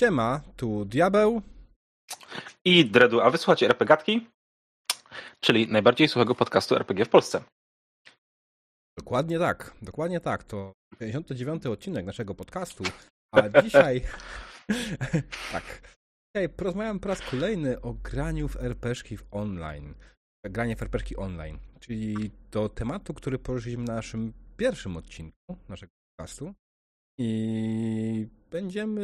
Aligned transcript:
Siema, 0.00 0.40
tu 0.56 0.84
Diabeł. 0.84 1.42
I 2.64 2.84
Dredu, 2.84 3.20
a 3.20 3.30
wysłuchacie 3.30 3.66
RPGatki? 3.66 4.30
Czyli 5.40 5.68
najbardziej 5.68 6.08
słuchego 6.08 6.34
podcastu 6.34 6.76
RPG 6.76 7.04
w 7.04 7.08
Polsce. 7.08 7.44
Dokładnie 8.98 9.38
tak, 9.38 9.74
dokładnie 9.82 10.20
tak. 10.20 10.44
To 10.44 10.72
59 10.98 11.66
odcinek 11.66 12.06
naszego 12.06 12.34
podcastu, 12.34 12.84
a 13.34 13.48
dzisiaj... 13.62 14.02
tak. 15.52 15.96
Dzisiaj 16.26 16.48
porozmawiam 16.48 17.00
po 17.00 17.08
raz 17.08 17.20
kolejny 17.20 17.80
o 17.80 17.92
graniu 17.92 18.48
w 18.48 18.56
RPG 18.56 19.16
w 19.16 19.24
online. 19.30 19.94
Granie 20.44 20.76
w 20.76 20.82
RPG 20.82 21.16
online, 21.16 21.58
czyli 21.80 22.30
do 22.50 22.68
tematu, 22.68 23.14
który 23.14 23.38
poruszyliśmy 23.38 23.84
na 23.84 23.94
naszym 23.94 24.32
pierwszym 24.56 24.96
odcinku 24.96 25.56
naszego 25.68 25.92
podcastu. 26.16 26.54
I 27.22 28.26
będziemy, 28.50 29.02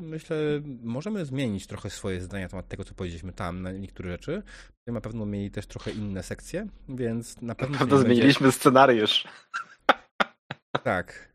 myślę, 0.00 0.36
możemy 0.82 1.24
zmienić 1.24 1.66
trochę 1.66 1.90
swoje 1.90 2.20
zdania 2.20 2.44
na 2.44 2.48
temat 2.48 2.68
tego, 2.68 2.84
co 2.84 2.94
powiedzieliśmy 2.94 3.32
tam, 3.32 3.62
na 3.62 3.72
niektóre 3.72 4.10
rzeczy. 4.10 4.32
Będziemy 4.32 4.94
na 4.94 5.00
pewno 5.00 5.26
mieli 5.26 5.50
też 5.50 5.66
trochę 5.66 5.90
inne 5.90 6.22
sekcje, 6.22 6.66
więc 6.88 7.40
na 7.40 7.54
pewno... 7.54 7.72
Na 7.72 7.78
pewno 7.78 7.98
zmieniliśmy 7.98 8.44
będzie... 8.44 8.58
scenariusz. 8.58 9.28
Tak. 10.82 11.34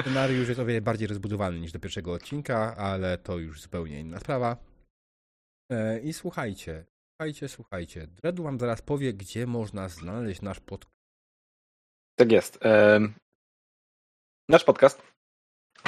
Scenariusz 0.00 0.48
jest 0.48 0.60
o 0.60 0.64
wiele 0.64 0.80
bardziej 0.80 1.08
rozbudowany 1.08 1.60
niż 1.60 1.72
do 1.72 1.80
pierwszego 1.80 2.12
odcinka, 2.12 2.76
ale 2.76 3.18
to 3.18 3.38
już 3.38 3.60
zupełnie 3.60 4.00
inna 4.00 4.20
sprawa. 4.20 4.56
E, 5.72 6.00
I 6.00 6.12
słuchajcie, 6.12 6.86
słuchajcie, 7.12 7.48
słuchajcie. 7.48 8.06
Dredu 8.06 8.42
wam 8.42 8.58
zaraz 8.58 8.82
powie, 8.82 9.14
gdzie 9.14 9.46
można 9.46 9.88
znaleźć 9.88 10.42
nasz 10.42 10.60
podcast. 10.60 10.96
Tak 12.18 12.32
jest. 12.32 12.58
Nasz 14.48 14.64
podcast 14.64 15.09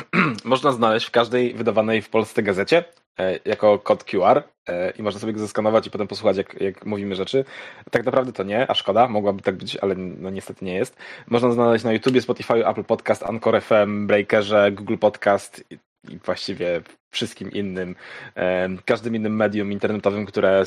można 0.44 0.72
znaleźć 0.72 1.06
w 1.06 1.10
każdej 1.10 1.54
wydawanej 1.54 2.02
w 2.02 2.08
Polsce 2.08 2.42
gazecie 2.42 2.84
e, 3.18 3.38
jako 3.44 3.78
kod 3.78 4.04
QR 4.04 4.42
e, 4.68 4.90
i 4.90 5.02
można 5.02 5.20
sobie 5.20 5.32
go 5.32 5.38
zeskanować 5.38 5.86
i 5.86 5.90
potem 5.90 6.08
posłuchać, 6.08 6.36
jak, 6.36 6.60
jak 6.60 6.86
mówimy 6.86 7.14
rzeczy. 7.14 7.44
Tak 7.90 8.04
naprawdę 8.04 8.32
to 8.32 8.42
nie, 8.42 8.70
a 8.70 8.74
szkoda, 8.74 9.08
mogłaby 9.08 9.42
tak 9.42 9.56
być, 9.56 9.76
ale 9.76 9.94
no 9.94 10.30
niestety 10.30 10.64
nie 10.64 10.74
jest. 10.74 10.96
Można 11.28 11.50
znaleźć 11.50 11.84
na 11.84 11.92
YouTubie, 11.92 12.22
Spotify, 12.22 12.66
Apple 12.66 12.84
Podcast, 12.84 13.22
Anchor 13.22 13.62
FM, 13.62 14.06
Breakerze, 14.06 14.72
Google 14.72 14.96
Podcast 14.96 15.64
i 16.08 16.18
właściwie 16.18 16.80
wszystkim 17.10 17.52
innym, 17.52 17.96
e, 18.36 18.68
każdym 18.84 19.16
innym 19.16 19.36
medium 19.36 19.72
internetowym, 19.72 20.26
które 20.26 20.64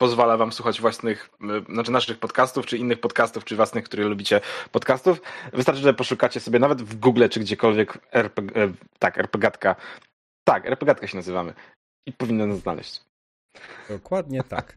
pozwala 0.00 0.36
wam 0.36 0.52
słuchać 0.52 0.80
własnych, 0.80 1.30
znaczy 1.72 1.90
naszych 1.90 2.18
podcastów, 2.18 2.66
czy 2.66 2.78
innych 2.78 3.00
podcastów, 3.00 3.44
czy 3.44 3.56
własnych, 3.56 3.84
które 3.84 4.04
lubicie 4.04 4.40
podcastów. 4.72 5.20
Wystarczy, 5.52 5.80
że 5.80 5.94
poszukacie 5.94 6.40
sobie 6.40 6.58
nawet 6.58 6.82
w 6.82 6.96
Google, 6.96 7.28
czy 7.30 7.40
gdziekolwiek 7.40 7.98
RPG, 8.12 8.64
e, 8.64 8.72
tak, 8.98 9.18
RPGatka. 9.18 9.76
Tak, 10.44 10.66
RPGatka 10.66 11.06
się 11.06 11.16
nazywamy. 11.16 11.54
I 12.06 12.12
powinno 12.12 12.46
nas 12.46 12.58
znaleźć. 12.58 13.00
Dokładnie 13.88 14.42
tak. 14.42 14.76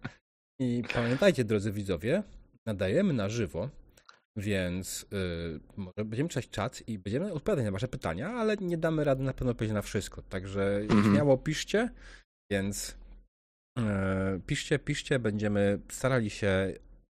I 0.60 0.84
pamiętajcie, 0.94 1.44
drodzy 1.44 1.72
widzowie, 1.72 2.24
nadajemy 2.66 3.14
na 3.14 3.30
żywo, 3.30 3.70
więc 4.38 5.06
yy, 5.12 5.60
może 5.78 6.06
będziemy 6.06 6.30
czytać 6.30 6.50
czat 6.50 6.84
i 6.88 7.00
będziemy 7.00 7.34
odpowiadać 7.34 7.66
na 7.66 7.72
wasze 7.72 7.88
pytania, 7.88 8.30
ale 8.30 8.58
nie 8.58 8.78
damy 8.78 9.04
rady 9.04 9.24
na 9.24 9.34
pewno 9.34 9.52
odpowiedzieć 9.52 9.74
na 9.74 9.82
wszystko. 9.82 10.22
Także 10.22 10.76
mm 10.76 10.88
-hmm. 10.88 11.14
śmiało 11.14 11.38
piszcie, 11.38 11.90
więc 12.52 13.03
piszcie, 14.48 14.80
piszcie, 14.80 15.20
będziemy 15.20 15.80
starali 15.90 16.30
się 16.30 16.74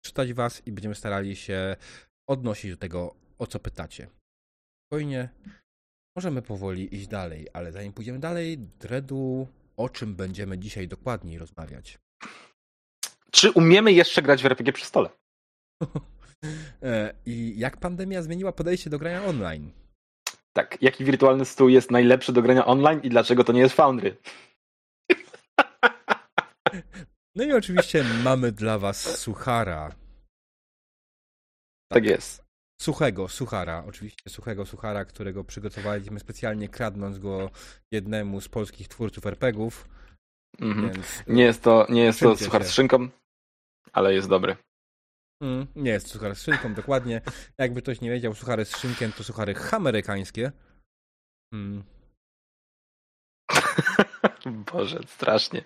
czytać 0.05 0.33
was 0.33 0.67
i 0.67 0.71
będziemy 0.71 0.95
starali 0.95 1.35
się 1.35 1.75
odnosić 2.29 2.71
do 2.71 2.77
tego, 2.77 3.15
o 3.39 3.47
co 3.47 3.59
pytacie. 3.59 4.07
Spokojnie, 4.85 5.29
możemy 6.15 6.41
powoli 6.41 6.95
iść 6.95 7.07
dalej, 7.07 7.47
ale 7.53 7.71
zanim 7.71 7.93
pójdziemy 7.93 8.19
dalej, 8.19 8.57
Dredu, 8.57 9.47
o 9.77 9.89
czym 9.89 10.15
będziemy 10.15 10.57
dzisiaj 10.57 10.87
dokładniej 10.87 11.37
rozmawiać? 11.37 11.99
Czy 13.31 13.51
umiemy 13.51 13.91
jeszcze 13.91 14.21
grać 14.21 14.43
w 14.43 14.45
RPG 14.45 14.73
przy 14.73 14.85
stole? 14.85 15.09
E, 16.83 17.13
I 17.25 17.59
jak 17.59 17.77
pandemia 17.77 18.21
zmieniła 18.21 18.51
podejście 18.51 18.89
do 18.89 18.99
grania 18.99 19.25
online? 19.25 19.71
Tak, 20.53 20.77
jaki 20.81 21.05
wirtualny 21.05 21.45
stół 21.45 21.69
jest 21.69 21.91
najlepszy 21.91 22.33
do 22.33 22.41
grania 22.41 22.65
online 22.65 22.99
i 23.03 23.09
dlaczego 23.09 23.43
to 23.43 23.53
nie 23.53 23.61
jest 23.61 23.75
Foundry? 23.75 24.17
No 27.35 27.43
i 27.43 27.53
oczywiście 27.53 28.03
mamy 28.23 28.51
dla 28.51 28.79
was 28.79 29.17
suchara. 29.19 29.89
Tak, 29.89 29.97
tak 31.89 32.05
jest. 32.05 32.45
Suchego, 32.81 33.27
suchara, 33.27 33.83
oczywiście 33.87 34.29
suchego 34.29 34.65
suchara, 34.65 35.05
którego 35.05 35.43
przygotowaliśmy 35.43 36.19
specjalnie 36.19 36.69
kradnąc 36.69 37.19
go 37.19 37.49
jednemu 37.91 38.41
z 38.41 38.49
polskich 38.49 38.87
twórców 38.87 39.25
RPGów. 39.25 39.87
Mm 40.59 40.91
-hmm. 40.91 41.03
Nie 41.27 41.43
jest 41.43 41.63
to, 41.63 41.87
nie 41.89 42.03
jest 42.03 42.19
to 42.19 42.37
suchar 42.37 42.61
się. 42.61 42.67
z 42.67 42.71
szynką, 42.71 43.09
ale 43.93 44.13
jest 44.13 44.29
dobry. 44.29 44.55
Mm, 45.41 45.67
nie 45.75 45.91
jest 45.91 46.07
suchar 46.07 46.35
z 46.35 46.41
szynką, 46.41 46.73
dokładnie. 46.73 47.21
Jakby 47.57 47.81
ktoś 47.81 48.01
nie 48.01 48.09
wiedział, 48.09 48.33
suchary 48.33 48.65
z 48.65 48.77
szynkiem 48.77 49.11
to 49.11 49.23
suchary 49.23 49.55
amerykańskie. 49.71 50.51
Mm. 51.53 51.83
Boże, 54.45 54.99
strasznie. 55.07 55.63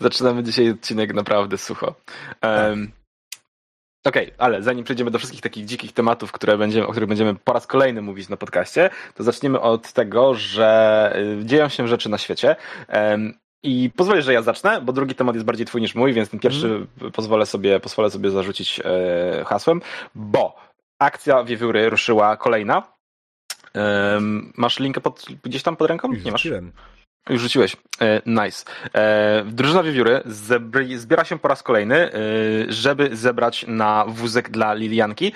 Zaczynamy 0.00 0.42
dzisiaj 0.42 0.70
odcinek 0.70 1.14
naprawdę 1.14 1.58
sucho. 1.58 1.94
Um, 2.42 2.92
Okej, 4.04 4.26
okay, 4.26 4.38
ale 4.38 4.62
zanim 4.62 4.84
przejdziemy 4.84 5.10
do 5.10 5.18
wszystkich 5.18 5.40
takich 5.42 5.64
dzikich 5.64 5.92
tematów, 5.92 6.32
które 6.32 6.58
będziemy, 6.58 6.86
o 6.86 6.90
których 6.90 7.08
będziemy 7.08 7.34
po 7.34 7.52
raz 7.52 7.66
kolejny 7.66 8.02
mówić 8.02 8.28
na 8.28 8.36
podcaście, 8.36 8.90
to 9.14 9.24
zaczniemy 9.24 9.60
od 9.60 9.92
tego, 9.92 10.34
że 10.34 11.12
y, 11.40 11.44
dzieją 11.44 11.68
się 11.68 11.88
rzeczy 11.88 12.08
na 12.08 12.18
świecie. 12.18 12.56
Um, 12.92 13.34
i 13.62 13.90
pozwolę, 13.96 14.22
że 14.22 14.32
ja 14.32 14.42
zacznę, 14.42 14.80
bo 14.80 14.92
drugi 14.92 15.14
temat 15.14 15.34
jest 15.34 15.46
bardziej 15.46 15.66
twój 15.66 15.80
niż 15.80 15.94
mój, 15.94 16.12
więc 16.12 16.30
ten 16.30 16.40
pierwszy 16.40 16.66
mm. 16.66 17.12
pozwolę, 17.12 17.46
sobie, 17.46 17.80
pozwolę 17.80 18.10
sobie 18.10 18.30
zarzucić 18.30 18.80
e, 18.84 19.44
hasłem, 19.44 19.80
bo 20.14 20.56
akcja 20.98 21.44
Wiewióry 21.44 21.90
ruszyła 21.90 22.36
kolejna. 22.36 22.82
masz 24.56 24.78
linkę 24.78 25.00
pod, 25.00 25.26
gdzieś 25.44 25.62
tam 25.62 25.76
pod 25.76 25.88
ręką? 25.88 26.12
Nie 26.12 26.32
masz? 26.32 26.48
Już 27.28 27.42
rzuciłeś. 27.42 27.76
E, 28.00 28.22
nice. 28.26 28.64
E, 28.94 29.44
drużyna 29.46 29.82
Wiewióry 29.82 30.22
zbiera 30.96 31.24
się 31.24 31.38
po 31.38 31.48
raz 31.48 31.62
kolejny, 31.62 31.96
e, 31.96 32.12
żeby 32.68 33.16
zebrać 33.16 33.64
na 33.68 34.04
wózek 34.08 34.50
dla 34.50 34.74
Lilianki, 34.74 35.32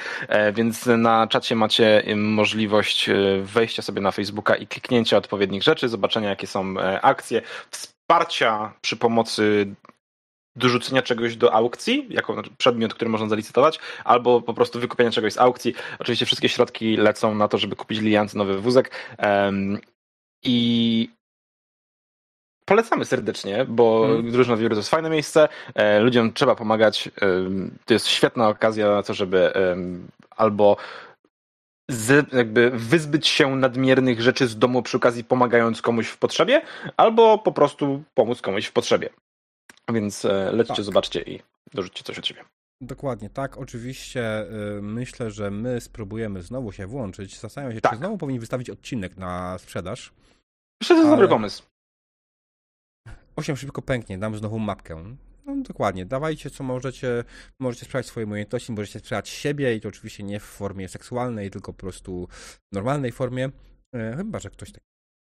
więc 0.52 0.86
na 0.86 1.26
czacie 1.26 1.56
macie 1.56 2.02
możliwość 2.16 3.10
wejścia 3.42 3.82
sobie 3.82 4.00
na 4.00 4.10
Facebooka 4.10 4.56
i 4.56 4.66
kliknięcia 4.66 5.16
odpowiednich 5.16 5.62
rzeczy, 5.62 5.88
zobaczenia 5.88 6.28
jakie 6.28 6.46
są 6.46 6.74
akcje, 7.02 7.42
wsparcia 7.70 8.72
przy 8.80 8.96
pomocy 8.96 9.74
dorzucenia 10.56 11.02
czegoś 11.02 11.36
do 11.36 11.54
aukcji, 11.54 12.06
jako 12.10 12.42
przedmiot, 12.58 12.94
który 12.94 13.10
można 13.10 13.28
zalicytować, 13.28 13.78
albo 14.04 14.40
po 14.40 14.54
prostu 14.54 14.80
wykupienia 14.80 15.10
czegoś 15.10 15.32
z 15.32 15.38
aukcji. 15.38 15.74
Oczywiście 15.98 16.26
wszystkie 16.26 16.48
środki 16.48 16.96
lecą 16.96 17.34
na 17.34 17.48
to, 17.48 17.58
żeby 17.58 17.76
kupić 17.76 18.00
Liliance 18.00 18.38
nowy 18.38 18.58
wózek. 18.58 18.90
I 20.44 21.08
polecamy 22.64 23.04
serdecznie, 23.04 23.64
bo 23.68 24.06
hmm. 24.06 24.32
drużyna 24.32 24.56
Wióry 24.56 24.74
to 24.74 24.78
jest 24.78 24.90
fajne 24.90 25.10
miejsce, 25.10 25.48
e, 25.74 26.00
ludziom 26.00 26.32
trzeba 26.32 26.54
pomagać, 26.54 27.08
e, 27.08 27.10
to 27.84 27.94
jest 27.94 28.06
świetna 28.06 28.48
okazja 28.48 28.90
na 28.90 29.02
to, 29.02 29.14
żeby 29.14 29.54
e, 29.54 29.76
albo 30.30 30.76
z, 31.90 32.32
jakby 32.32 32.70
wyzbyć 32.70 33.26
się 33.26 33.56
nadmiernych 33.56 34.20
rzeczy 34.20 34.46
z 34.46 34.58
domu 34.58 34.82
przy 34.82 34.96
okazji 34.96 35.24
pomagając 35.24 35.82
komuś 35.82 36.08
w 36.08 36.18
potrzebie, 36.18 36.62
albo 36.96 37.38
po 37.38 37.52
prostu 37.52 38.02
pomóc 38.14 38.42
komuś 38.42 38.66
w 38.66 38.72
potrzebie. 38.72 39.08
Więc 39.92 40.26
lećcie, 40.52 40.74
tak. 40.74 40.84
zobaczcie 40.84 41.22
i 41.22 41.40
dorzućcie 41.74 42.04
coś 42.04 42.18
od 42.18 42.26
siebie. 42.26 42.44
Dokładnie, 42.80 43.30
tak. 43.30 43.58
Oczywiście 43.58 44.46
myślę, 44.82 45.30
że 45.30 45.50
my 45.50 45.80
spróbujemy 45.80 46.42
znowu 46.42 46.72
się 46.72 46.86
włączyć. 46.86 47.40
Zastanawiam 47.40 47.74
się, 47.74 47.80
tak. 47.80 47.92
czy 47.92 47.98
znowu 47.98 48.18
powinni 48.18 48.40
wystawić 48.40 48.70
odcinek 48.70 49.16
na 49.16 49.58
sprzedaż. 49.58 50.12
Myślę, 50.82 50.96
że 50.96 51.02
to 51.02 51.06
jest 51.06 51.06
ale... 51.06 51.10
dobry 51.10 51.28
pomysł. 51.28 51.62
8 53.36 53.56
szybko 53.56 53.82
pęknie, 53.82 54.18
dam 54.18 54.36
znowu 54.36 54.58
mapkę. 54.58 55.16
No 55.46 55.62
dokładnie, 55.62 56.06
dawajcie 56.06 56.50
co 56.50 56.64
możecie, 56.64 57.24
możecie 57.60 57.84
sprawdzić 57.84 58.10
swoje 58.10 58.26
umiejętności, 58.26 58.72
możecie 58.72 58.98
sprzedać 58.98 59.28
siebie 59.28 59.76
i 59.76 59.80
to 59.80 59.88
oczywiście 59.88 60.22
nie 60.22 60.40
w 60.40 60.44
formie 60.44 60.88
seksualnej, 60.88 61.50
tylko 61.50 61.72
po 61.72 61.78
prostu 61.78 62.28
w 62.72 62.74
normalnej 62.74 63.12
formie. 63.12 63.50
E, 63.94 64.16
chyba, 64.16 64.38
że 64.38 64.50
ktoś 64.50 64.72
tak 64.72 64.82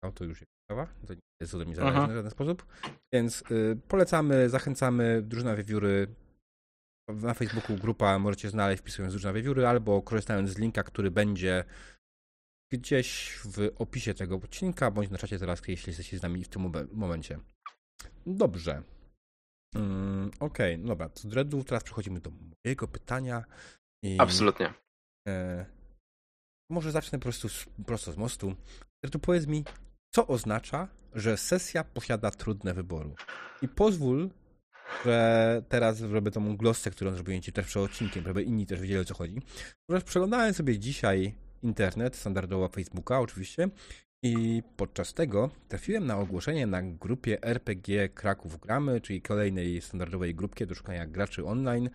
no, 0.05 0.13
to 0.13 0.25
już 0.25 0.41
jest 0.41 0.53
sprawa, 0.65 0.87
to 1.07 1.15
nie 1.15 1.21
jest 1.41 1.55
ode 1.55 1.65
mnie 1.65 1.77
zależne 1.77 2.09
w 2.09 2.15
żaden 2.15 2.31
sposób. 2.31 2.67
Więc 3.15 3.43
y, 3.51 3.79
polecamy, 3.89 4.49
zachęcamy, 4.49 5.23
drużyna 5.23 5.57
wiewióry 5.57 6.07
na 7.09 7.35
Facebooku 7.35 7.77
grupa 7.77 8.19
możecie 8.19 8.51
znaleźć 8.51 8.83
wpisując 8.83 9.13
drużyna 9.13 9.33
wiewióry 9.33 9.67
albo 9.67 10.03
korzystając 10.03 10.51
z 10.51 10.59
linka, 10.59 10.83
który 10.83 11.11
będzie 11.11 11.65
gdzieś 12.73 13.39
w 13.45 13.71
opisie 13.79 14.15
tego 14.15 14.37
odcinka, 14.37 14.91
bądź 14.91 15.11
na 15.11 15.19
czacie 15.19 15.39
teraz, 15.39 15.63
jeśli 15.69 15.91
jesteście 15.91 16.19
z 16.19 16.23
nami 16.23 16.45
w 16.45 16.49
tym 16.49 16.73
momencie. 16.93 17.39
Dobrze. 18.27 18.83
Mm, 19.75 20.31
Okej, 20.41 20.75
okay, 20.75 20.87
dobra. 20.87 21.11
Z 21.15 21.27
dreadów 21.27 21.65
teraz 21.65 21.85
przechodzimy 21.85 22.21
do 22.21 22.31
mojego 22.65 22.89
pytania. 22.89 23.45
I, 24.03 24.17
Absolutnie. 24.19 24.75
E, 25.29 25.67
może 26.71 26.93
zacznę 26.93 27.19
po 27.19 27.23
prostu 27.23 27.49
z, 27.49 27.67
prosto 27.87 28.13
z 28.13 28.17
mostu. 28.17 28.55
Dreadu, 29.03 29.19
powiedz 29.19 29.47
mi, 29.47 29.65
co 30.15 30.27
oznacza, 30.27 30.89
że 31.15 31.37
sesja 31.37 31.85
posiada 31.85 32.31
trudne 32.31 32.75
wybory. 32.75 33.15
I 33.63 33.69
pozwól, 33.69 34.31
że 35.05 35.63
teraz 35.69 35.97
zrobię 35.97 36.31
tą 36.31 36.57
glosę, 36.57 36.91
którą 36.91 37.13
zrobiłem 37.13 37.43
ci 37.43 37.53
też 37.53 37.67
przed 37.67 37.83
odcinkiem, 37.83 38.25
żeby 38.25 38.43
inni 38.43 38.67
też 38.67 38.81
wiedzieli 38.81 39.01
o 39.01 39.05
co 39.05 39.15
chodzi. 39.15 39.43
Ponieważ 39.87 40.05
przeglądałem 40.05 40.55
sobie 40.55 40.79
dzisiaj 40.79 41.35
internet, 41.63 42.17
standardowo 42.17 42.69
Facebooka 42.69 43.21
oczywiście, 43.21 43.69
i 44.23 44.63
podczas 44.77 45.15
tego 45.15 45.51
trafiłem 45.69 46.07
na 46.07 46.19
ogłoszenie 46.19 46.67
na 46.67 46.83
grupie 46.83 47.43
RPG 47.43 48.09
Kraków 48.09 48.61
Gramy, 48.61 49.01
czyli 49.01 49.23
kolejnej 49.23 49.81
standardowej 49.81 50.35
grupie 50.35 50.67
do 50.67 50.75
szukania 50.75 51.07
graczy 51.07 51.45
online, 51.45 51.91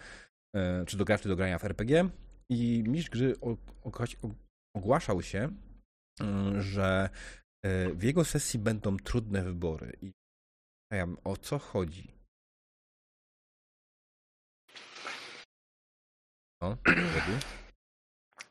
e, 0.55 0.85
czy 0.85 0.97
do 0.97 1.05
graczy 1.05 1.29
do 1.29 1.35
grania 1.35 1.59
w 1.59 1.65
RPG. 1.65 2.09
I 2.49 2.83
mistrz 2.87 3.09
gry 3.09 3.35
ogłaszał 4.75 5.21
się, 5.21 5.49
mm, 6.21 6.61
że 6.61 7.09
e, 7.65 7.89
w 7.89 8.03
jego 8.03 8.25
sesji 8.25 8.59
będą 8.59 8.97
trudne 8.97 9.43
wybory. 9.43 9.97
I 10.01 10.11
ja 10.93 11.07
o 11.23 11.37
co 11.37 11.59
chodzi? 11.59 12.15
No, 16.61 16.77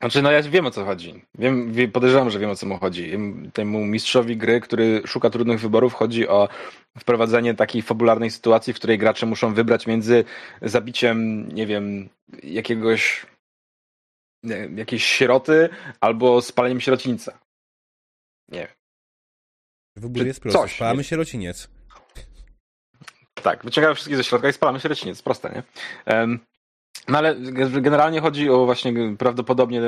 Znaczy, 0.04 0.22
no 0.22 0.30
ja 0.30 0.42
wiem 0.42 0.66
o 0.66 0.70
co 0.70 0.84
chodzi. 0.84 1.24
Wiem, 1.38 1.72
podejrzewam, 1.92 2.30
że 2.30 2.38
wiem 2.38 2.50
o 2.50 2.56
co 2.56 2.66
mu 2.66 2.78
chodzi. 2.78 3.12
Temu 3.52 3.86
mistrzowi 3.86 4.36
gry, 4.36 4.60
który 4.60 5.02
szuka 5.06 5.30
trudnych 5.30 5.60
wyborów, 5.60 5.94
chodzi 5.94 6.28
o 6.28 6.48
wprowadzenie 6.98 7.54
takiej 7.54 7.82
fabularnej 7.82 8.30
sytuacji, 8.30 8.72
w 8.72 8.76
której 8.76 8.98
gracze 8.98 9.26
muszą 9.26 9.54
wybrać 9.54 9.86
między 9.86 10.24
zabiciem, 10.62 11.48
nie 11.48 11.66
wiem, 11.66 12.08
jakiegoś 12.42 13.26
nie, 14.42 14.68
jakiejś 14.76 15.04
sieroty 15.04 15.68
albo 16.00 16.42
spaleniem 16.42 16.80
sierocińca. 16.80 17.38
Nie 18.48 18.58
wiem. 18.58 18.76
Wybór 19.96 20.26
jest 20.26 20.40
prosty. 20.40 20.58
Coś, 20.58 20.74
Spalamy 20.74 20.98
nie? 20.98 21.04
sierociniec. 21.04 21.68
Tak, 23.34 23.64
wyciągamy 23.64 23.94
wszystkie 23.94 24.16
ze 24.16 24.24
środka 24.24 24.48
i 24.48 24.52
spalamy 24.52 24.80
sierociniec. 24.80 25.22
Proste, 25.22 25.50
nie? 25.50 25.62
Um, 26.14 26.40
no 27.08 27.18
ale 27.18 27.36
generalnie 27.80 28.20
chodzi 28.20 28.50
o 28.50 28.64
właśnie 28.64 28.92
prawdopodobnie 29.18 29.82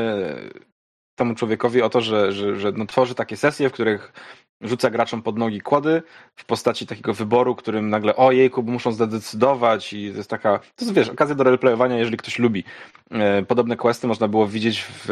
temu 1.15 1.35
człowiekowi 1.35 1.83
o 1.83 1.91
to, 1.91 2.01
że, 2.01 2.33
że, 2.33 2.57
że 2.57 2.73
no, 2.73 2.87
tworzy 2.87 3.15
takie 3.15 3.37
sesje, 3.37 3.69
w 3.69 3.73
których 3.73 4.13
rzuca 4.61 4.91
graczom 4.91 5.23
pod 5.23 5.39
nogi 5.39 5.61
kłody 5.61 6.03
w 6.37 6.45
postaci 6.45 6.87
takiego 6.87 7.15
wyboru, 7.15 7.55
którym 7.55 7.91
nagle 7.91 8.17
o 8.17 8.33
jejku, 8.33 8.63
muszą 8.63 8.93
zdecydować 8.93 9.93
i 9.93 10.11
to 10.11 10.17
jest 10.17 10.31
taka, 10.31 10.59
to 10.59 10.85
jest 10.85 10.95
wiesz, 10.95 11.09
okazja 11.09 11.35
do 11.35 11.45
roleplayowania, 11.45 11.99
jeżeli 11.99 12.17
ktoś 12.17 12.39
lubi. 12.39 12.65
E, 13.11 13.43
podobne 13.43 13.77
questy 13.77 14.07
można 14.07 14.29
było 14.29 14.47
widzieć 14.47 14.83
w, 14.83 15.07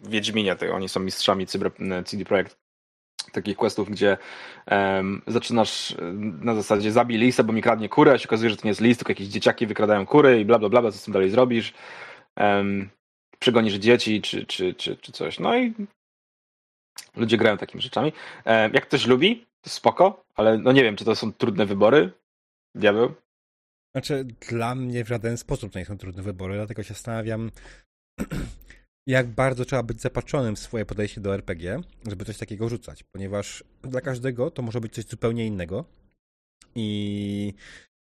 w 0.00 0.08
Wiedźminie, 0.08 0.56
to 0.56 0.74
oni 0.74 0.88
są 0.88 1.00
mistrzami 1.00 1.46
CD 2.04 2.24
Projekt 2.24 2.63
takich 3.34 3.56
questów, 3.56 3.90
gdzie 3.90 4.16
um, 4.70 5.22
zaczynasz 5.26 5.94
na 6.40 6.54
zasadzie 6.54 6.92
zabij 6.92 7.18
lisa, 7.18 7.42
bo 7.42 7.52
mi 7.52 7.62
kradnie 7.62 7.88
kurę, 7.88 8.12
a 8.12 8.18
się 8.18 8.28
okazuje, 8.28 8.50
że 8.50 8.56
to 8.56 8.62
nie 8.64 8.70
jest 8.70 8.80
lis, 8.80 8.98
tylko 8.98 9.10
jakieś 9.10 9.28
dzieciaki 9.28 9.66
wykradają 9.66 10.06
kury 10.06 10.40
i 10.40 10.44
bla 10.44 10.58
bla 10.58 10.68
bla, 10.68 10.80
bla 10.82 10.90
co 10.92 10.98
z 10.98 11.04
tym 11.04 11.12
dalej 11.12 11.30
zrobisz. 11.30 11.72
Um, 12.36 12.90
przegonisz 13.38 13.74
dzieci 13.74 14.22
czy, 14.22 14.46
czy, 14.46 14.74
czy, 14.74 14.96
czy 14.96 15.12
coś. 15.12 15.38
No 15.38 15.58
i 15.58 15.74
ludzie 17.16 17.36
grają 17.36 17.56
takimi 17.56 17.82
rzeczami. 17.82 18.12
Um, 18.44 18.72
jak 18.74 18.86
ktoś 18.86 19.06
lubi, 19.06 19.46
to 19.60 19.70
spoko, 19.70 20.24
ale 20.34 20.58
no 20.58 20.72
nie 20.72 20.82
wiem, 20.82 20.96
czy 20.96 21.04
to 21.04 21.16
są 21.16 21.32
trudne 21.32 21.66
wybory. 21.66 22.10
Diabeł? 22.74 23.14
Znaczy, 23.94 24.24
dla 24.24 24.74
mnie 24.74 25.04
w 25.04 25.08
żaden 25.08 25.36
sposób 25.36 25.72
to 25.72 25.78
nie 25.78 25.84
są 25.84 25.98
trudne 25.98 26.22
wybory, 26.22 26.54
dlatego 26.54 26.82
się 26.82 26.94
zastanawiam, 26.94 27.50
jak 29.06 29.28
bardzo 29.28 29.64
trzeba 29.64 29.82
być 29.82 30.00
zapatrzonym 30.00 30.56
w 30.56 30.58
swoje 30.58 30.86
podejście 30.86 31.20
do 31.20 31.34
RPG, 31.34 31.80
żeby 32.06 32.24
coś 32.24 32.38
takiego 32.38 32.68
rzucać, 32.68 33.02
ponieważ 33.02 33.64
dla 33.82 34.00
każdego 34.00 34.50
to 34.50 34.62
może 34.62 34.80
być 34.80 34.94
coś 34.94 35.04
zupełnie 35.04 35.46
innego 35.46 35.84
i 36.74 37.54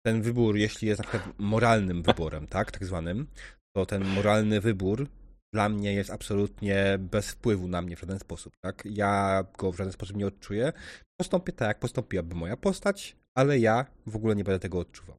ten 0.05 0.21
wybór, 0.21 0.57
jeśli 0.57 0.87
jest 0.87 0.99
na 0.99 1.07
przykład 1.07 1.33
moralnym 1.37 2.03
wyborem, 2.03 2.47
tak, 2.47 2.71
tak 2.71 2.85
zwanym, 2.85 3.27
to 3.75 3.85
ten 3.85 4.05
moralny 4.05 4.61
wybór 4.61 5.07
dla 5.53 5.69
mnie 5.69 5.93
jest 5.93 6.09
absolutnie 6.09 6.97
bez 6.99 7.31
wpływu 7.31 7.67
na 7.67 7.81
mnie 7.81 7.95
w 7.95 7.99
żaden 7.99 8.19
sposób, 8.19 8.53
tak? 8.63 8.83
Ja 8.85 9.43
go 9.57 9.71
w 9.71 9.77
żaden 9.77 9.93
sposób 9.93 10.17
nie 10.17 10.27
odczuję. 10.27 10.73
Postąpię 11.19 11.53
tak, 11.53 11.67
jak 11.67 11.79
postąpiłaby 11.79 12.35
moja 12.35 12.57
postać, 12.57 13.15
ale 13.37 13.59
ja 13.59 13.85
w 14.05 14.15
ogóle 14.15 14.35
nie 14.35 14.43
będę 14.43 14.59
tego 14.59 14.79
odczuwał. 14.79 15.15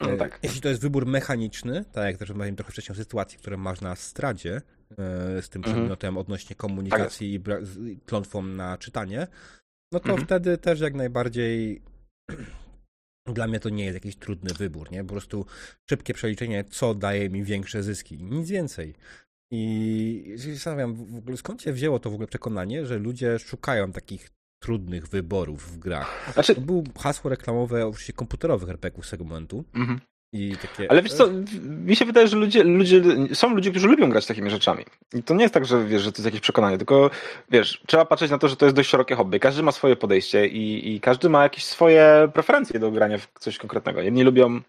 No 0.00 0.16
tak. 0.16 0.38
Jeśli 0.42 0.60
to 0.60 0.68
jest 0.68 0.80
wybór 0.80 1.06
mechaniczny, 1.06 1.84
tak 1.92 2.04
jak 2.04 2.16
też 2.16 2.28
rozmawiałem 2.28 2.56
trochę 2.56 2.72
wcześniej 2.72 2.92
o 2.92 2.96
sytuacji, 2.96 3.38
które 3.38 3.56
masz 3.56 3.80
na 3.80 3.96
stradzie 3.96 4.56
e, 4.56 4.62
z 5.40 5.48
tym 5.48 5.60
mhm. 5.60 5.74
przedmiotem 5.74 6.08
mhm. 6.08 6.16
odnośnie 6.16 6.56
komunikacji 6.56 7.40
tak 7.40 7.62
i 7.86 8.00
klątwą 8.06 8.42
na 8.42 8.78
czytanie, 8.78 9.26
no 9.92 10.00
to 10.00 10.08
mhm. 10.08 10.26
wtedy 10.26 10.58
też 10.58 10.80
jak 10.80 10.94
najbardziej 10.94 11.82
dla 13.34 13.46
mnie 13.46 13.60
to 13.60 13.68
nie 13.68 13.84
jest 13.84 13.94
jakiś 13.94 14.16
trudny 14.16 14.54
wybór, 14.54 14.90
nie? 14.92 15.04
Po 15.04 15.10
prostu 15.10 15.46
szybkie 15.90 16.14
przeliczenie, 16.14 16.64
co 16.64 16.94
daje 16.94 17.30
mi 17.30 17.44
większe 17.44 17.82
zyski. 17.82 18.24
Nic 18.24 18.50
więcej. 18.50 18.94
I 19.52 20.34
się 20.38 20.54
zastanawiam, 20.54 20.94
w 20.94 21.16
ogóle 21.16 21.36
skąd 21.36 21.62
się 21.62 21.72
wzięło 21.72 21.98
to 21.98 22.10
w 22.10 22.14
ogóle 22.14 22.28
przekonanie, 22.28 22.86
że 22.86 22.98
ludzie 22.98 23.38
szukają 23.38 23.92
takich 23.92 24.30
trudnych 24.62 25.08
wyborów 25.08 25.72
w 25.72 25.78
grach. 25.78 26.30
Znaczy... 26.34 26.54
To 26.54 26.60
był 26.60 26.84
hasło 26.98 27.30
reklamowe 27.30 27.86
oczywiście 27.86 28.12
komputerowych 28.12 28.68
RPGów 28.68 29.04
momentu. 29.18 29.64
Mhm. 29.74 30.00
Takie... 30.62 30.90
Ale 30.90 31.02
wiesz 31.02 31.12
co, 31.12 31.28
mi 31.62 31.96
się 31.96 32.04
wydaje, 32.04 32.28
że 32.28 32.36
ludzie, 32.36 32.64
ludzie, 32.64 33.02
są 33.34 33.54
ludzie, 33.54 33.70
którzy 33.70 33.88
lubią 33.88 34.10
grać 34.10 34.26
takimi 34.26 34.50
rzeczami. 34.50 34.84
I 35.14 35.22
to 35.22 35.34
nie 35.34 35.42
jest 35.42 35.54
tak, 35.54 35.64
że 35.64 35.84
wiesz, 35.84 36.02
że 36.02 36.12
to 36.12 36.16
jest 36.18 36.24
jakieś 36.24 36.40
przekonanie, 36.40 36.78
tylko 36.78 37.10
wiesz, 37.50 37.82
trzeba 37.86 38.04
patrzeć 38.04 38.30
na 38.30 38.38
to, 38.38 38.48
że 38.48 38.56
to 38.56 38.66
jest 38.66 38.76
dość 38.76 38.90
szerokie 38.90 39.14
hobby. 39.14 39.40
Każdy 39.40 39.62
ma 39.62 39.72
swoje 39.72 39.96
podejście 39.96 40.46
i, 40.46 40.94
i 40.94 41.00
każdy 41.00 41.28
ma 41.28 41.42
jakieś 41.42 41.64
swoje 41.64 42.28
preferencje 42.34 42.80
do 42.80 42.90
grania 42.90 43.18
w 43.18 43.28
coś 43.38 43.58
konkretnego. 43.58 44.00
Jedni 44.00 44.22
lubią 44.22 44.60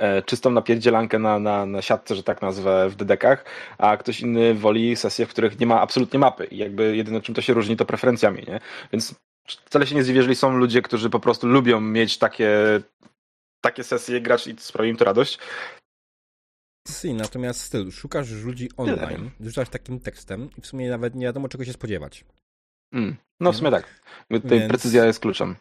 E, 0.00 0.22
czystą 0.22 0.50
napierdzielankę 0.50 1.18
na, 1.18 1.38
na, 1.38 1.66
na 1.66 1.82
siatce, 1.82 2.14
że 2.14 2.22
tak 2.22 2.42
nazwę, 2.42 2.88
w 2.88 2.94
dedekach, 2.94 3.44
a 3.78 3.96
ktoś 3.96 4.20
inny 4.20 4.54
woli 4.54 4.96
sesje, 4.96 5.26
w 5.26 5.28
których 5.28 5.60
nie 5.60 5.66
ma 5.66 5.80
absolutnie 5.80 6.18
mapy 6.18 6.44
i 6.44 6.56
jakby 6.56 6.96
jedyne 6.96 7.20
czym 7.20 7.34
to 7.34 7.42
się 7.42 7.54
różni 7.54 7.76
to 7.76 7.84
preferencjami, 7.84 8.44
nie? 8.48 8.60
Więc 8.92 9.14
wcale 9.46 9.86
się 9.86 9.94
nie 9.94 10.02
zdziwię, 10.02 10.18
jeżeli 10.18 10.36
są 10.36 10.56
ludzie, 10.56 10.82
którzy 10.82 11.10
po 11.10 11.20
prostu 11.20 11.46
lubią 11.46 11.80
mieć 11.80 12.18
takie, 12.18 12.50
takie 13.60 13.84
sesje, 13.84 14.20
grać 14.20 14.46
i 14.46 14.54
sprawi 14.58 14.90
im 14.90 14.96
to 14.96 15.04
radość. 15.04 15.38
Si, 16.88 17.14
natomiast 17.14 17.60
styl, 17.60 17.90
szukasz 17.90 18.30
ludzi 18.30 18.68
online, 18.76 19.30
rzucasz 19.40 19.68
takim 19.68 20.00
tekstem 20.00 20.50
i 20.58 20.60
w 20.60 20.66
sumie 20.66 20.90
nawet 20.90 21.14
nie 21.14 21.26
wiadomo 21.26 21.48
czego 21.48 21.64
się 21.64 21.72
spodziewać. 21.72 22.24
Mm, 22.92 23.16
no 23.40 23.52
w 23.52 23.56
sumie 23.56 23.70
tak. 23.70 24.00
Tutaj 24.32 24.58
Więc... 24.58 24.68
precyzja 24.68 25.04
jest 25.04 25.20
kluczem. 25.20 25.56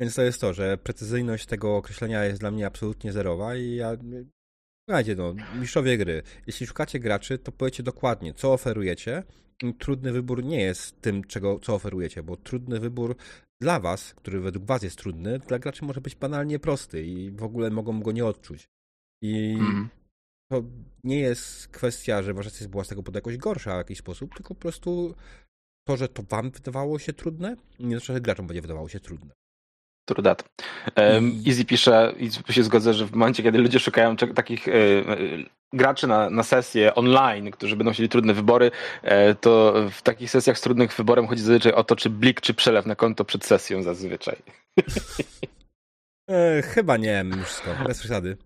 Więc 0.00 0.14
to 0.14 0.22
jest 0.22 0.40
to, 0.40 0.54
że 0.54 0.78
precyzyjność 0.78 1.46
tego 1.46 1.76
określenia 1.76 2.24
jest 2.24 2.40
dla 2.40 2.50
mnie 2.50 2.66
absolutnie 2.66 3.12
zerowa 3.12 3.56
i 3.56 3.74
ja 3.74 3.96
Słuchajcie, 4.88 5.16
no, 5.16 5.34
mistrzowie 5.54 5.98
gry. 5.98 6.22
Jeśli 6.46 6.66
szukacie 6.66 6.98
graczy, 6.98 7.38
to 7.38 7.52
powiecie 7.52 7.82
dokładnie, 7.82 8.34
co 8.34 8.52
oferujecie. 8.52 9.22
Trudny 9.78 10.12
wybór 10.12 10.44
nie 10.44 10.60
jest 10.60 11.00
tym, 11.00 11.24
czego, 11.24 11.58
co 11.58 11.74
oferujecie, 11.74 12.22
bo 12.22 12.36
trudny 12.36 12.80
wybór 12.80 13.16
dla 13.60 13.80
was, 13.80 14.14
który 14.14 14.40
według 14.40 14.64
was 14.64 14.82
jest 14.82 14.98
trudny, 14.98 15.38
dla 15.38 15.58
graczy 15.58 15.84
może 15.84 16.00
być 16.00 16.14
banalnie 16.16 16.58
prosty 16.58 17.02
i 17.02 17.30
w 17.30 17.42
ogóle 17.42 17.70
mogą 17.70 18.00
go 18.00 18.12
nie 18.12 18.26
odczuć. 18.26 18.68
I 19.22 19.56
mm. 19.60 19.88
to 20.50 20.62
nie 21.04 21.20
jest 21.20 21.68
kwestia, 21.68 22.22
że 22.22 22.34
wasza 22.34 22.68
była 22.68 22.84
z 22.84 22.88
tego 22.88 23.02
powodu 23.02 23.18
jakoś 23.18 23.36
gorsza 23.36 23.74
w 23.74 23.78
jakiś 23.78 23.98
sposób, 23.98 24.34
tylko 24.34 24.54
po 24.54 24.60
prostu 24.60 25.14
to, 25.88 25.96
że 25.96 26.08
to 26.08 26.22
wam 26.22 26.50
wydawało 26.50 26.98
się 26.98 27.12
trudne, 27.12 27.56
nie 27.80 27.90
znaczy, 27.90 28.12
że 28.12 28.20
graczom 28.20 28.46
będzie 28.46 28.62
wydawało 28.62 28.88
się 28.88 29.00
trudne. 29.00 29.32
True 30.10 30.22
that. 30.22 30.44
Um, 30.96 31.42
Easy 31.46 31.64
pisze 31.64 32.12
i 32.18 32.52
się 32.52 32.62
zgodzę, 32.62 32.94
że 32.94 33.06
w 33.06 33.12
momencie, 33.12 33.42
kiedy 33.42 33.58
ludzie 33.58 33.80
szukają 33.80 34.16
takich 34.16 34.68
e, 34.68 34.72
e, 34.72 35.16
graczy 35.72 36.06
na, 36.06 36.30
na 36.30 36.42
sesje 36.42 36.94
online, 36.94 37.50
którzy 37.50 37.76
będą 37.76 37.92
chcieli 37.92 38.08
trudne 38.08 38.34
wybory, 38.34 38.70
e, 39.02 39.34
to 39.34 39.74
w 39.90 40.02
takich 40.02 40.30
sesjach 40.30 40.58
z 40.58 40.60
trudnym 40.60 40.88
wyborem 40.96 41.26
chodzi 41.26 41.42
zazwyczaj 41.42 41.72
o 41.72 41.84
to, 41.84 41.96
czy 41.96 42.10
blik, 42.10 42.40
czy 42.40 42.54
przelew 42.54 42.86
na 42.86 42.94
konto 42.94 43.24
przed 43.24 43.44
sesją 43.44 43.82
zazwyczaj. 43.82 44.36
E, 46.30 46.62
chyba 46.62 46.96
nie 46.96 47.24
wszystko, 47.44 47.70
bez 47.86 47.98
przesady. 47.98 48.36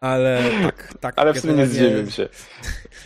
Ale 0.00 0.42
tak, 0.62 0.94
tak. 1.00 1.18
Ale 1.18 1.34
w 1.34 1.40
sumie 1.40 1.54
nie 1.54 1.66
zdziwię 1.66 2.10
się. 2.10 2.28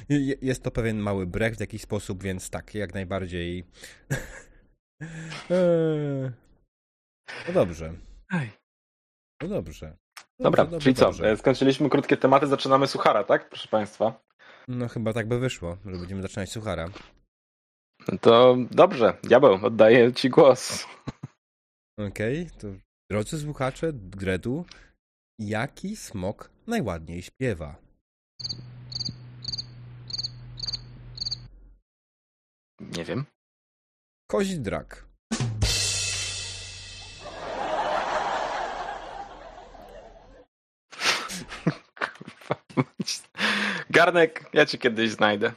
Jest 0.43 0.63
to 0.63 0.71
pewien 0.71 0.99
mały 0.99 1.27
brek 1.27 1.57
w 1.57 1.61
jakiś 1.61 1.83
sposób, 1.83 2.23
więc 2.23 2.51
tak, 2.51 2.75
jak 2.75 2.95
najbardziej. 2.95 3.65
no 7.49 7.55
dobrze. 7.55 7.93
No 9.43 9.49
dobrze. 9.49 9.97
Dobra, 10.39 10.65
dobrze, 10.65 10.81
czyli 10.81 10.95
dobrze. 10.95 11.23
co? 11.23 11.29
E, 11.29 11.37
skończyliśmy 11.37 11.91
krótkie 11.91 12.17
tematy, 12.17 12.47
zaczynamy 12.47 12.87
suchara, 12.87 13.25
tak, 13.25 13.49
proszę 13.49 13.69
Państwa? 13.69 14.21
No 14.69 14.89
chyba 14.89 15.13
tak 15.13 15.29
by 15.29 15.39
wyszło, 15.39 15.77
że 15.85 15.99
będziemy 15.99 16.23
zaczynać 16.23 16.53
suchara. 16.53 16.89
No 18.09 18.19
to 18.19 18.57
dobrze, 18.71 19.19
diabeł, 19.23 19.67
oddaję 19.67 20.13
Ci 20.13 20.31
głos. 20.31 20.87
Okej, 22.09 22.47
okay, 22.47 22.59
to 22.59 22.69
drodzy 23.11 23.41
słuchacze 23.41 23.93
Dredu, 23.93 24.65
jaki 25.39 25.97
smok 25.97 26.51
najładniej 26.67 27.23
śpiewa? 27.23 27.77
Nie 32.81 33.05
wiem. 33.05 33.25
Kozi 34.31 34.61
Garnek, 43.91 44.51
ja 44.53 44.67
cię 44.67 44.79
kiedyś 44.79 45.11
znajdę. 45.11 45.53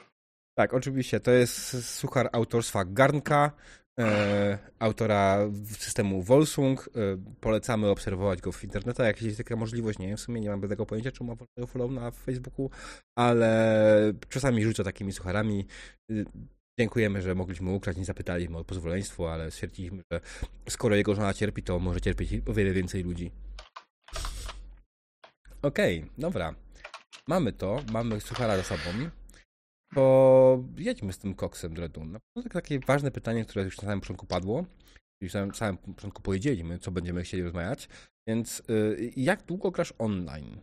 Tak, 0.58 0.74
oczywiście. 0.74 1.20
To 1.20 1.32
jest 1.32 1.86
suchar 1.98 2.30
autorstwa 2.32 2.86
Garnka, 2.86 3.52
e, 4.00 4.58
autora 4.80 5.38
systemu 5.78 6.22
Volsung. 6.22 6.90
E, 6.96 7.18
polecamy 7.40 7.88
obserwować 7.88 8.42
go 8.42 8.52
w 8.52 8.64
internecie, 8.64 9.04
jak 9.04 9.22
jest 9.22 9.38
taka 9.38 9.56
możliwość. 9.56 10.00
Nie 10.00 10.08
wiem, 10.08 10.18
w 10.18 10.22
sumie 10.22 10.42
nie 10.42 10.50
mam 10.50 10.62
tego 10.70 10.86
pojęcia, 10.86 11.12
czy 11.12 11.24
ma 11.24 11.34
follow 11.68 11.92
na 11.92 12.12
Facebooku, 12.12 12.70
ale 13.18 14.14
czasami 14.30 14.64
rzucę 14.64 14.84
takimi 14.84 15.12
sucharami. 15.12 15.66
E, 16.12 16.14
dziękujemy, 16.80 17.22
że 17.22 17.36
mogliśmy 17.36 17.72
ukraść, 17.72 18.00
nie 18.00 18.06
zapytaliśmy 18.06 18.58
o 18.58 18.64
pozwoleństwo, 18.64 19.34
ale 19.34 19.52
stwierdziliśmy, 19.52 20.02
że 20.12 20.22
skoro 20.70 20.96
jego 20.96 21.16
żona 21.16 21.34
cierpi, 21.34 21.64
to 21.64 21.80
może 21.80 22.02
cierpieć 22.02 22.30
o 22.48 22.54
wiele 22.54 22.72
więcej 22.72 23.04
ludzi. 23.04 23.32
Okej, 25.62 26.00
okay, 26.00 26.10
dobra. 26.18 26.63
Mamy 27.28 27.54
to, 27.54 27.80
mamy 27.92 28.22
suchara 28.22 28.58
za 28.58 28.64
sobą. 28.64 29.10
To 29.96 30.64
jedźmy 30.78 31.14
z 31.14 31.18
tym 31.18 31.36
koksem 31.36 31.74
Dredu. 31.74 32.06
Na 32.06 32.20
pewno 32.34 32.52
takie 32.52 32.80
ważne 32.80 33.12
pytanie, 33.12 33.46
które 33.46 33.66
już 33.66 33.78
na 33.78 33.84
samym 33.84 34.02
początku 34.02 34.26
padło. 34.26 34.66
Już 35.22 35.34
na 35.34 35.54
samym 35.54 35.78
początku 35.78 36.22
powiedzieliśmy, 36.22 36.80
co 36.80 36.92
będziemy 36.92 37.24
chcieli 37.24 37.44
rozmawiać. 37.44 37.90
Więc 38.28 38.64
yy, 38.68 39.12
jak 39.16 39.44
długo 39.44 39.72
grasz 39.72 39.94
online? 40.00 40.62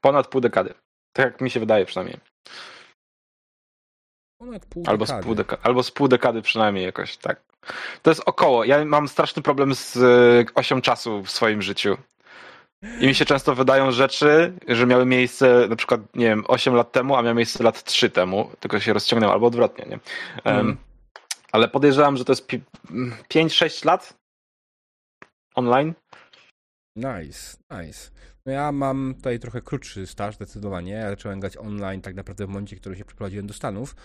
Ponad 0.00 0.28
pół 0.28 0.40
dekady. 0.40 0.74
Tak 1.16 1.32
jak 1.32 1.40
mi 1.40 1.50
się 1.50 1.60
wydaje 1.60 1.86
przynajmniej. 1.86 2.20
Ponad 4.40 4.66
pół 4.66 4.84
albo 4.86 5.04
dekady. 5.04 5.22
Z 5.22 5.26
pół 5.26 5.34
deka- 5.34 5.58
albo 5.62 5.82
z 5.82 5.90
pół 5.90 6.08
dekady 6.08 6.42
przynajmniej 6.42 6.84
jakoś, 6.84 7.16
tak. 7.16 7.42
To 8.02 8.10
jest 8.10 8.22
około. 8.26 8.64
Ja 8.64 8.84
mam 8.84 9.08
straszny 9.08 9.42
problem 9.42 9.74
z 9.74 9.96
y, 9.96 10.54
osią 10.54 10.80
czasu 10.80 11.22
w 11.22 11.30
swoim 11.30 11.62
życiu. 11.62 11.96
I 13.00 13.06
mi 13.06 13.14
się 13.14 13.24
często 13.24 13.54
wydają 13.54 13.90
rzeczy, 13.90 14.52
że 14.68 14.86
miały 14.86 15.06
miejsce 15.06 15.66
na 15.68 15.76
przykład, 15.76 16.00
nie 16.14 16.26
wiem, 16.26 16.44
8 16.48 16.74
lat 16.74 16.92
temu, 16.92 17.16
a 17.16 17.22
miały 17.22 17.34
miejsce 17.34 17.64
lat 17.64 17.84
3 17.84 18.10
temu, 18.10 18.50
tylko 18.60 18.80
się 18.80 18.92
rozciągnęło, 18.92 19.32
albo 19.32 19.46
odwrotnie, 19.46 19.86
nie? 19.86 19.98
Mm. 20.44 20.76
Ale 21.52 21.68
podejrzewam, 21.68 22.16
że 22.16 22.24
to 22.24 22.32
jest 22.32 22.48
5-6 23.34 23.86
lat 23.86 24.14
online. 25.54 25.94
Nice, 26.96 27.56
nice. 27.70 28.10
No 28.46 28.52
ja 28.52 28.72
mam 28.72 29.14
tutaj 29.16 29.38
trochę 29.38 29.62
krótszy 29.62 30.06
staż 30.06 30.34
zdecydowanie. 30.34 30.92
Ja 30.92 31.10
zacząłem 31.10 31.40
grać 31.40 31.56
online 31.56 32.00
tak 32.00 32.14
naprawdę 32.14 32.46
w 32.46 32.48
momencie, 32.48 32.76
w 32.76 32.80
którym 32.80 32.98
się 32.98 33.04
przeprowadziłem 33.04 33.46
do 33.46 33.54
Stanów, 33.54 33.96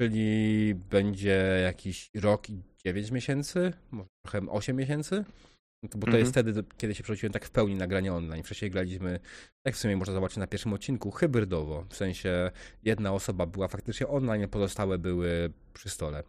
czyli 0.00 0.74
będzie 0.74 1.60
jakiś 1.64 2.10
rok 2.14 2.50
i 2.50 2.62
9 2.84 3.10
miesięcy, 3.10 3.72
może 3.90 4.08
trochę 4.26 4.50
8 4.50 4.76
miesięcy. 4.76 5.24
No 5.82 5.88
to, 5.88 5.98
bo 5.98 6.06
to 6.06 6.16
jest 6.16 6.36
mhm. 6.36 6.54
wtedy, 6.54 6.68
kiedy 6.76 6.94
się 6.94 7.02
przerzuciłem 7.02 7.32
tak 7.32 7.44
w 7.44 7.50
pełni 7.50 7.74
na 7.74 7.86
granie 7.86 8.12
online. 8.12 8.42
Wcześniej 8.42 8.70
graliśmy, 8.70 9.20
jak 9.64 9.74
w 9.74 9.78
sumie 9.78 9.96
można 9.96 10.14
zobaczyć 10.14 10.36
na 10.36 10.46
pierwszym 10.46 10.72
odcinku, 10.72 11.10
hybrydowo. 11.10 11.84
W 11.88 11.96
sensie 11.96 12.50
jedna 12.82 13.12
osoba 13.12 13.46
była 13.46 13.68
faktycznie 13.68 14.08
online, 14.08 14.44
a 14.44 14.48
pozostałe 14.48 14.98
były 14.98 15.52
przy 15.74 15.90
stole. 15.90 16.22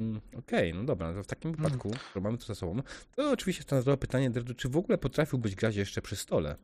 Mm, 0.00 0.20
okej, 0.38 0.70
okay, 0.70 0.80
no 0.80 0.84
dobra, 0.84 1.14
to 1.14 1.22
w 1.22 1.26
takim 1.26 1.50
mhm. 1.50 1.68
wypadku, 1.68 1.88
mm. 1.88 2.00
skoro 2.10 2.22
mamy 2.22 2.38
to 2.38 2.46
za 2.46 2.54
sobą, 2.54 2.82
to 3.16 3.30
oczywiście 3.30 3.62
standardowe 3.62 3.96
pytanie, 3.96 4.30
czy 4.56 4.68
w 4.68 4.76
ogóle 4.76 4.98
potrafiłbyś 4.98 5.54
grać 5.54 5.76
jeszcze 5.76 6.02
przy 6.02 6.16
stole? 6.16 6.56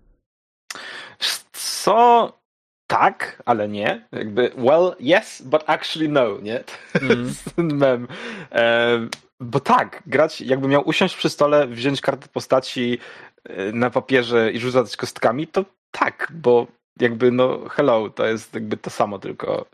Co? 1.53 2.43
Tak, 2.87 3.43
ale 3.47 3.69
nie. 3.69 4.09
Jakby, 4.13 4.51
well, 4.57 4.97
yes, 5.01 5.43
but 5.43 5.63
actually 5.67 6.09
no, 6.09 6.41
nie? 6.41 6.65
Mm. 6.95 7.35
ten 7.57 7.75
mem. 7.77 8.09
Bo 9.43 9.61
tak, 9.61 10.03
grać, 10.07 10.41
jakby 10.41 10.69
miał 10.69 10.89
usiąść 10.89 11.17
przy 11.17 11.31
stole, 11.31 11.67
wziąć 11.67 12.01
kartę 12.01 12.29
postaci 12.29 12.99
y, 13.51 13.73
na 13.73 13.91
papierze 13.91 14.53
i 14.53 14.59
rzucać 14.59 14.97
kostkami, 14.97 15.47
to 15.47 15.65
tak, 15.91 16.33
bo 16.35 16.67
jakby 17.01 17.31
no 17.31 17.69
hello, 17.69 18.11
to 18.11 18.27
jest 18.27 18.55
jakby 18.55 18.77
to 18.77 18.91
samo, 18.91 19.19
tylko 19.19 19.67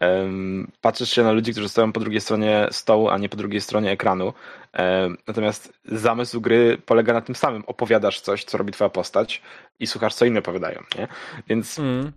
um, 0.00 0.70
patrzysz 0.80 1.10
się 1.10 1.22
na 1.22 1.32
ludzi, 1.32 1.52
którzy 1.52 1.68
stoją 1.68 1.92
po 1.92 2.00
drugiej 2.00 2.20
stronie 2.20 2.68
stołu, 2.70 3.08
a 3.08 3.18
nie 3.18 3.28
po 3.28 3.36
drugiej 3.36 3.60
stronie 3.60 3.90
ekranu. 3.90 4.32
Um, 4.78 5.18
natomiast 5.26 5.72
zamysł 5.84 6.40
gry 6.40 6.78
polega 6.86 7.12
na 7.12 7.20
tym 7.20 7.34
samym. 7.34 7.64
Opowiadasz 7.66 8.20
coś, 8.20 8.44
co 8.44 8.58
robi 8.58 8.72
twoja 8.72 8.90
postać 8.90 9.42
i 9.80 9.86
słuchasz, 9.86 10.14
co 10.14 10.24
inni 10.24 10.38
opowiadają, 10.38 10.82
nie? 10.98 11.08
Więc 11.48 11.78
mm. 11.78 12.12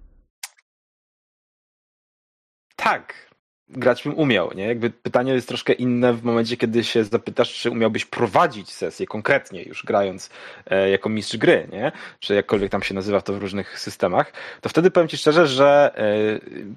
tak, 2.76 3.35
grać 3.70 4.04
bym 4.04 4.18
umiał, 4.18 4.52
nie? 4.56 4.68
Jakby 4.68 4.90
pytanie 4.90 5.34
jest 5.34 5.48
troszkę 5.48 5.74
inne 5.74 6.14
w 6.14 6.24
momencie, 6.24 6.58
kiedy 6.58 6.84
się 6.84 7.04
zapytasz, 7.04 7.54
czy 7.54 7.72
umiałbyś 7.72 8.06
prowadzić 8.06 8.74
sesję 8.74 9.06
konkretnie, 9.06 9.64
już 9.64 9.86
grając 9.86 10.30
e, 10.66 10.90
jako 10.90 11.10
mistrz 11.10 11.38
gry, 11.38 11.68
nie? 11.72 11.92
Czy 12.20 12.36
jakkolwiek 12.36 12.72
tam 12.72 12.84
się 12.84 12.94
nazywa 12.94 13.22
to 13.22 13.34
w 13.34 13.38
różnych 13.38 13.80
systemach, 13.80 14.34
to 14.62 14.70
wtedy 14.70 14.92
powiem 14.92 15.08
ci 15.08 15.18
szczerze, 15.18 15.48
że 15.48 15.94
e, 15.98 16.04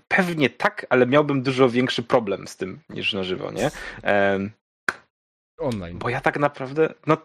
pewnie 0.08 0.50
tak, 0.50 0.86
ale 0.90 1.06
miałbym 1.06 1.42
dużo 1.42 1.68
większy 1.68 2.02
problem 2.02 2.48
z 2.48 2.56
tym 2.56 2.78
niż 2.88 3.12
na 3.12 3.22
żywo, 3.22 3.50
nie? 3.50 3.70
E, 4.04 4.38
online. 5.58 5.98
Bo 5.98 6.08
ja 6.08 6.20
tak 6.20 6.38
naprawdę, 6.38 6.94
no 7.06 7.16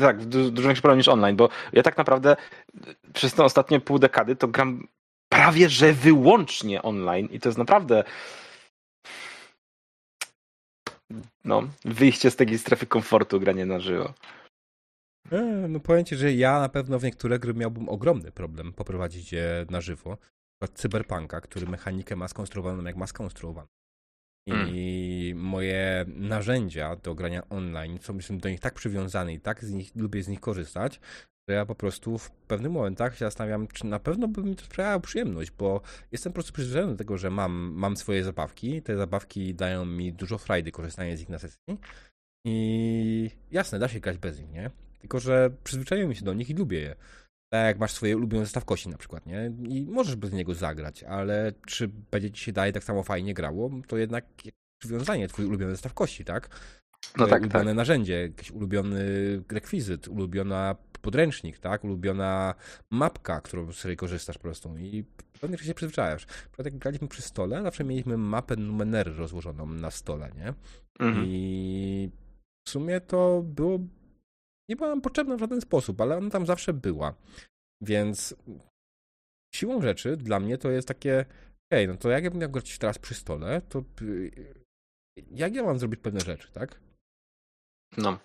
tak, 0.00 0.24
dużo 0.24 0.68
większy 0.68 0.82
problem 0.82 0.98
niż 0.98 1.08
online, 1.08 1.36
bo 1.36 1.48
ja 1.72 1.82
tak 1.82 1.96
naprawdę 1.96 2.36
przez 3.12 3.34
te 3.34 3.44
ostatnie 3.44 3.80
pół 3.80 3.98
dekady 3.98 4.36
to 4.36 4.48
gram 4.48 4.86
prawie 5.28 5.68
że 5.68 5.92
wyłącznie 5.92 6.82
online 6.82 7.28
i 7.30 7.40
to 7.40 7.48
jest 7.48 7.58
naprawdę 7.58 8.04
no, 11.44 11.68
wyjście 11.84 12.30
z 12.30 12.36
takiej 12.36 12.58
strefy 12.58 12.86
komfortu, 12.86 13.40
granie 13.40 13.66
na 13.66 13.80
żywo. 13.80 14.14
E, 15.30 15.42
no 15.68 15.80
powiem 15.80 16.04
ci, 16.04 16.16
że 16.16 16.32
ja 16.32 16.60
na 16.60 16.68
pewno 16.68 16.98
w 16.98 17.04
niektóre 17.04 17.38
gry 17.38 17.54
miałbym 17.54 17.88
ogromny 17.88 18.32
problem 18.32 18.72
poprowadzić 18.72 19.32
je 19.32 19.66
na 19.70 19.80
żywo. 19.80 20.16
Przykład 20.16 20.78
Cyberpunka, 20.78 21.40
który 21.40 21.66
mechanikę 21.66 22.16
ma 22.16 22.28
skonstruowaną 22.28 22.84
jak 22.84 22.96
ma 22.96 23.06
skonstruowaną. 23.06 23.68
I 24.48 25.30
mm. 25.32 25.44
moje 25.44 26.04
narzędzia 26.08 26.96
do 26.96 27.14
grania 27.14 27.48
online 27.48 27.98
są 27.98 28.16
jestem 28.16 28.38
do 28.38 28.48
nich 28.48 28.60
tak 28.60 28.74
przywiązany 28.74 29.34
i 29.34 29.40
tak 29.40 29.64
z 29.64 29.72
nich, 29.72 29.96
lubię 29.96 30.22
z 30.22 30.28
nich 30.28 30.40
korzystać, 30.40 31.00
ja 31.52 31.66
po 31.66 31.74
prostu 31.74 32.18
w 32.18 32.30
pewnych 32.30 32.72
momentach 32.72 33.12
się 33.12 33.24
zastanawiam, 33.24 33.66
czy 33.68 33.86
na 33.86 33.98
pewno 33.98 34.28
by 34.28 34.42
mi 34.42 34.56
to 34.56 34.64
sprawiało 34.64 35.00
przyjemność, 35.00 35.50
bo 35.50 35.80
jestem 36.12 36.32
po 36.32 36.34
prostu 36.34 36.52
przyzwyczajony 36.52 36.92
do 36.92 36.98
tego, 36.98 37.18
że 37.18 37.30
mam, 37.30 37.52
mam 37.52 37.96
swoje 37.96 38.24
zabawki, 38.24 38.82
te 38.82 38.96
zabawki 38.96 39.54
dają 39.54 39.84
mi 39.84 40.12
dużo 40.12 40.38
frajdy 40.38 40.72
korzystanie 40.72 41.16
z 41.16 41.20
nich 41.20 41.28
na 41.28 41.38
sesji 41.38 41.58
i 42.46 43.30
jasne, 43.50 43.78
da 43.78 43.88
się 43.88 44.00
grać 44.00 44.18
bez 44.18 44.40
nich, 44.40 44.50
nie? 44.50 44.70
Tylko, 44.98 45.20
że 45.20 45.50
przyzwyczaiłem 45.64 46.14
się 46.14 46.24
do 46.24 46.34
nich 46.34 46.50
i 46.50 46.54
lubię 46.54 46.80
je. 46.80 46.96
Tak 47.52 47.66
jak 47.66 47.78
masz 47.78 47.92
swoje 47.92 48.16
ulubione 48.16 48.44
zestaw 48.44 48.64
kości 48.64 48.88
na 48.88 48.98
przykład, 48.98 49.26
nie? 49.26 49.52
I 49.68 49.86
możesz 49.86 50.16
bez 50.16 50.32
niego 50.32 50.54
zagrać, 50.54 51.02
ale 51.02 51.52
czy 51.66 51.88
będzie 52.10 52.30
ci 52.30 52.44
się 52.44 52.52
dalej 52.52 52.72
tak 52.72 52.84
samo 52.84 53.02
fajnie 53.02 53.34
grało, 53.34 53.70
to 53.86 53.96
jednak 53.96 54.24
przywiązanie 54.82 55.28
twój 55.28 55.46
ulubiony 55.46 55.72
zestaw 55.72 55.94
kości, 55.94 56.24
tak? 56.24 56.48
No 57.16 57.26
tak, 57.26 57.42
ulubione 57.42 57.64
tak. 57.64 57.76
narzędzie, 57.76 58.20
jakiś 58.22 58.50
ulubiony 58.50 59.02
rekwizyt, 59.52 60.08
ulubiona 60.08 60.76
podręcznik, 61.06 61.58
tak? 61.58 61.84
Ulubiona 61.84 62.54
mapka, 62.90 63.40
którą 63.40 63.72
z 63.72 63.78
której 63.78 63.96
korzystasz 63.96 64.38
po 64.38 64.42
prostu 64.42 64.78
i 64.78 65.04
pewnie 65.40 65.58
się 65.58 65.74
przyzwyczajasz. 65.74 66.26
Przykład 66.26 66.64
jak 66.64 66.78
graliśmy 66.78 67.08
przy 67.08 67.22
stole, 67.22 67.62
zawsze 67.62 67.84
mieliśmy 67.84 68.16
mapę 68.16 68.56
Numenery 68.56 69.14
rozłożoną 69.14 69.66
na 69.66 69.90
stole, 69.90 70.30
nie? 70.36 70.54
Mhm. 71.00 71.26
I 71.28 72.10
w 72.66 72.70
sumie 72.70 73.00
to 73.00 73.42
było 73.42 73.78
nie 74.70 74.76
była 74.76 74.88
nam 74.88 75.00
potrzebna 75.00 75.36
w 75.36 75.40
żaden 75.40 75.60
sposób, 75.60 76.00
ale 76.00 76.16
ona 76.16 76.30
tam 76.30 76.46
zawsze 76.46 76.72
była. 76.72 77.14
Więc 77.82 78.34
siłą 79.54 79.82
rzeczy 79.82 80.16
dla 80.16 80.40
mnie 80.40 80.58
to 80.58 80.70
jest 80.70 80.88
takie 80.88 81.24
okay, 81.72 81.86
no 81.86 81.96
to 81.96 82.10
jak 82.10 82.24
ja 82.24 82.30
bym 82.30 82.40
miał 82.40 82.50
grać 82.50 82.78
teraz 82.78 82.98
przy 82.98 83.14
stole, 83.14 83.60
to 83.68 83.84
jak 85.30 85.54
ja 85.54 85.62
mam 85.62 85.78
zrobić 85.78 86.00
pewne 86.00 86.20
rzeczy, 86.20 86.52
tak? 86.52 86.80
No. 87.96 88.18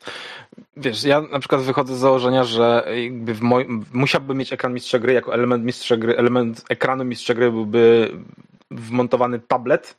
Wiesz, 0.77 1.03
ja 1.03 1.21
na 1.21 1.39
przykład 1.39 1.61
wychodzę 1.61 1.95
z 1.95 1.99
założenia, 1.99 2.43
że 2.43 2.87
jakby 3.03 3.33
w 3.33 3.41
moj... 3.41 3.67
musiałbym 3.93 4.37
mieć 4.37 4.53
ekran 4.53 4.73
mistrza 4.73 4.99
gry 4.99 5.13
jako 5.13 5.33
element 5.33 5.65
mistrza 5.65 5.97
gry, 5.97 6.17
element 6.17 6.65
ekranu 6.69 7.05
mistrza 7.05 7.33
gry 7.33 7.51
byłby 7.51 8.11
wmontowany 8.71 9.39
tablet, 9.39 9.97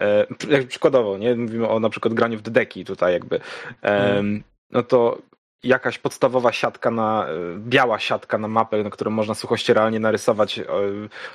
e, 0.00 0.26
jak 0.48 0.66
przykładowo, 0.66 1.18
nie? 1.18 1.36
Mówimy 1.36 1.68
o 1.68 1.80
na 1.80 1.90
przykład 1.90 2.14
graniu 2.14 2.38
w 2.38 2.42
dedeki 2.42 2.84
tutaj 2.84 3.12
jakby. 3.12 3.40
E, 3.82 4.22
no 4.70 4.82
to 4.82 5.18
jakaś 5.62 5.98
podstawowa 5.98 6.52
siatka 6.52 6.90
na, 6.90 7.26
e, 7.28 7.58
biała 7.58 7.98
siatka 7.98 8.38
na 8.38 8.48
mapę, 8.48 8.82
na 8.82 8.90
którą 8.90 9.10
można 9.10 9.34
suchości 9.34 9.72
realnie 9.72 10.00
narysować 10.00 10.58
e, 10.58 10.64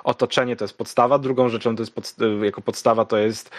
otoczenie, 0.04 0.56
to 0.56 0.64
jest 0.64 0.78
podstawa. 0.78 1.20
Drugą 1.20 1.50
rzeczą 1.50 1.76
to 1.76 1.82
jest 1.82 1.96
pod, 1.96 2.16
e, 2.22 2.46
jako 2.46 2.62
podstawa 2.62 3.06
to 3.06 3.18
jest 3.18 3.52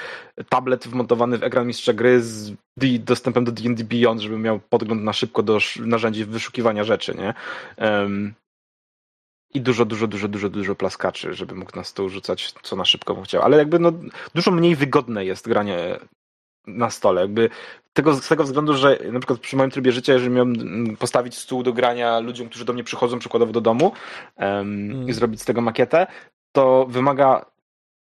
tablet 0.48 0.88
wmontowany 0.88 1.38
w 1.38 1.44
ekran 1.44 1.66
mistrza 1.66 1.92
gry 1.92 2.22
z 2.22 2.52
dostępem 3.00 3.44
do 3.44 3.52
D&D 3.52 3.84
Beyond, 3.84 4.20
żeby 4.20 4.38
miał 4.38 4.60
podgląd 4.60 5.02
na 5.02 5.12
szybko 5.12 5.42
do 5.42 5.58
narzędzi 5.80 6.24
wyszukiwania 6.24 6.84
rzeczy, 6.84 7.14
nie? 7.14 7.34
Um, 7.86 8.34
i 9.54 9.60
dużo, 9.60 9.84
dużo, 9.84 10.06
dużo, 10.06 10.28
dużo, 10.28 10.48
dużo 10.48 10.74
plaskaczy, 10.74 11.34
żeby 11.34 11.54
mógł 11.54 11.76
na 11.76 11.84
stół 11.84 12.08
rzucać, 12.08 12.52
co 12.62 12.76
na 12.76 12.84
szybko 12.84 13.14
mu 13.14 13.22
chciał. 13.22 13.42
Ale 13.42 13.56
jakby 13.56 13.78
no, 13.78 13.92
dużo 14.34 14.50
mniej 14.50 14.76
wygodne 14.76 15.24
jest 15.24 15.48
granie 15.48 15.98
na 16.66 16.90
stole. 16.90 17.20
Jakby 17.20 17.50
tego, 17.96 18.14
z 18.14 18.28
tego 18.28 18.44
względu, 18.44 18.74
że 18.74 18.98
na 19.12 19.20
przykład 19.20 19.40
przy 19.40 19.56
moim 19.56 19.70
trybie 19.70 19.92
życia, 19.92 20.12
jeżeli 20.12 20.30
miałem 20.30 20.96
postawić 20.96 21.38
stół 21.38 21.62
do 21.62 21.72
grania 21.72 22.18
ludziom, 22.18 22.48
którzy 22.48 22.64
do 22.64 22.72
mnie 22.72 22.84
przychodzą 22.84 23.18
przykładowo 23.18 23.52
do 23.52 23.60
domu 23.60 23.92
um, 24.36 24.46
mm. 24.90 25.08
i 25.08 25.12
zrobić 25.12 25.42
z 25.42 25.44
tego 25.44 25.60
makietę, 25.60 26.06
to 26.52 26.86
wymaga 26.88 27.46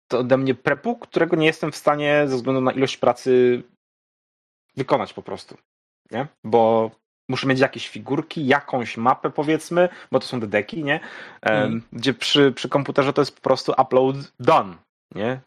to 0.08 0.20
ode 0.20 0.38
mnie 0.38 0.56
prepu, 0.56 0.96
którego 0.96 1.36
nie 1.36 1.46
jestem 1.46 1.72
w 1.72 1.76
stanie 1.76 2.24
ze 2.28 2.36
względu 2.36 2.62
na 2.62 2.72
ilość 2.72 2.98
pracy 2.98 3.64
wykonać 4.78 5.14
po 5.14 5.22
prostu. 5.22 5.58
Nie? 6.12 6.28
Bo 6.44 6.92
muszę 7.30 7.48
mieć 7.48 7.60
jakieś 7.60 7.90
figurki, 7.90 8.48
jakąś 8.48 8.98
mapę 8.98 9.30
powiedzmy, 9.30 9.90
bo 10.12 10.20
to 10.20 10.28
są 10.28 10.40
te 10.40 10.48
deki, 10.48 10.84
nie? 10.84 11.00
Mm. 11.42 11.82
Gdzie 11.94 12.14
przy, 12.14 12.52
przy 12.52 12.70
komputerze 12.70 13.14
to 13.14 13.22
jest 13.22 13.36
po 13.36 13.42
prostu 13.42 13.74
upload 13.82 14.16
done, 14.40 14.76
nie? 15.16 15.42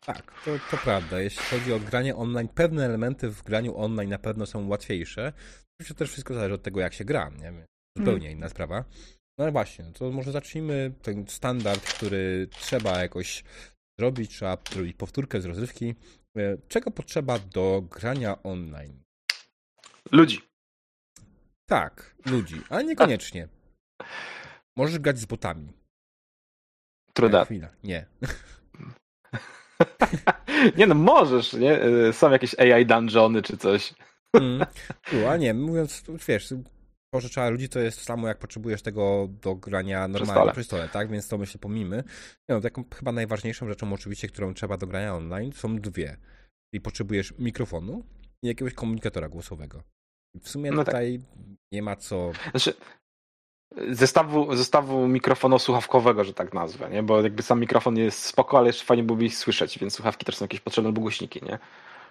Tak, 0.00 0.44
to, 0.44 0.50
to 0.70 0.76
prawda. 0.76 1.20
Jeśli 1.20 1.42
chodzi 1.42 1.72
o 1.72 1.80
granie 1.80 2.16
online, 2.16 2.48
pewne 2.48 2.84
elementy 2.84 3.30
w 3.30 3.42
graniu 3.42 3.76
online 3.76 4.10
na 4.10 4.18
pewno 4.18 4.46
są 4.46 4.68
łatwiejsze. 4.68 5.32
Oczywiście 5.74 5.94
też 5.94 6.10
wszystko 6.10 6.34
zależy 6.34 6.54
od 6.54 6.62
tego, 6.62 6.80
jak 6.80 6.94
się 6.94 7.04
gra, 7.04 7.30
nie? 7.30 7.66
Zupełnie 7.98 8.26
mm. 8.26 8.38
inna 8.38 8.48
sprawa. 8.48 8.84
No 9.38 9.44
ale 9.44 9.52
właśnie, 9.52 9.84
to 9.84 10.10
może 10.10 10.32
zacznijmy 10.32 10.92
ten 11.02 11.26
standard, 11.28 11.94
który 11.94 12.48
trzeba 12.50 13.02
jakoś 13.02 13.44
zrobić, 13.98 14.30
trzeba 14.30 14.58
zrobić 14.70 14.96
powtórkę 14.96 15.40
z 15.40 15.44
rozrywki. 15.44 15.94
E, 16.36 16.58
czego 16.68 16.90
potrzeba 16.90 17.38
do 17.38 17.82
grania 17.90 18.42
online? 18.42 19.02
Ludzi. 20.12 20.40
Tak, 21.68 22.14
ludzi, 22.26 22.62
ale 22.68 22.84
niekoniecznie. 22.84 23.48
Możesz 24.76 24.98
grać 24.98 25.18
z 25.18 25.24
botami. 25.24 25.72
Truda. 27.12 27.44
Chwila, 27.44 27.68
nie. 27.84 28.06
nie 30.78 30.86
no, 30.86 30.94
możesz, 30.94 31.52
nie? 31.52 31.82
E, 31.82 32.12
są 32.12 32.30
jakieś 32.30 32.58
AI 32.58 32.86
dungeony 32.86 33.42
czy 33.42 33.56
coś. 33.56 33.94
Mm. 34.32 34.66
a 35.30 35.36
nie, 35.36 35.54
mówiąc, 35.54 36.04
wiesz, 36.28 36.54
pożyczała 37.10 37.48
ludzi 37.48 37.68
to 37.68 37.78
jest 37.78 37.98
to 37.98 38.04
samo, 38.04 38.28
jak 38.28 38.38
potrzebujesz 38.38 38.82
tego 38.82 39.28
do 39.42 39.54
grania 39.54 40.08
normalnie 40.08 40.52
przy 40.52 40.64
stole, 40.64 40.88
tak? 40.88 41.10
Więc 41.10 41.28
to 41.28 41.38
myślę 41.38 41.60
pomimy. 41.60 42.04
No, 42.48 42.60
taką 42.60 42.84
chyba 42.94 43.12
najważniejszą 43.12 43.68
rzeczą 43.68 43.92
oczywiście, 43.92 44.28
którą 44.28 44.54
trzeba 44.54 44.76
do 44.76 44.86
grania 44.86 45.14
online 45.14 45.52
są 45.52 45.76
dwie. 45.76 46.16
Czyli 46.70 46.80
potrzebujesz 46.80 47.34
mikrofonu 47.38 48.04
i 48.42 48.48
jakiegoś 48.48 48.74
komunikatora 48.74 49.28
głosowego. 49.28 49.82
W 50.42 50.48
sumie 50.48 50.70
no 50.70 50.76
tak. 50.76 50.86
tutaj 50.86 51.18
tak. 51.18 51.46
nie 51.72 51.82
ma 51.82 51.96
co... 51.96 52.32
Znaczy, 52.50 52.74
zestawu, 53.90 54.56
zestawu 54.56 55.08
mikrofonu 55.08 55.58
słuchawkowego, 55.58 56.24
że 56.24 56.34
tak 56.34 56.54
nazwę, 56.54 56.90
nie? 56.90 57.02
Bo 57.02 57.22
jakby 57.22 57.42
sam 57.42 57.60
mikrofon 57.60 57.96
jest 57.96 58.22
spoko, 58.22 58.58
ale 58.58 58.66
jeszcze 58.66 58.84
fajnie 58.84 59.02
byłoby 59.02 59.24
ich 59.24 59.36
słyszeć, 59.36 59.78
więc 59.78 59.94
słuchawki 59.94 60.24
też 60.24 60.36
są 60.36 60.44
jakieś 60.44 60.60
potrzebne 60.60 60.88
albo 60.88 61.00
głośniki, 61.00 61.40
nie? 61.44 61.58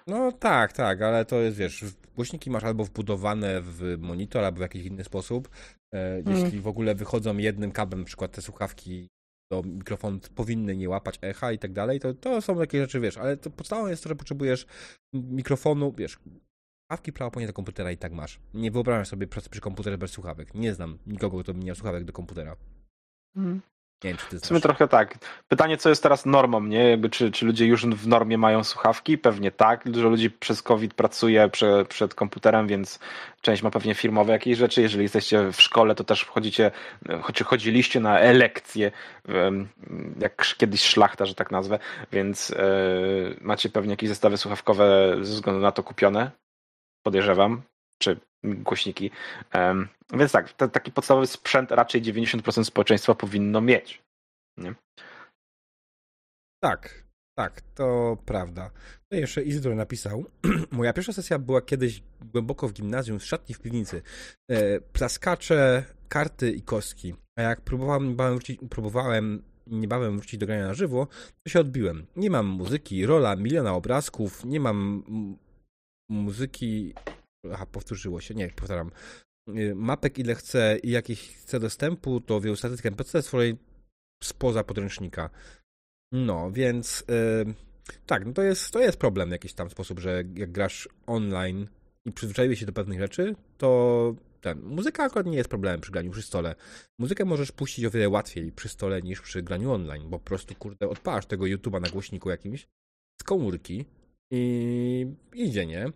No 0.08 0.32
tak, 0.32 0.74
tak, 0.74 1.02
ale 1.02 1.26
to 1.26 1.36
jest, 1.36 1.58
wiesz, 1.58 1.86
głośniki 2.16 2.52
masz 2.52 2.64
albo 2.64 2.84
wbudowane 2.84 3.62
w 3.62 3.98
monitor, 4.00 4.44
albo 4.44 4.58
w 4.58 4.62
jakiś 4.62 4.86
inny 4.86 5.04
sposób. 5.04 5.50
E, 5.94 6.24
hmm. 6.24 6.44
Jeśli 6.44 6.60
w 6.60 6.68
ogóle 6.68 6.96
wychodzą 6.96 7.38
jednym 7.38 7.72
kablem, 7.72 8.00
na 8.00 8.06
przykład 8.06 8.32
te 8.32 8.42
słuchawki 8.42 9.08
do 9.52 9.64
mikrofonu 9.64 10.20
powinny 10.36 10.78
nie 10.78 10.90
łapać 10.90 11.20
echa 11.22 11.52
i 11.52 11.60
tak 11.60 11.74
dalej, 11.74 12.00
to, 12.00 12.14
to 12.14 12.42
są 12.42 12.58
takie 12.58 12.82
rzeczy, 12.82 13.00
wiesz, 13.00 13.18
ale 13.18 13.38
to 13.38 13.50
podstawą 13.50 13.88
jest 13.88 14.04
to, 14.04 14.10
że 14.10 14.16
potrzebujesz 14.16 14.66
mikrofonu, 15.14 15.94
wiesz, 15.98 16.20
słuchawki 16.88 17.14
prawo 17.14 17.42
do 17.48 17.54
komputera 17.54 17.92
i 17.92 17.98
tak 17.98 18.14
masz. 18.14 18.40
Nie 18.54 18.72
wyobrażam 18.72 19.06
sobie 19.06 19.28
pracy 19.28 19.50
przy 19.50 19.62
komputerze 19.62 19.98
bez 19.98 20.12
słuchawek. 20.12 20.54
Nie 20.54 20.74
znam 20.74 20.98
nikogo, 21.08 21.44
kto 21.44 21.54
by 21.54 21.66
miał 21.66 21.76
słuchawek 21.76 22.04
do 22.04 22.14
komputera. 22.14 22.56
Hmm. 23.36 23.62
Nie 24.04 24.10
wiem, 24.10 24.18
czy 24.18 24.26
ty 24.30 24.40
W 24.40 24.46
sumie 24.46 24.62
trochę 24.62 24.88
tak. 24.88 25.18
Pytanie, 25.48 25.78
co 25.78 25.90
jest 25.90 26.04
teraz 26.04 26.26
normą, 26.26 26.64
nie? 26.64 26.90
Jakby, 26.90 27.10
czy, 27.10 27.32
czy 27.32 27.46
ludzie 27.46 27.66
już 27.66 27.86
w 27.86 28.08
normie 28.08 28.38
mają 28.38 28.64
słuchawki? 28.64 29.18
Pewnie 29.18 29.52
tak. 29.52 29.92
Dużo 29.92 30.10
ludzi 30.10 30.30
przez 30.30 30.62
COVID 30.62 30.94
pracuje 30.94 31.50
prze, 31.50 31.86
przed 31.86 32.16
komputerem, 32.16 32.68
więc 32.68 33.00
część 33.42 33.64
ma 33.64 33.72
pewnie 33.72 33.96
firmowe 33.96 34.34
jakieś 34.34 34.58
rzeczy. 34.58 34.82
Jeżeli 34.82 35.04
jesteście 35.04 35.52
w 35.52 35.62
szkole, 35.62 35.96
to 35.96 36.04
też 36.04 36.22
wchodzicie, 36.22 36.72
choć 37.22 37.44
chodziliście 37.44 38.00
na 38.00 38.20
elekcje, 38.20 38.92
jak 40.20 40.56
kiedyś 40.58 40.82
szlachta, 40.82 41.26
że 41.26 41.36
tak 41.36 41.52
nazwę, 41.52 41.80
więc 42.12 42.50
yy, 42.50 43.38
macie 43.42 43.70
pewnie 43.70 43.92
jakieś 43.92 44.10
zestawy 44.10 44.38
słuchawkowe 44.38 45.16
ze 45.22 45.34
względu 45.34 45.62
na 45.62 45.72
to 45.72 45.84
kupione. 45.84 46.32
Podejrzewam 47.08 47.62
czy 48.02 48.20
głośniki. 48.44 49.12
Więc 50.14 50.32
tak, 50.32 50.54
t- 50.54 50.70
taki 50.70 50.92
podstawowy 50.92 51.28
sprzęt 51.28 51.72
raczej 51.72 52.02
90% 52.02 52.64
społeczeństwa 52.64 53.16
powinno 53.16 53.62
mieć. 53.62 54.02
Nie? 54.58 54.76
Tak, 56.64 57.04
tak, 57.38 57.62
to 57.62 58.18
prawda. 58.26 58.72
No 59.12 59.18
jeszcze 59.18 59.44
Izydor 59.44 59.76
napisał, 59.76 60.26
moja 60.72 60.94
pierwsza 60.94 61.14
sesja 61.14 61.40
była 61.40 61.62
kiedyś 61.62 62.04
głęboko 62.34 62.68
w 62.68 62.74
gimnazjum, 62.74 63.20
w 63.20 63.26
szatni 63.26 63.56
w 63.56 63.60
piwnicy. 63.60 64.02
E, 64.52 64.80
plaskacze, 64.80 65.84
karty 66.10 66.52
i 66.52 66.62
kostki. 66.62 67.16
A 67.38 67.42
jak 67.42 67.62
próbowałem, 67.62 68.08
niebawem 68.10 68.34
wrócić, 68.34 68.60
próbowałem 68.70 69.44
niebawem 69.68 70.18
wrócić 70.18 70.40
do 70.40 70.46
grania 70.46 70.68
na 70.68 70.74
żywo, 70.74 71.08
to 71.44 71.50
się 71.50 71.60
odbiłem. 71.60 72.06
Nie 72.16 72.30
mam 72.30 72.46
muzyki, 72.46 73.06
rola, 73.06 73.36
miliona 73.36 73.74
obrazków, 73.74 74.46
nie 74.46 74.60
mam 74.60 75.04
muzyki 76.10 76.94
Aha, 77.54 77.66
powtórzyło 77.66 78.22
się. 78.22 78.36
Nie, 78.36 78.50
powtarzam. 78.50 78.92
Y, 79.50 79.76
mapek 79.76 80.20
ile 80.20 80.36
chcę 80.36 80.78
i 80.84 80.92
jakich 80.92 81.20
chcę 81.20 81.60
dostępu, 81.60 82.22
to 82.22 82.42
wielu 82.42 82.56
statystykę 82.56 82.90
NPC 82.90 83.22
swojej 83.22 83.58
spoza 84.24 84.64
podręcznika. 84.64 85.30
No, 86.12 86.52
więc 86.52 87.04
yy, 87.46 87.54
tak, 88.06 88.26
no 88.26 88.34
to 88.34 88.44
jest, 88.44 88.72
to 88.72 88.80
jest 88.80 88.98
problem 88.98 89.30
w 89.30 89.32
jakiś 89.32 89.54
tam 89.54 89.70
sposób, 89.70 90.00
że 90.00 90.24
jak 90.36 90.52
grasz 90.52 90.90
online 91.06 91.68
i 92.06 92.12
przyzwyczaiłeś 92.12 92.60
się 92.60 92.66
do 92.66 92.74
pewnych 92.74 93.00
rzeczy, 93.00 93.36
to 93.58 94.16
ten, 94.42 94.62
muzyka 94.62 95.04
akurat 95.04 95.26
nie 95.26 95.38
jest 95.38 95.50
problemem 95.50 95.82
przy 95.82 95.92
graniu 95.92 96.12
przy 96.12 96.22
stole. 96.22 96.56
Muzykę 97.00 97.26
możesz 97.26 97.52
puścić 97.52 97.86
o 97.86 97.92
wiele 97.92 98.10
łatwiej 98.10 98.52
przy 98.52 98.70
stole 98.70 99.02
niż 99.02 99.22
przy 99.22 99.44
graniu 99.44 99.72
online, 99.72 100.10
bo 100.10 100.20
po 100.20 100.26
prostu, 100.26 100.56
kurde, 100.56 100.90
odpalasz 100.90 101.26
tego 101.26 101.46
YouTube'a 101.46 101.82
na 101.82 101.90
głośniku 101.90 102.30
jakimś 102.30 102.68
z 103.22 103.24
komórki 103.24 103.86
i 104.32 105.06
idzie, 105.34 105.66
nie? 105.66 105.92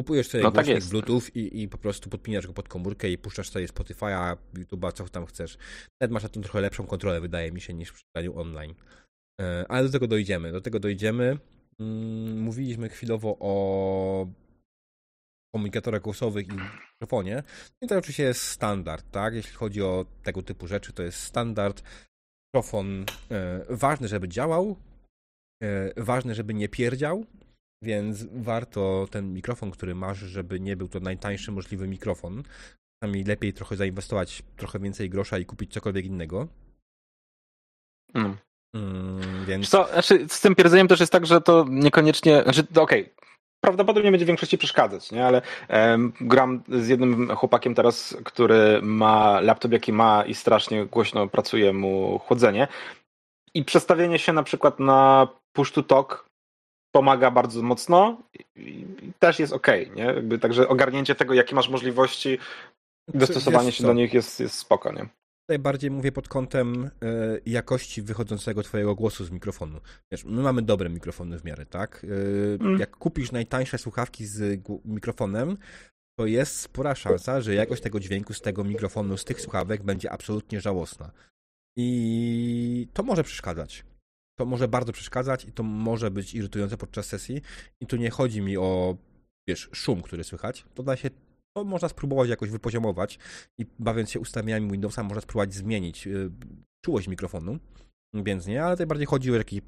Kupujesz 0.00 0.28
sobie 0.28 0.44
no, 0.44 0.50
tak 0.50 0.66
Bluetooth 0.90 1.22
i, 1.34 1.62
i 1.62 1.68
po 1.68 1.78
prostu 1.78 2.10
podpinasz 2.10 2.46
go 2.46 2.52
pod 2.52 2.68
komórkę 2.68 3.10
i 3.10 3.18
puszczasz 3.18 3.50
sobie 3.50 3.66
Spotify'a, 3.66 4.36
YouTube'a, 4.54 4.92
co 4.92 5.08
tam 5.08 5.26
chcesz. 5.26 5.58
Nawet 6.00 6.12
masz 6.12 6.22
na 6.22 6.28
tym 6.28 6.42
trochę 6.42 6.60
lepszą 6.60 6.86
kontrolę, 6.86 7.20
wydaje 7.20 7.52
mi 7.52 7.60
się, 7.60 7.74
niż 7.74 7.90
w 7.90 8.04
czytaniu 8.04 8.38
online. 8.38 8.74
E, 9.40 9.64
ale 9.68 9.86
do 9.86 9.92
tego 9.92 10.06
dojdziemy. 10.06 10.52
Do 10.52 10.60
tego 10.60 10.80
dojdziemy. 10.80 11.38
Mm, 11.80 12.40
mówiliśmy 12.40 12.88
chwilowo 12.88 13.36
o 13.40 14.26
komunikatorach 15.54 16.02
głosowych 16.02 16.48
i 16.48 16.52
mikrofonie. 16.52 17.42
I 17.82 17.86
to 17.86 17.98
oczywiście 17.98 18.22
jest 18.22 18.42
standard, 18.42 19.10
tak? 19.10 19.34
Jeśli 19.34 19.52
chodzi 19.52 19.82
o 19.82 20.06
tego 20.22 20.42
typu 20.42 20.66
rzeczy, 20.66 20.92
to 20.92 21.02
jest 21.02 21.22
standard. 21.22 21.82
Mikrofon 22.48 23.04
e, 23.30 23.64
ważny, 23.70 24.08
żeby 24.08 24.28
działał, 24.28 24.76
ważne, 25.96 26.34
żeby 26.34 26.54
nie 26.54 26.68
pierdział, 26.68 27.24
więc 27.82 28.26
warto 28.32 29.06
ten 29.10 29.34
mikrofon, 29.34 29.70
który 29.70 29.94
masz, 29.94 30.18
żeby 30.18 30.60
nie 30.60 30.76
był 30.76 30.88
to 30.88 31.00
najtańszy 31.00 31.52
możliwy 31.52 31.88
mikrofon. 31.88 32.42
Czasami 33.02 33.24
lepiej 33.24 33.52
trochę 33.52 33.76
zainwestować 33.76 34.42
trochę 34.56 34.78
więcej 34.78 35.10
grosza 35.10 35.38
i 35.38 35.44
kupić 35.44 35.72
cokolwiek 35.72 36.04
innego. 36.04 36.48
Mm. 38.14 38.36
Mm, 38.76 39.44
więc... 39.46 39.68
Co, 39.68 39.88
znaczy, 39.92 40.26
z 40.28 40.40
tym 40.40 40.54
pierdzeniem 40.54 40.88
też 40.88 41.00
jest 41.00 41.12
tak, 41.12 41.26
że 41.26 41.40
to 41.40 41.66
niekoniecznie, 41.68 42.42
znaczy, 42.42 42.66
okej, 42.76 43.02
okay, 43.02 43.14
prawdopodobnie 43.60 44.10
będzie 44.10 44.24
w 44.24 44.28
większości 44.28 44.58
przeszkadzać, 44.58 45.12
nie? 45.12 45.26
ale 45.26 45.42
um, 45.68 46.12
gram 46.20 46.62
z 46.68 46.88
jednym 46.88 47.36
chłopakiem 47.36 47.74
teraz, 47.74 48.16
który 48.24 48.80
ma 48.82 49.40
laptop 49.40 49.72
jaki 49.72 49.92
ma 49.92 50.24
i 50.24 50.34
strasznie 50.34 50.86
głośno 50.86 51.28
pracuje 51.28 51.72
mu 51.72 52.18
chłodzenie 52.18 52.68
i 53.54 53.64
przestawienie 53.64 54.18
się 54.18 54.32
na 54.32 54.42
przykład 54.42 54.80
na 54.80 55.28
push 55.58 55.72
to 55.72 55.82
talk 55.82 56.28
pomaga 56.92 57.30
bardzo 57.30 57.62
mocno 57.62 58.22
i 58.56 58.86
też 59.18 59.38
jest 59.38 59.52
ok, 59.52 59.66
nie? 59.96 60.04
Jakby, 60.04 60.38
także 60.38 60.68
ogarnięcie 60.68 61.14
tego, 61.14 61.34
jakie 61.34 61.54
masz 61.54 61.68
możliwości, 61.68 62.38
dostosowanie 63.14 63.72
się 63.72 63.84
do 63.84 63.92
nich 63.92 64.14
jest, 64.14 64.40
jest 64.40 64.54
spoko, 64.54 64.92
nie? 64.92 65.08
Tutaj 65.46 65.58
bardziej 65.58 65.90
mówię 65.90 66.12
pod 66.12 66.28
kątem 66.28 66.84
y, 66.84 66.90
jakości 67.46 68.02
wychodzącego 68.02 68.62
twojego 68.62 68.94
głosu 68.94 69.24
z 69.24 69.30
mikrofonu. 69.30 69.80
Wiesz, 70.12 70.24
my 70.24 70.42
mamy 70.42 70.62
dobre 70.62 70.88
mikrofony 70.88 71.38
w 71.38 71.44
miarę, 71.44 71.66
tak? 71.66 72.04
Y, 72.04 72.58
mm. 72.60 72.78
Jak 72.78 72.96
kupisz 72.96 73.32
najtańsze 73.32 73.78
słuchawki 73.78 74.26
z 74.26 74.60
mikrofonem, 74.84 75.56
to 76.18 76.26
jest 76.26 76.60
spora 76.60 76.94
szansa, 76.94 77.40
że 77.40 77.54
jakość 77.54 77.82
tego 77.82 78.00
dźwięku 78.00 78.34
z 78.34 78.40
tego 78.40 78.64
mikrofonu, 78.64 79.16
z 79.16 79.24
tych 79.24 79.40
słuchawek 79.40 79.82
będzie 79.82 80.12
absolutnie 80.12 80.60
żałosna. 80.60 81.10
I 81.76 82.88
to 82.92 83.02
może 83.02 83.24
przeszkadzać 83.24 83.84
to 84.38 84.46
może 84.46 84.68
bardzo 84.68 84.92
przeszkadzać 84.92 85.44
i 85.44 85.52
to 85.52 85.62
może 85.62 86.10
być 86.10 86.34
irytujące 86.34 86.76
podczas 86.76 87.06
sesji. 87.06 87.42
I 87.80 87.86
tu 87.86 87.96
nie 87.96 88.10
chodzi 88.10 88.40
mi 88.40 88.56
o, 88.56 88.96
wiesz, 89.48 89.68
szum, 89.72 90.02
który 90.02 90.24
słychać. 90.24 90.64
To 90.74 90.82
da 90.82 90.96
się, 90.96 91.10
to 91.56 91.64
można 91.64 91.88
spróbować 91.88 92.28
jakoś 92.28 92.50
wypoziomować 92.50 93.18
i 93.58 93.66
bawiąc 93.78 94.10
się 94.10 94.20
ustawieniami 94.20 94.70
Windowsa 94.70 95.02
można 95.02 95.20
spróbować 95.20 95.54
zmienić 95.54 96.06
yy, 96.06 96.30
czułość 96.84 97.08
mikrofonu, 97.08 97.58
więc 98.14 98.46
nie, 98.46 98.64
ale 98.64 98.74
tutaj 98.74 98.86
bardziej 98.86 99.06
chodzi 99.06 99.34
o 99.34 99.38
taki 99.38 99.62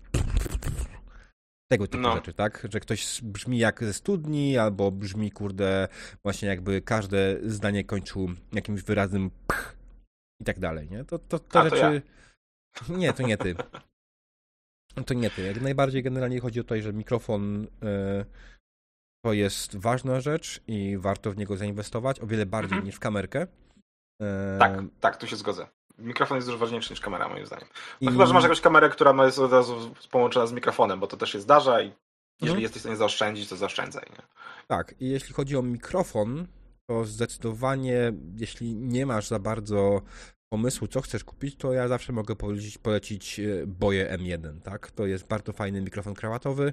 Tego 1.72 1.86
typu 1.86 2.02
no. 2.02 2.14
rzeczy, 2.14 2.32
tak? 2.32 2.66
Że 2.72 2.80
ktoś 2.80 3.22
brzmi 3.22 3.58
jak 3.58 3.84
ze 3.84 3.92
studni, 3.92 4.58
albo 4.58 4.90
brzmi, 4.90 5.30
kurde, 5.30 5.88
właśnie 6.22 6.48
jakby 6.48 6.82
każde 6.82 7.38
zdanie 7.42 7.84
kończył 7.84 8.28
jakimś 8.52 8.82
wyrazem 8.82 9.30
pch 9.46 9.76
i 10.40 10.44
tak 10.44 10.58
dalej, 10.58 10.88
nie? 10.90 11.04
To, 11.04 11.18
to, 11.18 11.38
to 11.38 11.60
A, 11.60 11.64
rzeczy... 11.64 11.76
To 11.76 12.92
ja. 12.92 12.98
Nie, 12.98 13.12
to 13.12 13.22
nie 13.22 13.36
ty. 13.36 13.54
To 15.06 15.14
nie 15.14 15.30
ty. 15.30 15.42
Jak 15.42 15.60
najbardziej 15.60 16.02
generalnie 16.02 16.40
chodzi 16.40 16.60
o 16.60 16.64
to, 16.64 16.80
że 16.80 16.92
mikrofon 16.92 17.66
yy, 17.82 18.24
to 19.24 19.32
jest 19.32 19.76
ważna 19.76 20.20
rzecz 20.20 20.60
i 20.66 20.98
warto 20.98 21.30
w 21.30 21.36
niego 21.36 21.56
zainwestować 21.56 22.20
o 22.20 22.26
wiele 22.26 22.46
bardziej 22.46 22.76
mhm. 22.76 22.84
niż 22.84 22.94
w 22.94 23.00
kamerkę. 23.00 23.46
Yy... 24.20 24.26
Tak, 24.58 24.72
tak, 25.00 25.16
tu 25.16 25.26
się 25.26 25.36
zgodzę. 25.36 25.66
Mikrofon 25.98 26.36
jest 26.36 26.48
dużo 26.48 26.58
ważniejszy 26.58 26.92
niż 26.92 27.00
kamera, 27.00 27.28
moim 27.28 27.46
zdaniem. 27.46 27.68
No 28.00 28.10
I... 28.10 28.12
Chyba, 28.12 28.26
że 28.26 28.34
masz 28.34 28.42
jakąś 28.42 28.60
kamerę, 28.60 28.88
która 28.88 29.24
jest 29.24 29.38
od 29.38 29.52
razu 29.52 29.94
połączona 30.10 30.46
z 30.46 30.52
mikrofonem, 30.52 31.00
bo 31.00 31.06
to 31.06 31.16
też 31.16 31.32
się 31.32 31.40
zdarza 31.40 31.82
i 31.82 31.92
jeżeli 32.40 32.50
mhm. 32.50 32.62
jesteś 32.62 32.78
w 32.78 32.82
stanie 32.82 32.96
zaoszczędzić, 32.96 33.48
to 33.48 33.56
zaoszczędzaj. 33.56 34.06
Nie? 34.10 34.22
Tak, 34.66 34.94
i 35.00 35.08
jeśli 35.08 35.34
chodzi 35.34 35.56
o 35.56 35.62
mikrofon, 35.62 36.46
to 36.90 37.04
zdecydowanie, 37.04 38.12
jeśli 38.36 38.74
nie 38.74 39.06
masz 39.06 39.28
za 39.28 39.38
bardzo 39.38 40.02
pomysłu, 40.52 40.88
co 40.88 41.00
chcesz 41.00 41.24
kupić, 41.24 41.56
to 41.56 41.72
ja 41.72 41.88
zawsze 41.88 42.12
mogę 42.12 42.36
polecić, 42.36 42.78
polecić 42.78 43.40
e, 43.40 43.66
Boje 43.66 44.18
M1, 44.18 44.60
tak? 44.60 44.90
To 44.90 45.06
jest 45.06 45.26
bardzo 45.26 45.52
fajny 45.52 45.80
mikrofon 45.80 46.14
krawatowy, 46.14 46.72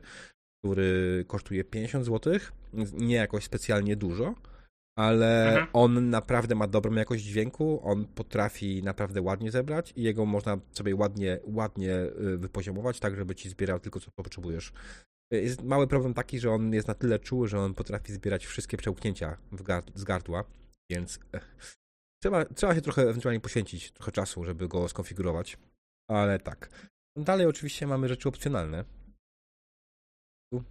który 0.63 1.25
kosztuje 1.27 1.63
50 1.63 2.05
zł, 2.05 2.33
nie 2.93 3.15
jakoś 3.15 3.43
specjalnie 3.43 3.95
dużo, 3.95 4.35
ale 4.97 5.49
mhm. 5.49 5.67
on 5.73 6.09
naprawdę 6.09 6.55
ma 6.55 6.67
dobrą 6.67 6.93
jakość 6.93 7.23
dźwięku, 7.23 7.79
on 7.83 8.05
potrafi 8.05 8.83
naprawdę 8.83 9.21
ładnie 9.21 9.51
zebrać 9.51 9.93
i 9.95 10.03
jego 10.03 10.25
można 10.25 10.57
sobie 10.71 10.95
ładnie, 10.95 11.39
ładnie 11.43 11.93
e, 11.93 12.37
wypoziomować, 12.37 12.99
tak 12.99 13.15
żeby 13.15 13.35
ci 13.35 13.49
zbierał 13.49 13.79
tylko 13.79 13.99
co 13.99 14.11
potrzebujesz. 14.11 14.71
E, 15.33 15.37
jest 15.37 15.63
mały 15.63 15.87
problem 15.87 16.13
taki, 16.13 16.39
że 16.39 16.51
on 16.51 16.73
jest 16.73 16.87
na 16.87 16.93
tyle 16.93 17.19
czuły, 17.19 17.47
że 17.47 17.59
on 17.59 17.73
potrafi 17.73 18.13
zbierać 18.13 18.45
wszystkie 18.45 18.77
przełknięcia 18.77 19.37
gard 19.51 19.91
z 19.95 20.03
gardła, 20.03 20.43
więc 20.91 21.19
Trzeba, 22.21 22.45
trzeba 22.45 22.75
się 22.75 22.81
trochę 22.81 23.01
ewentualnie 23.01 23.39
poświęcić, 23.39 23.91
trochę 23.91 24.11
czasu, 24.11 24.43
żeby 24.43 24.67
go 24.67 24.89
skonfigurować. 24.89 25.57
Ale 26.09 26.39
tak. 26.39 26.69
Dalej 27.17 27.45
oczywiście 27.45 27.87
mamy 27.87 28.07
rzeczy 28.07 28.29
opcjonalne. 28.29 28.85
Tu. 30.53 30.63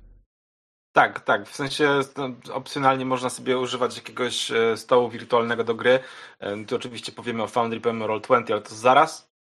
Tak, 0.95 1.21
tak. 1.21 1.49
W 1.49 1.55
sensie 1.55 2.01
no, 2.17 2.29
opcjonalnie 2.53 3.05
można 3.05 3.31
sobie 3.31 3.59
używać 3.59 3.97
jakiegoś 3.97 4.51
e, 4.51 4.77
stołu 4.77 5.11
wirtualnego 5.11 5.65
do 5.65 5.75
gry. 5.75 5.99
E, 6.39 6.65
tu 6.65 6.77
oczywiście 6.77 7.13
powiemy 7.13 7.43
o 7.43 7.47
Foundry, 7.47 7.81
powiemy 7.81 8.05
o 8.05 8.09
Roll20, 8.09 8.53
ale 8.53 8.63
to 8.63 8.75
zaraz. 8.75 9.37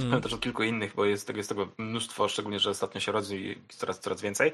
Mm. 0.00 0.20
Też 0.20 0.32
o 0.32 0.38
kilku 0.38 0.62
innych, 0.62 0.94
bo 0.94 1.04
jest 1.04 1.26
tego, 1.26 1.36
jest 1.36 1.48
tego 1.48 1.68
mnóstwo, 1.78 2.28
szczególnie, 2.28 2.60
że 2.60 2.70
ostatnio 2.70 3.00
się 3.00 3.12
rodzi 3.12 3.62
coraz, 3.68 4.00
coraz 4.00 4.20
więcej. 4.20 4.52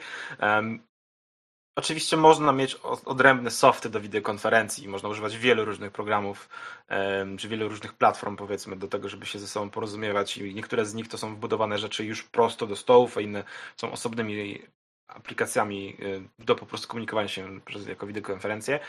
Oczywiście 1.76 2.16
można 2.16 2.52
mieć 2.52 2.74
odrębne 3.04 3.50
softy 3.50 3.90
do 3.90 4.00
wideokonferencji, 4.00 4.88
można 4.88 5.08
używać 5.08 5.38
wielu 5.38 5.64
różnych 5.64 5.92
programów, 5.92 6.48
czy 7.38 7.48
wielu 7.48 7.68
różnych 7.68 7.92
platform, 7.92 8.36
powiedzmy, 8.36 8.76
do 8.76 8.88
tego, 8.88 9.08
żeby 9.08 9.26
się 9.26 9.38
ze 9.38 9.46
sobą 9.46 9.70
porozumiewać 9.70 10.36
i 10.36 10.54
niektóre 10.54 10.84
z 10.84 10.94
nich 10.94 11.08
to 11.08 11.18
są 11.18 11.34
wbudowane 11.34 11.78
rzeczy 11.78 12.04
już 12.04 12.22
prosto 12.22 12.66
do 12.66 12.76
stołów, 12.76 13.16
a 13.16 13.20
inne 13.20 13.44
są 13.76 13.92
osobnymi 13.92 14.62
aplikacjami 15.08 15.96
do 16.38 16.54
po 16.54 16.66
prostu 16.66 16.88
komunikowania 16.88 17.28
się 17.28 17.60
przez, 17.64 17.86
jako 17.86 18.06
wideokonferencję. 18.06 18.80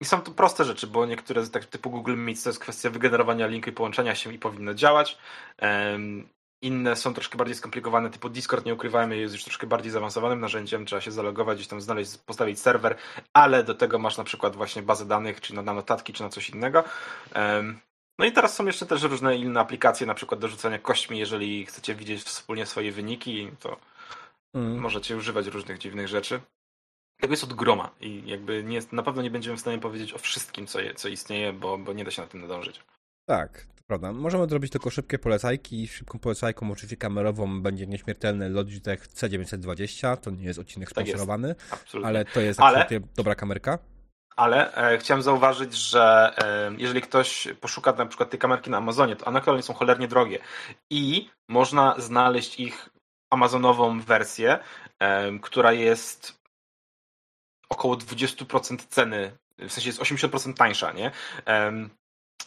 I 0.00 0.04
są 0.04 0.22
to 0.22 0.30
proste 0.30 0.64
rzeczy, 0.64 0.86
bo 0.86 1.06
niektóre 1.06 1.46
tak 1.46 1.64
typu 1.64 1.90
Google 1.90 2.16
Meet 2.16 2.42
to 2.42 2.48
jest 2.48 2.58
kwestia 2.58 2.90
wygenerowania 2.90 3.46
linku 3.46 3.70
i 3.70 3.72
połączenia 3.72 4.14
się 4.14 4.32
i 4.34 4.38
powinno 4.38 4.74
działać. 4.74 5.18
Inne 6.62 6.96
są 6.96 7.14
troszkę 7.14 7.38
bardziej 7.38 7.56
skomplikowane, 7.56 8.10
typu 8.10 8.28
Discord, 8.28 8.64
nie 8.64 8.74
ukrywajmy, 8.74 9.16
jest 9.16 9.34
już 9.34 9.44
troszkę 9.44 9.66
bardziej 9.66 9.92
zaawansowanym 9.92 10.40
narzędziem, 10.40 10.86
trzeba 10.86 11.00
się 11.00 11.10
zalogować, 11.10 11.58
gdzieś 11.58 11.68
tam 11.68 11.80
znaleźć, 11.80 12.18
postawić 12.18 12.60
serwer, 12.60 12.96
ale 13.32 13.64
do 13.64 13.74
tego 13.74 13.98
masz 13.98 14.16
na 14.18 14.24
przykład 14.24 14.56
właśnie 14.56 14.82
bazę 14.82 15.06
danych, 15.06 15.40
czy 15.40 15.54
na 15.54 15.62
notatki, 15.62 16.12
czy 16.12 16.22
na 16.22 16.28
coś 16.28 16.50
innego. 16.50 16.84
No 18.18 18.24
i 18.24 18.32
teraz 18.32 18.54
są 18.54 18.66
jeszcze 18.66 18.86
też 18.86 19.02
różne 19.02 19.36
inne 19.36 19.60
aplikacje, 19.60 20.06
na 20.06 20.14
przykład 20.14 20.40
do 20.40 20.48
rzucania 20.48 20.78
kośćmi, 20.78 21.18
jeżeli 21.18 21.66
chcecie 21.66 21.94
widzieć 21.94 22.22
wspólnie 22.22 22.66
swoje 22.66 22.92
wyniki, 22.92 23.50
to 23.60 23.76
mm. 24.54 24.78
możecie 24.78 25.16
używać 25.16 25.46
różnych 25.46 25.78
dziwnych 25.78 26.08
rzeczy. 26.08 26.40
Tego 27.20 27.32
jest 27.32 27.44
od 27.44 27.54
groma 27.54 27.90
i 28.00 28.22
jakby 28.26 28.64
nie, 28.64 28.80
na 28.92 29.02
pewno 29.02 29.22
nie 29.22 29.30
będziemy 29.30 29.56
w 29.56 29.60
stanie 29.60 29.78
powiedzieć 29.78 30.12
o 30.12 30.18
wszystkim, 30.18 30.66
co, 30.66 30.80
je, 30.80 30.94
co 30.94 31.08
istnieje, 31.08 31.52
bo, 31.52 31.78
bo 31.78 31.92
nie 31.92 32.04
da 32.04 32.10
się 32.10 32.22
na 32.22 32.28
tym 32.28 32.40
nadążyć. 32.40 32.80
Tak, 33.26 33.66
Prawda. 33.90 34.12
Możemy 34.12 34.48
zrobić 34.48 34.72
tylko 34.72 34.90
szybkie 34.90 35.18
polecajki. 35.18 35.88
Szybką 35.88 36.18
polecajką, 36.18 36.72
oczywiście 36.72 36.96
kamerową, 36.96 37.62
będzie 37.62 37.86
nieśmiertelny 37.86 38.48
Logitech 38.48 39.08
C920. 39.08 40.16
To 40.16 40.30
nie 40.30 40.44
jest 40.44 40.58
odcinek 40.58 40.92
tak 40.92 41.06
sponsorowany, 41.06 41.54
ale 42.04 42.24
to 42.24 42.40
jest 42.40 42.60
ale... 42.60 42.86
dobra 43.16 43.34
kamerka. 43.34 43.78
Ale 44.36 44.74
e, 44.74 44.98
chciałem 44.98 45.22
zauważyć, 45.22 45.74
że 45.74 46.34
e, 46.38 46.72
jeżeli 46.78 47.00
ktoś 47.00 47.48
poszuka 47.60 47.92
na 47.92 48.06
przykład 48.06 48.30
tej 48.30 48.40
kamerki 48.40 48.70
na 48.70 48.76
Amazonie, 48.76 49.16
to 49.16 49.26
one 49.26 49.62
są 49.62 49.74
cholernie 49.74 50.08
drogie 50.08 50.38
i 50.90 51.30
można 51.48 51.94
znaleźć 51.98 52.60
ich 52.60 52.88
amazonową 53.30 54.00
wersję, 54.00 54.58
e, 54.98 55.38
która 55.38 55.72
jest 55.72 56.40
około 57.68 57.96
20% 57.96 58.76
ceny, 58.88 59.38
w 59.58 59.72
sensie 59.72 59.88
jest 59.88 60.00
80% 60.00 60.54
tańsza, 60.54 60.92
nie? 60.92 61.10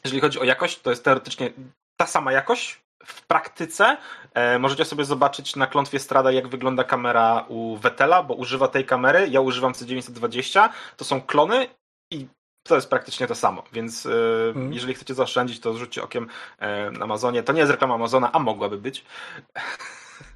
Jeżeli 0.03 0.21
chodzi 0.21 0.39
o 0.39 0.43
jakość, 0.43 0.81
to 0.81 0.89
jest 0.89 1.03
teoretycznie 1.03 1.53
ta 1.97 2.07
sama 2.07 2.31
jakość. 2.31 2.83
W 3.05 3.25
praktyce 3.25 3.97
e, 4.33 4.59
możecie 4.59 4.85
sobie 4.85 5.05
zobaczyć 5.05 5.55
na 5.55 5.67
klątwie 5.67 5.99
Strada, 5.99 6.31
jak 6.31 6.47
wygląda 6.47 6.83
kamera 6.83 7.45
u 7.47 7.77
Vettela, 7.77 8.23
bo 8.23 8.33
używa 8.33 8.67
tej 8.67 8.85
kamery. 8.85 9.27
Ja 9.29 9.41
używam 9.41 9.73
C920. 9.73 10.69
To 10.97 11.05
są 11.05 11.21
klony 11.21 11.67
i 12.11 12.27
to 12.63 12.75
jest 12.75 12.89
praktycznie 12.89 13.27
to 13.27 13.35
samo, 13.35 13.63
więc 13.73 14.05
e, 14.05 14.09
mm. 14.55 14.73
jeżeli 14.73 14.93
chcecie 14.93 15.13
zaoszczędzić, 15.13 15.59
to 15.59 15.77
rzućcie 15.77 16.03
okiem 16.03 16.27
e, 16.59 16.91
na 16.91 17.03
Amazonie. 17.03 17.43
To 17.43 17.53
nie 17.53 17.59
jest 17.59 17.71
reklama 17.71 17.95
Amazona, 17.95 18.31
a 18.31 18.39
mogłaby 18.39 18.77
być. 18.77 19.05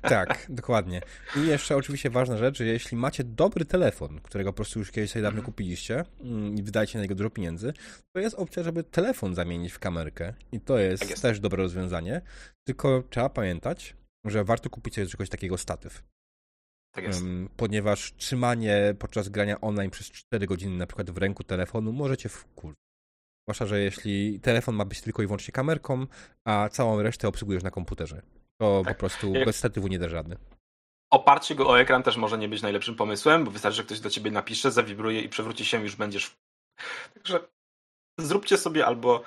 Tak, 0.02 0.46
dokładnie. 0.50 1.02
I 1.36 1.48
jeszcze 1.48 1.76
oczywiście 1.76 2.10
ważna 2.10 2.38
rzecz, 2.38 2.58
że 2.58 2.66
jeśli 2.66 2.98
macie 2.98 3.24
dobry 3.24 3.66
telefon, 3.66 4.20
którego 4.22 4.54
po 4.54 4.56
prostu 4.56 4.80
już 4.80 4.92
kiedyś 4.92 5.12
sobie 5.12 5.24
dawno 5.24 5.40
mhm. 5.40 5.46
kupiliście 5.46 6.06
mm, 6.22 6.56
i 6.56 6.64
wydajecie 6.64 6.98
na 6.98 7.02
niego 7.02 7.16
dużo 7.16 7.30
pieniędzy, 7.30 7.74
to 8.16 8.22
jest 8.22 8.36
opcja, 8.36 8.64
żeby 8.64 8.84
telefon 8.84 9.36
zamienić 9.36 9.74
w 9.74 9.80
kamerkę 9.80 10.34
i 10.52 10.62
to 10.62 10.78
jest, 10.78 11.02
tak 11.02 11.10
jest. 11.10 11.22
też 11.22 11.40
dobre 11.40 11.64
rozwiązanie, 11.64 12.22
tylko 12.68 13.04
trzeba 13.10 13.30
pamiętać, 13.30 13.96
że 14.26 14.44
warto 14.44 14.70
kupić 14.70 14.96
sobie 14.96 15.08
czegoś 15.08 15.30
takiego 15.30 15.58
statyw. 15.58 16.04
Tak 16.96 17.04
jest. 17.04 17.24
Ponieważ 17.58 18.14
trzymanie 18.16 18.96
podczas 19.00 19.30
grania 19.30 19.62
online 19.62 19.92
przez 19.92 20.12
4 20.12 20.48
godziny 20.48 20.78
na 20.78 20.88
przykład 20.88 21.12
w 21.12 21.18
ręku 21.18 21.44
telefonu 21.44 21.92
możecie 21.92 22.30
wkur... 22.30 22.74
Zwłaszcza, 23.48 23.66
że 23.66 23.80
jeśli 23.80 24.40
telefon 24.40 24.76
ma 24.76 24.86
być 24.86 25.02
tylko 25.02 25.24
i 25.24 25.26
wyłącznie 25.26 25.52
kamerką, 25.52 26.08
a 26.46 26.70
całą 26.72 27.02
resztę 27.02 27.28
obsługujesz 27.28 27.64
na 27.64 27.72
komputerze. 27.72 28.22
To 28.62 28.82
tak. 28.86 28.96
po 28.96 29.00
prostu 29.00 29.34
Jak... 29.34 29.46
bez 29.46 29.56
statywu 29.56 29.88
nie 29.88 30.00
da 30.00 30.10
żadny. 30.10 30.38
Oparcie 31.12 31.56
go 31.56 31.70
o 31.70 31.80
ekran 31.80 32.04
też 32.04 32.18
może 32.18 32.38
nie 32.38 32.50
być 32.50 32.62
najlepszym 32.62 32.96
pomysłem, 32.96 33.44
bo 33.44 33.52
wystarczy, 33.52 33.78
że 33.78 33.84
ktoś 33.84 34.00
do 34.00 34.10
ciebie 34.10 34.32
napisze, 34.32 34.72
zawibruje 34.72 35.22
i 35.22 35.30
przewróci 35.30 35.66
się, 35.66 35.84
już 35.84 35.96
będziesz. 35.96 36.38
Także 37.14 37.48
zróbcie 38.20 38.58
sobie 38.58 38.86
albo 38.86 39.24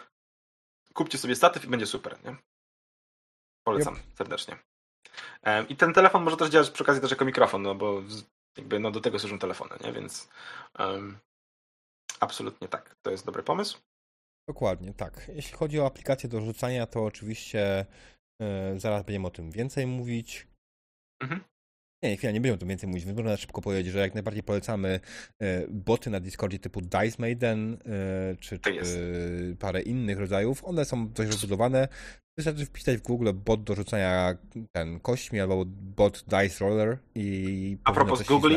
kupcie 0.95 1.19
sobie 1.19 1.37
statyw 1.37 1.65
i 1.65 1.69
będzie 1.69 1.87
super, 1.87 2.19
nie? 2.25 2.37
Polecam 3.65 3.95
yep. 3.95 4.03
serdecznie. 4.15 4.57
I 5.69 5.77
ten 5.77 5.93
telefon 5.93 6.23
może 6.23 6.37
też 6.37 6.51
działać 6.51 6.71
przy 6.71 6.85
okazji 6.85 7.03
też 7.03 7.11
jako 7.11 7.25
mikrofon, 7.25 7.63
no 7.63 7.75
bo 7.75 8.03
jakby 8.57 8.79
no 8.79 8.91
do 8.91 9.01
tego 9.01 9.19
służą 9.19 9.39
telefony, 9.39 9.77
nie? 9.85 9.93
Więc 9.93 10.29
um, 10.79 11.19
absolutnie 12.21 12.69
tak. 12.69 12.97
To 13.03 13.11
jest 13.11 13.27
dobry 13.27 13.43
pomysł. 13.43 13.79
Dokładnie, 14.49 14.95
tak. 14.95 15.31
Jeśli 15.35 15.57
chodzi 15.57 15.81
o 15.81 15.87
aplikację 15.87 16.29
do 16.29 16.41
rzucania, 16.41 16.87
to 16.87 17.05
oczywiście 17.05 17.87
zaraz 18.77 19.05
będziemy 19.05 19.27
o 19.27 19.31
tym 19.31 19.51
więcej 19.51 19.87
mówić. 19.87 20.47
Mhm. 21.23 21.41
Nie, 22.03 22.17
chwila, 22.17 22.33
nie 22.33 22.41
będziemy 22.41 22.55
o 22.55 22.59
tym 22.59 22.69
więcej 22.69 22.89
mówić, 22.89 23.05
więc 23.05 23.17
można 23.17 23.37
szybko 23.37 23.61
powiedzieć, 23.63 23.93
że 23.93 23.99
jak 23.99 24.15
najbardziej 24.15 24.43
polecamy 24.43 25.01
e, 25.43 25.67
boty 25.69 26.11
na 26.11 26.21
Discordzie 26.21 26.59
typu 26.59 26.81
Dice 26.81 27.17
Maiden 27.19 27.75
e, 27.75 28.37
czy, 28.41 28.59
czy 28.59 29.57
parę 29.59 29.83
innych 29.83 30.19
rodzajów. 30.19 30.65
One 30.65 30.85
są 30.85 31.09
dość 31.09 31.31
rozbudowane. 31.31 31.89
Wystarczy 32.39 32.67
wpisać 32.67 32.97
w 32.97 33.03
Google 33.03 33.33
bot 33.35 33.65
do 33.65 33.75
rzucania 33.75 34.39
ten 34.73 35.01
kośćmi 35.01 35.41
albo 35.41 35.65
bot 35.67 36.25
Dice 36.29 36.65
Roller 36.65 36.99
i 37.15 37.77
A 37.85 37.93
propos 37.93 38.23
Google, 38.23 38.57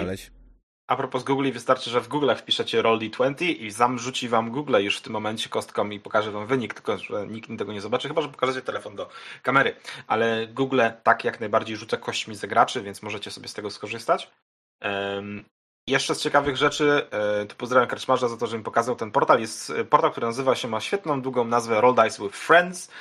a 0.87 0.95
propos 0.95 1.23
Google, 1.23 1.51
wystarczy, 1.51 1.89
że 1.89 2.01
w 2.01 2.07
Google 2.07 2.31
wpiszecie 2.35 2.83
roll20 2.83 3.45
i 3.59 3.71
zamrzuci 3.71 4.29
wam 4.29 4.51
Google 4.51 4.75
już 4.79 4.97
w 4.97 5.01
tym 5.01 5.13
momencie 5.13 5.49
kostką 5.49 5.89
i 5.89 5.99
pokaże 5.99 6.31
wam 6.31 6.47
wynik, 6.47 6.73
tylko 6.73 6.97
że 6.97 7.27
nikt 7.27 7.49
tego 7.57 7.73
nie 7.73 7.81
zobaczy, 7.81 8.07
chyba 8.07 8.21
że 8.21 8.29
pokażecie 8.29 8.61
telefon 8.61 8.95
do 8.95 9.09
kamery. 9.41 9.75
Ale 10.07 10.47
Google 10.47 10.81
tak 11.03 11.23
jak 11.23 11.39
najbardziej 11.39 11.77
rzuca 11.77 11.97
kośćmi 11.97 12.35
zagraczy, 12.35 12.81
więc 12.81 13.03
możecie 13.03 13.31
sobie 13.31 13.47
z 13.47 13.53
tego 13.53 13.69
skorzystać. 13.69 14.31
Jeszcze 15.87 16.15
z 16.15 16.21
ciekawych 16.21 16.57
rzeczy, 16.57 17.07
e, 17.11 17.45
tu 17.45 17.55
pozdrawiam 17.55 17.89
Karczmarza 17.89 18.27
za 18.27 18.37
to, 18.37 18.47
że 18.47 18.57
mi 18.57 18.63
pokazał 18.63 18.95
ten 18.95 19.11
portal. 19.11 19.39
Jest 19.39 19.69
e, 19.69 19.85
portal, 19.85 20.11
który 20.11 20.27
nazywa 20.27 20.55
się, 20.55 20.67
ma 20.67 20.79
świetną, 20.81 21.21
długą 21.21 21.45
nazwę 21.45 21.81
Roll 21.81 21.95
Dice 21.95 22.23
with 22.23 22.37
Friends. 22.37 22.91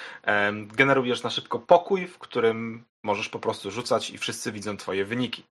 Generujesz 0.67 1.23
na 1.23 1.31
szybko 1.31 1.59
pokój, 1.59 2.07
w 2.07 2.19
którym 2.19 2.85
możesz 3.03 3.29
po 3.29 3.39
prostu 3.39 3.71
rzucać 3.71 4.11
i 4.11 4.19
wszyscy 4.19 4.53
widzą 4.53 4.77
twoje 4.77 5.05
wyniki. 5.05 5.45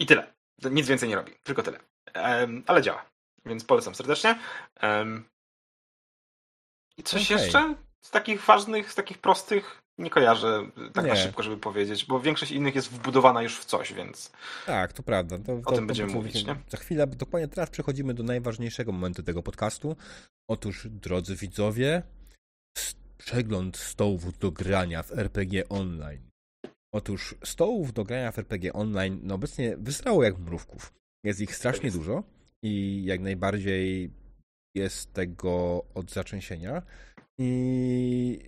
I 0.00 0.06
tyle. 0.06 0.37
Nic 0.70 0.86
więcej 0.86 1.08
nie 1.08 1.16
robi, 1.16 1.32
tylko 1.42 1.62
tyle. 1.62 1.78
Ale 2.66 2.82
działa, 2.82 3.10
więc 3.46 3.64
polecam 3.64 3.94
serdecznie. 3.94 4.38
I 6.96 7.02
coś 7.02 7.32
okay. 7.32 7.42
jeszcze 7.42 7.74
z 8.00 8.10
takich 8.10 8.44
ważnych, 8.44 8.92
z 8.92 8.94
takich 8.94 9.18
prostych 9.18 9.82
nie 9.98 10.10
kojarzę 10.10 10.70
tak 10.92 11.04
nie. 11.04 11.10
na 11.10 11.16
szybko, 11.16 11.42
żeby 11.42 11.56
powiedzieć, 11.56 12.04
bo 12.04 12.20
większość 12.20 12.52
innych 12.52 12.74
jest 12.74 12.90
wbudowana 12.90 13.42
już 13.42 13.58
w 13.58 13.64
coś, 13.64 13.92
więc. 13.92 14.32
Tak, 14.66 14.92
to 14.92 15.02
prawda. 15.02 15.38
To, 15.38 15.52
o 15.52 15.62
to, 15.62 15.72
tym 15.72 15.86
będziemy 15.86 16.12
mówić, 16.12 16.46
nie? 16.46 16.56
Za 16.68 16.78
chwilę, 16.78 17.06
dokładnie 17.06 17.48
teraz 17.48 17.70
przechodzimy 17.70 18.14
do 18.14 18.22
najważniejszego 18.22 18.92
momentu 18.92 19.22
tego 19.22 19.42
podcastu. 19.42 19.96
Otóż, 20.50 20.86
drodzy 20.90 21.36
widzowie, 21.36 22.02
przegląd 23.18 23.76
stołów 23.76 24.38
do 24.38 24.50
grania 24.50 25.02
w 25.02 25.12
RPG 25.18 25.68
Online. 25.68 26.27
Otóż 26.98 27.34
stołów 27.44 27.92
do 27.92 28.04
grania 28.04 28.32
w 28.32 28.38
RPG 28.38 28.72
Online 28.72 29.20
no 29.22 29.34
obecnie 29.34 29.76
wysrało 29.76 30.24
jak 30.24 30.38
mrówków. 30.38 30.92
Jest 31.24 31.40
ich 31.40 31.56
strasznie 31.56 31.90
dużo 31.90 32.22
i 32.62 33.04
jak 33.04 33.20
najbardziej 33.20 34.10
jest 34.74 35.12
tego 35.12 35.84
od 35.94 36.10
zaczęsienia. 36.12 36.82
I 37.38 38.38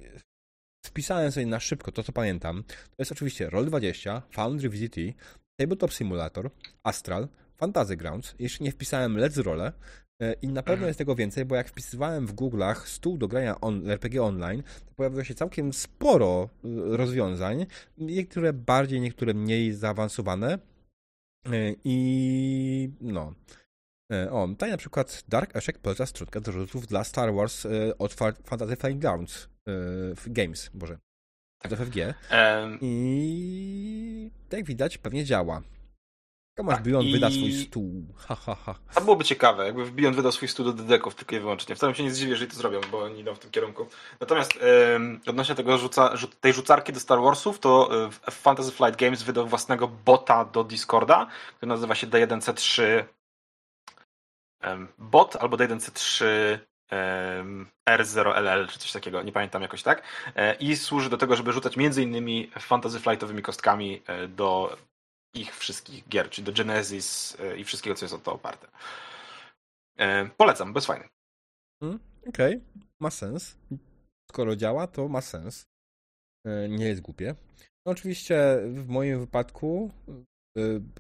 wpisałem 0.87 1.33
sobie 1.33 1.47
na 1.47 1.61
szybko 1.61 1.93
to, 1.93 2.03
co 2.03 2.13
pamiętam. 2.13 2.65
To 2.65 2.97
jest 2.99 3.13
oczywiście 3.13 3.49
Roll20, 3.49 4.23
Foundry 4.31 4.69
VZT, 4.69 4.97
Tabletop 5.57 5.93
Simulator, 5.93 6.51
Astral, 6.83 7.29
Fantasy 7.57 7.97
Grounds. 7.97 8.35
Jeszcze 8.39 8.65
nie 8.65 8.73
wpisałem 8.73 9.17
Let's 9.17 9.43
Roll 9.43 9.61
e, 9.61 9.73
i 10.43 10.49
na 10.49 10.63
pewno 10.63 10.87
jest 10.87 10.99
tego 10.99 11.15
więcej, 11.15 11.45
bo 11.45 11.57
jak 11.57 11.69
wpisywałem 11.69 12.27
w 12.27 12.35
Google'ach 12.35 12.87
stół 12.87 13.19
do 13.19 13.29
grania 13.29 13.61
on, 13.61 13.91
RPG 13.91 14.23
online, 14.23 14.63
to 14.63 14.95
pojawiło 14.97 15.25
się 15.25 15.35
całkiem 15.35 15.73
sporo 15.73 16.49
e, 16.65 16.69
rozwiązań, 16.97 17.67
niektóre 17.99 18.53
bardziej, 18.53 19.01
niektóre 19.01 19.35
mniej 19.35 19.73
zaawansowane. 19.73 20.59
E, 21.47 21.75
I 21.85 22.91
no. 23.01 23.35
O, 24.31 24.49
tutaj 24.49 24.71
na 24.71 24.77
przykład 24.77 25.25
Dark 25.29 25.57
Ashek 25.57 25.79
poleca 25.79 26.07
stronkę 26.07 26.41
do 26.41 26.53
rzutów 26.53 26.87
dla 26.87 27.05
Star 27.05 27.35
Wars 27.35 27.67
od 27.99 28.15
Fantasy 28.45 28.77
Flying 28.77 29.01
Grounds. 29.01 29.49
Games, 30.27 30.71
Boże. 30.75 30.99
Do 31.69 31.77
FFG. 31.77 31.97
Um, 31.97 32.79
I 32.81 34.31
jak 34.53 34.65
widać, 34.65 34.99
pewnie 34.99 35.25
działa. 35.25 35.63
Tomasz 36.55 36.75
tak, 36.75 36.85
Beyond 36.85 37.09
i... 37.09 37.13
wyda 37.13 37.31
swój 37.31 37.53
stół. 37.53 38.15
Ha, 38.17 38.35
ha, 38.35 38.55
ha. 38.55 38.75
A 38.95 39.01
byłoby 39.01 39.25
ciekawe, 39.25 39.67
jakby 39.67 39.91
Beyond 39.91 40.17
wydał 40.17 40.33
swój 40.33 40.49
stół 40.49 40.67
do 40.67 40.73
dedeków 40.73 41.15
tylko 41.15 41.37
i 41.37 41.41
wyłącznie. 41.41 41.75
Wcale 41.75 41.95
się 41.95 42.03
nie 42.03 42.11
zdziwię, 42.11 42.31
jeżeli 42.31 42.51
to 42.51 42.57
zrobią, 42.57 42.81
bo 42.91 43.03
oni 43.03 43.21
idą 43.21 43.35
w 43.35 43.39
tym 43.39 43.51
kierunku. 43.51 43.87
Natomiast 44.21 44.59
um, 44.93 45.21
odnośnie 45.27 45.55
tego 45.55 45.79
rzuca, 45.79 46.15
tej 46.41 46.53
rzucarki 46.53 46.93
do 46.93 47.01
Star 47.01 47.21
Warsów, 47.21 47.59
to 47.59 47.91
e, 48.07 48.31
Fantasy 48.31 48.73
Flight 48.73 49.01
Games 49.01 49.23
wydał 49.23 49.47
własnego 49.47 49.89
bota 49.89 50.45
do 50.45 50.65
Discorda, 50.65 51.27
który 51.57 51.69
nazywa 51.69 51.95
się 51.95 52.07
D1C3 52.07 52.83
um, 54.65 54.89
bot 54.99 55.37
albo 55.37 55.57
D1C3 55.57 56.25
R0LL 57.91 58.69
czy 58.69 58.79
coś 58.79 58.93
takiego, 58.93 59.23
nie 59.23 59.33
pamiętam 59.33 59.63
jakoś 59.63 59.83
tak. 59.83 60.03
E, 60.37 60.55
I 60.55 60.77
służy 60.77 61.11
do 61.11 61.17
tego, 61.17 61.37
żeby 61.37 61.53
rzucać 61.53 61.77
między 61.77 62.03
innymi 62.03 62.51
fantasy 62.59 63.01
flightowymi 63.01 63.43
kostkami 63.43 64.03
e, 64.07 64.29
do 64.29 64.77
ich 65.35 65.57
wszystkich 65.57 66.09
gier, 66.09 66.31
czyli 66.31 66.45
do 66.45 66.53
Genesis 66.53 67.37
e, 67.41 67.59
i 67.59 67.65
wszystkiego, 67.65 67.97
co 67.97 68.05
jest 68.05 68.15
o 68.15 68.19
to 68.19 68.33
oparte. 68.33 68.69
Polecam, 70.37 70.73
bez 70.73 70.87
fajny. 70.87 71.09
Hmm, 71.83 72.01
Okej, 72.29 72.57
okay. 72.57 72.87
ma 73.01 73.11
sens. 73.11 73.57
Skoro 74.31 74.57
działa, 74.57 74.87
to 74.87 75.09
ma 75.09 75.21
sens. 75.21 75.67
Nie 76.69 76.87
jest 76.87 77.01
głupie. 77.01 77.35
No 77.87 77.93
oczywiście 77.93 78.59
w 78.67 78.89
moim 78.89 79.21
wypadku 79.21 79.91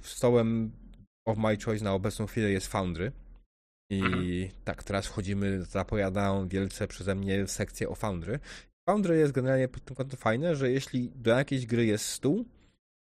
stołem 0.02 0.72
of 1.28 1.38
my 1.38 1.56
choice 1.64 1.84
na 1.84 1.94
obecną 1.94 2.26
chwilę 2.26 2.50
jest 2.50 2.66
Foundry 2.66 3.12
i 3.90 4.00
mhm. 4.00 4.64
tak, 4.64 4.82
teraz 4.82 5.06
wchodzimy, 5.06 5.64
zapowiadają 5.64 6.48
wielce 6.48 6.88
przeze 6.88 7.14
mnie 7.14 7.46
sekcję 7.46 7.88
o 7.88 7.94
Foundry. 7.94 8.38
Foundry 8.88 9.18
jest 9.18 9.32
generalnie 9.32 9.68
pod 9.68 9.84
tym 9.84 9.96
kątem 9.96 10.18
fajne, 10.18 10.56
że 10.56 10.70
jeśli 10.70 11.10
do 11.14 11.30
jakiejś 11.30 11.66
gry 11.66 11.86
jest 11.86 12.06
stół, 12.06 12.44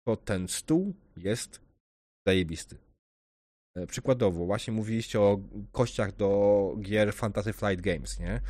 to 0.08 0.16
ten 0.16 0.48
stół 0.48 0.94
jest 1.20 1.62
zajebisty. 2.28 2.78
E, 3.76 3.88
przykładowo, 3.88 4.46
właśnie 4.46 4.74
mówiliście 4.74 5.22
o 5.22 5.40
kościach 5.72 6.16
do 6.16 6.76
gier 6.82 7.14
Fantasy 7.14 7.54
Flight 7.54 7.82
Games, 7.82 8.20
nie? 8.20 8.42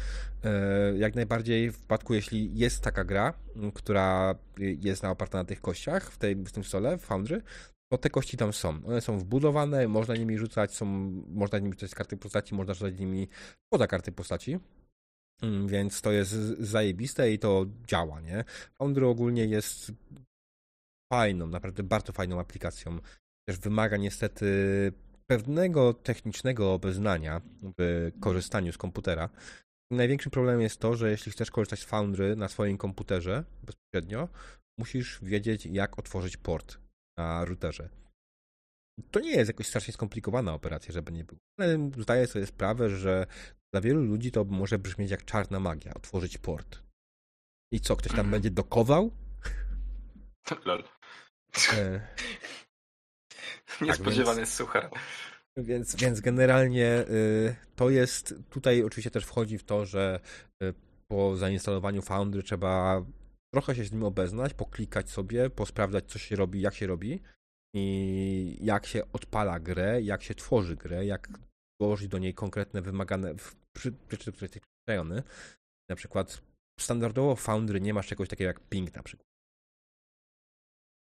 E, 0.43 0.97
jak 0.97 1.15
najbardziej 1.15 1.71
w 1.71 1.77
przypadku, 1.77 2.13
jeśli 2.13 2.57
jest 2.57 2.81
taka 2.81 3.03
gra, 3.03 3.33
która 3.73 4.35
jest 4.57 5.03
oparta 5.03 5.37
na 5.37 5.45
tych 5.45 5.61
kościach 5.61 6.11
w, 6.11 6.17
tej, 6.17 6.35
w 6.35 6.51
tym 6.51 6.63
stole, 6.63 6.97
w 6.97 7.01
Foundry, 7.01 7.41
to 7.91 7.97
te 7.97 8.09
kości 8.09 8.37
tam 8.37 8.53
są. 8.53 8.85
One 8.85 9.01
są 9.01 9.19
wbudowane, 9.19 9.87
można 9.87 10.15
nimi 10.15 10.37
rzucać, 10.37 10.75
są, 10.75 10.85
można 11.27 11.59
nimi 11.59 11.73
rzucać 11.73 11.95
karty 11.95 12.17
postaci, 12.17 12.55
można 12.55 12.73
rzucać 12.73 12.99
nimi 12.99 13.27
poza 13.69 13.87
karty 13.87 14.11
postaci. 14.11 14.59
Mm, 15.41 15.67
więc 15.67 16.01
to 16.01 16.11
jest 16.11 16.31
zajebiste 16.59 17.31
i 17.31 17.39
to 17.39 17.65
działa, 17.87 18.21
nie? 18.21 18.43
Foundry 18.77 19.07
ogólnie 19.07 19.45
jest 19.45 19.91
fajną, 21.13 21.47
naprawdę 21.47 21.83
bardzo 21.83 22.13
fajną 22.13 22.39
aplikacją. 22.39 22.99
Też 23.49 23.59
wymaga 23.59 23.97
niestety 23.97 24.45
pewnego 25.27 25.93
technicznego 25.93 26.73
obeznania 26.73 27.41
w 27.79 28.11
korzystaniu 28.19 28.73
z 28.73 28.77
komputera. 28.77 29.29
Największym 29.91 30.31
problemem 30.31 30.61
jest 30.61 30.79
to, 30.79 30.95
że 30.95 31.11
jeśli 31.11 31.31
chcesz 31.31 31.51
korzystać 31.51 31.79
z 31.79 31.83
Foundry 31.83 32.35
na 32.35 32.47
swoim 32.47 32.77
komputerze 32.77 33.43
bezpośrednio, 33.63 34.29
musisz 34.79 35.19
wiedzieć, 35.21 35.65
jak 35.65 35.99
otworzyć 35.99 36.37
port 36.37 36.77
na 37.17 37.45
routerze. 37.45 37.89
To 39.11 39.19
nie 39.19 39.31
jest 39.31 39.47
jakoś 39.47 39.67
strasznie 39.67 39.93
skomplikowana 39.93 40.53
operacja, 40.53 40.91
żeby 40.91 41.11
nie 41.11 41.23
było. 41.23 41.39
Ale 41.59 41.89
zdaję 41.97 42.27
sobie 42.27 42.45
sprawę, 42.45 42.89
że 42.89 43.25
dla 43.73 43.81
wielu 43.81 44.03
ludzi 44.03 44.31
to 44.31 44.43
może 44.43 44.79
brzmieć 44.79 45.11
jak 45.11 45.25
czarna 45.25 45.59
magia, 45.59 45.93
otworzyć 45.93 46.37
port. 46.37 46.83
I 47.73 47.79
co, 47.79 47.95
ktoś 47.95 48.11
tam 48.11 48.19
mm. 48.19 48.31
będzie 48.31 48.51
dokował? 48.51 49.11
Lol. 50.65 50.83
E... 51.73 52.01
Niespodziewany 53.85 54.41
tak, 54.41 54.49
suchar. 54.49 54.89
Więc, 55.57 55.95
więc 55.95 56.21
generalnie 56.21 57.05
y, 57.09 57.55
to 57.75 57.89
jest, 57.89 58.35
tutaj 58.49 58.83
oczywiście 58.83 59.11
też 59.11 59.25
wchodzi 59.25 59.57
w 59.57 59.63
to, 59.63 59.85
że 59.85 60.19
y, 60.63 60.73
po 61.07 61.37
zainstalowaniu 61.37 62.01
Foundry 62.01 62.43
trzeba 62.43 63.05
trochę 63.53 63.75
się 63.75 63.85
z 63.85 63.91
nim 63.91 64.03
obeznać, 64.03 64.53
poklikać 64.53 65.09
sobie, 65.09 65.49
posprawdzać, 65.49 66.05
co 66.05 66.19
się 66.19 66.35
robi, 66.35 66.61
jak 66.61 66.75
się 66.75 66.87
robi 66.87 67.21
i 67.75 68.57
jak 68.61 68.85
się 68.85 69.11
odpala 69.13 69.59
grę, 69.59 70.01
jak 70.01 70.23
się 70.23 70.35
tworzy 70.35 70.75
grę, 70.75 71.05
jak 71.05 71.29
dołożyć 71.81 72.07
do 72.07 72.17
niej 72.17 72.33
konkretne 72.33 72.81
wymagane 72.81 73.33
rzeczy, 73.77 73.91
które 74.07 74.31
przyzwyczajony. 74.31 75.23
Na 75.89 75.95
przykład 75.95 76.41
standardowo 76.79 77.35
w 77.35 77.41
Foundry 77.41 77.81
nie 77.81 77.93
masz 77.93 78.07
czegoś 78.07 78.29
takiego 78.29 78.47
jak 78.47 78.59
ping 78.59 78.95
na 78.95 79.03
przykład. 79.03 79.28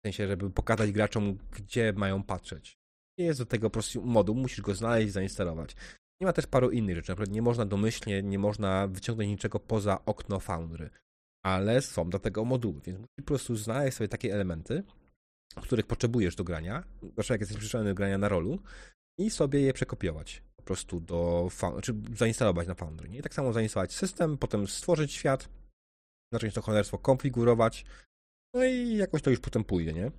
W 0.03 0.07
sensie, 0.07 0.27
żeby 0.27 0.49
pokazać 0.49 0.91
graczom, 0.91 1.37
gdzie 1.51 1.93
mają 1.93 2.23
patrzeć. 2.23 2.77
Nie 3.17 3.25
jest 3.25 3.39
do 3.39 3.45
tego 3.45 3.69
po 3.69 3.73
prostu 3.73 4.05
moduł, 4.05 4.35
musisz 4.35 4.61
go 4.61 4.75
znaleźć, 4.75 5.11
zainstalować. 5.11 5.75
Nie 6.21 6.27
ma 6.27 6.33
też 6.33 6.47
paru 6.47 6.71
innych 6.71 6.95
rzeczy. 6.95 7.11
Na 7.11 7.15
przykład 7.15 7.35
nie 7.35 7.41
można 7.41 7.65
domyślnie, 7.65 8.23
nie 8.23 8.39
można 8.39 8.87
wyciągnąć 8.87 9.29
niczego 9.29 9.59
poza 9.59 10.05
okno 10.05 10.39
Foundry 10.39 10.89
ale 11.43 11.81
są 11.81 12.09
do 12.09 12.19
tego 12.19 12.45
moduły, 12.45 12.81
więc 12.85 12.99
musisz 12.99 13.15
po 13.15 13.23
prostu 13.23 13.55
znaleźć 13.55 13.97
sobie 13.97 14.07
takie 14.07 14.33
elementy, 14.33 14.83
których 15.61 15.87
potrzebujesz 15.87 16.35
do 16.35 16.43
grania, 16.43 16.83
zwłaszcza 17.11 17.33
jak 17.33 17.41
jesteś 17.41 17.57
przyzwyczajony 17.57 17.89
do 17.89 17.95
grania 17.95 18.17
na 18.17 18.29
rolu 18.29 18.59
i 19.19 19.29
sobie 19.29 19.61
je 19.61 19.73
przekopiować 19.73 20.43
po 20.55 20.63
prostu 20.63 20.99
do, 20.99 21.49
czy 21.83 21.95
zainstalować 22.15 22.67
na 22.67 22.75
Foundry. 22.75 23.09
Nie? 23.09 23.21
Tak 23.21 23.33
samo 23.33 23.53
zainstalować 23.53 23.93
system, 23.93 24.37
potem 24.37 24.67
stworzyć 24.67 25.13
świat, 25.13 25.49
zacząć 26.33 26.53
to 26.53 26.61
cholerstwo 26.61 26.97
konfigurować, 26.97 27.85
no 28.53 28.63
i 28.63 28.95
jakoś 28.95 29.21
to 29.21 29.29
już 29.29 29.39
potem 29.39 29.63
pójdzie, 29.63 29.93
nie? 29.93 30.11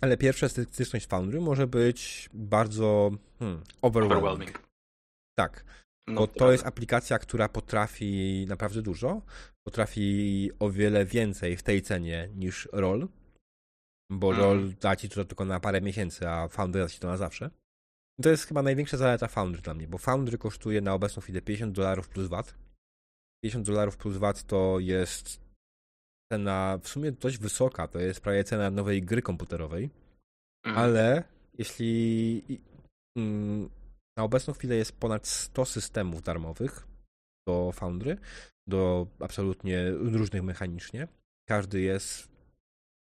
Ale 0.00 0.16
pierwsza 0.16 0.48
styczność 0.48 1.06
Foundry 1.06 1.40
może 1.40 1.66
być 1.66 2.30
bardzo 2.34 3.10
hmm, 3.38 3.62
overwhelming. 3.82 4.24
overwhelming. 4.24 4.68
Tak. 5.38 5.64
No, 6.08 6.14
bo 6.14 6.26
to 6.26 6.52
jest 6.52 6.66
aplikacja, 6.66 7.18
która 7.18 7.48
potrafi 7.48 8.44
naprawdę 8.48 8.82
dużo. 8.82 9.22
Potrafi 9.66 10.50
o 10.58 10.70
wiele 10.70 11.04
więcej 11.04 11.56
w 11.56 11.62
tej 11.62 11.82
cenie 11.82 12.28
niż 12.34 12.68
Roll. 12.72 13.08
Bo 14.10 14.28
mm. 14.30 14.40
Roll 14.40 14.74
da 14.80 14.96
ci 14.96 15.08
to 15.08 15.24
tylko 15.24 15.44
na 15.44 15.60
parę 15.60 15.80
miesięcy, 15.80 16.28
a 16.28 16.48
Foundry 16.48 16.82
da 16.82 16.88
ci 16.88 17.00
to 17.00 17.08
na 17.08 17.16
zawsze. 17.16 17.50
I 18.18 18.22
to 18.22 18.30
jest 18.30 18.46
chyba 18.46 18.62
największa 18.62 18.96
zaleta 18.96 19.28
Foundry 19.28 19.62
dla 19.62 19.74
mnie, 19.74 19.88
bo 19.88 19.98
Foundry 19.98 20.38
kosztuje 20.38 20.80
na 20.80 20.94
obecną 20.94 21.22
chwilę 21.22 21.42
50 21.42 21.74
dolarów 21.74 22.08
plus 22.08 22.28
VAT. 22.28 22.54
50 23.44 23.66
dolarów 23.66 23.96
plus 23.96 24.16
VAT 24.16 24.42
to 24.42 24.78
jest 24.78 25.47
cena 26.32 26.78
w 26.82 26.88
sumie 26.88 27.12
dość 27.12 27.38
wysoka, 27.38 27.88
to 27.88 27.98
jest 27.98 28.20
prawie 28.20 28.44
cena 28.44 28.70
nowej 28.70 29.02
gry 29.02 29.22
komputerowej, 29.22 29.90
mm. 30.66 30.78
ale 30.78 31.24
jeśli 31.58 32.42
mm, 33.16 33.68
na 34.16 34.24
obecną 34.24 34.54
chwilę 34.54 34.76
jest 34.76 34.92
ponad 34.92 35.26
100 35.26 35.64
systemów 35.64 36.22
darmowych 36.22 36.86
do 37.48 37.72
Foundry, 37.72 38.18
do 38.66 39.06
absolutnie 39.20 39.90
różnych 39.90 40.42
mechanicznie. 40.42 41.08
Każdy 41.48 41.80
jest 41.80 42.28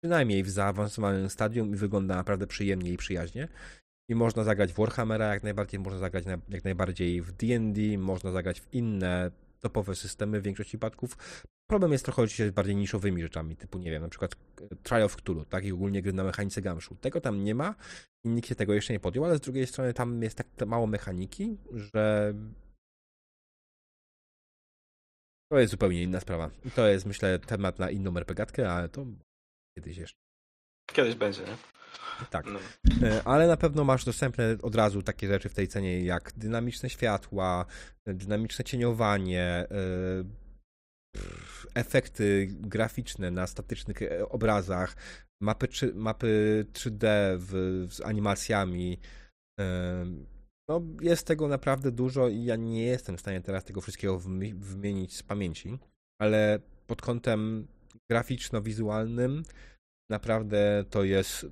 przynajmniej 0.03 0.43
w 0.43 0.49
zaawansowanym 0.49 1.29
stadium 1.29 1.73
i 1.73 1.75
wygląda 1.75 2.15
naprawdę 2.15 2.47
przyjemnie 2.47 2.91
i 2.91 2.97
przyjaźnie. 2.97 3.47
I 4.09 4.15
można 4.15 4.43
zagrać 4.43 4.73
w 4.73 4.77
Warhammera 4.77 5.33
jak 5.33 5.43
najbardziej, 5.43 5.79
można 5.79 5.99
zagrać 5.99 6.25
jak 6.49 6.63
najbardziej 6.63 7.21
w 7.21 7.31
D&D, 7.31 7.97
można 7.97 8.31
zagrać 8.31 8.61
w 8.61 8.73
inne 8.73 9.31
topowe 9.59 9.95
systemy 9.95 10.41
w 10.41 10.43
większości 10.43 10.69
przypadków. 10.69 11.17
Problem 11.69 11.91
jest 11.91 12.05
trochę 12.05 12.21
oczywiście 12.21 12.49
z 12.49 12.51
bardziej 12.51 12.75
niszowymi 12.75 13.21
rzeczami, 13.21 13.55
typu, 13.55 13.77
nie 13.77 13.91
wiem, 13.91 14.01
na 14.01 14.09
przykład 14.09 14.35
Trial 14.83 15.03
of 15.03 15.15
Cthulhu, 15.15 15.45
tak, 15.45 15.65
i 15.65 15.71
ogólnie 15.71 16.01
gry 16.01 16.13
na 16.13 16.23
mechanice 16.23 16.61
Gamszu. 16.61 16.95
Tego 16.95 17.21
tam 17.21 17.43
nie 17.43 17.55
ma 17.55 17.75
i 18.25 18.29
nikt 18.29 18.49
się 18.49 18.55
tego 18.55 18.73
jeszcze 18.73 18.93
nie 18.93 18.99
podjął, 18.99 19.25
ale 19.25 19.37
z 19.37 19.41
drugiej 19.41 19.67
strony 19.67 19.93
tam 19.93 20.23
jest 20.23 20.37
tak 20.37 20.47
mało 20.67 20.87
mechaniki, 20.87 21.57
że 21.73 22.33
to 25.51 25.59
jest 25.59 25.71
zupełnie 25.71 26.03
inna 26.03 26.19
sprawa. 26.19 26.49
To 26.75 26.87
jest, 26.87 27.05
myślę, 27.05 27.39
temat 27.39 27.79
na 27.79 27.89
inną 27.89 28.17
RPGatkę, 28.17 28.71
ale 28.71 28.89
to 28.89 29.05
kiedyś 29.77 29.97
jeszcze. 29.97 30.19
Kiedyś 30.91 31.15
będzie, 31.15 31.41
nie? 31.41 31.57
Tak. 32.29 32.45
No. 32.45 32.59
E, 33.07 33.21
ale 33.27 33.47
na 33.47 33.57
pewno 33.57 33.83
masz 33.83 34.05
dostępne 34.05 34.57
od 34.61 34.75
razu 34.75 35.01
takie 35.01 35.27
rzeczy 35.27 35.49
w 35.49 35.53
tej 35.53 35.67
cenie 35.67 36.03
jak 36.03 36.31
dynamiczne 36.37 36.89
światła, 36.89 37.65
dynamiczne 38.05 38.65
cieniowanie, 38.65 39.43
e, 39.43 39.67
efekty 41.77 42.47
graficzne 42.51 43.31
na 43.31 43.47
statycznych 43.47 44.01
e, 44.01 44.29
obrazach, 44.29 44.95
mapy, 45.41 45.67
mapy 45.93 46.65
3D 46.73 47.07
w, 47.37 47.85
z 47.89 48.01
animacjami. 48.01 48.99
No, 50.69 50.81
jest 51.01 51.27
tego 51.27 51.47
naprawdę 51.47 51.91
dużo 51.91 52.27
i 52.27 52.43
ja 52.43 52.55
nie 52.55 52.83
jestem 52.83 53.17
w 53.17 53.19
stanie 53.19 53.41
teraz 53.41 53.63
tego 53.63 53.81
wszystkiego 53.81 54.19
wymienić 54.53 55.17
z 55.17 55.23
pamięci, 55.23 55.79
ale 56.21 56.59
pod 56.87 57.01
kątem 57.01 57.67
graficzno-wizualnym 58.11 59.43
naprawdę 60.11 60.83
to 60.89 61.03
jest 61.03 61.45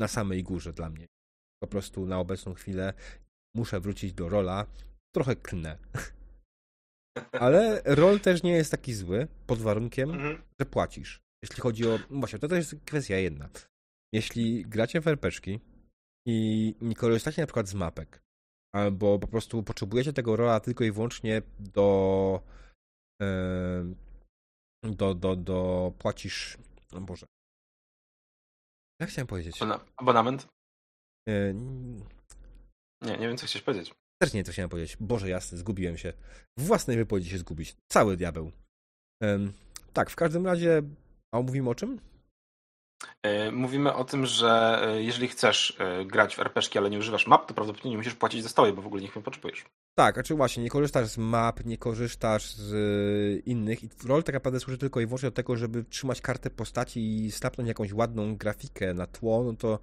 na 0.00 0.08
samej 0.08 0.42
górze 0.42 0.72
dla 0.72 0.90
mnie. 0.90 1.06
Po 1.62 1.68
prostu 1.68 2.06
na 2.06 2.18
obecną 2.18 2.54
chwilę 2.54 2.92
muszę 3.56 3.80
wrócić 3.80 4.12
do 4.12 4.28
rola. 4.28 4.66
Trochę 5.14 5.36
klnę. 5.36 5.78
Ale 7.32 7.82
rol 7.84 8.20
też 8.20 8.42
nie 8.42 8.52
jest 8.52 8.70
taki 8.70 8.94
zły, 8.94 9.28
pod 9.46 9.58
warunkiem, 9.58 10.10
mhm. 10.10 10.42
że 10.60 10.66
płacisz. 10.66 11.22
Jeśli 11.42 11.60
chodzi 11.60 11.88
o. 11.88 11.98
No 12.10 12.18
właśnie, 12.18 12.38
to 12.38 12.48
też 12.48 12.58
jest 12.58 12.84
kwestia 12.84 13.16
jedna. 13.16 13.48
Jeśli 14.12 14.62
gracie 14.62 15.00
w 15.00 15.08
RPczki 15.08 15.60
i 16.28 16.74
nie 16.80 16.94
korzystacie 16.94 17.42
na 17.42 17.46
przykład 17.46 17.68
z 17.68 17.74
mapek, 17.74 18.22
albo 18.74 19.18
po 19.18 19.28
prostu 19.28 19.62
potrzebujecie 19.62 20.12
tego 20.12 20.36
rola 20.36 20.60
tylko 20.60 20.84
i 20.84 20.92
wyłącznie 20.92 21.42
do. 21.58 22.40
Do, 24.84 25.14
do, 25.14 25.36
do 25.36 25.92
płacisz. 25.98 26.58
No 26.92 27.00
Boże, 27.00 27.26
jak 29.00 29.10
chciałem 29.10 29.26
powiedzieć? 29.26 29.60
abonament? 29.96 30.48
E, 31.28 31.54
nie, 33.02 33.18
nie 33.18 33.28
wiem, 33.28 33.36
co 33.36 33.46
chcesz 33.46 33.62
powiedzieć. 33.62 33.94
Też 34.22 34.32
nie 34.32 34.38
wiem, 34.38 34.44
co 34.44 34.52
chciałem 34.52 34.68
powiedzieć. 34.68 34.96
Boże 35.00 35.28
jasny, 35.28 35.58
zgubiłem 35.58 35.96
się. 35.96 36.12
W 36.58 36.66
własnej 36.66 36.96
wypowiedzi 36.96 37.30
się 37.30 37.38
zgubić. 37.38 37.76
Cały 37.88 38.16
diabeł. 38.16 38.52
tak, 39.92 40.10
w 40.10 40.16
każdym 40.16 40.46
razie, 40.46 40.82
a 41.34 41.40
mówimy 41.40 41.70
o 41.70 41.74
czym? 41.74 42.00
E, 43.22 43.50
mówimy 43.50 43.94
o 43.94 44.04
tym, 44.04 44.26
że 44.26 44.82
e, 44.82 45.02
jeżeli 45.02 45.28
chcesz 45.28 45.78
grać 46.06 46.36
w 46.36 46.38
RPG, 46.38 46.80
ale 46.80 46.90
nie 46.90 46.98
używasz 46.98 47.26
map, 47.26 47.46
to 47.46 47.54
prawdopodobnie 47.54 47.90
nie 47.90 47.96
musisz 47.96 48.14
płacić 48.14 48.42
za 48.42 48.48
stoły, 48.48 48.72
bo 48.72 48.82
w 48.82 48.86
ogóle 48.86 49.02
ich 49.02 49.16
nie 49.16 49.22
potrzebujesz. 49.22 49.64
Tak, 49.98 50.14
znaczy 50.14 50.34
właśnie, 50.34 50.62
nie 50.62 50.70
korzystasz 50.70 51.08
z 51.08 51.18
map, 51.18 51.64
nie 51.64 51.78
korzystasz 51.78 52.54
z 52.54 53.46
innych 53.46 53.84
i 53.84 53.88
rol 54.06 54.22
tak 54.22 54.34
naprawdę 54.34 54.60
służy 54.60 54.78
tylko 54.78 55.00
i 55.00 55.06
wyłącznie 55.06 55.30
do 55.30 55.36
tego, 55.36 55.56
żeby 55.56 55.84
trzymać 55.84 56.20
kartę 56.20 56.50
postaci 56.50 57.24
i 57.24 57.32
snapnąć 57.32 57.68
jakąś 57.68 57.92
ładną 57.92 58.36
grafikę 58.36 58.94
na 58.94 59.06
tło, 59.06 59.44
no 59.44 59.52
to 59.56 59.78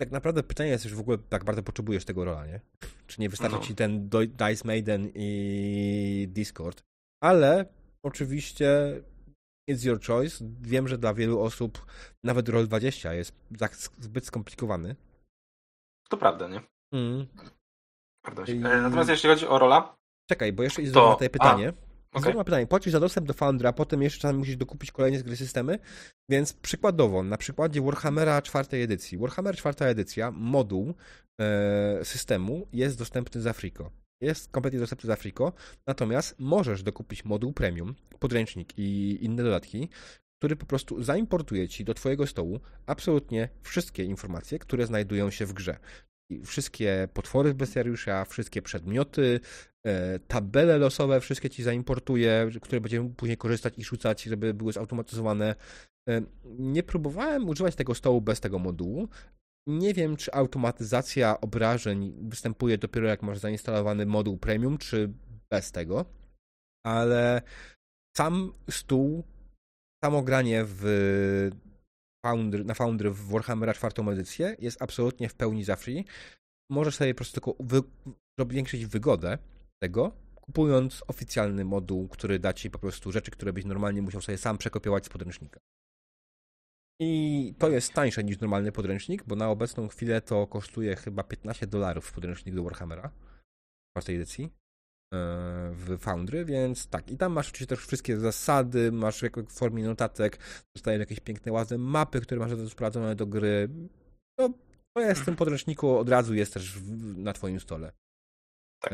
tak 0.00 0.10
naprawdę 0.10 0.42
pytanie 0.42 0.70
jest 0.70 0.84
już 0.84 0.94
w 0.94 1.00
ogóle, 1.00 1.18
tak 1.18 1.44
bardzo 1.44 1.62
potrzebujesz 1.62 2.04
tego 2.04 2.24
rola, 2.24 2.46
nie? 2.46 2.60
Czy 3.06 3.20
nie 3.20 3.28
wystarczy 3.28 3.56
no. 3.56 3.62
ci 3.62 3.74
ten 3.74 4.08
Dice 4.08 4.64
Maiden 4.64 5.10
i 5.14 6.28
Discord? 6.30 6.84
Ale 7.22 7.66
oczywiście 8.02 9.00
it's 9.70 9.86
your 9.86 10.00
choice. 10.00 10.44
Wiem, 10.60 10.88
że 10.88 10.98
dla 10.98 11.14
wielu 11.14 11.40
osób 11.40 11.86
nawet 12.24 12.48
Roll 12.48 12.66
20 12.66 13.14
jest 13.14 13.34
zbyt 13.98 14.26
skomplikowany. 14.26 14.96
To 16.08 16.16
prawda, 16.16 16.48
nie? 16.48 16.60
Mm. 16.92 17.26
I... 18.48 18.54
Natomiast 18.54 19.10
jeśli 19.10 19.28
chodzi 19.28 19.46
o 19.46 19.58
rola. 19.58 19.96
Czekaj, 20.30 20.52
bo 20.52 20.62
jeszcze 20.62 20.82
jest 20.82 20.94
to... 20.94 21.16
to 21.20 21.30
pytanie. 21.30 21.68
A, 21.68 21.85
okay. 22.16 22.44
pytanie. 22.44 22.66
Płacisz 22.66 22.92
za 22.92 23.00
dostęp 23.00 23.26
do 23.26 23.34
Foundry, 23.34 23.68
a 23.68 23.72
potem 23.72 24.02
jeszcze 24.02 24.20
czasami 24.20 24.38
musisz 24.38 24.56
dokupić 24.56 24.92
kolejne 24.92 25.18
z 25.18 25.22
gry 25.22 25.36
systemy. 25.36 25.78
Więc 26.30 26.52
przykładowo, 26.52 27.22
na 27.22 27.36
przykładzie 27.36 27.82
Warhammera 27.82 28.42
czwartej 28.42 28.82
edycji. 28.82 29.18
Warhammer 29.18 29.56
czwarta 29.56 29.86
edycja, 29.86 30.30
moduł 30.30 30.94
e, 31.40 32.04
systemu 32.04 32.66
jest 32.72 32.98
dostępny 32.98 33.40
za 33.40 33.50
Afriko. 33.50 33.90
Jest 34.22 34.50
kompletnie 34.50 34.80
dostępny 34.80 35.06
za 35.06 35.12
Afriko, 35.12 35.52
natomiast 35.86 36.34
możesz 36.38 36.82
dokupić 36.82 37.24
moduł 37.24 37.52
premium, 37.52 37.94
podręcznik 38.18 38.78
i 38.78 39.18
inne 39.24 39.42
dodatki, 39.42 39.88
który 40.38 40.56
po 40.56 40.66
prostu 40.66 41.02
zaimportuje 41.02 41.68
ci 41.68 41.84
do 41.84 41.94
Twojego 41.94 42.26
stołu 42.26 42.60
absolutnie 42.86 43.48
wszystkie 43.62 44.04
informacje, 44.04 44.58
które 44.58 44.86
znajdują 44.86 45.30
się 45.30 45.46
w 45.46 45.52
grze 45.52 45.78
wszystkie 46.44 47.08
potwory 47.12 47.50
z 47.50 47.54
bestiariusza, 47.54 48.24
wszystkie 48.24 48.62
przedmioty, 48.62 49.40
tabele 50.28 50.78
losowe, 50.78 51.20
wszystkie 51.20 51.50
ci 51.50 51.62
zaimportuję, 51.62 52.50
które 52.62 52.80
będziemy 52.80 53.10
później 53.10 53.36
korzystać 53.36 53.78
i 53.78 53.84
rzucać, 53.84 54.22
żeby 54.22 54.54
były 54.54 54.72
zautomatyzowane. 54.72 55.54
E, 56.08 56.22
nie 56.44 56.82
próbowałem 56.82 57.48
używać 57.48 57.74
tego 57.74 57.94
stołu 57.94 58.20
bez 58.20 58.40
tego 58.40 58.58
modułu. 58.58 59.08
Nie 59.68 59.94
wiem, 59.94 60.16
czy 60.16 60.32
automatyzacja 60.32 61.40
obrażeń 61.40 62.14
występuje 62.28 62.78
dopiero 62.78 63.08
jak 63.08 63.22
masz 63.22 63.38
zainstalowany 63.38 64.06
moduł 64.06 64.38
premium, 64.38 64.78
czy 64.78 65.12
bez 65.50 65.72
tego, 65.72 66.04
ale 66.86 67.42
sam 68.16 68.52
stół, 68.70 69.24
samo 70.04 70.22
granie 70.22 70.64
w 70.66 70.84
Foundry, 72.26 72.64
na 72.64 72.74
Foundry 72.74 73.10
w 73.10 73.28
Warhammera 73.28 73.74
czwartą 73.74 74.10
edycję 74.10 74.56
jest 74.58 74.82
absolutnie 74.82 75.28
w 75.28 75.34
pełni 75.34 75.64
za 75.64 75.76
free. 75.76 76.04
Możesz 76.70 76.96
sobie 76.96 77.14
po 77.14 77.18
prostu 77.18 77.34
tylko 77.34 77.56
wy, 77.60 77.82
zwiększyć 78.50 78.86
wygodę 78.86 79.38
tego, 79.82 80.12
kupując 80.34 81.04
oficjalny 81.06 81.64
moduł, 81.64 82.08
który 82.08 82.38
da 82.38 82.52
ci 82.52 82.70
po 82.70 82.78
prostu 82.78 83.12
rzeczy, 83.12 83.30
które 83.30 83.52
byś 83.52 83.64
normalnie 83.64 84.02
musiał 84.02 84.22
sobie 84.22 84.38
sam 84.38 84.58
przekopiować 84.58 85.06
z 85.06 85.08
podręcznika. 85.08 85.60
I 87.00 87.54
to 87.58 87.68
jest 87.68 87.92
tańsze 87.92 88.24
niż 88.24 88.40
normalny 88.40 88.72
podręcznik, 88.72 89.24
bo 89.24 89.36
na 89.36 89.48
obecną 89.48 89.88
chwilę 89.88 90.20
to 90.20 90.46
kosztuje 90.46 90.96
chyba 90.96 91.22
15 91.22 91.66
dolarów 91.66 92.12
podręcznik 92.12 92.54
do 92.54 92.62
Warhammera 92.62 93.08
w 93.08 93.90
czwartej 93.92 94.16
edycji. 94.16 94.52
E, 95.14 95.18
w 95.72 95.98
Foundry, 95.98 96.44
więc 96.44 96.88
tak. 96.88 97.10
I 97.10 97.16
tam 97.16 97.32
masz 97.32 97.48
oczywiście 97.48 97.76
też 97.76 97.86
wszystkie 97.86 98.16
zasady, 98.16 98.92
masz 98.92 99.22
w 99.48 99.52
formie 99.52 99.84
notatek, 99.84 100.38
dostają 100.76 100.98
jakieś 100.98 101.20
piękne, 101.20 101.52
ładne 101.52 101.78
mapy, 101.78 102.20
które 102.20 102.40
masz 102.40 102.70
sprowadzone 102.70 103.14
do 103.16 103.26
gry. 103.26 103.68
No, 104.38 104.50
to 104.96 105.00
jest 105.00 105.20
w 105.20 105.24
tym 105.24 105.36
podręczniku 105.36 105.98
od 105.98 106.08
razu 106.08 106.34
jest 106.34 106.54
też 106.54 106.78
na 107.16 107.32
twoim 107.32 107.60
stole. 107.60 107.92
Tak. 108.82 108.92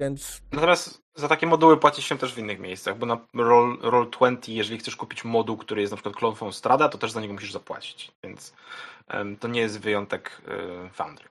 E, 0.00 0.04
więc... 0.04 0.42
Natomiast 0.52 1.02
za 1.14 1.28
takie 1.28 1.46
moduły 1.46 1.76
płaci 1.76 2.02
się 2.02 2.18
też 2.18 2.34
w 2.34 2.38
innych 2.38 2.60
miejscach, 2.60 2.98
bo 2.98 3.06
na 3.06 3.26
Roll, 3.34 3.78
Roll20, 3.78 4.52
jeżeli 4.52 4.78
chcesz 4.78 4.96
kupić 4.96 5.24
moduł, 5.24 5.56
który 5.56 5.80
jest 5.80 5.90
na 5.90 5.96
przykład 5.96 6.16
klonfą 6.16 6.52
Strada, 6.52 6.88
to 6.88 6.98
też 6.98 7.12
za 7.12 7.20
niego 7.20 7.34
musisz 7.34 7.52
zapłacić, 7.52 8.12
więc 8.24 8.54
um, 9.14 9.36
to 9.36 9.48
nie 9.48 9.60
jest 9.60 9.80
wyjątek 9.80 10.42
y, 10.86 10.90
Foundry. 10.90 11.28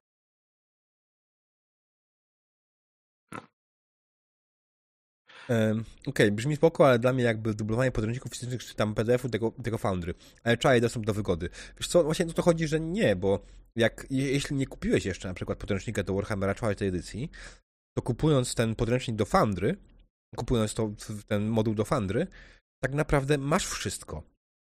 Okej, 5.49 5.83
okay, 6.07 6.31
brzmi 6.31 6.55
spoko, 6.55 6.87
ale 6.87 6.99
dla 6.99 7.13
mnie 7.13 7.23
jakby 7.23 7.53
dublowanie 7.53 7.91
podręczników 7.91 8.31
fizycznych 8.31 8.65
czy 8.65 8.75
tam 8.75 8.95
PDF-u 8.95 9.29
tego, 9.29 9.51
tego 9.63 9.77
Foundry. 9.77 10.13
Ale 10.43 10.57
trzeba 10.57 10.79
dostęp 10.79 11.05
do 11.05 11.13
wygody. 11.13 11.49
Wiesz 11.77 11.87
co, 11.87 12.03
właśnie 12.03 12.25
o 12.25 12.33
to 12.33 12.41
chodzi, 12.41 12.67
że 12.67 12.79
nie, 12.79 13.15
bo 13.15 13.39
jak, 13.75 14.07
jeśli 14.09 14.55
nie 14.55 14.67
kupiłeś 14.67 15.05
jeszcze 15.05 15.27
na 15.27 15.33
przykład 15.33 15.57
podręcznika 15.57 16.03
do 16.03 16.13
Warhammera 16.13 16.55
4 16.55 16.85
edycji, 16.85 17.29
to 17.97 18.01
kupując 18.01 18.55
ten 18.55 18.75
podręcznik 18.75 19.17
do 19.17 19.25
Foundry, 19.25 19.77
kupując 20.35 20.73
to, 20.73 20.91
ten 21.27 21.47
moduł 21.47 21.75
do 21.75 21.85
Foundry, 21.85 22.27
tak 22.83 22.93
naprawdę 22.93 23.37
masz 23.37 23.67
wszystko 23.67 24.23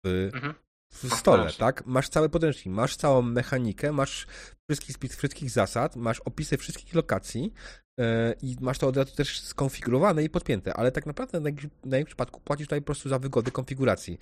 w, 0.05 0.29
mhm. 0.33 0.53
w 0.93 1.13
stole, 1.13 1.53
tak? 1.53 1.85
Masz 1.85 2.09
cały 2.09 2.29
podręcznik, 2.29 2.75
masz 2.75 2.95
całą 2.95 3.21
mechanikę, 3.21 3.91
masz 3.91 4.27
wszystkich 4.69 4.95
spis 4.95 5.15
wszystkich 5.15 5.49
zasad, 5.49 5.95
masz 5.95 6.19
opisy 6.19 6.57
wszystkich 6.57 6.93
lokacji, 6.93 7.53
E, 7.99 8.33
i 8.41 8.55
masz 8.61 8.77
to 8.77 8.87
od 8.87 8.97
razu 8.97 9.15
też 9.15 9.41
skonfigurowane 9.41 10.23
i 10.23 10.29
podpięte, 10.29 10.73
ale 10.73 10.91
tak 10.91 11.05
naprawdę 11.05 11.39
na 11.39 11.49
moim 11.85 12.05
przypadku 12.05 12.41
płacisz 12.41 12.67
tutaj 12.67 12.81
po 12.81 12.85
prostu 12.85 13.09
za 13.09 13.19
wygodę 13.19 13.51
konfiguracji. 13.51 14.17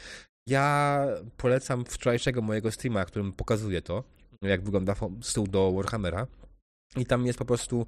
Ja 0.47 1.07
polecam 1.37 1.85
wczorajszego 1.85 2.41
mojego 2.41 2.71
streama, 2.71 3.05
którym 3.05 3.33
pokazuję 3.33 3.81
to, 3.81 4.03
jak 4.41 4.63
wygląda 4.63 4.95
stół 5.21 5.47
do 5.47 5.71
Warhammera. 5.71 6.27
I 6.95 7.05
tam 7.05 7.25
jest 7.25 7.39
po 7.39 7.45
prostu 7.45 7.87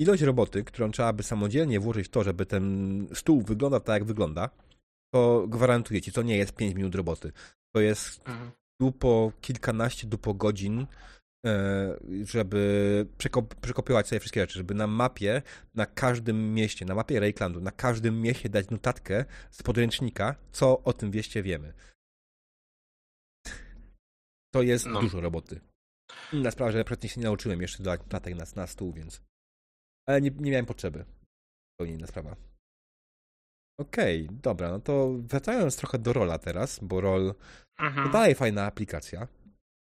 ilość 0.00 0.22
roboty, 0.22 0.64
którą 0.64 0.90
trzeba 0.90 1.12
by 1.12 1.22
samodzielnie 1.22 1.80
włożyć 1.80 2.06
w 2.06 2.10
to, 2.10 2.24
żeby 2.24 2.46
ten 2.46 3.06
stół 3.14 3.42
wyglądał 3.42 3.80
tak, 3.80 3.94
jak 3.94 4.04
wygląda, 4.04 4.50
to 5.14 5.46
gwarantuję 5.48 6.02
ci, 6.02 6.12
to 6.12 6.22
nie 6.22 6.36
jest 6.36 6.52
5 6.52 6.74
minut 6.74 6.94
roboty. 6.94 7.32
To 7.74 7.80
jest 7.80 8.28
mhm. 8.28 8.50
dupo 8.80 9.32
kilkanaście 9.40 10.06
dupo 10.06 10.34
godzin, 10.34 10.86
e, 11.46 11.96
żeby 12.24 13.06
przekopiować 13.60 14.08
sobie 14.08 14.20
wszystkie 14.20 14.40
rzeczy, 14.40 14.58
żeby 14.58 14.74
na 14.74 14.86
mapie, 14.86 15.42
na 15.74 15.86
każdym 15.86 16.54
mieście, 16.54 16.84
na 16.84 16.94
mapie 16.94 17.20
Reiklandu, 17.20 17.60
na 17.60 17.70
każdym 17.70 18.22
mieście 18.22 18.48
dać 18.48 18.70
notatkę 18.70 19.24
z 19.50 19.62
podręcznika, 19.62 20.34
co 20.52 20.82
o 20.82 20.92
tym 20.92 21.10
wieście 21.10 21.42
wiemy. 21.42 21.72
To 24.54 24.62
jest 24.62 24.86
no. 24.86 25.00
dużo 25.00 25.20
roboty. 25.20 25.60
Inna 26.32 26.50
sprawa, 26.50 26.72
że 26.72 26.84
praktycznie 26.84 27.14
się 27.14 27.20
nie 27.20 27.24
nauczyłem 27.24 27.62
jeszcze 27.62 27.82
dodać 27.82 28.00
notatek 28.00 28.34
na, 28.34 28.44
na 28.56 28.66
stół, 28.66 28.92
więc... 28.92 29.29
Ale 30.08 30.20
nie, 30.20 30.30
nie 30.30 30.50
miałem 30.50 30.66
potrzeby. 30.66 31.04
To 31.80 31.84
inna 31.84 32.06
sprawa. 32.06 32.36
Okej, 33.80 34.24
okay, 34.24 34.38
dobra, 34.42 34.70
no 34.70 34.80
to 34.80 35.10
wracając 35.18 35.76
trochę 35.76 35.98
do 35.98 36.12
Rola 36.12 36.38
teraz, 36.38 36.78
bo 36.82 37.00
Roll 37.00 37.34
mhm. 37.78 38.06
to 38.06 38.12
dalej 38.12 38.34
fajna 38.34 38.66
aplikacja. 38.66 39.28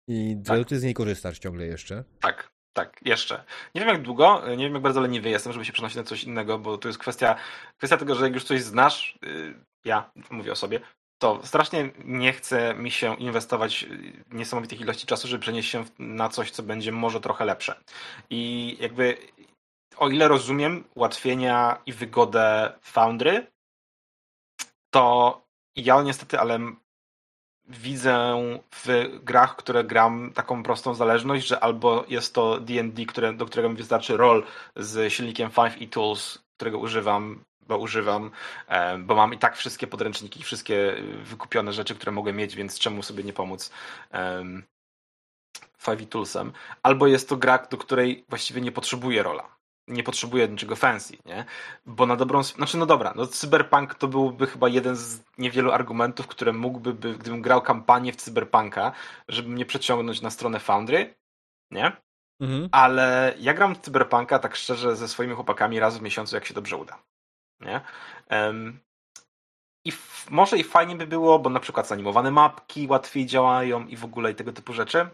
I 0.09 0.37
tak. 0.45 0.67
ty 0.67 0.79
z 0.79 0.83
niej 0.83 0.93
korzystasz 0.93 1.39
ciągle 1.39 1.65
jeszcze. 1.65 2.03
Tak, 2.19 2.51
tak, 2.73 2.99
jeszcze. 3.05 3.43
Nie 3.75 3.81
wiem 3.81 3.89
jak 3.89 4.01
długo, 4.01 4.41
nie 4.57 4.63
wiem 4.63 4.73
jak 4.73 4.81
bardzo 4.81 5.01
leniwy 5.01 5.29
jestem, 5.29 5.53
żeby 5.53 5.65
się 5.65 5.73
przenosić 5.73 5.97
na 5.97 6.03
coś 6.03 6.23
innego, 6.23 6.59
bo 6.59 6.77
to 6.77 6.89
jest 6.89 6.99
kwestia, 6.99 7.35
kwestia 7.77 7.97
tego, 7.97 8.15
że 8.15 8.23
jak 8.23 8.33
już 8.33 8.43
coś 8.43 8.61
znasz, 8.61 9.19
y, 9.25 9.53
ja 9.85 10.11
mówię 10.31 10.51
o 10.51 10.55
sobie, 10.55 10.79
to 11.21 11.39
strasznie 11.43 11.91
nie 12.05 12.33
chce 12.33 12.73
mi 12.73 12.91
się 12.91 13.15
inwestować 13.15 13.85
niesamowitych 14.31 14.81
ilości 14.81 15.07
czasu, 15.07 15.27
żeby 15.27 15.41
przenieść 15.41 15.71
się 15.71 15.83
na 15.99 16.29
coś, 16.29 16.51
co 16.51 16.63
będzie 16.63 16.91
może 16.91 17.21
trochę 17.21 17.45
lepsze. 17.45 17.75
I 18.29 18.77
jakby 18.79 19.17
o 19.97 20.09
ile 20.09 20.27
rozumiem 20.27 20.83
ułatwienia 20.95 21.77
i 21.85 21.93
wygodę 21.93 22.73
Foundry, 22.81 23.47
to 24.89 25.41
ja 25.75 26.01
niestety, 26.01 26.39
ale 26.39 26.59
widzę 27.67 28.43
w 28.71 29.09
grach, 29.23 29.55
które 29.55 29.83
gram 29.83 30.31
taką 30.33 30.63
prostą 30.63 30.93
zależność, 30.93 31.47
że 31.47 31.59
albo 31.59 32.05
jest 32.07 32.33
to 32.33 32.59
D&D, 32.59 33.05
które, 33.05 33.33
do 33.33 33.45
którego 33.45 33.69
mi 33.69 33.75
wystarczy 33.75 34.17
roll 34.17 34.43
z 34.75 35.13
silnikiem 35.13 35.49
5e 35.49 35.89
Tools, 35.89 36.39
którego 36.55 36.79
używam, 36.79 37.43
bo 37.67 37.77
używam, 37.77 38.31
e, 38.67 38.97
bo 38.97 39.15
mam 39.15 39.33
i 39.33 39.37
tak 39.37 39.57
wszystkie 39.57 39.87
podręczniki, 39.87 40.43
wszystkie 40.43 40.95
wykupione 41.23 41.73
rzeczy, 41.73 41.95
które 41.95 42.11
mogę 42.11 42.33
mieć, 42.33 42.55
więc 42.55 42.79
czemu 42.79 43.03
sobie 43.03 43.23
nie 43.23 43.33
pomóc 43.33 43.71
5e 45.83 46.07
Toolsem. 46.07 46.51
Albo 46.83 47.07
jest 47.07 47.29
to 47.29 47.37
gra, 47.37 47.57
do 47.57 47.77
której 47.77 48.25
właściwie 48.29 48.61
nie 48.61 48.71
potrzebuję 48.71 49.23
rola 49.23 49.62
nie 49.87 50.03
potrzebuje 50.03 50.47
niczego 50.47 50.75
fancy, 50.75 51.17
nie? 51.25 51.45
Bo 51.85 52.05
na 52.05 52.15
dobrą... 52.15 52.43
Znaczy, 52.43 52.77
no 52.77 52.85
dobra, 52.85 53.13
no 53.15 53.27
Cyberpunk 53.27 53.95
to 53.95 54.07
byłby 54.07 54.47
chyba 54.47 54.69
jeden 54.69 54.95
z 54.95 55.23
niewielu 55.37 55.71
argumentów, 55.71 56.27
które 56.27 56.53
mógłby, 56.53 56.93
by, 56.93 57.17
gdybym 57.17 57.41
grał 57.41 57.61
kampanię 57.61 58.13
w 58.13 58.15
Cyberpunka, 58.15 58.91
żeby 59.27 59.49
mnie 59.49 59.65
przeciągnąć 59.65 60.21
na 60.21 60.29
stronę 60.29 60.59
Foundry, 60.59 61.15
nie? 61.71 61.91
Mhm. 62.41 62.69
Ale 62.71 63.35
ja 63.39 63.53
gram 63.53 63.75
w 63.75 63.79
Cyberpunka 63.79 64.39
tak 64.39 64.55
szczerze 64.55 64.95
ze 64.95 65.07
swoimi 65.07 65.35
chłopakami 65.35 65.79
raz 65.79 65.97
w 65.97 66.01
miesiącu, 66.01 66.35
jak 66.35 66.45
się 66.45 66.53
dobrze 66.53 66.77
uda, 66.77 66.99
nie? 67.61 67.81
Um, 68.31 68.79
i 69.85 69.91
może 70.29 70.57
i 70.57 70.63
fajnie 70.63 70.95
by 70.95 71.07
było, 71.07 71.39
bo 71.39 71.49
na 71.49 71.59
przykład 71.59 71.87
zanimowane 71.87 72.31
mapki 72.31 72.87
łatwiej 72.87 73.25
działają 73.25 73.87
i 73.87 73.95
w 73.97 74.05
ogóle 74.05 74.31
i 74.31 74.35
tego 74.35 74.53
typu 74.53 74.73
rzeczy, 74.73 75.07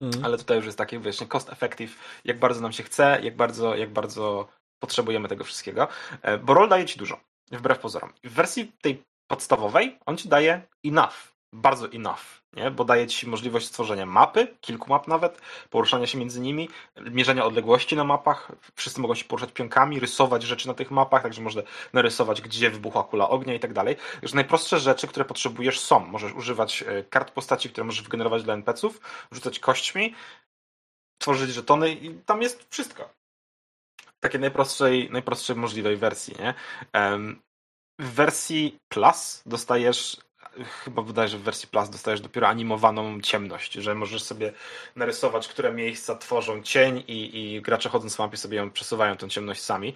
Mm. 0.00 0.24
Ale 0.24 0.38
tutaj 0.38 0.56
już 0.56 0.66
jest 0.66 0.78
takie 0.78 0.98
właśnie 0.98 1.26
cost 1.26 1.50
effective, 1.50 1.98
jak 2.24 2.38
bardzo 2.38 2.60
nam 2.60 2.72
się 2.72 2.82
chce, 2.82 3.18
jak 3.22 3.36
bardzo, 3.36 3.76
jak 3.76 3.92
bardzo 3.92 4.48
potrzebujemy 4.82 5.28
tego 5.28 5.44
wszystkiego. 5.44 5.88
E, 6.22 6.38
bo 6.38 6.54
roll 6.54 6.68
daje 6.68 6.84
ci 6.84 6.98
dużo, 6.98 7.20
wbrew 7.50 7.78
pozorom. 7.78 8.12
W 8.24 8.32
wersji 8.32 8.72
tej 8.82 9.02
podstawowej 9.30 9.98
on 10.06 10.16
ci 10.16 10.28
daje 10.28 10.62
enough, 10.84 11.34
bardzo 11.54 11.92
enough, 11.92 12.39
nie? 12.52 12.70
bo 12.70 12.84
daje 12.84 13.06
ci 13.06 13.28
możliwość 13.28 13.66
stworzenia 13.66 14.06
mapy, 14.06 14.56
kilku 14.60 14.90
map 14.90 15.08
nawet, 15.08 15.40
poruszania 15.70 16.06
się 16.06 16.18
między 16.18 16.40
nimi, 16.40 16.68
mierzenia 16.96 17.44
odległości 17.44 17.96
na 17.96 18.04
mapach, 18.04 18.52
wszyscy 18.74 19.00
mogą 19.00 19.14
się 19.14 19.24
poruszać 19.24 19.52
pionkami, 19.52 20.00
rysować 20.00 20.42
rzeczy 20.42 20.68
na 20.68 20.74
tych 20.74 20.90
mapach, 20.90 21.22
także 21.22 21.42
można 21.42 21.62
narysować, 21.92 22.42
gdzie 22.42 22.70
wybuchła 22.70 23.04
kula 23.04 23.28
ognia 23.28 23.54
i 23.54 23.60
tak 23.60 23.72
dalej. 23.72 23.96
Już 24.22 24.32
najprostsze 24.32 24.78
rzeczy, 24.78 25.06
które 25.06 25.24
potrzebujesz 25.24 25.80
są. 25.80 26.00
Możesz 26.00 26.32
używać 26.32 26.82
e, 26.82 27.04
kart 27.04 27.30
postaci, 27.30 27.70
które 27.70 27.84
możesz 27.84 28.02
wygenerować 28.02 28.42
dla 28.42 28.54
NPC-ów, 28.54 29.00
rzucać 29.32 29.58
kośćmi, 29.58 30.14
tworzyć 31.18 31.50
żetony 31.50 31.92
i 31.92 32.14
tam 32.14 32.42
jest 32.42 32.66
wszystko. 32.70 33.08
Takiej 34.20 34.40
najprostszej, 34.40 35.10
najprostszej 35.10 35.56
możliwej 35.56 35.96
wersji, 35.96 36.34
nie? 36.38 36.54
W 37.98 38.14
wersji 38.14 38.78
Plus 38.88 39.42
dostajesz 39.46 40.16
chyba 40.84 41.02
wydaje, 41.02 41.28
że 41.28 41.38
w 41.38 41.42
wersji 41.42 41.68
Plus 41.68 41.90
dostajesz 41.90 42.20
dopiero 42.20 42.48
animowaną 42.48 43.20
ciemność, 43.20 43.72
że 43.72 43.94
możesz 43.94 44.22
sobie 44.22 44.52
narysować, 44.96 45.48
które 45.48 45.72
miejsca 45.72 46.16
tworzą 46.16 46.62
cień 46.62 47.04
i, 47.08 47.54
i 47.54 47.62
gracze 47.62 47.88
chodząc 47.88 48.16
w 48.16 48.18
mapie 48.18 48.36
sobie 48.36 48.56
ją 48.56 48.70
przesuwają 48.70 49.16
tą 49.16 49.28
ciemność 49.28 49.62
sami. 49.62 49.94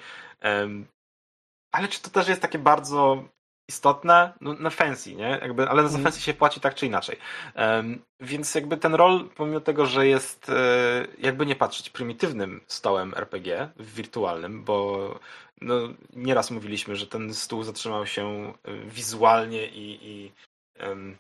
Ale 1.72 1.88
czy 1.88 2.02
to 2.02 2.10
też 2.10 2.28
jest 2.28 2.42
takie 2.42 2.58
bardzo 2.58 3.24
istotne? 3.68 4.32
No, 4.40 4.52
na 4.54 4.70
fancy, 4.70 5.14
nie? 5.14 5.38
Jakby, 5.42 5.68
ale 5.68 5.82
za 5.82 5.88
mm. 5.88 6.02
fancy 6.02 6.20
się 6.20 6.34
płaci 6.34 6.60
tak 6.60 6.74
czy 6.74 6.86
inaczej. 6.86 7.16
Um, 7.56 8.02
więc 8.20 8.54
jakby 8.54 8.76
ten 8.76 8.94
rol, 8.94 9.28
pomimo 9.36 9.60
tego, 9.60 9.86
że 9.86 10.06
jest 10.06 10.48
e, 10.48 11.06
jakby 11.18 11.46
nie 11.46 11.56
patrzeć 11.56 11.90
prymitywnym 11.90 12.60
stołem 12.66 13.14
RPG, 13.16 13.68
wirtualnym, 13.76 14.64
bo 14.64 15.18
no, 15.60 15.74
nieraz 16.12 16.50
mówiliśmy, 16.50 16.96
że 16.96 17.06
ten 17.06 17.34
stół 17.34 17.62
zatrzymał 17.62 18.06
się 18.06 18.52
e, 18.64 18.76
wizualnie 18.86 19.66
i, 19.66 19.98
i 20.02 20.32
um, 20.80 21.18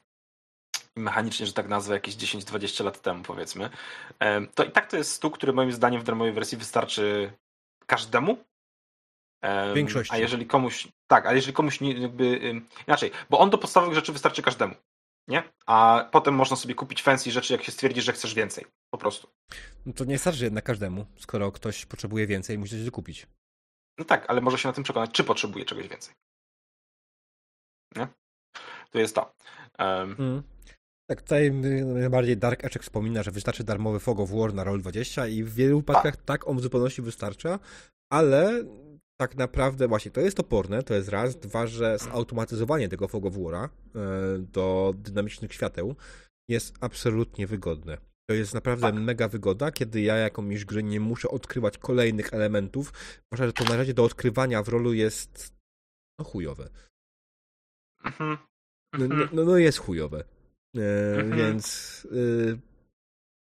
mechanicznie, 0.96 1.46
że 1.46 1.52
tak 1.52 1.68
nazwę, 1.68 1.94
jakieś 1.94 2.16
10-20 2.16 2.84
lat 2.84 3.02
temu, 3.02 3.22
powiedzmy. 3.22 3.70
Um, 4.20 4.48
to 4.54 4.64
i 4.64 4.70
tak 4.70 4.90
to 4.90 4.96
jest 4.96 5.12
stół, 5.12 5.30
który 5.30 5.52
moim 5.52 5.72
zdaniem 5.72 6.00
w 6.00 6.04
darmowej 6.04 6.32
wersji 6.32 6.58
wystarczy 6.58 7.32
każdemu. 7.86 8.44
Um, 9.42 9.74
większości. 9.74 10.14
A 10.14 10.18
jeżeli 10.18 10.46
komuś, 10.46 10.88
tak, 11.06 11.26
a 11.26 11.32
jeżeli 11.32 11.52
komuś 11.52 11.80
nie, 11.80 11.92
jakby, 11.92 12.54
inaczej, 12.86 13.10
bo 13.30 13.38
on 13.38 13.50
do 13.50 13.58
podstawowych 13.58 13.94
rzeczy 13.94 14.12
wystarczy 14.12 14.42
każdemu. 14.42 14.74
Nie? 15.28 15.42
A 15.66 16.08
potem 16.12 16.34
można 16.34 16.56
sobie 16.56 16.74
kupić 16.74 17.02
fancy 17.02 17.30
rzeczy, 17.30 17.52
jak 17.52 17.62
się 17.62 17.72
stwierdzi, 17.72 18.02
że 18.02 18.12
chcesz 18.12 18.34
więcej. 18.34 18.64
Po 18.90 18.98
prostu. 18.98 19.28
No 19.86 19.92
to 19.92 20.04
nie 20.04 20.18
starczy 20.18 20.44
jednak 20.44 20.64
każdemu, 20.64 21.06
skoro 21.18 21.52
ktoś 21.52 21.86
potrzebuje 21.86 22.26
więcej, 22.26 22.58
musi 22.58 22.72
coś 22.72 22.84
dokupić. 22.84 23.26
No 23.98 24.04
tak, 24.04 24.24
ale 24.28 24.40
może 24.40 24.58
się 24.58 24.68
na 24.68 24.72
tym 24.72 24.84
przekonać, 24.84 25.10
czy 25.10 25.24
potrzebuje 25.24 25.64
czegoś 25.64 25.88
więcej. 25.88 26.14
Nie? 27.96 28.08
To 28.90 28.98
jest 28.98 29.14
to. 29.14 29.34
Um... 29.78 30.16
Hmm. 30.16 30.42
Tak, 31.10 31.22
tutaj 31.22 31.52
najbardziej 31.84 32.36
Dark 32.36 32.64
Edge 32.64 32.78
wspomina, 32.78 33.22
że 33.22 33.30
wystarczy 33.30 33.64
darmowy 33.64 34.00
Fog 34.00 34.20
of 34.20 34.30
War 34.30 34.54
na 34.54 34.64
Roll20 34.64 35.30
i 35.30 35.44
w 35.44 35.54
wielu 35.54 35.78
wypadkach 35.78 36.16
tak. 36.16 36.24
tak 36.24 36.48
on 36.48 36.56
w 36.56 36.60
zupełności 36.60 37.02
wystarcza, 37.02 37.58
ale 38.12 38.64
tak 39.20 39.36
naprawdę 39.36 39.88
właśnie 39.88 40.10
to 40.10 40.20
jest 40.20 40.40
oporne, 40.40 40.82
to 40.82 40.94
jest 40.94 41.08
raz. 41.08 41.36
Dwa, 41.36 41.66
że 41.66 41.98
zautomatyzowanie 41.98 42.88
tego 42.88 43.08
Fog 43.08 43.24
of 43.24 43.34
War'a 43.34 43.68
e, 43.68 43.68
do 44.38 44.94
dynamicznych 44.96 45.54
świateł 45.54 45.94
jest 46.48 46.74
absolutnie 46.80 47.46
wygodne. 47.46 47.98
To 48.30 48.34
jest 48.34 48.54
naprawdę 48.54 48.92
tak. 48.92 48.94
mega 48.94 49.28
wygoda, 49.28 49.72
kiedy 49.72 50.00
ja 50.00 50.16
jakąś 50.16 50.64
gry 50.64 50.82
nie 50.82 51.00
muszę 51.00 51.28
odkrywać 51.28 51.78
kolejnych 51.78 52.34
elementów, 52.34 52.92
zwłaszcza, 53.26 53.46
że 53.46 53.52
to 53.52 53.64
na 53.64 53.76
razie 53.76 53.94
do 53.94 54.04
odkrywania 54.04 54.62
w 54.62 54.68
rolu 54.68 54.92
jest 54.92 55.54
no 56.18 56.24
chujowe. 56.24 56.68
Mhm. 58.04 58.38
No, 58.98 59.08
no, 59.08 59.28
no, 59.32 59.44
no 59.44 59.56
jest 59.56 59.78
chujowe. 59.78 60.24
E, 60.76 61.14
mhm. 61.20 61.36
Więc 61.36 62.04
y, 62.12 62.58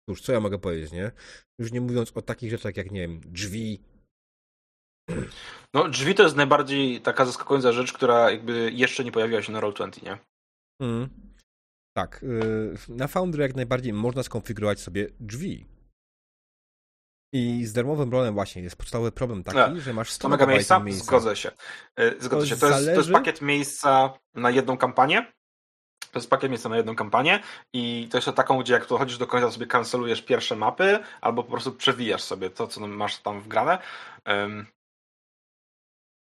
cóż, 0.08 0.20
co 0.20 0.32
ja 0.32 0.40
mogę 0.40 0.58
powiedzieć, 0.58 0.92
nie? 0.92 1.12
Już 1.60 1.72
nie 1.72 1.80
mówiąc 1.80 2.12
o 2.16 2.22
takich 2.22 2.50
rzeczach 2.50 2.76
jak, 2.76 2.90
nie 2.90 3.00
wiem, 3.00 3.20
drzwi. 3.20 3.80
No, 5.74 5.88
drzwi 5.88 6.14
to 6.14 6.22
jest 6.22 6.36
najbardziej 6.36 7.00
taka 7.00 7.24
zaskakująca 7.24 7.72
rzecz, 7.72 7.92
która 7.92 8.30
jakby 8.30 8.72
jeszcze 8.72 9.04
nie 9.04 9.12
pojawiła 9.12 9.42
się 9.42 9.52
na 9.52 9.60
Roll20, 9.60 10.02
nie? 10.02 10.18
Mhm. 10.82 11.08
Tak. 11.96 12.22
Y, 12.22 12.74
na 12.88 13.06
Foundry 13.06 13.42
jak 13.42 13.56
najbardziej 13.56 13.92
można 13.92 14.22
skonfigurować 14.22 14.80
sobie 14.80 15.06
drzwi. 15.20 15.66
I 17.32 17.64
z 17.64 17.72
darmowym 17.72 18.12
rolem 18.12 18.34
właśnie 18.34 18.62
jest 18.62 18.76
podstawowy 18.76 19.12
problem 19.12 19.42
taki, 19.42 19.58
ja, 19.58 19.80
że 19.80 19.92
masz 19.92 20.10
100 20.10 20.28
mega 20.28 20.46
miejsca? 20.46 20.78
miejsca. 20.78 21.04
Zgodzę 21.04 21.36
się. 21.36 21.50
Y, 22.00 22.16
zgodzę 22.20 22.42
to 22.42 22.46
się. 22.46 22.56
To 22.56 22.68
jest, 22.68 22.84
to 22.84 22.90
jest 22.90 23.10
pakiet 23.10 23.42
miejsca 23.42 24.18
na 24.34 24.50
jedną 24.50 24.76
kampanię. 24.76 25.32
To 26.12 26.18
jest 26.18 26.30
pakiet 26.30 26.50
miejsca 26.50 26.68
na 26.68 26.76
jedną 26.76 26.96
kampanię 26.96 27.40
i 27.72 28.08
to 28.10 28.18
jest 28.18 28.28
taką, 28.36 28.58
gdzie 28.58 28.72
jak 28.72 28.86
dochodzisz 28.86 29.18
do 29.18 29.26
końca 29.26 29.50
sobie 29.50 29.66
kancelujesz 29.66 30.22
pierwsze 30.22 30.56
mapy 30.56 30.98
albo 31.20 31.42
po 31.42 31.50
prostu 31.50 31.72
przewijasz 31.72 32.22
sobie 32.22 32.50
to, 32.50 32.66
co 32.66 32.86
masz 32.86 33.18
tam 33.18 33.40
wgrane. 33.40 33.78
Um, 34.26 34.66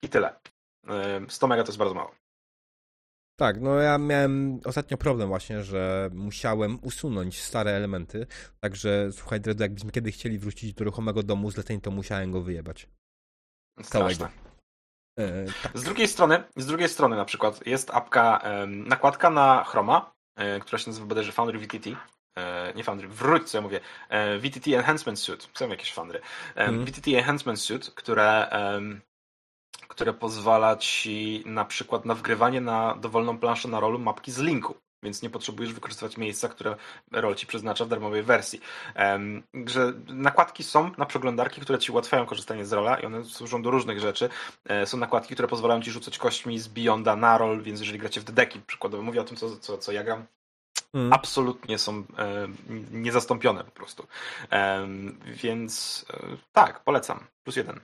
I 0.03 0.09
tyle. 0.09 0.41
Um, 0.89 1.31
100 1.31 1.47
mega 1.47 1.63
to 1.63 1.69
jest 1.69 1.79
bardzo 1.79 1.95
mało. 1.95 2.15
Tak, 3.39 3.61
no 3.61 3.75
ja 3.75 3.99
miałem 3.99 4.61
ostatnio 4.65 4.97
problem 4.97 5.29
właśnie, 5.29 5.63
że 5.63 6.11
musiałem 6.13 6.79
usunąć 6.83 7.43
stare 7.43 7.71
elementy, 7.71 8.27
także 8.61 9.13
słuchaj, 9.13 9.41
Dredu, 9.41 9.63
jakbyśmy 9.63 9.91
kiedy 9.91 10.13
chcieli 10.13 10.39
wrócić 10.39 10.75
do 10.75 10.85
ruchomego 10.85 11.23
domu 11.23 11.51
zleceń, 11.51 11.81
to 11.81 11.91
musiałem 11.91 12.33
go 12.33 12.43
wyjebać. 12.43 12.89
Straszne. 13.83 14.29
E, 15.19 15.45
tak. 15.63 15.79
Z 15.79 15.83
drugiej 15.83 16.09
strony, 16.09 16.43
z 16.57 16.67
drugiej 16.67 16.89
strony 16.89 17.17
na 17.17 17.25
przykład 17.25 17.67
jest 17.67 17.91
apka, 17.91 18.43
nakładka 18.67 19.31
na 19.31 19.65
Chroma, 19.65 20.13
e, 20.37 20.61
która 20.61 20.79
się 20.79 20.91
nazywa 20.91 21.07
bodajże 21.07 21.33
Foundry 21.33 21.59
VTT, 21.59 21.91
e, 22.39 22.73
nie 22.75 22.85
Foundry, 22.85 23.09
wróć 23.09 23.51
co 23.51 23.59
ja 23.59 23.63
mówię, 23.63 23.81
VTT 24.41 24.77
Enhancement 24.77 25.19
Suite, 25.19 25.47
są 25.55 25.69
jakieś 25.69 25.93
Foundry, 25.93 26.21
mm. 26.55 26.85
VTT 26.85 27.09
Enhancement 27.19 27.61
Suite, 27.61 27.89
które 27.95 28.51
które 29.89 30.13
pozwala 30.13 30.77
ci 30.77 31.43
na 31.47 31.65
przykład 31.65 32.05
na 32.05 32.15
wgrywanie 32.15 32.61
na 32.61 32.95
dowolną 32.95 33.39
planszę 33.39 33.69
na 33.69 33.81
rolu 33.81 33.99
mapki 33.99 34.33
z 34.33 34.39
linku. 34.39 34.75
Więc 35.03 35.23
nie 35.23 35.31
potrzebujesz 35.31 35.73
wykorzystywać 35.73 36.17
miejsca, 36.17 36.49
które 36.49 36.77
rol 37.13 37.35
ci 37.35 37.47
przeznacza 37.47 37.85
w 37.85 37.89
darmowej 37.89 38.23
wersji. 38.23 38.61
Że 39.67 39.93
nakładki 40.07 40.65
są 40.65 40.91
na 40.99 41.07
przeglądarki, 41.07 41.61
które 41.61 41.79
ci 41.79 41.93
ułatwiają 41.93 42.27
korzystanie 42.27 42.67
z 42.67 42.73
rola 42.73 43.01
i 43.01 43.07
one 43.07 43.25
służą 43.25 43.63
do 43.63 43.71
różnych 43.71 44.01
rzeczy. 44.01 44.29
E, 44.65 44.87
są 44.87 44.99
nakładki, 44.99 45.35
które 45.35 45.49
pozwalają 45.49 45.83
ci 45.83 45.91
rzucać 45.91 46.19
kośćmi 46.19 46.59
z 46.59 46.69
Beyonda 46.69 47.17
na 47.17 47.39
rol, 47.39 47.63
więc 47.63 47.81
jeżeli 47.81 47.99
gracie 47.99 48.21
w 48.21 48.25
dedeki, 48.25 48.61
przykładowo 48.61 49.03
mówię 49.03 49.21
o 49.21 49.25
tym, 49.25 49.37
co, 49.37 49.57
co, 49.57 49.79
co 49.79 49.93
ja 49.93 50.05
gram, 50.05 50.27
Mm. 50.95 51.13
absolutnie 51.13 51.79
są 51.79 51.93
e, 52.19 52.49
niezastąpione 52.91 53.65
po 53.65 53.71
prostu. 53.71 54.07
E, 54.53 54.89
więc 55.27 56.05
e, 56.11 56.37
tak, 56.53 56.85
polecam. 56.85 57.27
Plus 57.45 57.57
jeden. 57.57 57.81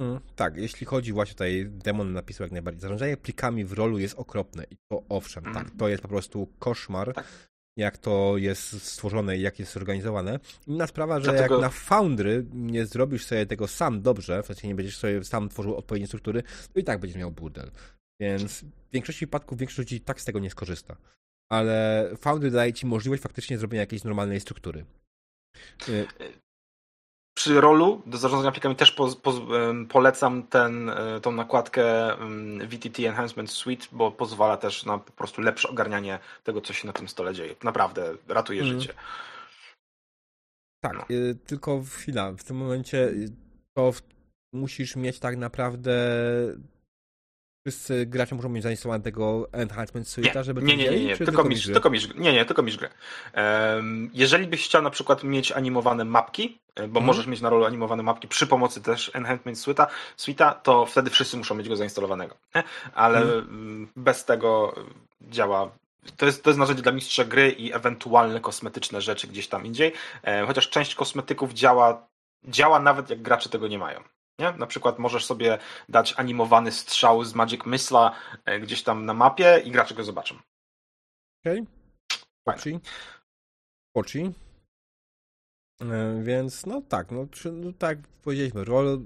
Mm, 0.00 0.20
tak, 0.36 0.56
jeśli 0.56 0.86
chodzi 0.86 1.12
właśnie 1.12 1.34
tutaj, 1.34 1.66
demon 1.70 2.12
napisał 2.12 2.44
jak 2.44 2.52
najbardziej, 2.52 2.80
zarządzanie 2.80 3.16
plikami 3.16 3.64
w 3.64 3.72
rolu 3.72 3.98
jest 3.98 4.14
okropne 4.18 4.64
i 4.70 4.76
to 4.90 5.02
owszem, 5.08 5.44
mm. 5.44 5.54
tak, 5.54 5.70
to 5.78 5.88
jest 5.88 6.02
po 6.02 6.08
prostu 6.08 6.48
koszmar, 6.58 7.14
tak. 7.14 7.26
jak 7.76 7.98
to 7.98 8.34
jest 8.36 8.82
stworzone 8.82 9.36
i 9.36 9.40
jak 9.40 9.58
jest 9.58 9.72
zorganizowane. 9.72 10.38
Inna 10.66 10.86
sprawa, 10.86 11.20
że 11.20 11.30
Dlatego... 11.30 11.54
jak 11.54 11.62
na 11.62 11.68
Foundry 11.68 12.46
nie 12.52 12.86
zrobisz 12.86 13.24
sobie 13.24 13.46
tego 13.46 13.68
sam 13.68 14.02
dobrze, 14.02 14.42
w 14.42 14.46
sensie 14.46 14.68
nie 14.68 14.74
będziesz 14.74 14.96
sobie 14.96 15.24
sam 15.24 15.48
tworzył 15.48 15.76
odpowiednie 15.76 16.06
struktury, 16.06 16.42
to 16.72 16.80
i 16.80 16.84
tak 16.84 17.00
będziesz 17.00 17.18
miał 17.18 17.30
burdel. 17.30 17.70
Więc 18.20 18.60
w 18.60 18.92
większości 18.92 19.18
przypadków 19.18 19.58
większość 19.58 19.78
ludzi 19.78 20.00
tak 20.00 20.20
z 20.20 20.24
tego 20.24 20.38
nie 20.38 20.50
skorzysta. 20.50 20.96
Ale 21.50 22.08
Foundry 22.16 22.50
daje 22.50 22.72
ci 22.72 22.86
możliwość 22.86 23.22
faktycznie 23.22 23.58
zrobienia 23.58 23.80
jakiejś 23.80 24.04
normalnej 24.04 24.40
struktury. 24.40 24.84
Przy 27.40 27.60
rolu 27.60 28.02
do 28.06 28.18
zarządzania 28.18 28.52
plikami 28.52 28.76
też 28.76 28.92
po, 28.92 29.08
po, 29.22 29.32
polecam 29.88 30.42
ten, 30.42 30.90
e, 30.90 31.20
tą 31.20 31.32
nakładkę 31.32 31.84
VTT 32.68 33.08
Enhancement 33.08 33.50
Suite, 33.50 33.86
bo 33.92 34.10
pozwala 34.10 34.56
też 34.56 34.84
na 34.84 34.98
po 34.98 35.12
prostu 35.12 35.42
lepsze 35.42 35.68
ogarnianie 35.68 36.18
tego, 36.44 36.60
co 36.60 36.72
się 36.72 36.86
na 36.86 36.92
tym 36.92 37.08
stole 37.08 37.34
dzieje. 37.34 37.54
Naprawdę 37.64 38.14
ratuje 38.28 38.62
mm. 38.62 38.80
życie. 38.80 38.94
Tak, 40.80 40.96
no. 40.96 41.04
Y, 41.10 41.34
tylko 41.46 41.82
chwila. 41.82 42.32
W 42.32 42.44
tym 42.44 42.56
momencie 42.56 42.98
y, 42.98 43.32
to 43.76 43.92
musisz 44.52 44.96
mieć 44.96 45.18
tak 45.18 45.36
naprawdę 45.36 45.92
wszyscy 47.66 48.06
gracze 48.06 48.34
muszą 48.34 48.48
mieć 48.48 48.62
zainstalowane 48.62 49.04
tego 49.04 49.48
Enhancement 49.52 50.06
Suite'a, 50.06 50.42
żeby 50.42 50.62
nie, 50.62 50.76
nie, 50.76 50.90
nie, 50.90 51.04
nie, 51.04 51.16
tylko, 51.16 51.44
misz, 51.44 51.66
tylko 51.66 51.90
misz, 51.90 52.14
nie, 52.14 52.32
nie, 52.32 52.44
tylko 52.44 52.62
misz 52.62 52.76
grę. 52.76 52.90
Jeżeli 54.12 54.46
byś 54.46 54.64
chciał 54.64 54.82
na 54.82 54.90
przykład 54.90 55.24
mieć 55.24 55.52
animowane 55.52 56.04
mapki, 56.04 56.58
e, 56.74 56.88
bo 56.88 56.98
mm. 56.98 57.06
możesz 57.06 57.26
mieć 57.26 57.40
na 57.40 57.50
rolu 57.50 57.64
animowane 57.64 58.02
mapki 58.02 58.28
przy 58.28 58.46
pomocy 58.46 58.82
też 58.82 59.10
Enhancement 59.14 59.58
Suite'a, 59.58 59.86
Suite'a 60.18 60.54
to 60.62 60.86
wtedy 60.86 61.10
wszyscy 61.10 61.36
muszą 61.36 61.54
mieć 61.54 61.68
go 61.68 61.76
zainstalowanego. 61.76 62.36
Nie? 62.54 62.62
Ale 62.94 63.20
mm. 63.20 63.88
bez 63.96 64.24
tego 64.24 64.74
działa 65.22 65.70
to 66.16 66.26
jest, 66.26 66.42
to 66.42 66.50
jest 66.50 66.60
narzędzie 66.60 66.82
dla 66.82 66.92
mistrza 66.92 67.24
gry 67.24 67.50
i 67.50 67.72
ewentualne 67.72 68.40
kosmetyczne 68.40 69.00
rzeczy 69.00 69.26
gdzieś 69.26 69.48
tam 69.48 69.66
indziej, 69.66 69.92
e, 70.22 70.46
chociaż 70.46 70.68
część 70.68 70.94
kosmetyków 70.94 71.52
działa, 71.52 72.06
działa 72.44 72.80
nawet 72.80 73.10
jak 73.10 73.22
gracze 73.22 73.48
tego 73.48 73.68
nie 73.68 73.78
mają. 73.78 74.00
Nie? 74.40 74.52
Na 74.52 74.66
przykład 74.66 74.98
możesz 74.98 75.24
sobie 75.24 75.58
dać 75.88 76.14
animowany 76.16 76.72
strzał 76.72 77.24
z 77.24 77.34
Magic 77.34 77.66
Mysla 77.66 78.14
e, 78.44 78.60
gdzieś 78.60 78.82
tam 78.82 79.06
na 79.06 79.14
mapie 79.14 79.62
i 79.64 79.70
gracze 79.70 79.94
go 79.94 80.04
zobaczą. 80.04 80.34
Okej. 81.44 81.66
Okay. 82.46 82.80
Poci. 83.92 84.30
E, 85.82 86.20
więc 86.22 86.66
no 86.66 86.82
tak, 86.88 87.10
no, 87.10 87.26
no 87.52 87.72
tak 87.78 87.98
powiedzieliśmy, 88.22 88.64
rol 88.64 89.00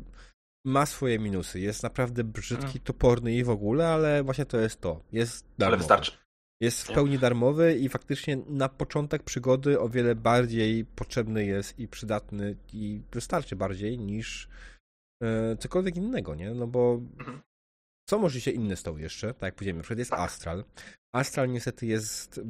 ma 0.64 0.87
swoje 0.87 1.18
minusy. 1.18 1.61
Jest 1.61 1.82
naprawdę 1.82 2.24
brzydki, 2.24 2.64
hmm. 2.64 2.85
toporny 2.85 3.35
i 3.35 3.45
w 3.45 3.51
ogóle, 3.51 3.89
ale 3.89 4.22
właśnie 4.22 4.47
to 4.47 4.59
jest 4.59 4.80
to. 4.80 5.01
Jest 5.12 5.47
darmowy. 5.59 5.66
Ale 5.66 5.76
wystarczy. 5.76 6.12
Jest 6.61 6.82
w 6.82 6.93
pełni 6.93 7.18
darmowy 7.18 7.74
i 7.74 7.89
faktycznie 7.89 8.37
na 8.37 8.68
początek 8.68 9.22
przygody 9.22 9.80
o 9.80 9.89
wiele 9.89 10.14
bardziej 10.14 10.85
potrzebny 10.85 11.45
jest 11.45 11.78
i 11.78 11.89
przydatny 11.89 12.57
i 12.72 13.01
wystarczy 13.12 13.57
bardziej 13.57 13.99
niż 13.99 14.49
cokolwiek 15.59 15.97
innego, 15.97 16.35
nie? 16.35 16.55
No 16.55 16.66
bo 16.66 17.01
mhm. 17.18 17.41
co 18.09 18.18
może 18.18 18.41
się 18.41 18.51
inny 18.51 18.77
stoł 18.77 18.99
jeszcze, 18.99 19.35
tak 19.35 19.43
jak 19.43 19.55
powiedziałem, 19.55 19.77
na 19.77 19.83
przykład 19.83 19.99
jest 19.99 20.12
Astral. 20.12 20.64
Astral 21.14 21.51
niestety 21.51 21.87
jest 21.87 22.41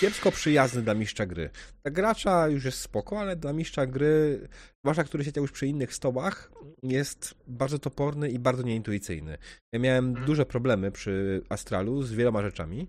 kiepsko 0.00 0.32
przyjazny 0.32 0.82
dla 0.82 0.94
mistrza 0.94 1.26
gry. 1.26 1.50
Dla 1.82 1.90
gracza 1.90 2.48
już 2.48 2.64
jest 2.64 2.78
spoko, 2.78 3.20
ale 3.20 3.36
dla 3.36 3.52
mistrza 3.52 3.86
gry, 3.86 4.48
zwłaszcza 4.84 5.04
który 5.04 5.24
siedział 5.24 5.44
już 5.44 5.52
przy 5.52 5.66
innych 5.66 5.94
stołach, 5.94 6.52
jest 6.82 7.34
bardzo 7.46 7.78
toporny 7.78 8.30
i 8.30 8.38
bardzo 8.38 8.62
nieintuicyjny. 8.62 9.38
Ja 9.74 9.80
miałem 9.80 10.08
mhm. 10.08 10.26
duże 10.26 10.46
problemy 10.46 10.92
przy 10.92 11.42
Astralu 11.48 12.02
z 12.02 12.12
wieloma 12.12 12.42
rzeczami 12.42 12.88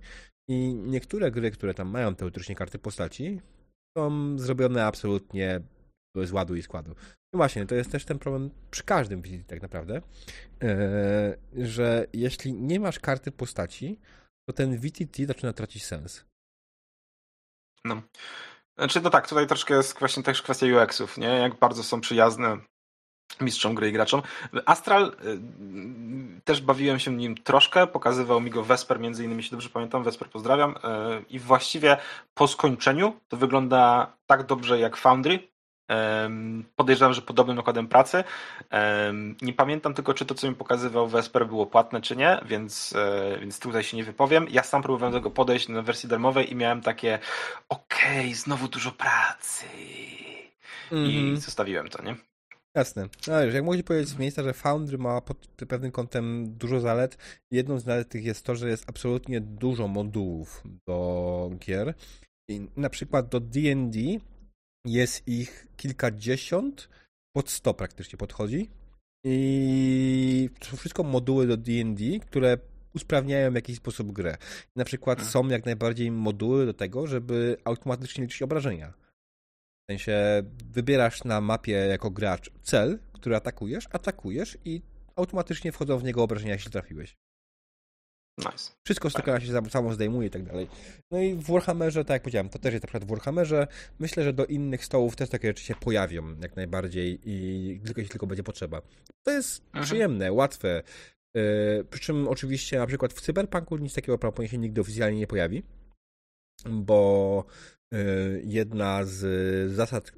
i 0.50 0.74
niektóre 0.74 1.32
gry, 1.32 1.52
które 1.52 1.74
tam 1.74 1.88
mają 1.88 2.16
teoretycznie 2.16 2.56
karty 2.56 2.80
postaci, 2.80 3.42
są 3.98 4.38
zrobione 4.40 4.86
absolutnie 4.86 5.62
z 6.24 6.32
ładu 6.32 6.56
i 6.56 6.62
składu. 6.62 6.96
No 7.34 7.38
właśnie, 7.38 7.66
to 7.66 7.76
jest 7.76 7.92
też 7.92 8.06
ten 8.06 8.20
problem 8.20 8.50
przy 8.72 8.84
każdym 8.84 9.22
VTT 9.22 9.48
tak 9.48 9.62
naprawdę, 9.62 10.02
e, 10.64 11.38
że 11.54 12.08
jeśli 12.14 12.54
nie 12.54 12.80
masz 12.80 13.00
karty 13.00 13.32
postaci, 13.32 14.00
to 14.50 14.54
ten 14.54 14.78
VTT 14.78 15.26
zaczyna 15.26 15.54
tracić 15.54 15.86
sens. 15.86 16.26
No. 17.86 18.02
Znaczy, 18.78 19.02
no 19.02 19.10
tak, 19.10 19.28
tutaj 19.28 19.48
troszkę 19.48 19.74
jest 19.74 20.00
właśnie 20.00 20.24
też 20.24 20.42
kwestia 20.42 20.66
UX-ów, 20.66 21.18
nie? 21.18 21.28
Jak 21.28 21.60
bardzo 21.60 21.84
są 21.84 22.02
przyjazne 22.02 22.58
mistrzom 23.42 23.76
gry 23.76 23.90
i 23.90 23.92
graczom. 23.92 24.22
Astral 24.66 25.16
y, 25.26 26.42
też 26.44 26.62
bawiłem 26.62 27.00
się 27.00 27.16
nim 27.16 27.36
troszkę, 27.38 27.88
pokazywał 27.88 28.42
mi 28.42 28.50
go 28.50 28.64
Vesper, 28.64 29.00
między 29.00 29.24
innymi, 29.24 29.40
jeśli 29.40 29.52
dobrze 29.52 29.70
pamiętam, 29.70 30.04
Vesper 30.04 30.30
pozdrawiam 30.30 30.72
y, 30.72 30.76
i 31.30 31.40
właściwie 31.40 31.98
po 32.34 32.48
skończeniu 32.48 33.20
to 33.28 33.38
wygląda 33.38 34.14
tak 34.26 34.46
dobrze 34.46 34.80
jak 34.80 34.98
Foundry, 34.98 35.51
Podejrzewam, 36.76 37.14
że 37.14 37.22
podobnym 37.22 37.56
nakładem 37.56 37.88
pracy. 37.88 38.24
Nie 39.42 39.54
pamiętam 39.54 39.94
tylko, 39.94 40.14
czy 40.14 40.26
to, 40.26 40.36
co 40.36 40.50
mi 40.50 40.56
pokazywał 40.56 41.08
Vesper 41.08 41.48
było 41.48 41.66
płatne, 41.66 42.02
czy 42.02 42.16
nie, 42.16 42.40
więc, 42.46 42.94
e, 42.96 43.40
więc 43.40 43.60
tutaj 43.60 43.84
się 43.84 43.98
nie 43.98 44.04
wypowiem. 44.04 44.48
Ja 44.50 44.64
sam 44.64 44.84
próbowałem 44.84 45.14
do 45.14 45.20
tego 45.20 45.32
podejść 45.32 45.68
na 45.68 45.82
wersji 45.82 46.10
darmowej 46.10 46.52
i 46.52 46.56
miałem 46.56 46.82
takie 46.82 47.20
okej, 47.70 48.20
okay, 48.20 48.36
znowu 48.36 48.68
dużo 48.68 48.92
pracy. 48.92 49.66
Mm 50.92 51.06
-hmm. 51.06 51.10
I 51.10 51.18
mhm. 51.18 51.38
zostawiłem 51.38 51.88
to, 51.88 52.04
nie? 52.04 52.16
Jasne. 52.76 53.10
No, 53.28 53.42
jak 53.42 53.64
mogli 53.64 53.84
powiedzieć 53.84 54.10
z 54.10 54.18
miejsca, 54.18 54.44
że 54.44 54.54
Foundry 54.54 54.98
ma 54.98 55.22
pod 55.22 55.38
pewnym 55.68 55.92
kątem 55.92 56.54
dużo 56.58 56.80
zalet. 56.80 57.18
Jedną 57.52 57.80
z 57.80 57.84
zalet 57.84 58.10
tych 58.10 58.24
jest 58.24 58.46
to, 58.46 58.56
że 58.56 58.70
jest 58.70 58.90
absolutnie 58.90 59.42
dużo 59.42 59.88
modułów 59.88 60.64
do 60.88 61.50
gier. 61.60 61.94
I 62.50 62.68
na 62.76 62.90
przykład 62.90 63.30
do 63.30 63.40
D&D 63.40 64.00
jest 64.86 65.28
ich 65.28 65.68
kilkadziesiąt, 65.78 66.90
pod 67.36 67.50
sto 67.50 67.74
praktycznie 67.74 68.18
podchodzi. 68.18 68.70
I 69.26 70.50
to 70.60 70.66
są 70.66 70.78
wszystko 70.78 71.04
moduły 71.04 71.48
do 71.48 71.58
D&D, 71.58 72.20
które 72.20 72.58
usprawniają 72.96 73.52
w 73.52 73.56
jakiś 73.56 73.78
sposób 73.78 74.12
grę. 74.12 74.38
Na 74.76 74.86
przykład 74.86 75.18
hmm. 75.18 75.32
są 75.32 75.48
jak 75.48 75.66
najbardziej 75.66 76.12
moduły 76.12 76.66
do 76.66 76.74
tego, 76.74 77.08
żeby 77.08 77.58
automatycznie 77.64 78.24
liczyć 78.24 78.42
obrażenia. 78.42 78.94
W 79.84 79.92
sensie 79.92 80.44
wybierasz 80.72 81.24
na 81.24 81.42
mapie 81.42 81.72
jako 81.72 82.12
gracz 82.12 82.52
cel, 82.62 83.00
który 83.14 83.36
atakujesz, 83.36 83.88
atakujesz 83.92 84.58
i 84.66 84.82
automatycznie 85.16 85.72
wchodzą 85.72 85.98
w 85.98 86.04
niego 86.04 86.24
obrażenia, 86.24 86.54
jeśli 86.54 86.72
trafiłeś. 86.72 87.16
Nice. 88.38 88.72
Wszystko 88.86 89.10
z 89.10 89.14
tego 89.14 89.40
się 89.40 89.70
samo 89.70 89.94
zdejmuje 89.94 90.28
i 90.28 90.32
tak 90.32 90.44
dalej. 90.44 90.68
No 91.12 91.20
i 91.20 91.36
w 91.36 91.52
Warhammerze, 91.52 92.06
tak 92.06 92.16
jak 92.16 92.22
powiedziałem, 92.22 92.50
to 92.50 92.60
też 92.60 92.74
jest 92.74 92.84
na 92.84 92.88
przykład 92.88 93.04
w 93.04 93.10
Warhammerze. 93.10 93.68
Myślę, 94.00 94.24
że 94.24 94.34
do 94.34 94.46
innych 94.46 94.86
stołów 94.86 95.16
też 95.16 95.30
takie 95.30 95.48
rzeczy 95.48 95.64
się 95.64 95.76
pojawią 95.76 96.40
jak 96.40 96.56
najbardziej 96.56 97.20
i 97.26 97.82
tylko 97.86 98.02
jeśli 98.02 98.12
tylko 98.12 98.28
będzie 98.28 98.44
potrzeba. 98.44 98.82
To 99.24 99.32
jest 99.32 99.66
mhm. 99.66 99.86
przyjemne, 99.86 100.32
łatwe. 100.32 100.84
Yy, 101.36 101.86
przy 101.90 102.00
czym 102.00 102.28
oczywiście 102.28 102.78
na 102.78 102.88
przykład 102.88 103.14
w 103.14 103.22
Cyberpunku 103.22 103.78
nic 103.78 103.94
takiego 103.94 104.18
prawdopodobnie 104.18 104.50
się 104.50 104.58
nigdy 104.58 104.82
oficjalnie 104.82 105.20
nie 105.20 105.28
pojawi, 105.28 105.64
bo 106.70 107.46
yy, 107.92 108.42
jedna 108.46 109.06
z 109.06 109.72
zasad 109.72 110.12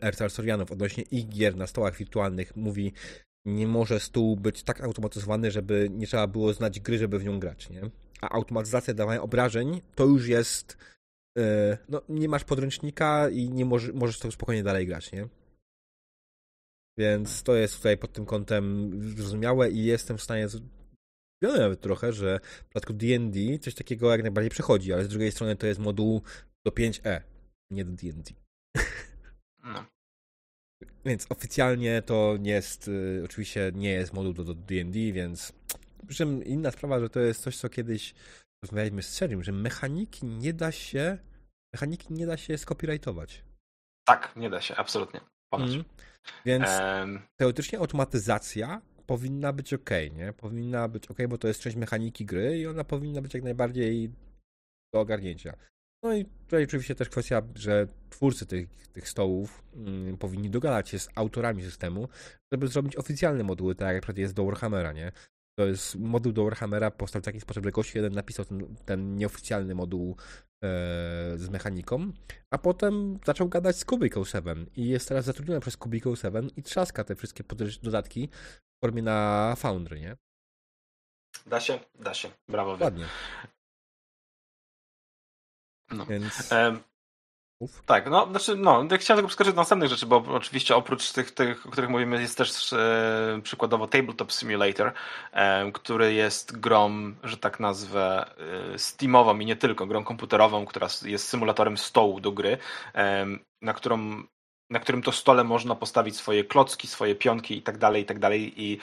Erzal 0.00 0.30
Sorianów 0.30 0.72
odnośnie 0.72 1.04
ich 1.10 1.28
gier 1.28 1.56
na 1.56 1.66
stołach 1.66 1.96
wirtualnych 1.96 2.56
mówi, 2.56 2.92
nie 3.44 3.66
może 3.66 4.00
stół 4.00 4.36
być 4.36 4.62
tak 4.62 4.80
automatyzowany, 4.80 5.50
żeby 5.50 5.88
nie 5.90 6.06
trzeba 6.06 6.26
było 6.26 6.52
znać 6.52 6.80
gry, 6.80 6.98
żeby 6.98 7.18
w 7.18 7.24
nią 7.24 7.40
grać, 7.40 7.70
nie? 7.70 7.90
A 8.20 8.28
automatyzacja 8.28 8.94
dawania 8.94 9.22
obrażeń 9.22 9.80
to 9.94 10.04
już 10.04 10.26
jest. 10.26 10.76
Yy, 11.36 11.78
no, 11.88 12.02
nie 12.08 12.28
masz 12.28 12.44
podręcznika 12.44 13.28
i 13.28 13.50
nie 13.50 13.64
może, 13.64 13.92
możesz 13.92 14.18
to 14.18 14.32
spokojnie 14.32 14.62
dalej 14.62 14.86
grać, 14.86 15.12
nie? 15.12 15.28
Więc 16.98 17.42
to 17.42 17.54
jest 17.54 17.76
tutaj 17.76 17.98
pod 17.98 18.12
tym 18.12 18.26
kątem 18.26 18.92
zrozumiałe 19.16 19.70
i 19.70 19.84
jestem 19.84 20.18
w 20.18 20.22
stanie 20.22 20.46
nawet 21.42 21.80
trochę, 21.80 22.12
że 22.12 22.40
w 22.42 22.64
przypadku 22.64 22.92
D&D 22.92 23.58
coś 23.58 23.74
takiego 23.74 24.10
jak 24.10 24.22
najbardziej 24.22 24.50
przechodzi, 24.50 24.92
ale 24.92 25.04
z 25.04 25.08
drugiej 25.08 25.32
strony 25.32 25.56
to 25.56 25.66
jest 25.66 25.80
moduł 25.80 26.22
do 26.64 26.70
5e, 26.70 27.20
nie 27.70 27.84
do 27.84 27.92
D&D. 27.92 28.34
No. 29.64 29.84
Więc 31.04 31.26
oficjalnie 31.28 32.02
to 32.02 32.36
nie 32.40 32.50
jest, 32.50 32.88
y, 32.88 33.22
oczywiście 33.24 33.72
nie 33.74 33.90
jest 33.90 34.12
moduł 34.12 34.32
do 34.32 34.54
D&D, 34.54 35.12
więc 35.12 35.52
przy 36.06 36.16
czym 36.16 36.44
inna 36.44 36.70
sprawa, 36.70 37.00
że 37.00 37.10
to 37.10 37.20
jest 37.20 37.42
coś, 37.42 37.56
co 37.56 37.68
kiedyś 37.68 38.14
rozmawialiśmy 38.64 39.02
z 39.02 39.08
Serim, 39.08 39.44
że 39.44 39.52
mechaniki 39.52 40.26
nie 40.26 40.52
da 40.52 40.72
się 40.72 41.18
mechaniki 41.74 42.12
nie 42.14 42.26
da 42.26 42.36
się 42.36 42.58
skopirajtować. 42.58 43.44
Tak, 44.04 44.36
nie 44.36 44.50
da 44.50 44.60
się, 44.60 44.76
absolutnie. 44.76 45.20
Mm. 45.52 45.84
Więc 46.44 46.68
um... 46.68 47.20
teoretycznie 47.36 47.78
automatyzacja 47.78 48.82
powinna 49.06 49.52
być 49.52 49.74
ok, 49.74 49.90
nie? 50.16 50.32
Powinna 50.32 50.88
być 50.88 51.06
ok, 51.06 51.18
bo 51.28 51.38
to 51.38 51.48
jest 51.48 51.60
część 51.60 51.76
mechaniki 51.76 52.24
gry 52.24 52.58
i 52.58 52.66
ona 52.66 52.84
powinna 52.84 53.22
być 53.22 53.34
jak 53.34 53.42
najbardziej 53.42 54.10
do 54.94 55.00
ogarnięcia. 55.00 55.56
No 56.02 56.14
i 56.14 56.24
tutaj 56.24 56.64
oczywiście 56.64 56.94
też 56.94 57.08
kwestia, 57.08 57.42
że 57.54 57.88
twórcy 58.10 58.46
tych, 58.46 58.68
tych 58.92 59.08
stołów 59.08 59.62
mm, 59.74 60.16
powinni 60.16 60.50
dogadać 60.50 60.88
się 60.88 60.98
z 60.98 61.08
autorami 61.14 61.62
systemu, 61.62 62.08
żeby 62.52 62.68
zrobić 62.68 62.96
oficjalne 62.96 63.44
moduły, 63.44 63.74
tak 63.74 63.94
jak 63.94 64.18
jest 64.18 64.34
do 64.34 64.44
Warhammera, 64.44 64.92
nie? 64.92 65.12
To 65.58 65.66
jest 65.66 65.96
moduł 65.96 66.32
do 66.32 66.44
Warhammera 66.44 66.90
powstał 66.90 67.22
w 67.22 67.24
taki 67.24 67.40
sposób, 67.40 67.64
że 67.64 67.70
gość 67.70 67.94
jeden 67.94 68.12
napisał 68.12 68.44
ten, 68.44 68.76
ten 68.84 69.16
nieoficjalny 69.16 69.74
moduł 69.74 70.16
e, 70.64 70.66
z 71.36 71.48
mechaniką, 71.48 72.12
a 72.50 72.58
potem 72.58 73.18
zaczął 73.26 73.48
gadać 73.48 73.76
z 73.76 73.84
Cubicle 73.84 74.24
7 74.24 74.66
i 74.76 74.88
jest 74.88 75.08
teraz 75.08 75.24
zatrudniony 75.24 75.60
przez 75.60 75.76
Cubicle 75.76 76.16
7 76.16 76.50
i 76.56 76.62
trzaska 76.62 77.04
te 77.04 77.14
wszystkie 77.14 77.44
dodatki 77.82 78.28
w 78.76 78.84
formie 78.84 79.02
na 79.02 79.54
Foundry, 79.56 80.00
nie? 80.00 80.16
Da 81.46 81.60
się, 81.60 81.80
da 81.94 82.14
się. 82.14 82.30
Brawo. 82.48 82.78
Ładnie. 82.80 83.04
No. 85.90 86.06
Więc... 86.06 86.50
Uf. 87.60 87.82
Tak, 87.86 88.10
no, 88.10 88.26
znaczy, 88.30 88.56
no, 88.56 88.84
chciałem 88.98 89.18
tylko 89.18 89.28
wskazać 89.28 89.54
do 89.54 89.60
następnych 89.60 89.90
rzeczy, 89.90 90.06
bo 90.06 90.16
oczywiście 90.16 90.76
oprócz 90.76 91.12
tych, 91.12 91.30
tych 91.30 91.66
o 91.66 91.70
których 91.70 91.90
mówimy, 91.90 92.20
jest 92.20 92.38
też 92.38 92.72
e, 92.72 93.40
przykładowo 93.42 93.86
Tabletop 93.86 94.32
Simulator, 94.32 94.92
e, 95.32 95.72
który 95.72 96.14
jest 96.14 96.60
grą, 96.60 97.14
że 97.24 97.36
tak 97.36 97.60
nazwę, 97.60 98.30
e, 98.74 98.78
Steamową 98.78 99.38
i 99.38 99.46
nie 99.46 99.56
tylko, 99.56 99.86
grą 99.86 100.04
komputerową, 100.04 100.66
która 100.66 100.88
jest 101.04 101.28
symulatorem 101.28 101.78
stołu 101.78 102.20
do 102.20 102.32
gry, 102.32 102.58
e, 102.94 103.26
na 103.62 103.72
którą 103.72 104.22
na 104.70 104.80
którym 104.80 105.02
to 105.02 105.12
stole 105.12 105.44
można 105.44 105.74
postawić 105.74 106.16
swoje 106.16 106.44
klocki, 106.44 106.88
swoje 106.88 107.14
pionki 107.14 107.56
i 107.56 107.62
tak 107.62 107.78
dalej, 107.78 108.02
i 108.02 108.06
tak 108.06 108.18
dalej 108.18 108.62
i 108.62 108.78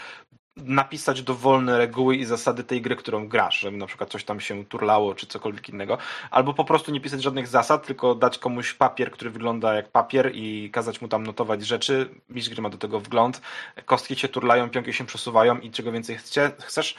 napisać 0.57 1.21
dowolne 1.21 1.77
reguły 1.77 2.15
i 2.15 2.25
zasady 2.25 2.63
tej 2.63 2.81
gry, 2.81 2.95
którą 2.95 3.27
grasz, 3.27 3.59
żeby 3.59 3.77
na 3.77 3.87
przykład 3.87 4.09
coś 4.09 4.23
tam 4.23 4.39
się 4.39 4.65
turlało, 4.65 5.15
czy 5.15 5.27
cokolwiek 5.27 5.69
innego, 5.69 5.97
albo 6.31 6.53
po 6.53 6.65
prostu 6.65 6.91
nie 6.91 7.01
pisać 7.01 7.23
żadnych 7.23 7.47
zasad, 7.47 7.87
tylko 7.87 8.15
dać 8.15 8.37
komuś 8.37 8.73
papier, 8.73 9.11
który 9.11 9.29
wygląda 9.29 9.73
jak 9.73 9.91
papier 9.91 10.31
i 10.33 10.69
kazać 10.71 11.01
mu 11.01 11.07
tam 11.07 11.25
notować 11.25 11.65
rzeczy, 11.65 12.09
mistrz 12.29 12.49
gry 12.49 12.61
ma 12.61 12.69
do 12.69 12.77
tego 12.77 12.99
wgląd, 12.99 13.41
kostki 13.85 14.15
się 14.15 14.27
turlają, 14.27 14.69
pionki 14.69 14.93
się 14.93 15.05
przesuwają 15.05 15.59
i 15.59 15.71
czego 15.71 15.91
więcej 15.91 16.17
chcesz, 16.57 16.95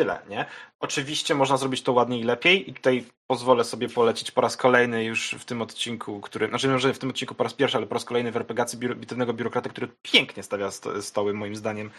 tyle, 0.00 0.18
nie? 0.28 0.44
Oczywiście 0.80 1.34
można 1.34 1.56
zrobić 1.56 1.82
to 1.82 1.92
ładniej 1.92 2.20
i 2.20 2.24
lepiej 2.24 2.70
i 2.70 2.74
tutaj 2.74 3.04
pozwolę 3.26 3.64
sobie 3.64 3.88
polecić 3.88 4.30
po 4.30 4.40
raz 4.40 4.56
kolejny 4.56 5.04
już 5.04 5.34
w 5.38 5.44
tym 5.44 5.62
odcinku, 5.62 6.20
który, 6.20 6.48
znaczy 6.48 6.68
może 6.68 6.94
w 6.94 6.98
tym 6.98 7.10
odcinku 7.10 7.34
po 7.34 7.44
raz 7.44 7.54
pierwszy, 7.54 7.76
ale 7.76 7.86
po 7.86 7.94
raz 7.94 8.04
kolejny 8.04 8.32
w 8.32 8.36
RPGacji 8.36 8.78
bitewnego 8.78 9.32
biurokraty, 9.32 9.68
który 9.68 9.88
pięknie 10.02 10.42
stawia 10.42 10.70
stoły 11.00 11.34
moim 11.34 11.56
zdaniem 11.56 11.90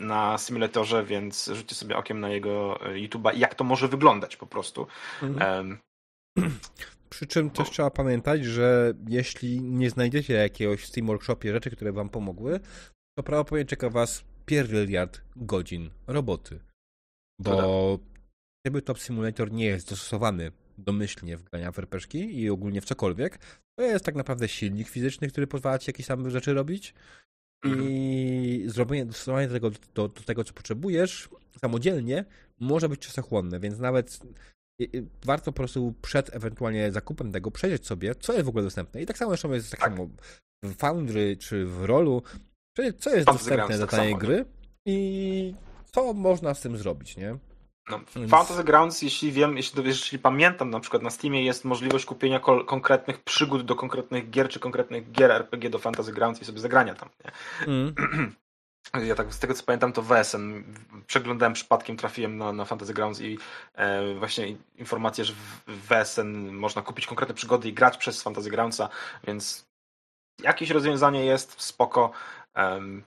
na 0.00 0.38
symulatorze, 0.38 1.04
więc 1.04 1.50
rzućcie 1.54 1.74
sobie 1.74 1.96
okiem 1.96 2.20
na 2.20 2.28
jego 2.28 2.80
e, 2.86 2.94
YouTube'a 2.94 3.36
jak 3.36 3.54
to 3.54 3.64
może 3.64 3.88
wyglądać 3.88 4.36
po 4.36 4.46
prostu. 4.46 4.86
Mhm. 5.22 5.78
Przy 7.10 7.26
czym 7.26 7.50
też 7.50 7.70
trzeba 7.70 7.90
pamiętać, 7.90 8.44
że 8.44 8.94
jeśli 9.08 9.60
nie 9.60 9.90
znajdziecie 9.90 10.34
jakiegoś 10.34 10.80
w 10.80 10.86
Steam 10.86 11.06
Workshopie 11.06 11.52
rzeczy, 11.52 11.70
które 11.70 11.92
wam 11.92 12.08
pomogły, 12.08 12.60
to 13.18 13.22
prawdopodobnie 13.22 13.64
czeka 13.64 13.90
was 13.90 14.24
pierdyliard 14.46 15.20
godzin 15.36 15.90
roboty. 16.06 16.60
Bo 17.42 17.98
Tabletop 18.66 18.98
Simulator 18.98 19.52
nie 19.52 19.64
jest 19.64 19.90
dostosowany 19.90 20.52
domyślnie 20.78 21.36
w 21.36 21.42
grania 21.42 21.72
w 21.72 21.78
RPG 21.78 22.24
i 22.24 22.50
ogólnie 22.50 22.80
w 22.80 22.84
cokolwiek. 22.84 23.38
To 23.78 23.84
jest 23.84 24.04
tak 24.04 24.14
naprawdę 24.14 24.48
silnik 24.48 24.88
fizyczny, 24.88 25.28
który 25.28 25.46
pozwala 25.46 25.78
ci 25.78 25.90
jakieś 25.90 26.06
tam 26.06 26.30
rzeczy 26.30 26.54
robić 26.54 26.94
i 27.64 27.68
mhm. 27.68 28.70
zrobienie, 28.70 29.06
dostosowanie 29.06 29.48
tego 29.48 29.70
do, 29.70 30.08
do, 30.08 30.08
tego, 30.08 30.44
co 30.44 30.52
potrzebujesz 30.52 31.28
samodzielnie 31.60 32.24
może 32.60 32.88
być 32.88 33.00
czasochłonne, 33.00 33.60
więc 33.60 33.78
nawet 33.78 34.20
warto 35.24 35.52
po 35.52 35.56
prostu 35.56 35.94
przed 36.02 36.36
ewentualnie 36.36 36.92
zakupem 36.92 37.32
tego 37.32 37.50
przejrzeć 37.50 37.86
sobie, 37.86 38.14
co 38.14 38.32
jest 38.32 38.44
w 38.44 38.48
ogóle 38.48 38.64
dostępne. 38.64 39.02
I 39.02 39.06
tak 39.06 39.18
samo 39.18 39.30
zresztą 39.30 39.52
jest 39.52 39.70
tak, 39.70 39.80
tak. 39.80 39.90
samo 39.90 40.08
w 40.64 40.74
Foundry 40.76 41.36
czy 41.36 41.66
w 41.66 41.84
Rolu, 41.84 42.22
co 42.98 43.10
jest 43.14 43.26
dostępne 43.26 43.78
do 43.78 43.86
tak 43.86 44.18
gry 44.18 44.44
i 44.86 45.54
co 45.94 46.12
można 46.12 46.54
z 46.54 46.60
tym 46.60 46.76
zrobić, 46.76 47.16
nie? 47.16 47.38
No, 47.90 48.00
Więc... 48.16 48.30
Fantasy 48.30 48.64
Grounds, 48.64 49.02
jeśli 49.02 49.32
wiem, 49.32 49.56
jeśli, 49.56 49.84
jeśli 49.84 50.18
pamiętam, 50.18 50.70
na 50.70 50.80
przykład 50.80 51.02
na 51.02 51.10
Steamie 51.10 51.44
jest 51.44 51.64
możliwość 51.64 52.04
kupienia 52.04 52.40
konkretnych 52.66 53.22
przygód 53.22 53.62
do 53.62 53.74
konkretnych 53.74 54.30
gier, 54.30 54.48
czy 54.48 54.60
konkretnych 54.60 55.12
gier 55.12 55.30
RPG 55.30 55.70
do 55.70 55.78
Fantasy 55.78 56.12
Grounds 56.12 56.42
i 56.42 56.44
sobie 56.44 56.60
zagrania 56.60 56.94
tam. 56.94 57.08
Nie? 57.24 57.32
Mm. 57.66 57.94
Ja 59.06 59.14
tak 59.14 59.34
z 59.34 59.38
tego 59.38 59.54
co 59.54 59.64
pamiętam, 59.64 59.92
to 59.92 60.02
WSN 60.02 60.64
przeglądałem 61.06 61.52
przypadkiem, 61.52 61.96
trafiłem 61.96 62.38
na, 62.38 62.52
na 62.52 62.64
Fantasy 62.64 62.94
Grounds 62.94 63.20
i 63.20 63.38
e, 63.74 64.14
właśnie 64.14 64.56
informację, 64.76 65.24
że 65.24 65.32
w 65.66 65.88
WSN 65.88 66.52
można 66.52 66.82
kupić 66.82 67.06
konkretne 67.06 67.34
przygody 67.34 67.68
i 67.68 67.72
grać 67.72 67.96
przez 67.96 68.22
Fantasy 68.22 68.50
Groundsa, 68.50 68.88
więc 69.24 69.68
jakieś 70.42 70.70
rozwiązanie 70.70 71.24
jest 71.24 71.62
spoko. 71.62 72.10
Um, 72.56 73.04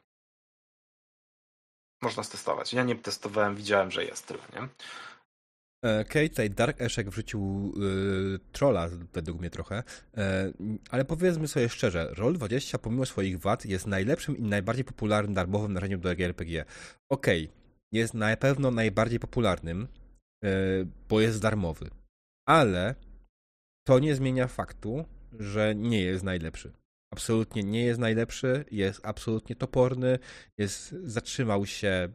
można 2.05 2.23
stestować. 2.23 2.73
Ja 2.73 2.83
nie 2.83 2.95
testowałem, 2.95 3.55
widziałem, 3.55 3.91
że 3.91 4.05
jest 4.05 4.27
tyle, 4.27 4.39
nie? 4.53 4.67
E, 5.85 6.29
tutaj 6.29 6.49
Dark 6.49 6.81
Eszek 6.81 7.09
wrzucił 7.09 7.73
y, 8.35 8.39
trolla 8.51 8.89
według 9.13 9.39
mnie 9.39 9.49
trochę, 9.49 9.83
e, 10.17 10.51
ale 10.89 11.05
powiedzmy 11.05 11.47
sobie 11.47 11.69
szczerze, 11.69 12.13
Roll20 12.17 12.77
pomimo 12.77 13.05
swoich 13.05 13.39
wad 13.39 13.65
jest 13.65 13.87
najlepszym 13.87 14.37
i 14.37 14.41
najbardziej 14.41 14.85
popularnym 14.85 15.33
darmowym 15.33 15.73
narzędziem 15.73 15.99
do 15.99 16.11
RPG. 16.11 16.65
Okej, 17.09 17.43
okay, 17.43 17.55
jest 17.91 18.13
na 18.13 18.37
pewno 18.37 18.71
najbardziej 18.71 19.19
popularnym, 19.19 19.87
e, 20.43 20.49
bo 21.09 21.21
jest 21.21 21.41
darmowy, 21.41 21.89
ale 22.47 22.95
to 23.87 23.99
nie 23.99 24.15
zmienia 24.15 24.47
faktu, 24.47 25.05
że 25.39 25.75
nie 25.75 26.01
jest 26.01 26.23
najlepszy 26.23 26.71
absolutnie 27.13 27.63
nie 27.63 27.85
jest 27.85 27.99
najlepszy, 27.99 28.65
jest 28.71 29.05
absolutnie 29.05 29.55
toporny, 29.55 30.19
jest, 30.57 30.89
zatrzymał 30.91 31.65
się 31.65 32.09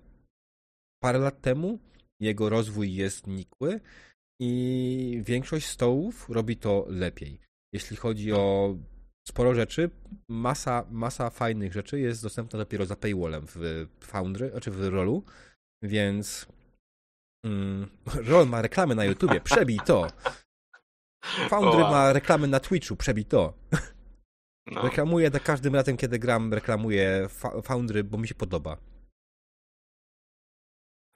parę 1.03 1.19
lat 1.19 1.41
temu, 1.41 1.79
jego 2.21 2.49
rozwój 2.49 2.95
jest 2.95 3.27
nikły 3.27 3.81
i 4.41 5.23
większość 5.25 5.67
stołów 5.67 6.29
robi 6.29 6.57
to 6.57 6.87
lepiej. 6.89 7.41
Jeśli 7.75 7.97
chodzi 7.97 8.33
o 8.33 8.77
sporo 9.29 9.55
rzeczy, 9.55 9.91
masa, 10.29 10.87
masa 10.91 11.31
fajnych 11.31 11.73
rzeczy 11.73 12.01
jest 12.01 12.23
dostępna 12.23 12.59
dopiero 12.59 12.87
za 12.87 12.97
paywallem 12.97 13.47
w 13.47 13.87
Foundry, 14.01 14.51
znaczy 14.51 14.71
w 14.71 14.89
Rolu, 14.89 15.25
więc 15.83 16.47
mm, 17.47 17.89
Roll 18.29 18.49
ma 18.49 18.63
reklamy 18.63 18.95
na 18.95 19.05
YouTubie, 19.05 19.41
przebij 19.41 19.81
to. 19.87 20.07
Foundry 21.51 21.81
ma 21.81 22.13
reklamy 22.13 22.49
na 22.49 22.61
Twitchu, 22.61 22.97
przebij 22.97 23.25
to. 23.25 23.55
No. 24.71 24.83
Reklamuję 24.83 25.31
za 25.31 25.41
każdym 25.41 25.75
razem, 25.75 25.97
kiedy 25.97 26.19
gram, 26.19 26.55
reklamuję 26.55 27.29
Foundry, 27.63 28.05
bo 28.05 28.19
mi 28.19 28.29
się 28.29 28.35
podoba. 28.35 28.77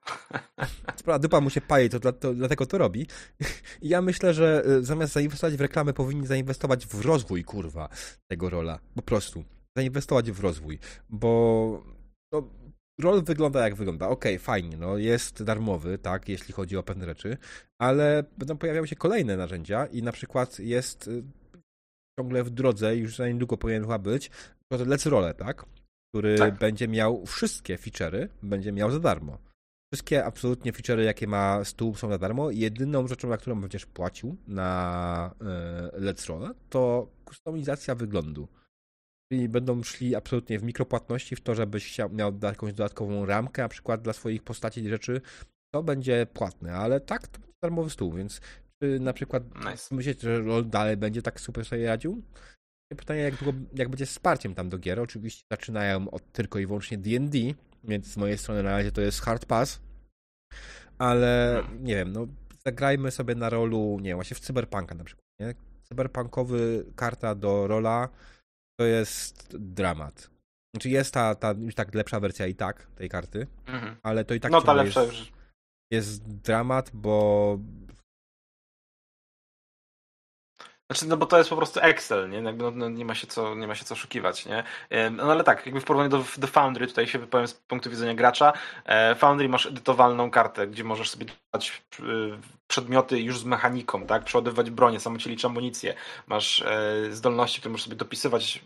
Sprawa 0.96 1.18
dupa 1.18 1.40
mu 1.40 1.50
się 1.50 1.60
paje, 1.60 1.88
to, 1.88 2.12
to, 2.12 2.34
dlatego 2.34 2.66
to 2.66 2.78
robi. 2.78 3.06
I 3.82 3.88
ja 3.88 4.02
myślę, 4.02 4.34
że 4.34 4.62
y, 4.66 4.84
zamiast 4.84 5.12
zainwestować 5.12 5.56
w 5.56 5.60
reklamę, 5.60 5.92
powinni 5.92 6.26
zainwestować 6.26 6.86
w 6.86 7.04
rozwój, 7.04 7.44
kurwa, 7.44 7.88
tego 8.26 8.50
rola. 8.50 8.78
Po 8.94 9.02
prostu. 9.02 9.44
Zainwestować 9.76 10.30
w 10.30 10.40
rozwój. 10.40 10.78
Bo 11.08 11.84
no, 12.32 12.50
rol 13.00 13.24
wygląda 13.24 13.64
jak 13.64 13.74
wygląda. 13.74 14.08
Okej, 14.08 14.34
okay, 14.34 14.44
fajnie, 14.44 14.76
no 14.76 14.98
jest 14.98 15.42
darmowy, 15.42 15.98
tak, 15.98 16.28
jeśli 16.28 16.54
chodzi 16.54 16.76
o 16.76 16.82
pewne 16.82 17.04
rzeczy, 17.04 17.36
ale 17.78 18.24
będą 18.38 18.56
pojawiały 18.56 18.88
się 18.88 18.96
kolejne 18.96 19.36
narzędzia 19.36 19.86
i 19.86 20.02
na 20.02 20.12
przykład 20.12 20.58
jest 20.58 21.08
y, 21.08 21.22
ciągle 22.20 22.44
w 22.44 22.50
drodze, 22.50 22.96
już 22.96 23.16
za 23.16 23.28
niedługo 23.28 23.56
powinien 23.56 23.82
chyba 23.82 23.98
być, 23.98 24.30
to 24.72 24.78
Let's 24.78 25.10
Role, 25.10 25.34
tak? 25.34 25.66
który 26.14 26.38
tak. 26.38 26.58
będzie 26.58 26.88
miał 26.88 27.26
wszystkie 27.26 27.76
feature'y, 27.76 28.28
będzie 28.42 28.72
miał 28.72 28.90
za 28.90 29.00
darmo. 29.00 29.38
Wszystkie 29.92 30.24
absolutnie 30.24 30.72
feature'y, 30.72 31.00
jakie 31.00 31.26
ma 31.26 31.64
stół, 31.64 31.94
są 31.94 32.08
za 32.08 32.18
darmo. 32.18 32.50
Jedyną 32.50 33.06
rzeczą, 33.06 33.28
na 33.28 33.36
którą 33.36 33.60
będziesz 33.60 33.86
płacił 33.86 34.36
na 34.46 35.34
e, 35.40 36.00
Let's 36.00 36.28
Roll, 36.28 36.54
to 36.70 37.08
kustomizacja 37.24 37.94
wyglądu. 37.94 38.48
Czyli 39.32 39.48
będą 39.48 39.82
szli 39.82 40.14
absolutnie 40.14 40.58
w 40.58 40.62
mikropłatności, 40.62 41.36
w 41.36 41.40
to, 41.40 41.54
żebyś 41.54 41.86
chciał, 41.92 42.10
miał 42.10 42.32
jakąś 42.42 42.72
dodatkową 42.72 43.26
ramkę, 43.26 43.62
na 43.62 43.68
przykład 43.68 44.02
dla 44.02 44.12
swoich 44.12 44.42
postaci 44.42 44.80
i 44.80 44.88
rzeczy, 44.88 45.20
to 45.74 45.82
będzie 45.82 46.26
płatne, 46.26 46.74
ale 46.74 47.00
tak, 47.00 47.28
to 47.28 47.38
będzie 47.38 47.54
darmowy 47.62 47.90
stół, 47.90 48.12
więc 48.12 48.40
czy 48.84 49.00
na 49.00 49.12
przykład 49.12 49.42
nice. 49.64 49.94
myślicie, 49.94 50.20
że 50.20 50.38
LoL 50.38 50.68
dalej 50.68 50.96
będzie 50.96 51.22
tak 51.22 51.40
super 51.40 51.64
sobie 51.64 51.86
radził? 51.86 52.22
Pytanie, 52.96 53.20
jak, 53.20 53.34
długo, 53.34 53.58
jak 53.74 53.88
będzie 53.88 54.06
z 54.06 54.10
wsparciem 54.10 54.54
tam 54.54 54.68
do 54.68 54.78
gier. 54.78 55.00
Oczywiście 55.00 55.44
zaczynają 55.52 56.10
od 56.10 56.32
tylko 56.32 56.58
i 56.58 56.66
wyłącznie 56.66 56.98
D&D, 56.98 57.38
więc 57.84 58.06
z 58.06 58.16
mojej 58.16 58.38
strony 58.38 58.62
na 58.62 58.70
razie 58.70 58.92
to 58.92 59.00
jest 59.00 59.20
hard 59.20 59.46
pass, 59.46 59.80
ale 60.98 61.62
nie 61.80 61.94
wiem, 61.94 62.12
no 62.12 62.26
zagrajmy 62.66 63.10
sobie 63.10 63.34
na 63.34 63.50
rolu, 63.50 63.98
nie 64.00 64.08
wiem, 64.08 64.16
właśnie 64.16 64.34
w 64.34 64.40
Cyberpunka 64.40 64.94
na 64.94 65.04
przykład, 65.04 65.26
nie? 65.40 65.54
Cyberpunkowy 65.82 66.84
karta 66.96 67.34
do 67.34 67.66
rola 67.66 68.08
to 68.80 68.86
jest 68.86 69.56
dramat. 69.56 70.30
Znaczy 70.74 70.88
jest 70.88 71.14
ta, 71.14 71.34
ta 71.34 71.54
już 71.60 71.74
tak 71.74 71.94
lepsza 71.94 72.20
wersja 72.20 72.46
i 72.46 72.54
tak 72.54 72.86
tej 72.86 73.08
karty, 73.08 73.46
mhm. 73.66 73.96
ale 74.02 74.24
to 74.24 74.34
i 74.34 74.40
tak 74.40 74.52
no, 74.52 74.62
ta 74.62 74.74
lepsza 74.74 75.02
jest, 75.02 75.12
już. 75.12 75.32
jest 75.90 76.22
dramat, 76.26 76.90
bo 76.94 77.58
znaczy, 80.90 81.06
no 81.06 81.16
bo 81.16 81.26
to 81.26 81.38
jest 81.38 81.50
po 81.50 81.56
prostu 81.56 81.80
Excel, 81.80 82.30
nie? 82.30 82.38
Jakby, 82.38 82.64
no, 82.64 82.70
no, 82.70 82.88
nie, 82.88 83.04
ma 83.04 83.14
się 83.14 83.26
co, 83.26 83.54
nie 83.54 83.66
ma 83.66 83.74
się 83.74 83.84
co 83.84 83.94
oszukiwać, 83.94 84.46
nie? 84.46 84.64
No 85.10 85.22
ale 85.22 85.44
tak, 85.44 85.66
jakby 85.66 85.80
w 85.80 85.84
porównaniu 85.84 86.10
do, 86.10 86.24
do 86.36 86.46
Foundry, 86.46 86.86
tutaj 86.86 87.06
się 87.06 87.18
wypowiem 87.18 87.48
z 87.48 87.54
punktu 87.54 87.90
widzenia 87.90 88.14
gracza, 88.14 88.52
e, 88.84 89.14
Foundry 89.14 89.48
masz 89.48 89.66
edytowalną 89.66 90.30
kartę, 90.30 90.66
gdzie 90.66 90.84
możesz 90.84 91.10
sobie 91.10 91.26
dać 91.52 91.82
e, 92.00 92.04
przedmioty 92.66 93.20
już 93.20 93.38
z 93.38 93.44
mechaniką, 93.44 94.06
tak? 94.06 94.24
Przeładowywać 94.24 94.70
bronię, 94.70 95.00
samocielić 95.00 95.44
amunicję. 95.44 95.94
Masz 96.26 96.62
e, 96.62 96.92
zdolności, 97.10 97.60
które 97.60 97.72
możesz 97.72 97.84
sobie 97.84 97.96
dopisywać. 97.96 98.64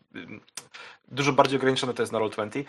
Dużo 1.08 1.32
bardziej 1.32 1.58
ograniczone 1.58 1.94
to 1.94 2.02
jest 2.02 2.12
na 2.12 2.18
Roll20. 2.18 2.64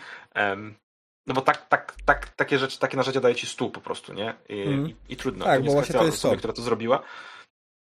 No 1.26 1.34
bo 1.34 1.40
tak, 1.40 1.68
tak, 1.68 1.96
tak, 2.04 2.28
takie 2.28 2.58
rzeczy, 2.58 2.78
takie 2.78 2.96
narzędzia 2.96 3.20
daje 3.20 3.34
ci 3.34 3.46
stół 3.46 3.70
po 3.70 3.80
prostu, 3.80 4.12
nie? 4.12 4.34
I, 4.48 4.62
mm. 4.62 4.88
i, 4.88 4.94
i 5.08 5.16
trudno. 5.16 5.44
Tak, 5.44 5.64
bo 5.64 5.72
właśnie 5.72 5.94
to 5.94 6.04
jest 6.04 6.26
która 6.38 6.52
to 6.52 6.62
zrobiła 6.62 7.02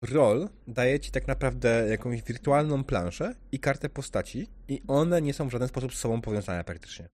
rol 0.02 0.48
daje 0.66 1.00
ci 1.00 1.10
tak 1.10 1.28
naprawdę 1.28 1.88
jakąś 1.88 2.22
wirtualną 2.22 2.84
planszę 2.84 3.34
i 3.52 3.58
kartę 3.58 3.88
postaci 3.88 4.48
i 4.68 4.82
one 4.88 5.22
nie 5.22 5.34
są 5.34 5.48
w 5.48 5.52
żaden 5.52 5.68
sposób 5.68 5.94
z 5.94 5.98
sobą 5.98 6.20
powiązane 6.20 6.64
praktycznie. 6.64 7.08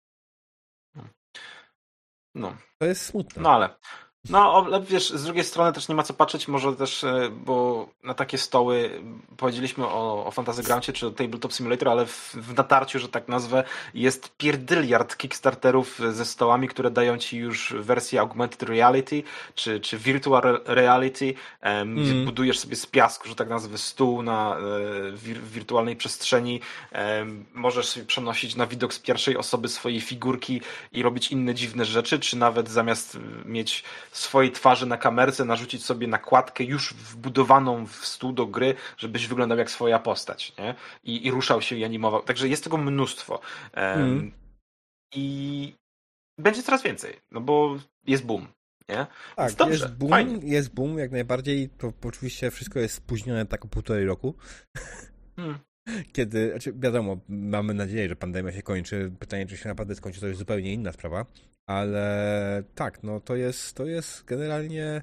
No. 2.34 2.56
To 2.78 2.86
jest 2.86 3.04
smutne. 3.04 3.42
No 3.42 3.50
ale 3.50 3.76
no, 4.30 4.64
ale 4.66 4.82
wiesz, 4.82 5.10
z 5.10 5.24
drugiej 5.24 5.44
strony 5.44 5.72
też 5.72 5.88
nie 5.88 5.94
ma 5.94 6.02
co 6.02 6.14
patrzeć, 6.14 6.48
może 6.48 6.76
też, 6.76 7.04
e, 7.04 7.30
bo 7.30 7.88
na 8.04 8.14
takie 8.14 8.38
stoły 8.38 9.02
powiedzieliśmy 9.36 9.86
o, 9.86 10.26
o 10.26 10.30
Fantasy 10.30 10.62
Groundzie 10.62 10.92
czy 10.92 11.06
o 11.06 11.10
Tabletop 11.10 11.52
Simulator, 11.52 11.88
ale 11.88 12.06
w, 12.06 12.34
w 12.34 12.56
natarciu, 12.56 12.98
że 12.98 13.08
tak 13.08 13.28
nazwę, 13.28 13.64
jest 13.94 14.36
pierdyliard 14.36 15.16
Kickstarterów 15.16 16.00
ze 16.10 16.24
stołami, 16.24 16.68
które 16.68 16.90
dają 16.90 17.18
ci 17.18 17.36
już 17.36 17.74
wersję 17.78 18.20
Augmented 18.20 18.62
Reality 18.62 19.22
czy, 19.54 19.80
czy 19.80 19.98
Virtual 19.98 20.60
Reality. 20.64 21.34
Mm. 21.60 22.24
Budujesz 22.24 22.58
sobie 22.58 22.76
z 22.76 22.86
piasku, 22.86 23.28
że 23.28 23.34
tak 23.34 23.48
nazwę, 23.48 23.78
stół 23.78 24.22
na 24.22 24.56
e, 24.56 24.60
wir, 25.12 25.40
wirtualnej 25.42 25.96
przestrzeni. 25.96 26.60
Możesz 27.54 27.88
sobie 27.88 28.06
przenosić 28.06 28.56
na 28.56 28.66
widok 28.66 28.94
z 28.94 28.98
pierwszej 28.98 29.36
osoby 29.36 29.68
swojej 29.68 30.00
figurki 30.00 30.60
i 30.92 31.02
robić 31.02 31.32
inne 31.32 31.54
dziwne 31.54 31.84
rzeczy, 31.84 32.18
czy 32.18 32.36
nawet 32.36 32.68
zamiast 32.68 33.18
mieć 33.44 33.84
swojej 34.12 34.52
twarzy 34.52 34.86
na 34.86 34.96
kamerce, 34.96 35.44
narzucić 35.44 35.84
sobie 35.84 36.06
nakładkę 36.06 36.64
już 36.64 36.94
wbudowaną 36.94 37.86
w 37.86 38.06
stół 38.06 38.32
do 38.32 38.46
gry, 38.46 38.74
żebyś 38.96 39.26
wyglądał 39.26 39.58
jak 39.58 39.70
swoja 39.70 39.98
postać, 39.98 40.52
nie? 40.58 40.74
I, 41.04 41.26
i 41.26 41.30
ruszał 41.30 41.62
się 41.62 41.76
i 41.76 41.84
animował. 41.84 42.22
Także 42.22 42.48
jest 42.48 42.64
tego 42.64 42.76
mnóstwo. 42.76 43.40
Mm. 43.72 44.32
I 45.14 45.74
będzie 46.38 46.62
coraz 46.62 46.82
więcej, 46.82 47.16
no 47.30 47.40
bo 47.40 47.78
jest 48.06 48.24
boom. 48.24 48.48
Nie? 48.88 49.06
Tak, 49.36 49.52
dobrze, 49.52 49.74
jest 49.74 49.94
boom, 49.94 50.10
fajnie. 50.10 50.38
jest 50.42 50.74
boom 50.74 50.98
jak 50.98 51.10
najbardziej. 51.10 51.68
To 51.68 51.92
oczywiście 52.04 52.50
wszystko 52.50 52.78
jest 52.78 52.94
spóźnione 52.94 53.46
tak 53.46 53.64
o 53.64 53.68
półtorej 53.68 54.06
roku. 54.06 54.34
Hmm. 55.36 55.58
Kiedy, 56.12 56.50
znaczy 56.50 56.72
wiadomo, 56.76 57.16
mamy 57.28 57.74
nadzieję, 57.74 58.08
że 58.08 58.16
pandemia 58.16 58.52
się 58.52 58.62
kończy. 58.62 59.12
Pytanie, 59.18 59.46
czy 59.46 59.56
się 59.56 59.68
naprawdę 59.68 59.94
skończy, 59.94 60.20
to 60.20 60.26
jest 60.26 60.38
zupełnie 60.38 60.72
inna 60.72 60.92
sprawa. 60.92 61.26
Ale 61.68 62.62
tak, 62.74 63.02
no 63.02 63.20
to 63.20 63.36
jest, 63.36 63.76
to 63.76 63.86
jest 63.86 64.24
generalnie 64.24 65.02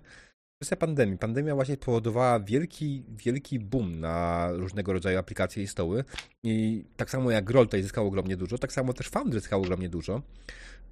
kwestia 0.61 0.75
pandemii. 0.75 1.17
Pandemia 1.17 1.55
właśnie 1.55 1.77
powodowała 1.77 2.39
wielki, 2.39 3.03
wielki 3.09 3.59
boom 3.59 3.99
na 3.99 4.49
różnego 4.51 4.93
rodzaju 4.93 5.19
aplikacje 5.19 5.63
i 5.63 5.67
stoły. 5.67 6.03
I 6.43 6.85
tak 6.97 7.09
samo 7.09 7.31
jak 7.31 7.49
Roll 7.49 7.65
tutaj 7.65 7.83
zyskał 7.83 8.07
ogromnie 8.07 8.37
dużo, 8.37 8.57
tak 8.57 8.73
samo 8.73 8.93
też 8.93 9.09
Foundry 9.09 9.39
zyskał 9.39 9.61
ogromnie 9.61 9.89
dużo. 9.89 10.21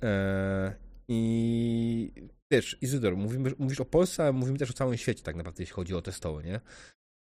Eee, 0.02 0.72
I 1.08 2.12
wiesz, 2.52 2.78
Izydor, 2.82 3.18
mówimy, 3.18 3.52
mówisz 3.60 3.80
o 3.82 3.86
Polsce, 3.86 4.24
ale 4.24 4.34
mówimy 4.34 4.58
też 4.58 4.70
o 4.70 4.74
całym 4.74 4.98
świecie 4.98 5.24
tak 5.24 5.36
naprawdę, 5.36 5.64
jeśli 5.64 5.74
chodzi 5.74 5.96
o 5.96 6.02
te 6.02 6.12
stoły, 6.12 6.44
nie? 6.44 6.60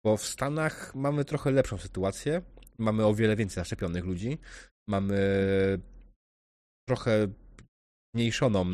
Bo 0.05 0.17
w 0.17 0.25
Stanach 0.25 0.95
mamy 0.95 1.25
trochę 1.25 1.51
lepszą 1.51 1.77
sytuację. 1.77 2.41
Mamy 2.77 3.05
o 3.05 3.13
wiele 3.13 3.35
więcej 3.35 3.55
zaszczepionych 3.55 4.05
ludzi. 4.05 4.37
Mamy 4.89 5.17
trochę 6.89 7.27
zmniejszoną 8.16 8.66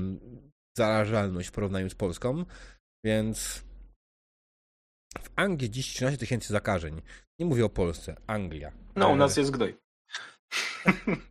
zarażalność 0.78 1.50
w 1.50 1.52
porównaniu 1.52 1.90
z 1.90 1.96
Polską, 1.96 2.46
więc 3.06 3.64
w 5.20 5.30
Anglii 5.36 5.70
dziś 5.70 5.88
13 5.88 6.18
tysięcy 6.18 6.54
zakażeń. 6.54 7.02
Nie 7.40 7.46
mówię 7.46 7.66
o 7.66 7.70
Polsce, 7.70 8.16
Anglia. 8.28 8.72
No, 8.96 9.10
u 9.10 9.16
nas 9.16 9.38
jest 9.38 9.52
gnój. 9.52 9.78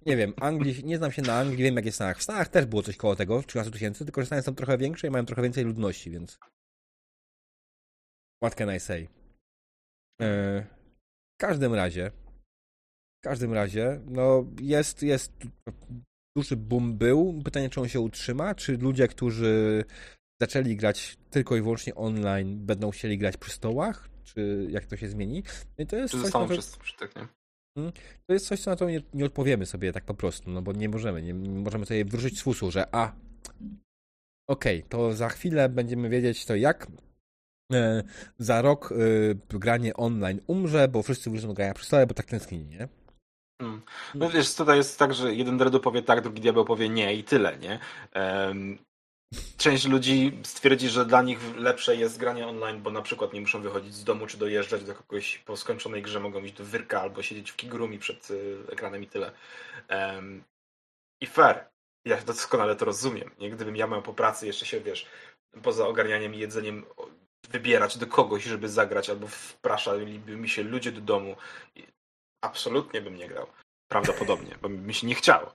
Nie 0.07 0.17
wiem, 0.17 0.35
Anglii, 0.41 0.85
nie 0.85 0.97
znam 0.97 1.13
się 1.13 1.23
na 1.23 1.39
Anglii, 1.39 1.63
wiem 1.63 1.77
jak 1.77 1.85
jest 1.85 1.95
w 1.95 1.97
Stanach. 1.97 2.19
W 2.19 2.23
Stanach 2.23 2.49
też 2.49 2.67
było 2.67 2.83
coś 2.83 2.97
koło 2.97 3.17
tego, 3.17 3.43
13 3.43 3.73
tysięcy, 3.73 4.05
tylko 4.05 4.21
że 4.21 4.27
Stany 4.27 4.43
są 4.43 4.55
trochę 4.55 4.79
większe 4.79 5.07
i 5.07 5.11
mają 5.11 5.27
trochę 5.27 5.43
więcej 5.43 5.65
ludności, 5.65 6.11
więc 6.11 6.39
what 8.43 8.55
can 8.55 8.77
I 8.77 8.81
say? 8.81 9.09
E, 10.23 10.61
w 11.35 11.41
każdym 11.41 11.75
razie, 11.75 12.11
w 13.21 13.25
każdym 13.25 13.53
razie, 13.53 14.01
no 14.05 14.45
jest, 14.61 15.03
jest 15.03 15.33
duży 16.37 16.57
boom 16.57 16.97
był. 16.97 17.41
Pytanie, 17.45 17.71
czy 17.71 17.81
on 17.81 17.89
się 17.89 18.01
utrzyma, 18.01 18.55
czy 18.55 18.77
ludzie, 18.77 19.09
którzy 19.09 19.85
zaczęli 20.41 20.77
grać 20.77 21.17
tylko 21.31 21.57
i 21.57 21.63
wyłącznie 21.63 21.95
online, 21.95 22.67
będą 22.67 22.91
chcieli 22.91 23.19
grać 23.19 23.37
przy 23.37 23.51
stołach, 23.51 24.09
czy 24.25 24.67
jak 24.71 24.87
to 24.87 24.97
się 24.97 25.09
zmieni. 25.09 25.43
No 25.79 25.85
i 25.85 25.87
to 25.87 25.97
jest 25.97 26.15
czy 26.15 26.23
coś, 26.23 26.33
przy, 26.79 26.97
tak, 26.97 27.17
nie? 27.17 27.27
Hmm? 27.75 27.93
To 28.27 28.33
jest 28.33 28.47
coś, 28.47 28.61
co 28.61 28.71
na 28.71 28.77
to 28.77 28.91
nie, 28.91 29.03
nie, 29.15 29.25
odpowiemy 29.25 29.67
sobie 29.67 29.93
tak 29.93 30.05
po 30.05 30.15
prostu, 30.15 30.51
no 30.51 30.63
bo 30.63 30.73
nie 30.73 30.89
możemy, 30.89 31.23
nie, 31.23 31.33
nie 31.33 31.61
możemy 31.61 31.87
sobie 31.87 32.05
wrócić 32.05 32.39
z 32.39 32.43
fusu, 32.43 32.71
że 32.71 32.95
a, 32.95 33.13
okej, 34.49 34.79
okay, 34.79 34.89
to 34.89 35.13
za 35.13 35.29
chwilę 35.29 35.69
będziemy 35.69 36.09
wiedzieć 36.09 36.47
to 36.47 36.57
jak 36.57 36.87
e, 37.73 38.03
za 38.39 38.63
rok 38.63 38.93
e, 38.93 39.59
granie 39.59 39.95
online 39.95 40.41
umrze, 40.47 40.89
bo 40.89 41.03
wszyscy 41.03 41.31
wrócą 41.31 41.47
do 41.49 41.55
grania 41.55 41.75
przy 41.75 41.87
stole, 41.87 42.07
bo 42.07 42.15
tak 42.15 42.27
tęsknili, 42.27 42.67
nie? 42.67 42.89
Hmm. 43.61 43.83
No 44.15 44.31
wiesz, 44.31 44.55
tutaj 44.55 44.77
jest 44.77 44.99
tak, 44.99 45.15
że 45.15 45.35
jeden 45.35 45.59
dredu 45.59 45.81
powie 45.81 46.03
tak, 46.03 46.21
drugi 46.21 46.41
diabeł 46.41 46.65
powie 46.65 46.89
nie 46.89 47.15
i 47.15 47.25
tyle, 47.25 47.59
nie? 47.59 47.79
Um, 48.15 48.79
część 49.57 49.87
ludzi 49.87 50.39
stwierdzi, 50.43 50.89
że 50.89 51.07
dla 51.07 51.23
nich 51.23 51.57
lepsze 51.57 51.97
jest 51.97 52.19
granie 52.19 52.47
online, 52.47 52.83
bo 52.83 52.91
na 52.91 53.03
przykład 53.03 53.33
nie 53.33 53.41
muszą 53.41 53.63
wychodzić 53.63 53.95
z 53.95 54.05
domu, 54.05 54.27
czy 54.27 54.39
dojeżdżać 54.39 54.85
do 54.85 54.95
kogoś 54.95 55.39
po 55.39 55.57
skończonej 55.57 56.03
grze, 56.03 56.21
mogą 56.21 56.45
iść 56.45 56.55
do 56.55 56.65
wyrka 56.65 57.01
albo 57.01 57.23
siedzieć 57.23 57.51
w 57.51 57.57
kigurumi 57.57 57.99
przed 57.99 58.31
y, 58.31 58.59
ekranem 58.73 59.03
i 59.03 59.07
tyle. 59.07 59.33
Um, 59.91 60.45
I 61.21 61.27
fair. 61.27 61.65
Ja 62.05 62.23
doskonale 62.23 62.77
to 62.77 62.85
rozumiem. 62.85 63.31
Nie? 63.39 63.51
Gdybym 63.51 63.77
ja 63.77 63.87
miał 63.87 64.03
po 64.03 64.15
pracy 64.15 64.47
jeszcze 64.47 64.67
się, 64.67 64.81
wiesz, 64.81 65.07
poza 65.63 65.87
ogarnianiem 65.87 66.35
i 66.35 66.39
jedzeniem 66.39 66.85
wybierać 67.51 67.99
do 67.99 68.07
kogoś, 68.07 68.45
żeby 68.45 68.69
zagrać, 68.69 69.11
albo 69.11 69.27
wpraszaliby 69.27 70.37
mi 70.37 70.49
się 70.49 70.63
ludzie 70.63 70.93
do 70.93 71.01
domu, 71.01 71.37
absolutnie 72.47 73.01
bym 73.01 73.17
nie 73.17 73.29
grał. 73.29 73.47
Prawdopodobnie, 73.89 74.57
bo 74.63 74.69
mi 74.69 74.95
się 74.95 75.07
nie 75.07 75.15
chciało. 75.15 75.53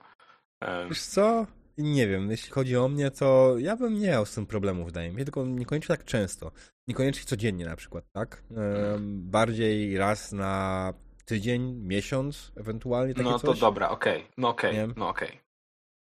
Wiesz 0.88 1.02
co? 1.02 1.46
Nie 1.78 2.08
wiem, 2.08 2.30
jeśli 2.30 2.50
chodzi 2.50 2.76
o 2.76 2.88
mnie, 2.88 3.10
to 3.10 3.54
ja 3.58 3.76
bym 3.76 3.94
nie 3.94 4.08
miał 4.08 4.26
z 4.26 4.34
tym 4.34 4.46
problemu, 4.46 4.84
wydaje 4.84 5.10
mi 5.10 5.18
się, 5.18 5.24
tylko 5.24 5.46
niekoniecznie 5.46 5.96
tak 5.96 6.04
często. 6.04 6.52
Niekoniecznie 6.88 7.24
codziennie 7.24 7.64
na 7.64 7.76
przykład, 7.76 8.04
tak? 8.12 8.42
Um, 8.50 9.30
bardziej 9.30 9.98
raz 9.98 10.32
na 10.32 10.94
tydzień, 11.24 11.74
miesiąc, 11.74 12.52
ewentualnie 12.56 13.14
takie 13.14 13.28
No 13.28 13.38
to 13.38 13.54
dobra, 13.54 13.88
okej. 13.90 14.18
Okay. 14.18 14.32
No 14.36 14.48
okej, 14.48 14.70
okay. 14.70 14.94
no 14.96 15.08
okej. 15.08 15.28
Okay. 15.28 15.40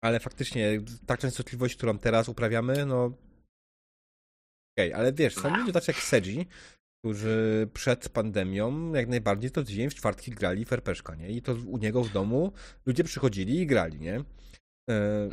Ale 0.03 0.21
faktycznie, 0.21 0.81
ta 1.07 1.17
częstotliwość, 1.17 1.77
którą 1.77 1.99
teraz 1.99 2.29
uprawiamy, 2.29 2.87
no 2.87 3.05
Okej, 4.77 4.93
okay, 4.93 5.01
ale 5.01 5.13
wiesz, 5.13 5.35
są 5.35 5.57
ludzie 5.57 5.73
tacy 5.73 5.91
jak 5.93 6.01
Seji, 6.01 6.49
którzy 7.05 7.69
przed 7.75 8.09
pandemią 8.09 8.93
jak 8.93 9.09
najbardziej 9.09 9.51
to 9.51 9.63
tydzień 9.63 9.91
w 9.91 9.95
czwartki 9.95 10.31
grali 10.31 10.65
w 10.65 10.73
RPszka, 10.73 11.15
nie? 11.15 11.29
I 11.29 11.43
to 11.43 11.53
u 11.67 11.79
niego 11.79 12.03
w 12.03 12.13
domu 12.13 12.53
ludzie 12.87 13.05
przychodzili 13.05 13.61
i 13.61 13.67
grali, 13.67 14.01
nie? 14.01 14.21
E, 14.91 15.29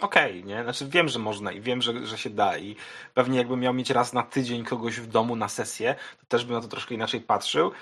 Okej, 0.00 0.38
okay, 0.38 0.42
nie? 0.42 0.62
Znaczy 0.62 0.88
wiem, 0.88 1.08
że 1.08 1.18
można 1.18 1.52
i 1.52 1.60
wiem, 1.60 1.82
że, 1.82 2.06
że 2.06 2.18
się 2.18 2.30
da 2.30 2.58
i 2.58 2.76
pewnie 3.14 3.38
jakbym 3.38 3.60
miał 3.60 3.74
mieć 3.74 3.90
raz 3.90 4.12
na 4.12 4.22
tydzień 4.22 4.64
kogoś 4.64 5.00
w 5.00 5.06
domu 5.06 5.36
na 5.36 5.48
sesję, 5.48 5.94
to 6.20 6.26
też 6.26 6.44
bym 6.44 6.54
na 6.54 6.60
to 6.60 6.68
troszkę 6.68 6.94
inaczej 6.94 7.20
patrzył. 7.20 7.72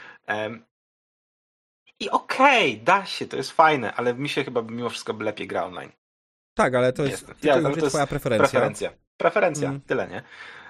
I 2.01 2.11
okej, 2.11 2.73
okay, 2.73 2.85
da 2.85 3.05
się, 3.05 3.27
to 3.27 3.37
jest 3.37 3.53
fajne, 3.53 3.95
ale 3.95 4.15
mi 4.15 4.29
się 4.29 4.45
chyba 4.45 4.63
mimo 4.63 4.89
wszystko 4.89 5.13
lepiej 5.13 5.47
gra 5.47 5.65
online. 5.65 5.93
Tak, 6.55 6.75
ale 6.75 6.93
to 6.93 7.05
jest, 7.05 7.35
ja, 7.43 7.63
to 7.63 7.71
jest 7.71 7.89
twoja 7.89 8.07
preferencja. 8.07 8.49
Preferencja, 8.49 8.91
preferencja 9.17 9.69
mm. 9.69 9.81
tyle, 9.81 10.09
nie? 10.09 10.23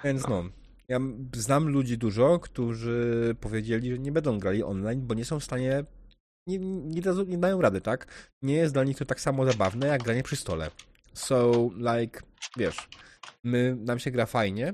Więc 0.03 0.27
no. 0.27 0.43
no. 0.43 0.62
Ja 0.87 0.99
znam 1.35 1.69
ludzi 1.69 1.97
dużo, 1.97 2.39
którzy 2.39 3.35
powiedzieli, 3.39 3.91
że 3.91 3.99
nie 3.99 4.11
będą 4.11 4.39
grali 4.39 4.63
online, 4.63 5.07
bo 5.07 5.13
nie 5.13 5.25
są 5.25 5.39
w 5.39 5.43
stanie 5.43 5.83
nie, 6.47 6.59
nie, 6.59 7.01
nie 7.27 7.37
dają 7.37 7.61
rady, 7.61 7.81
tak? 7.81 8.29
Nie 8.41 8.55
jest 8.55 8.73
dla 8.73 8.83
nich 8.83 8.97
to 8.97 9.05
tak 9.05 9.21
samo 9.21 9.45
zabawne, 9.45 9.87
jak 9.87 10.03
granie 10.03 10.23
przy 10.23 10.35
stole. 10.35 10.71
So, 11.13 11.69
like, 11.75 12.21
wiesz, 12.57 12.89
my, 13.43 13.75
nam 13.75 13.99
się 13.99 14.11
gra 14.11 14.25
fajnie, 14.25 14.73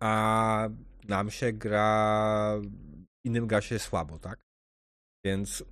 a 0.00 0.68
nam 1.08 1.30
się 1.30 1.52
gra, 1.52 2.60
innym 3.24 3.46
gra 3.46 3.60
się 3.60 3.78
słabo, 3.78 4.18
tak? 4.18 4.38
Więc 5.24 5.64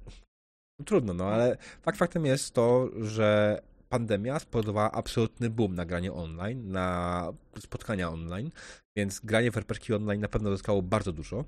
no, 0.78 0.84
trudno, 0.84 1.14
no 1.14 1.26
ale 1.26 1.56
fakt 1.82 1.98
faktem 1.98 2.26
jest 2.26 2.54
to, 2.54 2.90
że 3.00 3.60
pandemia 3.88 4.38
spowodowała 4.38 4.92
absolutny 4.92 5.50
boom 5.50 5.74
na 5.74 5.86
granie 5.86 6.12
online, 6.12 6.68
na 6.68 7.32
spotkania 7.58 8.10
online, 8.10 8.50
więc 8.96 9.20
granie 9.20 9.50
w 9.50 9.56
RPG 9.56 9.96
online 9.96 10.20
na 10.20 10.28
pewno 10.28 10.50
zyskało 10.50 10.82
bardzo 10.82 11.12
dużo. 11.12 11.44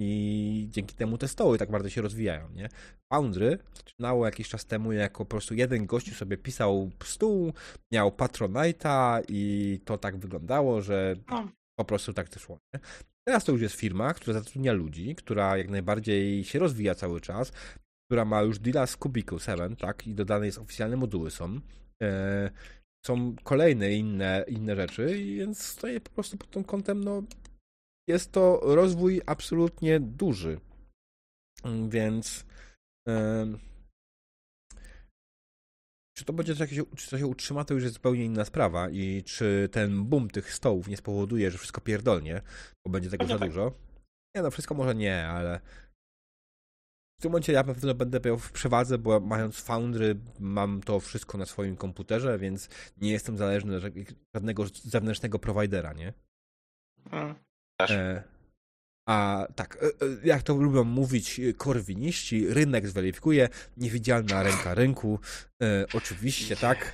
I 0.00 0.68
dzięki 0.70 0.94
temu 0.94 1.18
te 1.18 1.28
stoły 1.28 1.58
tak 1.58 1.70
bardzo 1.70 1.88
się 1.88 2.02
rozwijają, 2.02 2.50
nie? 2.50 2.68
Foundry 3.12 3.58
zaczynało 3.74 4.26
jakiś 4.26 4.48
czas 4.48 4.66
temu 4.66 4.92
jako 4.92 5.24
po 5.24 5.30
prostu 5.30 5.54
jeden 5.54 5.86
gościu 5.86 6.14
sobie 6.14 6.36
pisał 6.36 6.90
stół, 7.04 7.52
miał 7.92 8.10
Patronite'a 8.10 9.22
i 9.28 9.80
to 9.84 9.98
tak 9.98 10.16
wyglądało, 10.16 10.82
że 10.82 11.16
no. 11.30 11.48
po 11.78 11.84
prostu 11.84 12.12
tak 12.12 12.28
to 12.28 12.40
szło, 12.40 12.58
nie? 12.74 12.80
Teraz 13.28 13.44
to 13.44 13.52
już 13.52 13.60
jest 13.60 13.74
firma, 13.74 14.14
która 14.14 14.38
zatrudnia 14.38 14.72
ludzi, 14.72 15.14
która 15.14 15.56
jak 15.56 15.68
najbardziej 15.68 16.44
się 16.44 16.58
rozwija 16.58 16.94
cały 16.94 17.20
czas, 17.20 17.52
która 18.08 18.24
ma 18.24 18.42
już 18.42 18.58
deala 18.58 18.86
z 18.86 18.96
Cubicle 18.96 19.40
7, 19.40 19.76
tak? 19.76 20.06
I 20.06 20.14
dodane 20.14 20.46
jest 20.46 20.58
oficjalne 20.58 20.96
moduły 20.96 21.30
są. 21.30 21.60
E, 22.02 22.50
są 23.06 23.36
kolejne 23.42 23.92
inne, 23.92 24.44
inne 24.48 24.76
rzeczy, 24.76 25.06
więc 25.24 25.62
stoję 25.62 26.00
po 26.00 26.10
prostu 26.10 26.36
pod 26.36 26.50
tym 26.50 26.64
kątem, 26.64 27.04
no 27.04 27.22
jest 28.08 28.32
to 28.32 28.60
rozwój 28.62 29.22
absolutnie 29.26 30.00
duży. 30.00 30.60
Więc 31.88 32.44
czy 36.16 36.24
to 36.24 36.32
będzie 36.32 36.56
coś, 36.56 36.70
czy 36.96 37.10
to 37.10 37.18
się 37.18 37.26
utrzyma, 37.26 37.64
to 37.64 37.74
już 37.74 37.82
jest 37.82 37.94
zupełnie 37.94 38.24
inna 38.24 38.44
sprawa. 38.44 38.90
I 38.90 39.22
czy 39.22 39.68
ten 39.72 40.04
boom 40.04 40.30
tych 40.30 40.54
stołów 40.54 40.88
nie 40.88 40.96
spowoduje, 40.96 41.50
że 41.50 41.58
wszystko 41.58 41.80
pierdolnie, 41.80 42.42
bo 42.86 42.92
będzie 42.92 43.10
tego 43.10 43.26
za 43.26 43.38
tak. 43.38 43.48
dużo. 43.48 43.72
Nie 44.36 44.42
no, 44.42 44.50
wszystko 44.50 44.74
może 44.74 44.94
nie, 44.94 45.26
ale 45.26 45.60
w 47.18 47.22
tym 47.22 47.30
momencie 47.32 47.52
ja 47.52 47.64
pewno 47.64 47.94
będę 47.94 48.20
miał 48.24 48.38
w 48.38 48.52
przewadze, 48.52 48.98
bo 48.98 49.20
mając 49.20 49.60
Foundry 49.60 50.16
mam 50.40 50.80
to 50.80 51.00
wszystko 51.00 51.38
na 51.38 51.46
swoim 51.46 51.76
komputerze, 51.76 52.38
więc 52.38 52.68
nie 52.96 53.12
jestem 53.12 53.36
zależny 53.36 53.76
od 53.76 53.82
żadnego 54.34 54.64
zewnętrznego 54.66 55.38
prowajdera, 55.38 55.92
nie? 55.92 56.12
Hmm. 57.10 57.34
E, 57.80 58.22
a 59.08 59.46
tak, 59.54 59.76
e, 59.76 59.86
e, 59.86 59.90
jak 60.24 60.42
to 60.42 60.54
lubią 60.54 60.84
mówić 60.84 61.40
korwiniści, 61.56 62.54
rynek 62.54 62.88
zweryfikuje, 62.88 63.48
niewidzialna 63.76 64.42
ręka 64.42 64.74
rynku. 64.74 65.20
E, 65.62 65.86
oczywiście, 65.94 66.56
tak. 66.56 66.92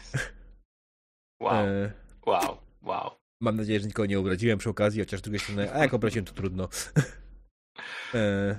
Wow. 1.42 1.66
E, 1.66 1.92
wow, 2.26 2.58
wow. 2.82 3.10
Mam 3.40 3.56
nadzieję, 3.56 3.80
że 3.80 3.86
nikogo 3.86 4.06
nie 4.06 4.18
obraziłem 4.18 4.58
przy 4.58 4.70
okazji, 4.70 5.00
chociaż 5.00 5.20
z 5.20 5.22
drugiej 5.22 5.40
strony, 5.40 5.74
a 5.74 5.78
jak 5.78 5.94
obraziłem, 5.94 6.24
to 6.24 6.32
trudno. 6.32 6.68
e, 8.14 8.58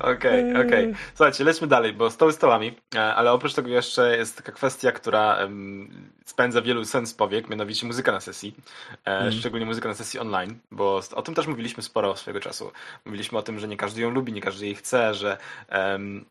Okej, 0.00 0.50
okay, 0.50 0.66
okej. 0.66 0.90
Okay. 0.90 0.94
Słuchajcie, 1.14 1.44
lećmy 1.44 1.66
dalej, 1.66 1.92
bo 1.92 2.10
stoły 2.10 2.32
stołami, 2.32 2.76
e, 2.94 3.14
ale 3.14 3.32
oprócz 3.32 3.54
tego 3.54 3.68
jeszcze 3.68 4.16
jest 4.16 4.36
taka 4.36 4.52
kwestia, 4.52 4.92
która 4.92 5.38
spędza 6.24 6.62
wielu 6.62 6.84
sens 6.84 7.14
powiek, 7.14 7.48
mianowicie 7.48 7.86
muzyka 7.86 8.12
na 8.12 8.20
sesji, 8.20 8.54
mm. 9.04 9.32
szczególnie 9.32 9.66
muzyka 9.66 9.88
na 9.88 9.94
sesji 9.94 10.20
online, 10.20 10.58
bo 10.70 11.00
o 11.14 11.22
tym 11.22 11.34
też 11.34 11.46
mówiliśmy 11.46 11.82
sporo 11.82 12.16
swojego 12.16 12.40
czasu. 12.40 12.72
Mówiliśmy 13.04 13.38
o 13.38 13.42
tym, 13.42 13.58
że 13.58 13.68
nie 13.68 13.76
każdy 13.76 14.02
ją 14.02 14.10
lubi, 14.10 14.32
nie 14.32 14.40
każdy 14.40 14.66
jej 14.66 14.74
chce, 14.74 15.14
że 15.14 15.36
um, 15.72 16.24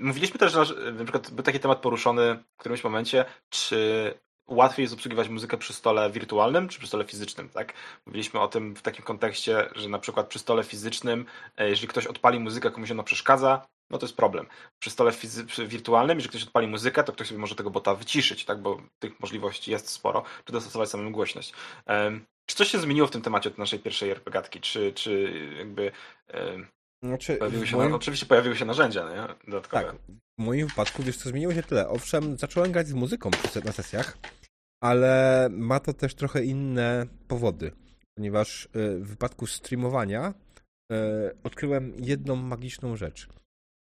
Mówiliśmy 0.00 0.38
też, 0.38 0.52
że 0.52 0.92
na 0.92 1.04
przykład 1.04 1.30
był 1.30 1.44
taki 1.44 1.60
temat 1.60 1.78
poruszony 1.78 2.36
w 2.54 2.56
którymś 2.56 2.84
momencie, 2.84 3.24
czy 3.50 4.14
łatwiej 4.50 4.82
jest 4.84 4.94
obsługiwać 4.94 5.28
muzykę 5.28 5.58
przy 5.58 5.72
stole 5.72 6.10
wirtualnym 6.10 6.68
czy 6.68 6.78
przy 6.78 6.88
stole 6.88 7.04
fizycznym, 7.04 7.48
tak? 7.48 7.72
Mówiliśmy 8.06 8.40
o 8.40 8.48
tym 8.48 8.76
w 8.76 8.82
takim 8.82 9.04
kontekście, 9.04 9.70
że 9.76 9.88
na 9.88 9.98
przykład 9.98 10.28
przy 10.28 10.38
stole 10.38 10.64
fizycznym, 10.64 11.26
e, 11.56 11.68
jeżeli 11.68 11.88
ktoś 11.88 12.06
odpali 12.06 12.40
muzykę, 12.40 12.70
komuś 12.70 12.90
ona 12.90 13.02
przeszkadza, 13.02 13.66
no 13.90 13.98
to 13.98 14.06
jest 14.06 14.16
problem. 14.16 14.46
Przy 14.78 14.90
stole 14.90 15.10
fizy- 15.10 15.66
wirtualnym, 15.66 16.18
jeżeli 16.18 16.28
ktoś 16.30 16.42
odpali 16.42 16.66
muzykę, 16.66 17.04
to 17.04 17.12
ktoś 17.12 17.26
sobie 17.26 17.40
może 17.40 17.54
tego 17.54 17.70
bota 17.70 17.94
wyciszyć, 17.94 18.44
tak? 18.44 18.62
Bo 18.62 18.82
tych 18.98 19.20
możliwości 19.20 19.70
jest 19.70 19.88
sporo, 19.88 20.22
czy 20.44 20.52
dostosować 20.52 20.88
samą 20.88 21.12
głośność. 21.12 21.52
Czy 22.46 22.56
coś 22.56 22.68
się 22.68 22.78
zmieniło 22.78 23.06
w 23.06 23.10
tym 23.10 23.22
temacie 23.22 23.50
od 23.50 23.58
naszej 23.58 23.78
pierwszej 23.78 24.10
RPGatki? 24.10 24.60
Czy, 24.60 24.92
czy 24.92 25.32
jakby 25.58 25.92
znaczy, 27.02 27.36
pojawiły 27.36 27.66
się, 27.66 27.76
moim... 27.76 27.94
oczywiście 27.94 28.26
pojawiły 28.26 28.56
się 28.56 28.64
narzędzia, 28.64 29.10
nie? 29.10 29.50
Dodatkowe. 29.50 29.84
Tak. 29.84 29.94
W 30.38 30.42
moim 30.42 30.66
wypadku, 30.66 31.02
wiesz 31.02 31.16
co, 31.16 31.28
zmieniło 31.28 31.54
się 31.54 31.62
tyle. 31.62 31.88
Owszem, 31.88 32.36
zacząłem 32.36 32.72
grać 32.72 32.88
z 32.88 32.92
muzyką 32.92 33.30
na 33.64 33.72
sesjach, 33.72 34.18
ale 34.82 35.48
ma 35.50 35.80
to 35.80 35.92
też 35.92 36.14
trochę 36.14 36.44
inne 36.44 37.06
powody, 37.28 37.72
ponieważ 38.18 38.66
e, 38.66 38.68
w 38.98 39.08
wypadku 39.08 39.46
streamowania 39.46 40.34
e, 40.92 41.30
odkryłem 41.44 41.92
jedną 41.98 42.36
magiczną 42.36 42.96
rzecz. 42.96 43.28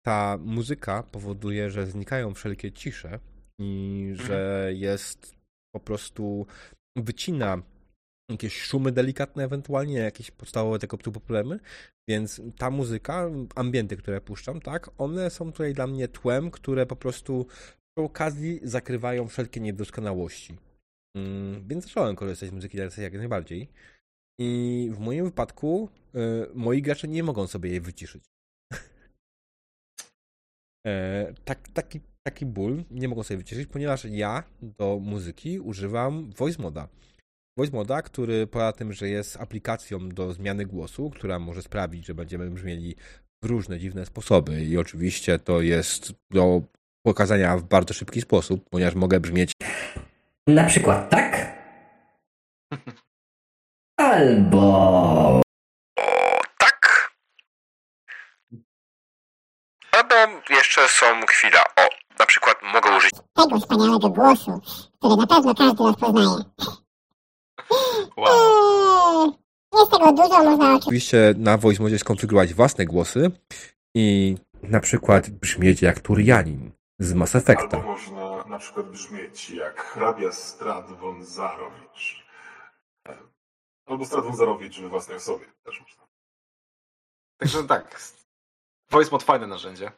Ta 0.05 0.37
muzyka 0.41 1.03
powoduje, 1.03 1.69
że 1.69 1.87
znikają 1.87 2.33
wszelkie 2.33 2.71
cisze 2.71 3.19
i 3.59 4.11
że 4.15 4.71
jest 4.75 5.35
po 5.75 5.79
prostu 5.79 6.45
wycina 6.95 7.61
jakieś 8.31 8.61
szumy 8.61 8.91
delikatne 8.91 9.43
ewentualnie, 9.43 9.97
jakieś 9.97 10.31
podstawowe 10.31 10.79
tego 10.79 10.97
typu 10.97 11.19
problemy, 11.19 11.59
więc 12.09 12.41
ta 12.57 12.69
muzyka, 12.69 13.29
ambienty, 13.55 13.97
które 13.97 14.21
puszczam, 14.21 14.61
tak, 14.61 14.89
one 14.97 15.29
są 15.29 15.51
tutaj 15.51 15.73
dla 15.73 15.87
mnie 15.87 16.07
tłem, 16.07 16.51
które 16.51 16.85
po 16.85 16.95
prostu 16.95 17.47
przy 17.95 18.05
okazji 18.05 18.59
zakrywają 18.63 19.27
wszelkie 19.27 19.59
niedoskonałości. 19.59 20.57
Mm, 21.16 21.68
więc 21.68 21.86
zacząłem 21.86 22.16
korzystać 22.16 22.49
z 22.49 22.51
muzyki 22.51 22.78
DLC 22.78 22.97
jak 22.97 23.14
najbardziej. 23.14 23.70
I 24.39 24.89
w 24.93 24.99
moim 24.99 25.26
wypadku 25.26 25.89
y, 26.16 26.20
moi 26.53 26.82
gracze 26.82 27.07
nie 27.07 27.24
mogą 27.24 27.47
sobie 27.47 27.70
jej 27.70 27.82
wyciszyć. 27.82 28.24
e, 30.88 31.34
tak, 31.45 31.68
taki, 31.68 31.99
taki 32.24 32.45
ból 32.45 32.84
nie 32.91 33.07
mogą 33.07 33.24
sobie 33.24 33.38
wyciszyć, 33.38 33.68
ponieważ 33.68 34.05
ja 34.05 34.43
do 34.62 34.99
muzyki 35.01 35.59
używam 35.59 36.32
voice 36.32 36.62
moda. 36.62 36.88
Voice 37.57 37.74
moda, 37.74 38.01
który 38.01 38.47
poza 38.47 38.72
tym, 38.72 38.93
że 38.93 39.09
jest 39.09 39.38
aplikacją 39.38 40.09
do 40.09 40.34
zmiany 40.34 40.66
głosu, 40.66 41.09
która 41.09 41.39
może 41.39 41.62
sprawić, 41.62 42.05
że 42.05 42.16
będziemy 42.16 42.49
brzmieli 42.49 42.95
w 43.43 43.47
różne 43.47 43.80
dziwne 43.80 44.05
sposoby 44.05 44.66
i 44.66 44.78
oczywiście 44.78 45.39
to 45.39 45.62
jest 45.62 46.14
do 46.32 46.62
pokazania 47.05 47.57
w 47.57 47.64
bardzo 47.64 47.93
szybki 47.93 48.22
sposób, 48.22 48.70
ponieważ 48.70 48.95
mogę 48.95 49.20
brzmieć 49.20 49.51
na 50.56 50.64
przykład 50.64 51.10
tak. 51.10 51.52
Albo. 53.97 55.41
O, 55.99 56.41
tak. 56.58 57.12
Albo 59.91 60.16
jeszcze 60.49 60.88
są 60.88 61.06
chwila. 61.28 61.64
O, 61.78 61.89
na 62.20 62.26
przykład 62.26 62.56
mogę 62.74 62.97
użyć 62.97 63.12
tego 63.34 63.60
wspaniałego 63.60 64.10
głosu, 64.10 64.62
który 64.99 65.16
na 65.16 65.28
pewno 65.28 65.56
każdy 65.56 65.84
rozpoznaje. 65.84 66.28
Wow. 68.18 68.28
Eee, 69.26 69.32
jest 69.80 69.91
tego 69.91 70.12
dużo, 70.12 70.43
można 70.43 70.76
oczywiście 70.76 71.34
na 71.38 71.58
Voice 71.58 71.84
Modzie 71.84 71.99
skonfigurować 71.99 72.54
własne 72.54 72.86
głosy 72.86 73.32
i 73.95 74.36
na 74.64 74.80
przykład 74.80 75.30
brzmieć 75.30 75.82
jak 75.82 75.99
Turianin 75.99 76.72
z 77.02 77.14
Mass 77.14 77.36
Effecta. 77.36 77.78
Albo 77.78 77.91
można 77.91 78.43
na 78.45 78.60
przykład 78.60 78.89
brzmieć 78.89 79.49
jak 79.49 79.82
hrabia 79.82 80.32
Strad 80.32 80.91
von 80.91 81.26
Zarowicz. 81.26 82.26
Albo 83.86 84.06
Strad 84.06 84.24
von 84.24 84.36
Zarowicz 84.36 84.82
we 84.82 84.89
własnej 84.89 85.18
osobie 85.18 85.45
też 85.64 85.82
można. 85.82 86.04
Także 87.38 87.64
tak. 87.64 88.02
Voice 88.91 89.12
Mod 89.12 89.24
fajne 89.24 89.47
narzędzie. 89.47 89.91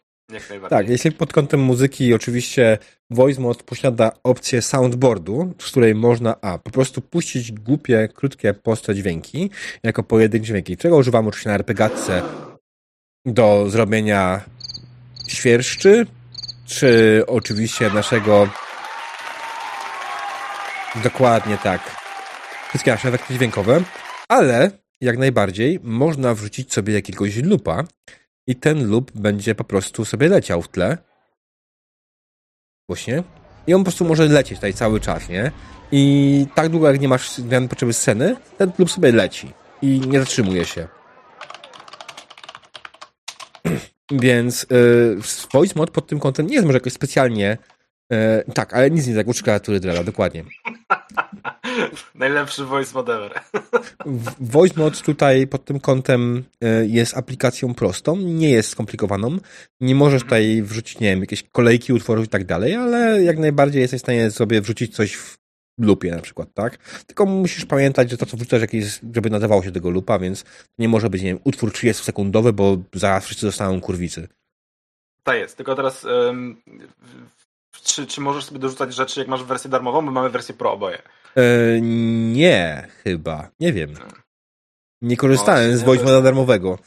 Tak, 0.69 0.89
jeśli 0.89 1.11
pod 1.11 1.33
kątem 1.33 1.59
muzyki, 1.59 2.13
oczywiście 2.13 2.77
Voice 3.09 3.41
Mod 3.41 3.63
posiada 3.63 4.11
opcję 4.23 4.61
soundboardu, 4.61 5.53
z 5.59 5.71
której 5.71 5.95
można 5.95 6.35
a, 6.41 6.57
po 6.57 6.71
prostu 6.71 7.01
puścić 7.01 7.51
głupie, 7.51 8.09
krótkie, 8.13 8.53
proste 8.53 8.95
dźwięki, 8.95 9.49
jako 9.83 10.03
pojedyncze 10.03 10.47
dźwięki, 10.47 10.77
czego 10.77 10.97
używam 10.97 11.27
oczywiście 11.27 11.49
na 11.49 11.55
RPGatce 11.55 12.21
do 13.25 13.69
zrobienia 13.69 14.41
świerszczy, 15.27 16.05
czy 16.65 17.23
oczywiście 17.27 17.89
naszego. 17.89 18.49
Dokładnie 21.03 21.57
tak. 21.57 21.81
Wszystkie 22.69 22.91
nasze 22.91 23.07
efekty 23.07 23.33
dźwiękowe, 23.33 23.81
ale 24.27 24.71
jak 25.01 25.17
najbardziej 25.17 25.79
można 25.83 26.33
wrzucić 26.33 26.73
sobie 26.73 26.93
jakiegoś 26.93 27.35
lupa 27.35 27.83
i 28.47 28.55
ten 28.55 28.91
loop 28.91 29.11
będzie 29.11 29.55
po 29.55 29.63
prostu 29.63 30.05
sobie 30.05 30.29
leciał 30.29 30.61
w 30.61 30.67
tle. 30.67 30.97
Właśnie. 32.89 33.23
I 33.67 33.73
on 33.73 33.81
po 33.81 33.83
prostu 33.83 34.05
może 34.05 34.25
lecieć 34.25 34.57
tutaj 34.57 34.73
cały 34.73 34.99
czas, 34.99 35.29
nie? 35.29 35.51
I 35.91 36.45
tak 36.55 36.69
długo 36.69 36.91
jak 36.91 37.01
nie 37.01 37.07
masz 37.07 37.31
zmian 37.31 37.67
potrzeby 37.67 37.93
sceny, 37.93 38.35
ten 38.57 38.71
loop 38.77 38.91
sobie 38.91 39.11
leci 39.11 39.51
i 39.81 39.99
nie 39.99 40.19
zatrzymuje 40.19 40.65
się. 40.65 40.87
Więc 44.11 44.67
yy, 44.69 45.17
voice 45.53 45.73
mod 45.75 45.91
pod 45.91 46.07
tym 46.07 46.19
kątem 46.19 46.47
nie 46.47 46.53
jest 46.53 46.65
może 46.65 46.77
jakoś 46.77 46.93
specjalnie 46.93 47.57
yy, 48.09 48.17
tak, 48.53 48.73
ale 48.73 48.91
nic 48.91 49.07
nie 49.07 49.25
uczy 49.25 49.43
klawiatury 49.43 49.79
Drela, 49.79 50.03
dokładnie. 50.03 50.43
Najlepszy 52.15 52.65
voice 52.65 52.93
mod 52.93 53.09
ever. 53.09 53.41
Voice 54.39 54.79
mod 54.79 55.01
tutaj 55.01 55.47
pod 55.47 55.65
tym 55.65 55.79
kątem 55.79 56.43
y, 56.63 56.87
jest 56.87 57.17
aplikacją 57.17 57.73
prostą, 57.73 58.17
nie 58.17 58.49
jest 58.49 58.69
skomplikowaną. 58.69 59.37
Nie 59.81 59.95
możesz 59.95 60.23
tutaj 60.23 60.61
wrzucić, 60.61 60.99
nie 60.99 61.09
wiem, 61.09 61.19
jakieś 61.19 61.43
kolejki 61.51 61.93
utworów 61.93 62.25
i 62.25 62.29
tak 62.29 62.45
dalej, 62.45 62.75
ale 62.75 63.23
jak 63.23 63.37
najbardziej 63.37 63.81
jesteś 63.81 64.01
w 64.01 64.03
stanie 64.03 64.31
sobie 64.31 64.61
wrzucić 64.61 64.95
coś 64.95 65.13
w 65.13 65.42
lupie 65.77 66.11
na 66.11 66.21
przykład, 66.21 66.53
tak? 66.53 66.77
Tylko 67.07 67.25
musisz 67.25 67.65
pamiętać, 67.65 68.09
że 68.09 68.17
to, 68.17 68.25
co 68.25 68.37
wrzucasz, 68.37 68.61
jakieś, 68.61 68.99
żeby 69.15 69.29
nadawało 69.29 69.63
się 69.63 69.71
tego 69.71 69.89
lupa, 69.89 70.19
więc 70.19 70.45
nie 70.77 70.89
może 70.89 71.09
być, 71.09 71.21
nie 71.21 71.29
wiem, 71.29 71.39
utwór 71.43 71.71
30-sekundowy, 71.71 72.51
bo 72.51 72.77
zaraz 72.93 73.25
wszyscy 73.25 73.45
dostaną 73.45 73.81
kurwicy. 73.81 74.27
Tak 75.23 75.37
jest, 75.37 75.57
tylko 75.57 75.75
teraz 75.75 76.05
ym, 76.05 76.61
czy, 77.83 78.07
czy 78.07 78.21
możesz 78.21 78.45
sobie 78.45 78.59
dorzucać 78.59 78.95
rzeczy, 78.95 79.19
jak 79.19 79.29
masz 79.29 79.43
wersję 79.43 79.69
darmową, 79.69 80.05
bo 80.05 80.11
mamy 80.11 80.29
wersję 80.29 80.55
pro 80.55 80.73
oboje. 80.73 81.01
E, 81.35 81.81
nie, 81.81 82.87
chyba. 83.03 83.49
Nie 83.59 83.73
wiem. 83.73 83.93
Nie 85.01 85.17
korzystałem 85.17 85.71
No, 85.71 85.77
z 85.77 85.83
voice 85.83 86.03
moda 86.03 86.21
darmowego. 86.21 86.79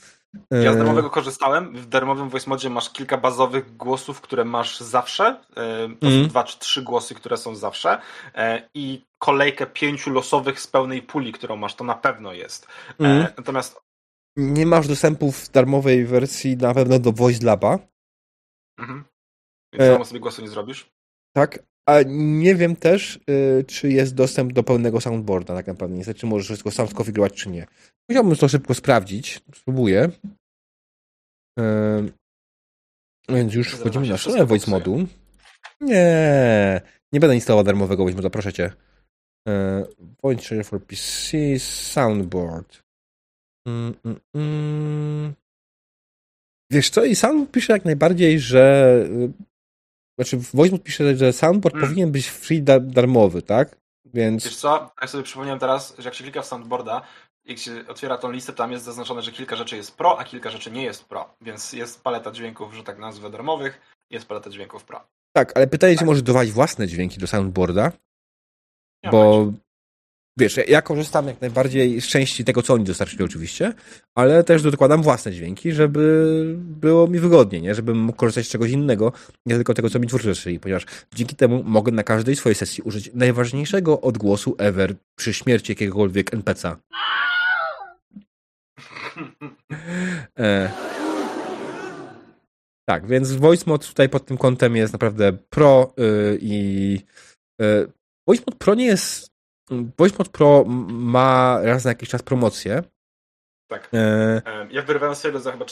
E, 0.52 0.64
Ja 0.64 0.72
z 0.72 0.76
darmowego 0.76 1.10
korzystałem. 1.10 1.76
W 1.76 1.86
darmowym 1.86 2.28
voice 2.28 2.50
modzie 2.50 2.70
masz 2.70 2.90
kilka 2.92 3.18
bazowych 3.18 3.76
głosów, 3.76 4.20
które 4.20 4.44
masz 4.44 4.80
zawsze. 4.80 5.24
E, 5.26 5.88
To 6.00 6.06
Mhm. 6.06 6.22
są 6.22 6.28
dwa 6.28 6.44
czy 6.44 6.58
trzy 6.58 6.82
głosy, 6.82 7.14
które 7.14 7.36
są 7.36 7.54
zawsze. 7.54 7.98
E, 8.34 8.68
I 8.74 9.04
kolejkę 9.18 9.66
pięciu 9.66 10.10
losowych 10.10 10.60
z 10.60 10.66
pełnej 10.66 11.02
puli, 11.02 11.32
którą 11.32 11.56
masz, 11.56 11.74
to 11.74 11.84
na 11.84 11.94
pewno 11.94 12.32
jest. 12.32 12.66
E, 12.88 13.04
Mhm. 13.04 13.26
Natomiast 13.36 13.80
Nie 14.38 14.66
masz 14.66 14.88
dostępu 14.88 15.32
w 15.32 15.48
darmowej 15.50 16.04
wersji 16.06 16.56
na 16.56 16.74
pewno 16.74 16.98
do 16.98 17.12
Voice 17.12 17.46
Laba, 17.46 17.78
mhm. 18.78 19.04
Więc 19.72 20.00
E. 20.00 20.04
sobie 20.04 20.20
głosu 20.20 20.42
nie 20.42 20.48
zrobisz. 20.48 20.90
tak? 21.36 21.58
A 21.88 22.02
nie 22.06 22.54
wiem 22.54 22.76
też, 22.76 23.20
y, 23.30 23.64
czy 23.64 23.88
jest 23.88 24.14
dostęp 24.14 24.52
do 24.52 24.62
pełnego 24.62 25.00
soundboarda 25.00 25.54
tak 25.54 25.66
naprawdę. 25.66 25.96
Niestety, 25.96 26.20
czy 26.20 26.26
możesz 26.26 26.46
wszystko 26.46 26.70
sam 26.70 26.88
skonfigurować, 26.88 27.32
czy 27.32 27.50
nie. 27.50 27.66
Musiałbym 28.08 28.36
to 28.36 28.48
szybko 28.48 28.74
sprawdzić. 28.74 29.40
Spróbuję. 29.54 30.10
Więc 33.28 33.54
już 33.54 33.72
wchodzimy 33.72 34.08
na 34.08 34.18
stronę 34.18 34.46
Voice. 34.46 34.70
Modu. 34.70 35.06
Nie, 35.80 36.80
nie 37.12 37.20
będę 37.20 37.34
instalował 37.34 37.64
darmowego 37.64 38.02
Voice 38.02 38.16
Moda, 38.16 38.30
proszę 38.30 38.52
cię. 38.52 38.72
Voice 40.22 40.64
for 40.64 40.86
PC, 40.86 41.58
Soundboard. 41.58 42.82
Mm, 43.66 43.94
mm, 44.04 44.20
mm. 44.34 45.34
Wiesz 46.72 46.90
co, 46.90 47.04
i 47.04 47.14
sam 47.14 47.46
pisze 47.46 47.72
jak 47.72 47.84
najbardziej, 47.84 48.40
że 48.40 49.08
znaczy 50.18 50.36
Voice 50.54 50.78
pisze, 50.78 51.16
że 51.16 51.32
Soundboard 51.32 51.76
Mm. 51.76 51.88
powinien 51.88 52.12
być 52.12 52.26
free 52.28 52.62
da 52.62 52.80
darmowy, 52.80 53.42
tak? 53.42 53.76
Więc 54.04 54.44
Wiesz 54.44 54.56
co? 54.56 54.90
Ja 55.02 55.06
sobie 55.08 55.24
przypomniałem 55.24 55.58
teraz, 55.60 55.94
że 55.98 56.04
jak 56.04 56.14
się 56.14 56.24
klika 56.24 56.42
w 56.42 56.46
soundboarda, 56.46 57.02
jak 57.44 57.58
się 57.58 57.84
otwiera 57.88 58.18
tą 58.18 58.30
listę, 58.30 58.52
tam 58.52 58.72
jest 58.72 58.84
zaznaczone, 58.84 59.22
że 59.22 59.32
kilka 59.32 59.56
rzeczy 59.56 59.76
jest 59.76 59.96
pro, 59.96 60.18
a 60.18 60.24
kilka 60.24 60.50
rzeczy 60.50 60.70
nie 60.70 60.84
jest 60.84 61.04
pro. 61.04 61.34
Więc 61.40 61.72
jest 61.72 62.02
paleta 62.02 62.30
dźwięków, 62.32 62.74
że 62.74 62.82
tak 62.84 62.98
nazwę, 62.98 63.30
darmowych, 63.30 63.80
jest 64.10 64.26
paleta 64.26 64.50
dźwięków 64.50 64.84
pro. 64.84 65.00
tak, 65.32 65.56
ale 65.56 65.66
pytanie, 65.66 65.92
czy 65.94 65.98
Tak. 65.98 66.06
możesz 66.06 66.22
dodawać 66.22 66.50
własne 66.50 66.86
dźwięki 66.88 67.20
do 67.20 67.26
Soundboarda? 67.26 67.92
Nie 69.04 69.10
bo. 69.10 69.52
Wiesz, 70.38 70.56
ja- 70.68 70.82
korzystam 70.82 71.26
jak 71.26 71.40
najbardziej 71.40 72.00
z 72.00 72.06
części 72.06 72.44
tego, 72.44 72.62
co 72.62 72.74
oni 72.74 72.84
dostarczyli 72.84 73.24
oczywiście, 73.24 73.72
ale 74.14 74.44
też 74.44 74.62
dokładam 74.62 75.02
własne 75.02 75.32
dźwięki, 75.32 75.72
żeby 75.72 76.54
było 76.58 77.06
mi 77.06 77.18
wygodnie, 77.18 77.60
nie? 77.60 77.74
Żebym 77.74 77.98
mógł 77.98 78.18
korzystać 78.18 78.46
z 78.46 78.50
czegoś 78.50 78.70
innego, 78.70 79.12
nie 79.46 79.54
tylko 79.54 79.74
tego, 79.74 79.90
co 79.90 79.98
mi 79.98 80.06
twórcy 80.06 80.26
dostarczyli, 80.26 80.60
ponieważ 80.60 80.86
dzięki 81.14 81.36
temu 81.36 81.62
mogę 81.62 81.92
na 81.92 82.02
każdej 82.02 82.36
swojej 82.36 82.54
sesji 82.54 82.82
użyć 82.82 83.10
najważniejszego 83.14 84.00
odgłosu 84.00 84.54
ever 84.58 84.94
przy 85.16 85.34
śmierci 85.34 85.72
jakiegokolwiek 85.72 86.34
NPC-a. 86.34 86.76
E, 90.38 90.70
tak, 92.88 93.06
więc 93.06 93.32
voice 93.32 93.64
mod 93.66 93.88
tutaj 93.88 94.08
pod 94.08 94.26
tym 94.26 94.38
kątem 94.38 94.76
jest 94.76 94.92
naprawdę 94.92 95.32
pro 95.32 95.94
y, 95.98 96.38
i 96.40 96.98
y, 97.62 97.88
mod 98.26 98.54
pro 98.58 98.74
nie 98.74 98.86
jest 98.86 99.35
voice 99.70 100.16
mod 100.18 100.28
pro 100.28 100.64
ma 100.88 101.58
raz 101.62 101.84
na 101.84 101.90
jakiś 101.90 102.08
czas 102.08 102.22
promocję. 102.22 102.82
Tak. 103.70 103.88
E, 103.94 104.42
Ja 104.70 104.82
wyrywałem 104.82 105.14
sobie 105.14 105.40
za 105.40 105.52
chyba 105.52 105.66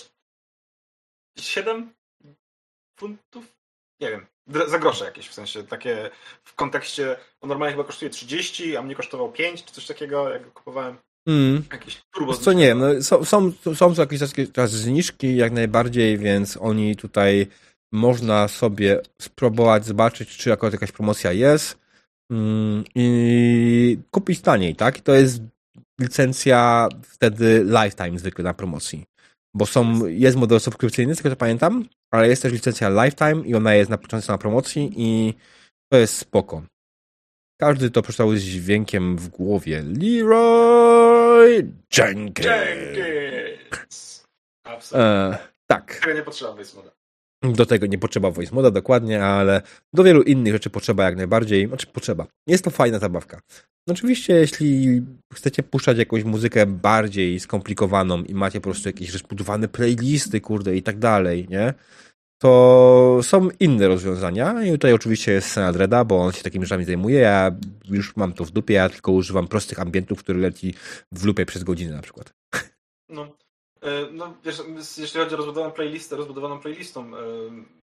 7 1.39 1.93
funtów? 3.01 3.57
Nie 4.01 4.11
wiem. 4.11 4.27
Za 4.67 4.79
grosze 4.79 5.05
jakieś, 5.05 5.29
w 5.29 5.35
sensie 5.35 5.63
takie 5.63 6.11
w 6.45 6.55
kontekście, 6.55 7.17
on 7.41 7.49
normalnie 7.49 7.73
chyba 7.73 7.85
kosztuje 7.85 8.11
30, 8.11 8.77
a 8.77 8.83
mnie 8.83 8.95
kosztował 8.95 9.33
5 9.33 9.65
czy 9.65 9.75
coś 9.75 9.87
takiego, 9.87 10.29
jak 10.29 10.45
go 10.45 10.51
kupowałem. 10.51 10.97
mm, 11.29 11.65
Jakiś 11.73 12.03
turbo 12.11 12.35
co 12.35 12.53
nie 12.53 12.67
wiem, 12.67 12.79
no, 12.79 13.03
są, 13.03 13.25
są, 13.25 13.53
są 13.75 13.95
jakieś 13.99 14.21
teraz 14.53 14.71
zniżki 14.71 15.37
jak 15.37 15.53
najbardziej, 15.53 16.19
więc 16.19 16.57
oni 16.61 16.97
tutaj 16.97 17.47
można 17.93 18.49
sobie 18.49 19.01
spróbować 19.21 19.87
zobaczyć, 19.87 20.37
czy 20.37 20.53
akurat 20.53 20.73
jakaś 20.73 20.93
promocja 20.93 21.33
jest 21.33 21.84
i 22.95 23.99
kupić 24.11 24.41
taniej, 24.41 24.77
tak? 24.77 24.99
I 24.99 25.03
to 25.03 25.15
jest 25.15 25.43
licencja 26.01 26.89
wtedy 27.03 27.65
lifetime 27.65 28.19
zwykle 28.19 28.45
na 28.45 28.55
promocji. 28.55 29.05
Bo 29.55 29.67
są, 29.67 30.07
jest 30.07 30.37
model 30.37 30.61
subskrypcyjny, 30.61 31.15
z 31.15 31.19
tego 31.19 31.31
co 31.31 31.37
pamiętam, 31.37 31.89
ale 32.11 32.29
jest 32.29 32.43
też 32.43 32.53
licencja 32.53 33.05
lifetime 33.05 33.47
i 33.47 33.55
ona 33.55 33.75
jest 33.75 33.91
na 33.91 33.99
początku 33.99 34.33
na 34.33 34.39
promocji 34.39 34.93
i 34.97 35.35
to 35.93 35.99
jest 35.99 36.17
spoko. 36.17 36.63
Każdy 37.61 37.91
to 37.91 38.03
przeczytał 38.03 38.37
z 38.37 38.41
dźwiękiem 38.41 39.17
w 39.17 39.29
głowie. 39.29 39.83
Leroy 39.83 41.73
Jenkins. 41.99 42.47
Jenkins! 42.47 44.25
Absolutnie. 44.67 45.11
E, 45.11 45.39
tak. 45.67 45.95
Tego 45.95 46.15
nie 46.15 46.23
potrzeba 46.23 46.57
moda. 46.77 46.91
Do 47.53 47.67
tego 47.67 47.87
nie 47.87 47.99
potrzeba 47.99 48.31
voice 48.31 48.55
moda 48.55 48.71
dokładnie, 48.71 49.25
ale 49.25 49.63
do 49.93 50.05
wielu 50.05 50.23
innych 50.23 50.53
rzeczy 50.53 50.71
potrzeba 50.71 51.05
jak 51.05 51.17
najbardziej. 51.17 51.69
Znaczy 51.69 51.87
potrzeba. 51.87 52.27
Jest 52.47 52.65
to 52.65 52.71
fajna 52.71 52.99
zabawka. 52.99 53.41
Oczywiście, 53.89 54.35
jeśli 54.35 55.03
chcecie 55.35 55.63
puszczać 55.63 55.99
jakąś 55.99 56.25
muzykę 56.25 56.67
bardziej 56.67 57.41
skomplikowaną 57.41 58.23
i 58.23 58.35
macie 58.35 58.61
po 58.61 58.65
prostu 58.65 58.89
jakieś 58.89 59.13
rozbudowane 59.13 59.69
playlisty, 59.69 60.41
kurde, 60.41 60.77
i 60.77 60.83
tak 60.83 60.99
dalej, 60.99 61.47
nie? 61.51 61.75
To 62.39 63.21
są 63.23 63.49
inne 63.61 63.89
rozwiązania 63.89 64.65
i 64.65 64.71
tutaj 64.71 64.93
oczywiście 64.93 65.33
jest 65.33 65.49
Senat 65.49 65.77
Reda, 65.77 66.05
bo 66.05 66.23
on 66.23 66.33
się 66.33 66.43
takimi 66.43 66.65
rzeczami 66.65 66.85
zajmuje. 66.85 67.19
Ja 67.21 67.57
już 67.89 68.17
mam 68.17 68.33
to 68.33 68.45
w 68.45 68.51
dupie, 68.51 68.75
ja 68.75 68.89
tylko 68.89 69.13
używam 69.13 69.49
prostych 69.49 69.81
ambientów, 69.81 70.19
które 70.19 70.39
leci 70.39 70.75
w 71.13 71.25
lupie 71.25 71.47
przez 71.47 71.65
godzinę 71.65 71.93
na 71.97 72.03
przykład. 72.03 72.35
No, 73.09 73.37
no 74.13 74.35
wiesz, 74.45 74.63
jeśli 74.99 75.21
chodzi 75.21 75.35
o 75.35 75.37
rozbudowaną 75.37 75.73
playlistę, 75.73 76.17
rozbudowaną 76.17 76.59
playlistą, 76.61 77.17
e, 77.17 77.21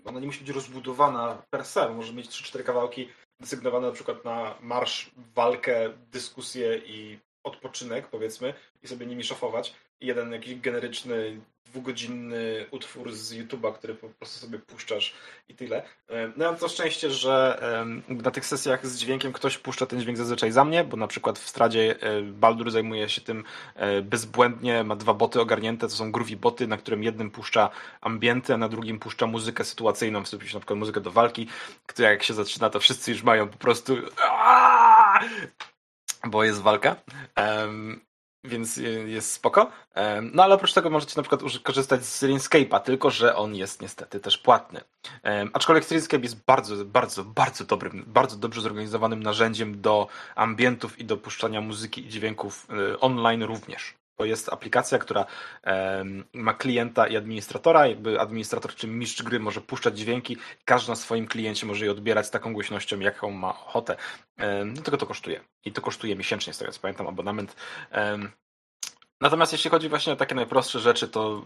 ona 0.06 0.20
nie 0.20 0.28
musi 0.28 0.40
być 0.40 0.50
rozbudowana 0.50 1.42
per 1.50 1.66
se, 1.66 1.90
może 1.90 2.14
mieć 2.14 2.30
3-4 2.30 2.64
kawałki 2.64 3.10
desygnowane 3.40 3.88
na 3.88 3.94
przykład 3.94 4.26
na 4.26 4.56
marsz, 4.62 5.12
walkę, 5.36 5.94
dyskusję 6.12 6.78
i 6.78 7.20
odpoczynek, 7.44 8.08
powiedzmy, 8.08 8.54
i 8.84 8.88
sobie 8.88 9.06
nimi 9.06 9.24
szafować. 9.24 9.74
I 10.02 10.08
jeden 10.08 10.32
jakiś 10.32 10.60
generyczny, 10.60 11.42
dwugodzinny 11.66 12.66
utwór 12.72 13.12
z 13.14 13.34
YouTube'a, 13.34 13.74
który 13.74 13.96
po 13.96 14.10
prostu 14.10 14.40
sobie 14.40 14.60
puszczasz 14.60 15.14
i 15.50 15.56
tyle. 15.56 15.84
E, 16.10 16.28
No 16.38 16.46
ja 16.46 16.52
mam 16.52 16.60
to 16.60 16.68
szczęście, 16.70 17.10
że 17.10 17.62
na 18.10 18.32
tych 18.32 18.46
sesjach 18.46 18.88
z 18.88 18.98
dźwiękiem 18.98 19.34
ktoś 19.34 19.58
puszcza 19.58 19.86
ten 19.86 20.02
dźwięk 20.02 20.18
zazwyczaj 20.18 20.52
za 20.52 20.66
mnie, 20.66 20.84
bo 20.84 20.98
na 20.98 21.08
przykład 21.08 21.40
w 21.40 21.50
Stradzie 21.50 21.96
e, 22.02 22.22
Baldur 22.22 22.72
zajmuje 22.72 23.10
się 23.10 23.22
tym 23.22 23.44
e, 23.76 24.02
bezbłędnie, 24.02 24.84
ma 24.84 24.96
dwa 24.96 25.14
boty 25.14 25.42
ogarnięte, 25.42 25.88
to 25.88 25.96
są 25.96 26.12
groovy 26.12 26.36
boty, 26.38 26.68
na 26.68 26.78
którym 26.78 27.04
jednym 27.04 27.32
puszcza 27.32 27.70
ambienty, 28.02 28.54
a 28.54 28.58
na 28.58 28.70
drugim 28.70 29.00
puszcza 29.00 29.28
muzykę 29.28 29.64
sytuacyjną, 29.64 30.24
w 30.24 30.28
sensie 30.30 30.54
na 30.54 30.60
przykład 30.60 30.80
muzykę 30.80 31.02
do 31.02 31.12
walki, 31.12 31.48
która 31.86 32.12
jak 32.12 32.24
się 32.24 32.34
zaczyna, 32.34 32.70
to 32.70 32.80
wszyscy 32.80 33.12
już 33.12 33.24
mają 33.24 33.48
po 33.48 33.58
prostu! 33.58 33.98
Bo 36.28 36.44
jest 36.44 36.62
walka. 36.62 36.96
Em, 37.36 38.02
więc 38.44 38.78
jest 39.06 39.32
spoko. 39.32 39.72
Em, 39.94 40.32
No 40.34 40.44
ale 40.44 40.56
oprócz 40.56 40.74
tego 40.74 40.90
możecie 40.90 41.14
na 41.18 41.24
przykład 41.24 41.42
korzystać 41.64 42.06
z 42.06 42.24
Streamscape'a, 42.24 42.80
tylko 42.80 43.10
że 43.10 43.36
on 43.36 43.56
jest 43.56 43.82
niestety 43.82 44.20
też 44.20 44.38
płatny. 44.38 44.82
Em, 45.24 45.50
Aczkolwiek 45.54 45.86
Streamscape 45.86 46.24
jest 46.24 46.46
bardzo, 46.46 46.86
bardzo, 46.86 47.24
bardzo 47.24 47.64
dobrym, 47.66 48.04
bardzo 48.08 48.38
dobrze 48.38 48.62
zorganizowanym 48.62 49.24
narzędziem 49.24 49.82
do 49.82 50.08
ambientów 50.36 51.00
i 51.00 51.06
do 51.06 51.18
puszczania 51.18 51.62
muzyki 51.62 52.06
i 52.06 52.10
dźwięków 52.10 52.68
y, 52.94 53.00
online 53.00 53.44
również. 53.44 54.01
To 54.16 54.26
jest 54.26 54.54
aplikacja, 54.54 54.98
która 54.98 55.26
ma 56.34 56.54
klienta 56.54 57.08
i 57.08 57.18
administratora. 57.18 57.88
Jakby 57.88 58.20
administrator 58.20 58.76
czy 58.76 58.88
mistrz 58.88 59.24
gry 59.24 59.40
może 59.40 59.62
puszczać 59.62 59.98
dźwięki, 59.98 60.38
każdy 60.66 60.90
na 60.90 60.96
swoim 60.96 61.28
kliencie 61.28 61.66
może 61.66 61.86
je 61.86 61.92
odbierać 61.92 62.28
z 62.28 62.32
taką 62.32 62.54
głośnością, 62.54 63.00
jaką 63.00 63.32
ma 63.32 63.50
ochotę. 63.50 63.96
Do 64.74 64.82
tego 64.82 64.98
to 64.98 65.08
kosztuje. 65.08 65.42
I 65.66 65.72
to 65.72 65.82
kosztuje 65.82 66.16
miesięcznie, 66.16 66.54
z 66.54 66.58
tego 66.58 66.72
co 66.72 66.80
pamiętam, 66.80 67.08
abonament. 67.08 67.56
Natomiast 69.22 69.52
jeśli 69.52 69.70
chodzi 69.70 69.90
właśnie 69.90 70.14
o 70.14 70.16
takie 70.16 70.36
najprostsze 70.36 70.80
rzeczy, 70.80 71.08
to 71.08 71.44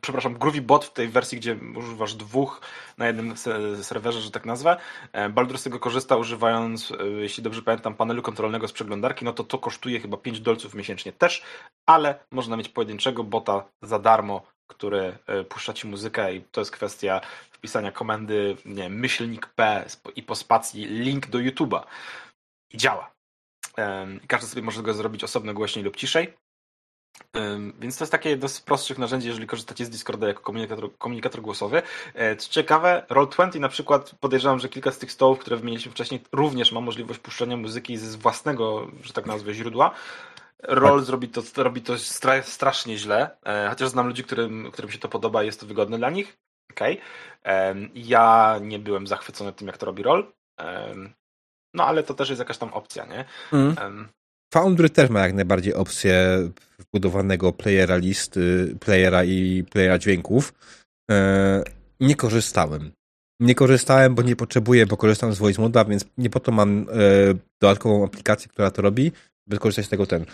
przepraszam, 0.00 0.38
Groovy 0.38 0.62
Bot 0.62 0.84
w 0.84 0.92
tej 0.92 1.08
wersji, 1.08 1.38
gdzie 1.38 1.58
używasz 1.76 2.14
dwóch 2.14 2.60
na 2.98 3.06
jednym 3.06 3.36
se- 3.36 3.84
serwerze, 3.84 4.20
że 4.20 4.30
tak 4.30 4.46
nazwę, 4.46 4.76
e, 5.12 5.28
Baldur 5.28 5.58
z 5.58 5.62
tego 5.62 5.80
korzysta 5.80 6.16
używając, 6.16 6.90
e, 6.90 7.06
jeśli 7.06 7.42
dobrze 7.42 7.62
pamiętam, 7.62 7.94
panelu 7.94 8.22
kontrolnego 8.22 8.68
z 8.68 8.72
przeglądarki, 8.72 9.24
no 9.24 9.32
to 9.32 9.44
to 9.44 9.58
kosztuje 9.58 10.00
chyba 10.00 10.16
5 10.16 10.40
dolców 10.40 10.74
miesięcznie 10.74 11.12
też, 11.12 11.42
ale 11.86 12.24
można 12.30 12.56
mieć 12.56 12.68
pojedynczego 12.68 13.24
bota 13.24 13.64
za 13.82 13.98
darmo, 13.98 14.42
który 14.66 15.18
e, 15.26 15.44
puszcza 15.44 15.72
ci 15.72 15.86
muzykę 15.86 16.34
i 16.34 16.42
to 16.42 16.60
jest 16.60 16.70
kwestia 16.70 17.20
wpisania 17.50 17.92
komendy, 17.92 18.56
nie 18.64 18.82
wiem, 18.82 19.00
myślnik 19.00 19.46
P 19.46 19.86
i 20.16 20.22
po 20.22 20.34
spacji 20.34 20.84
link 20.84 21.26
do 21.26 21.38
YouTube'a 21.38 21.82
i 22.70 22.76
działa. 22.76 23.14
Każdy 24.28 24.46
sobie 24.46 24.62
może 24.62 24.82
go 24.82 24.94
zrobić 24.94 25.24
osobno 25.24 25.54
głośniej 25.54 25.84
lub 25.84 25.96
ciszej. 25.96 26.34
Więc 27.80 27.98
to 27.98 28.04
jest 28.04 28.12
takie 28.12 28.30
jedno 28.30 28.48
z 28.48 28.60
prostszych 28.60 28.98
narzędzi, 28.98 29.28
jeżeli 29.28 29.46
korzystacie 29.46 29.84
z 29.84 29.90
Discorda 29.90 30.28
jako 30.28 30.42
komunikator, 30.42 30.98
komunikator 30.98 31.40
głosowy. 31.42 31.82
E, 32.14 32.36
Co 32.36 32.50
ciekawe, 32.50 33.02
Roll20 33.10 33.60
na 33.60 33.68
przykład, 33.68 34.14
podejrzewam, 34.20 34.58
że 34.58 34.68
kilka 34.68 34.90
z 34.92 34.98
tych 34.98 35.12
stołów, 35.12 35.38
które 35.38 35.56
wymieniliśmy 35.56 35.92
wcześniej, 35.92 36.20
również 36.32 36.72
ma 36.72 36.80
możliwość 36.80 37.20
puszczania 37.20 37.56
muzyki 37.56 37.96
z 37.96 38.16
własnego, 38.16 38.90
że 39.02 39.12
tak 39.12 39.26
nazwę, 39.26 39.54
źródła. 39.54 39.90
Roll 40.62 41.04
zrobi 41.04 41.28
to, 41.28 41.42
robi 41.56 41.82
to 41.82 41.98
stra, 41.98 42.42
strasznie 42.42 42.98
źle, 42.98 43.36
e, 43.46 43.68
chociaż 43.68 43.88
znam 43.88 44.06
ludzi, 44.06 44.24
którym, 44.24 44.70
którym 44.72 44.90
się 44.90 44.98
to 44.98 45.08
podoba 45.08 45.42
i 45.42 45.46
jest 45.46 45.60
to 45.60 45.66
wygodne 45.66 45.98
dla 45.98 46.10
nich. 46.10 46.36
Em, 47.42 47.90
Ja 47.94 48.58
nie 48.62 48.78
byłem 48.78 49.06
zachwycony 49.06 49.52
tym, 49.52 49.66
jak 49.66 49.78
to 49.78 49.86
robi 49.86 50.02
Roll. 50.02 50.32
No 51.74 51.84
ale 51.86 52.02
to 52.02 52.14
też 52.14 52.28
jest 52.28 52.38
jakaś 52.38 52.58
tam 52.58 52.72
opcja, 52.72 53.04
nie? 53.04 53.24
Mm. 53.52 54.08
Foundry 54.54 54.90
też 54.90 55.10
ma 55.10 55.20
jak 55.20 55.34
najbardziej 55.34 55.74
opcję 55.74 56.14
wbudowanego 56.78 57.52
playera 57.52 57.96
listy, 57.96 58.74
playera 58.80 59.24
i 59.24 59.64
playera 59.70 59.98
dźwięków. 59.98 60.54
E, 61.10 61.62
nie 62.00 62.16
korzystałem. 62.16 62.92
Nie 63.40 63.54
korzystałem, 63.54 64.14
bo 64.14 64.22
nie 64.22 64.36
potrzebuję, 64.36 64.86
bo 64.86 64.96
korzystam 64.96 65.32
z 65.32 65.38
Voice 65.38 65.62
Moda, 65.62 65.84
więc 65.84 66.04
nie 66.18 66.30
po 66.30 66.40
to 66.40 66.52
mam 66.52 66.80
e, 66.80 66.84
dodatkową 67.60 68.04
aplikację, 68.04 68.48
która 68.48 68.70
to 68.70 68.82
robi, 68.82 69.12
by 69.46 69.58
korzystać 69.58 69.86
z 69.86 69.88
tego 69.88 70.06
ten. 70.06 70.24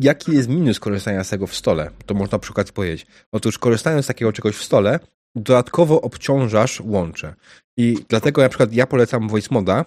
Jaki 0.00 0.32
jest 0.32 0.48
minus 0.48 0.80
korzystania 0.80 1.24
z 1.24 1.28
tego 1.28 1.46
w 1.46 1.54
stole? 1.54 1.90
To 2.06 2.14
można 2.14 2.36
na 2.36 2.40
przykład 2.40 2.72
powiedzieć. 2.72 3.06
Otóż 3.32 3.58
korzystając 3.58 4.04
z 4.04 4.08
takiego 4.08 4.32
czegoś 4.32 4.56
w 4.56 4.64
stole, 4.64 5.00
dodatkowo 5.36 6.00
obciążasz 6.00 6.80
łącze. 6.80 7.34
I 7.76 7.96
dlatego 8.08 8.42
na 8.42 8.48
przykład 8.48 8.72
ja 8.72 8.86
polecam 8.86 9.28
Voice 9.28 9.48
Moda, 9.50 9.84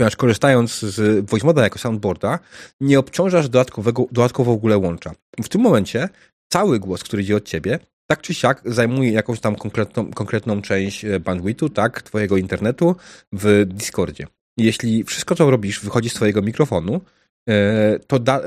ponieważ 0.00 0.16
korzystając 0.16 0.80
z 0.80 1.30
Voice 1.30 1.46
Moda 1.46 1.62
jako 1.62 1.78
soundboarda, 1.78 2.38
nie 2.80 2.98
obciążasz 2.98 3.48
dodatkowego, 3.48 4.06
dodatkowo 4.12 4.52
w 4.52 4.54
ogóle 4.54 4.78
łącza. 4.78 5.12
W 5.42 5.48
tym 5.48 5.60
momencie 5.60 6.08
cały 6.48 6.78
głos, 6.78 7.04
który 7.04 7.22
idzie 7.22 7.36
od 7.36 7.44
ciebie, 7.44 7.78
tak 8.06 8.20
czy 8.20 8.34
siak 8.34 8.62
zajmuje 8.64 9.12
jakąś 9.12 9.40
tam 9.40 9.56
konkretną, 9.56 10.10
konkretną 10.10 10.62
część 10.62 11.04
e, 11.04 11.20
bandwidthu, 11.20 11.68
tak, 11.68 12.02
twojego 12.02 12.36
internetu 12.36 12.96
w 13.32 13.64
Discordzie. 13.66 14.26
Jeśli 14.56 15.04
wszystko, 15.04 15.34
co 15.34 15.50
robisz, 15.50 15.80
wychodzi 15.80 16.10
z 16.10 16.14
twojego 16.14 16.42
mikrofonu, 16.42 17.00
e, 17.48 17.98
to 17.98 18.18
da, 18.18 18.40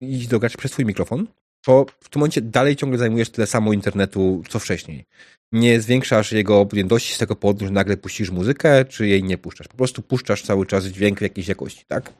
i 0.00 0.28
dograć 0.28 0.56
przez 0.56 0.72
twój 0.72 0.84
mikrofon, 0.84 1.26
to 1.64 1.86
w 2.00 2.08
tym 2.08 2.20
momencie 2.20 2.40
dalej 2.40 2.76
ciągle 2.76 2.98
zajmujesz 2.98 3.30
tyle 3.30 3.46
samo 3.46 3.72
internetu, 3.72 4.42
co 4.48 4.58
wcześniej. 4.58 5.04
Nie 5.52 5.80
zwiększasz 5.80 6.32
jego 6.32 6.60
objętości 6.60 7.14
z 7.14 7.18
tego 7.18 7.36
powodu, 7.36 7.64
że 7.66 7.70
nagle 7.72 7.96
puścisz 7.96 8.30
muzykę, 8.30 8.84
czy 8.84 9.06
jej 9.06 9.22
nie 9.24 9.38
puszczasz. 9.38 9.68
Po 9.68 9.76
prostu 9.76 10.02
puszczasz 10.02 10.42
cały 10.42 10.66
czas 10.66 10.84
dźwięk 10.84 11.18
w 11.18 11.22
jakiejś 11.22 11.48
jakości, 11.48 11.84
tak? 11.88 12.12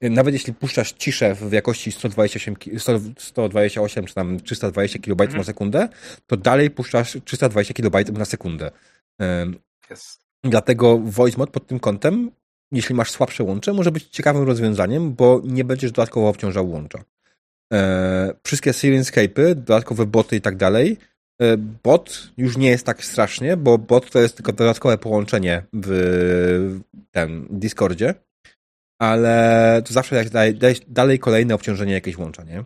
Nawet 0.00 0.34
jeśli 0.34 0.54
puszczasz 0.54 0.92
ciszę 0.92 1.34
w 1.34 1.52
jakości 1.52 1.92
128, 1.92 2.56
ki- 2.56 2.80
100 2.80 3.00
128 3.18 4.04
czy 4.06 4.14
tam 4.14 4.40
320 4.40 4.98
kB 4.98 5.20
Mhm. 5.24 5.38
na 5.38 5.44
sekundę, 5.44 5.88
to 6.26 6.36
dalej 6.36 6.70
puszczasz 6.70 7.16
320 7.24 7.74
kB 7.74 8.12
na 8.18 8.24
sekundę. 8.24 8.70
Ym, 9.42 9.58
Jest. 9.90 10.20
Dlatego 10.44 10.98
voice 10.98 11.38
mod 11.38 11.50
pod 11.50 11.66
tym 11.66 11.80
kątem, 11.80 12.30
jeśli 12.72 12.94
masz 12.94 13.10
słabsze 13.10 13.44
łącze, 13.44 13.72
może 13.72 13.90
być 13.92 14.04
ciekawym 14.08 14.42
rozwiązaniem, 14.46 15.14
bo 15.14 15.40
nie 15.44 15.64
będziesz 15.64 15.92
dodatkowo 15.92 16.28
obciążał 16.28 16.70
łącza. 16.70 17.04
E, 17.72 18.34
wszystkie 18.46 18.70
Sirenscape'y, 18.70 19.54
dodatkowe 19.54 20.06
boty 20.06 20.36
i 20.36 20.40
tak 20.40 20.56
dalej. 20.56 20.96
E, 21.42 21.56
bot 21.56 22.32
już 22.36 22.56
nie 22.56 22.68
jest 22.68 22.86
tak 22.86 23.04
strasznie, 23.04 23.56
bo 23.56 23.78
bot 23.78 24.10
to 24.10 24.18
jest 24.18 24.36
tylko 24.36 24.52
dodatkowe 24.52 24.98
połączenie 24.98 25.66
w 25.72 26.80
tym 27.10 27.46
Discordzie, 27.50 28.14
ale 29.00 29.82
to 29.86 29.92
zawsze 29.92 30.16
jak 30.16 30.30
dalej, 30.30 30.58
dalej 30.88 31.18
kolejne 31.18 31.54
obciążenie 31.54 31.92
jakieś 31.92 32.18
łącza, 32.18 32.42
nie? 32.44 32.64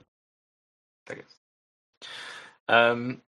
Tak 1.04 1.18
jest. 1.18 1.40
Em, 2.68 3.20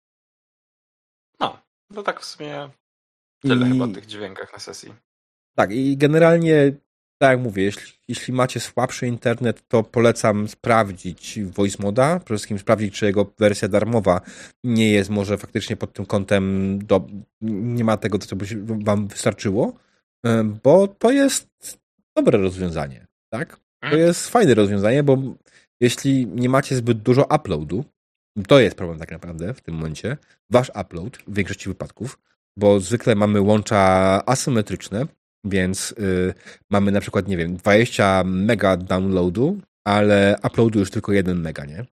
no, 1.40 1.62
no 1.90 2.03
tak 2.03 2.20
w 2.20 2.24
sumie 2.24 2.70
tyle 3.42 3.66
I- 3.68 3.72
chyba 3.72 3.84
o 3.84 3.88
tych 3.88 4.07
dźwiękach 4.07 4.53
na 4.53 4.59
sesji. 4.59 4.94
Tak, 5.57 5.72
i 5.72 5.97
generalnie, 5.97 6.72
tak 7.18 7.30
jak 7.30 7.40
mówię, 7.40 7.62
jeśli, 7.62 7.92
jeśli 8.08 8.32
macie 8.34 8.60
słabszy 8.60 9.06
internet, 9.06 9.68
to 9.68 9.82
polecam 9.82 10.48
sprawdzić 10.48 11.38
Voice 11.44 11.82
Moda, 11.82 12.20
przede 12.20 12.36
wszystkim 12.36 12.58
sprawdzić, 12.58 12.94
czy 12.94 13.06
jego 13.06 13.32
wersja 13.38 13.68
darmowa 13.68 14.20
nie 14.64 14.90
jest 14.90 15.10
może 15.10 15.38
faktycznie 15.38 15.76
pod 15.76 15.92
tym 15.92 16.06
kątem, 16.06 16.78
do, 16.86 17.06
nie 17.40 17.84
ma 17.84 17.96
tego, 17.96 18.18
co 18.18 18.36
by 18.36 18.46
wam 18.84 19.08
wystarczyło, 19.08 19.72
bo 20.62 20.88
to 20.88 21.10
jest 21.10 21.48
dobre 22.16 22.38
rozwiązanie, 22.38 23.06
tak? 23.32 23.56
To 23.56 23.86
Mhm. 23.86 24.02
jest 24.02 24.28
fajne 24.28 24.54
rozwiązanie, 24.54 25.02
bo 25.02 25.18
jeśli 25.80 26.26
nie 26.26 26.48
macie 26.48 26.76
zbyt 26.76 26.98
dużo 26.98 27.26
uploadu, 27.34 27.84
to 28.49 28.61
jest 28.61 28.76
problem 28.76 28.99
tak 28.99 29.11
naprawdę 29.11 29.54
w 29.54 29.61
tym 29.61 29.74
momencie, 29.74 30.16
wasz 30.50 30.70
upload 30.80 31.16
w 31.16 31.34
większości 31.34 31.68
wypadków, 31.68 32.18
bo 32.57 32.80
zwykle 32.80 33.14
mamy 33.14 33.41
łącza 33.41 33.78
asymetryczne, 34.26 35.07
więc 35.48 35.92
y, 35.98 36.34
mamy 36.70 36.92
na 36.92 37.00
przykład, 37.00 37.28
nie 37.28 37.36
wiem, 37.36 37.56
20 37.56 38.22
mega 38.24 38.76
downloadu, 38.76 39.60
ale 39.84 40.36
uploadu 40.42 40.78
już 40.78 40.90
tylko 40.90 41.12
1 41.12 41.40
mega, 41.40 41.64
nie? 41.64 41.86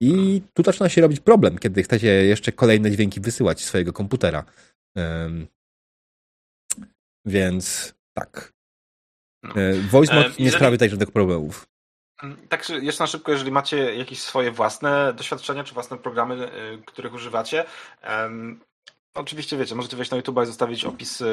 I 0.00 0.42
tu 0.54 0.62
zaczyna 0.62 0.88
się 0.88 1.00
robić 1.00 1.20
problem, 1.20 1.58
kiedy 1.58 1.82
chcecie 1.82 2.08
jeszcze 2.08 2.52
kolejne 2.52 2.90
dźwięki 2.90 3.20
wysyłać 3.20 3.60
z 3.60 3.64
swojego 3.64 3.92
komputera. 3.92 4.44
Ym, 4.98 5.46
więc 7.26 7.94
tak. 8.14 8.52
No. 9.42 9.56
Y, 9.56 9.82
Voice 9.82 10.14
mod 10.14 10.38
nie 10.38 10.50
sprawi 10.50 10.76
tutaj 10.76 10.90
żadnych 10.90 11.10
problemów. 11.10 11.66
Mm, 12.22 12.48
Tak, 12.48 12.68
jeszcze 12.68 13.02
na 13.02 13.06
szybko, 13.06 13.32
jeżeli 13.32 13.50
macie 13.50 13.94
jakieś 13.94 14.22
swoje 14.22 14.50
własne 14.50 15.12
doświadczenia, 15.16 15.64
czy 15.64 15.74
własne 15.74 15.98
programy, 15.98 16.52
y, 16.52 16.82
których 16.86 17.14
używacie, 17.14 17.64
em, 18.02 18.60
oczywiście 19.14 19.56
wiecie, 19.56 19.74
możecie 19.74 19.96
wejść 19.96 20.10
na 20.10 20.16
YouTube 20.16 20.42
i 20.42 20.46
zostawić 20.46 20.84
opis 20.84 21.20
y, 21.20 21.26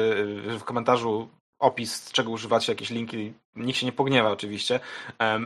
w 0.60 0.64
komentarzu 0.64 1.28
opis, 1.60 2.12
czego 2.12 2.30
używacie, 2.30 2.72
jakieś 2.72 2.90
linki. 2.90 3.32
Nikt 3.56 3.78
się 3.78 3.86
nie 3.86 3.92
pogniewa 3.92 4.30
oczywiście. 4.30 4.80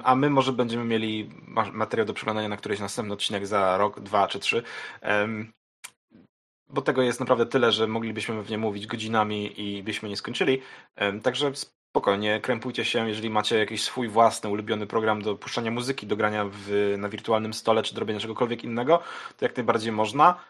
A 0.04 0.14
my 0.14 0.30
może 0.30 0.52
będziemy 0.52 0.84
mieli 0.84 1.30
ma- 1.46 1.72
materiał 1.72 2.06
do 2.06 2.14
przeglądania 2.14 2.48
na 2.48 2.56
któryś 2.56 2.80
następny 2.80 3.14
odcinek 3.14 3.46
za 3.46 3.76
rok, 3.78 4.00
dwa 4.00 4.28
czy 4.28 4.38
trzy. 4.38 4.62
Bo 6.68 6.82
tego 6.82 7.02
jest 7.02 7.20
naprawdę 7.20 7.46
tyle, 7.46 7.72
że 7.72 7.86
moglibyśmy 7.86 8.42
w 8.42 8.50
nie 8.50 8.58
mówić 8.58 8.86
godzinami 8.86 9.60
i 9.60 9.82
byśmy 9.82 10.08
nie 10.08 10.16
skończyli. 10.16 10.62
Także 11.22 11.52
spokojnie, 11.54 12.40
krępujcie 12.40 12.84
się, 12.84 13.08
jeżeli 13.08 13.30
macie 13.30 13.58
jakiś 13.58 13.82
swój 13.82 14.08
własny, 14.08 14.50
ulubiony 14.50 14.86
program 14.86 15.22
do 15.22 15.34
puszczania 15.34 15.70
muzyki, 15.70 16.06
do 16.06 16.16
grania 16.16 16.44
w, 16.50 16.94
na 16.98 17.08
wirtualnym 17.08 17.54
stole, 17.54 17.82
czy 17.82 17.94
do 17.94 18.00
robienia 18.00 18.20
czegokolwiek 18.20 18.64
innego, 18.64 19.02
to 19.36 19.44
jak 19.44 19.56
najbardziej 19.56 19.92
można. 19.92 20.44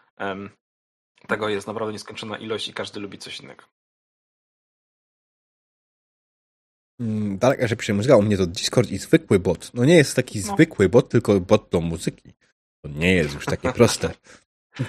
Tego 1.27 1.49
jest 1.49 1.67
naprawdę 1.67 1.93
nieskończona 1.93 2.37
ilość 2.37 2.67
i 2.67 2.73
każdy 2.73 2.99
lubi 2.99 3.17
coś 3.17 3.39
innego. 3.39 3.63
Mm, 6.99 7.37
Dalej, 7.37 7.57
że 7.67 7.75
pisze 7.75 7.93
muzyka, 7.93 8.17
u 8.17 8.21
mnie 8.21 8.37
to 8.37 8.45
Discord 8.47 8.91
i 8.91 8.97
zwykły 8.97 9.39
bot. 9.39 9.71
No 9.73 9.85
nie 9.85 9.95
jest 9.95 10.15
taki 10.15 10.39
No. 10.47 10.53
zwykły 10.53 10.89
bot, 10.89 11.09
tylko 11.09 11.39
bot 11.39 11.67
do 11.71 11.81
muzyki. 11.81 12.33
To 12.81 12.89
nie 12.89 13.13
jest 13.13 13.33
już 13.33 13.45
takie 13.45 13.71
proste. 13.79 14.09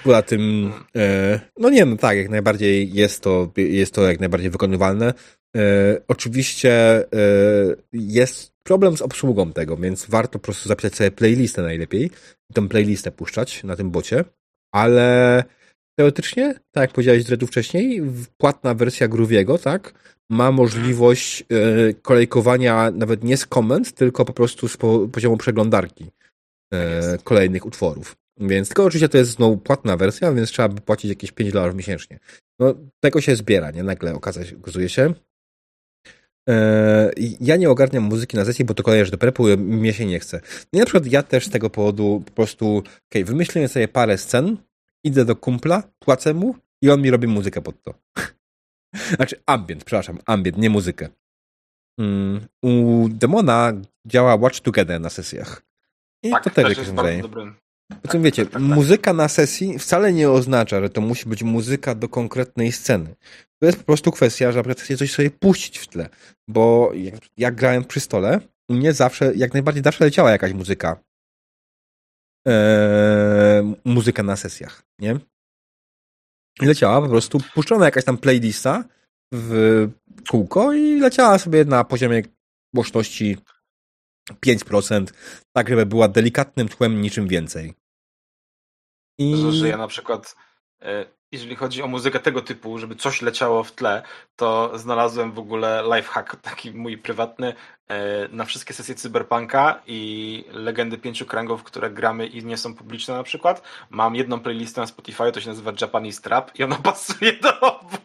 Poza 0.03 0.21
tym, 0.21 0.71
e, 0.95 1.39
no 1.59 1.69
nie, 1.69 1.85
no 1.85 1.97
tak, 1.97 2.17
jak 2.17 2.29
najbardziej 2.29 2.93
jest 2.93 3.21
to, 3.23 3.51
jest 3.57 3.93
to 3.93 4.07
jak 4.07 4.19
najbardziej 4.19 4.49
wykonywalne. 4.49 5.13
E, 5.57 5.61
oczywiście 6.07 6.71
e, 6.97 7.05
jest 7.93 8.53
problem 8.63 8.97
z 8.97 9.01
obsługą 9.01 9.53
tego, 9.53 9.77
więc 9.77 10.05
warto 10.05 10.39
po 10.39 10.43
prostu 10.43 10.69
zapisać 10.69 10.95
sobie 10.95 11.11
playlistę 11.11 11.61
najlepiej 11.61 12.11
i 12.49 12.53
tą 12.53 12.69
playlistę 12.69 13.11
puszczać 13.11 13.63
na 13.63 13.75
tym 13.75 13.91
bocie, 13.91 14.25
ale 14.71 15.43
teoretycznie, 15.99 16.53
tak 16.71 16.81
jak 16.81 16.91
powiedziałeś 16.91 17.23
Dredu 17.23 17.47
wcześniej, 17.47 18.01
płatna 18.37 18.73
wersja 18.73 19.07
Grooviego, 19.07 19.57
tak, 19.57 19.93
ma 20.29 20.51
możliwość 20.51 21.41
e, 21.41 21.93
kolejkowania 21.93 22.91
nawet 22.91 23.23
nie 23.23 23.37
z 23.37 23.45
komend, 23.45 23.93
tylko 23.93 24.25
po 24.25 24.33
prostu 24.33 24.67
z 24.67 24.77
po, 24.77 25.07
poziomu 25.11 25.37
przeglądarki 25.37 26.11
e, 26.73 27.17
kolejnych 27.23 27.65
utworów. 27.65 28.15
Więc 28.39 28.67
tylko 28.67 28.83
oczywiście 28.83 29.09
to 29.09 29.17
jest 29.17 29.31
znowu 29.31 29.57
płatna 29.57 29.97
wersja, 29.97 30.33
więc 30.33 30.49
trzeba 30.49 30.69
by 30.69 30.81
płacić 30.81 31.09
jakieś 31.09 31.31
5 31.31 31.51
dolarów 31.51 31.75
miesięcznie. 31.75 32.19
No, 32.59 32.73
tego 32.99 33.21
się 33.21 33.35
zbiera, 33.35 33.71
nie? 33.71 33.83
Nagle 33.83 34.13
okazać, 34.13 34.53
okazuje 34.53 34.89
się. 34.89 35.13
E, 36.49 37.11
ja 37.41 37.55
nie 37.55 37.69
ogarniam 37.69 38.03
muzyki 38.03 38.37
na 38.37 38.45
sesji, 38.45 38.65
bo 38.65 38.73
to 38.73 38.83
kolejne 38.83 39.11
do 39.11 39.17
prepu 39.17 39.43
mnie 39.57 39.93
się 39.93 40.05
nie 40.05 40.19
chce. 40.19 40.41
No 40.73 40.77
i 40.77 40.79
na 40.79 40.85
przykład 40.85 41.05
ja 41.05 41.23
też 41.23 41.45
z 41.45 41.49
tego 41.49 41.69
powodu 41.69 42.23
po 42.25 42.31
prostu, 42.31 42.77
okej, 42.77 42.93
okay, 43.11 43.23
wymyśliłem 43.23 43.69
sobie 43.69 43.87
parę 43.87 44.17
scen, 44.17 44.57
idę 45.07 45.25
do 45.25 45.35
kumpla, 45.35 45.83
płacę 45.99 46.33
mu 46.33 46.55
i 46.81 46.89
on 46.89 47.01
mi 47.01 47.11
robi 47.11 47.27
muzykę 47.27 47.61
pod 47.61 47.81
to. 47.81 47.93
Znaczy 49.15 49.41
ambient, 49.45 49.83
przepraszam, 49.83 50.19
ambient, 50.25 50.57
nie 50.57 50.69
muzykę. 50.69 51.09
Mm, 51.99 52.47
u 52.61 53.05
Demona 53.09 53.73
działa 54.05 54.35
Watch 54.35 54.59
Together 54.59 55.01
na 55.01 55.09
sesjach. 55.09 55.61
I 56.23 56.31
tak, 56.31 56.43
to 56.43 56.49
też, 56.49 56.67
też 56.67 56.77
jest 56.77 56.93
bardzo 56.93 57.21
dobrym. 57.21 57.55
Potem 58.01 58.23
wiecie, 58.23 58.43
tak, 58.43 58.53
tak, 58.53 58.61
tak. 58.61 58.71
muzyka 58.71 59.13
na 59.13 59.27
sesji 59.27 59.79
wcale 59.79 60.13
nie 60.13 60.29
oznacza, 60.29 60.81
że 60.81 60.89
to 60.89 61.01
musi 61.01 61.29
być 61.29 61.43
muzyka 61.43 61.95
do 61.95 62.09
konkretnej 62.09 62.71
sceny. 62.71 63.15
To 63.59 63.65
jest 63.65 63.77
po 63.77 63.83
prostu 63.83 64.11
kwestia, 64.11 64.51
że 64.51 64.63
chcecie 64.63 64.97
coś 64.97 65.11
sobie 65.11 65.31
puścić 65.31 65.77
w 65.77 65.87
tle. 65.87 66.09
Bo 66.47 66.91
jak, 66.93 67.15
jak 67.37 67.55
grałem 67.55 67.83
przy 67.83 67.99
stole, 67.99 68.39
u 68.69 68.73
mnie 68.73 68.93
zawsze, 68.93 69.31
jak 69.35 69.53
najbardziej 69.53 69.83
zawsze 69.83 70.05
leciała 70.05 70.31
jakaś 70.31 70.53
muzyka. 70.53 70.97
Eee, 72.47 72.53
muzyka 73.85 74.23
na 74.23 74.35
sesjach, 74.35 74.83
nie? 74.99 75.19
I 76.61 76.65
leciała 76.65 77.01
po 77.01 77.09
prostu, 77.09 77.39
puszczona 77.53 77.85
jakaś 77.85 78.05
tam 78.05 78.17
playlista 78.17 78.83
w 79.33 79.87
kółko 80.29 80.73
i 80.73 80.99
leciała 80.99 81.39
sobie 81.39 81.65
na 81.65 81.83
poziomie 81.83 82.23
głośności 82.73 83.37
5%, 84.45 85.05
tak 85.55 85.69
żeby 85.69 85.85
była 85.85 86.07
delikatnym 86.07 86.69
tłem, 86.69 87.01
niczym 87.01 87.27
więcej. 87.27 87.73
I... 89.19 89.51
Że 89.51 89.67
ja 89.67 89.77
na 89.77 89.87
przykład, 89.87 90.35
e, 90.81 91.05
jeżeli 91.31 91.55
chodzi 91.55 91.83
o 91.83 91.87
muzykę 91.87 92.19
tego 92.19 92.41
typu, 92.41 92.77
żeby 92.77 92.95
coś 92.95 93.21
leciało 93.21 93.63
w 93.63 93.71
tle, 93.71 94.03
to 94.35 94.71
znalazłem 94.77 95.31
w 95.31 95.39
ogóle 95.39 95.83
lifehack, 95.95 96.35
taki 96.35 96.71
mój 96.71 96.97
prywatny, 96.97 97.53
e, 97.87 98.27
na 98.27 98.45
wszystkie 98.45 98.73
sesje 98.73 98.95
Cyberpunka 98.95 99.81
i 99.87 100.43
Legendy 100.51 100.97
Pięciu 100.97 101.25
Kręgów, 101.25 101.63
które 101.63 101.91
gramy 101.91 102.27
i 102.27 102.45
nie 102.45 102.57
są 102.57 102.75
publiczne 102.75 103.13
na 103.13 103.23
przykład. 103.23 103.61
Mam 103.89 104.15
jedną 104.15 104.39
playlistę 104.39 104.81
na 104.81 104.87
Spotify, 104.87 105.31
to 105.31 105.41
się 105.41 105.49
nazywa 105.49 105.73
Japanese 105.81 106.21
Trap 106.21 106.59
i 106.59 106.63
ona 106.63 106.75
pasuje 106.91 107.33
do 107.33 107.59
obu. 107.59 107.97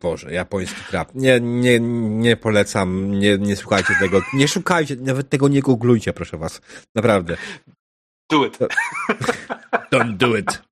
Boże, 0.00 0.32
japoński 0.32 0.80
trap. 0.90 1.14
Nie, 1.14 1.40
nie, 1.40 1.80
nie 1.80 2.36
polecam, 2.36 3.10
nie, 3.10 3.38
nie 3.38 3.56
szukajcie 3.56 3.94
tego. 4.00 4.20
Nie 4.34 4.48
szukajcie, 4.48 4.96
nawet 4.96 5.28
tego 5.28 5.48
nie 5.48 5.62
googlujcie, 5.62 6.12
proszę 6.12 6.36
was. 6.36 6.60
Naprawdę. 6.94 7.36
Do 8.30 8.46
it. 8.46 8.58
Don't 9.92 10.16
do 10.16 10.36
it. 10.36 10.65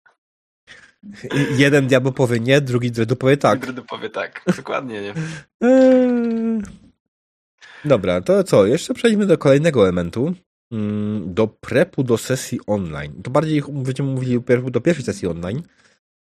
Jeden 1.57 1.87
diabeł 1.87 2.13
powie 2.13 2.41
nie, 2.41 2.61
drugi 2.61 2.91
dredu 2.91 3.17
powie 3.17 3.37
tak. 3.37 3.59
Drugi 3.59 3.75
dredu 3.75 3.89
powie 3.89 4.11
tak, 4.11 4.43
dokładnie, 4.57 5.03
nie? 5.03 5.15
Eee. 5.61 6.63
Dobra, 7.85 8.21
to 8.21 8.45
co? 8.45 8.67
Jeszcze 8.67 8.95
przejdźmy 8.95 9.27
do 9.27 9.39
kolejnego 9.39 9.83
elementu. 9.83 10.35
Mm, 10.73 11.35
do 11.35 11.47
prepu 11.47 12.03
do 12.03 12.19
sesji 12.19 12.61
online. 12.67 13.23
To 13.23 13.31
bardziej 13.31 13.63
będziemy 13.69 14.11
mówili 14.11 14.41
do 14.71 14.81
pierwszej 14.81 15.05
sesji 15.05 15.29
online. 15.29 15.63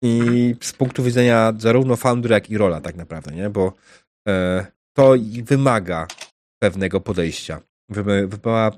I 0.03 0.55
z 0.61 0.73
punktu 0.73 1.03
widzenia 1.03 1.53
zarówno 1.57 1.95
foundera, 1.95 2.35
jak 2.35 2.49
i 2.49 2.57
rola 2.57 2.81
tak 2.81 2.95
naprawdę, 2.95 3.35
nie? 3.35 3.49
Bo 3.49 3.73
e, 4.27 4.65
to 4.93 5.13
wymaga 5.43 6.07
pewnego 6.59 7.01
podejścia. 7.01 7.61
Wymaga, 7.89 8.71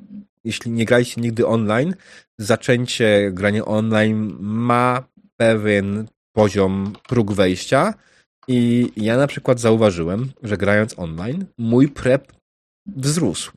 jeśli 0.43 0.71
nie 0.71 0.85
graliście 0.85 1.21
nigdy 1.21 1.47
online, 1.47 1.95
zaczęcie 2.38 3.31
grania 3.34 3.65
online 3.65 4.38
ma 4.39 5.03
pewien 5.40 6.07
poziom 6.36 6.94
próg 7.07 7.34
wejścia 7.34 7.94
i 8.48 8.91
ja 8.98 9.18
na 9.18 9.28
przykład 9.28 9.60
zauważyłem, 9.60 10.32
że 10.44 10.57
grając 10.57 10.99
online, 10.99 11.45
mój 11.57 11.88
prep 11.88 12.34
wzrósł 12.88 13.52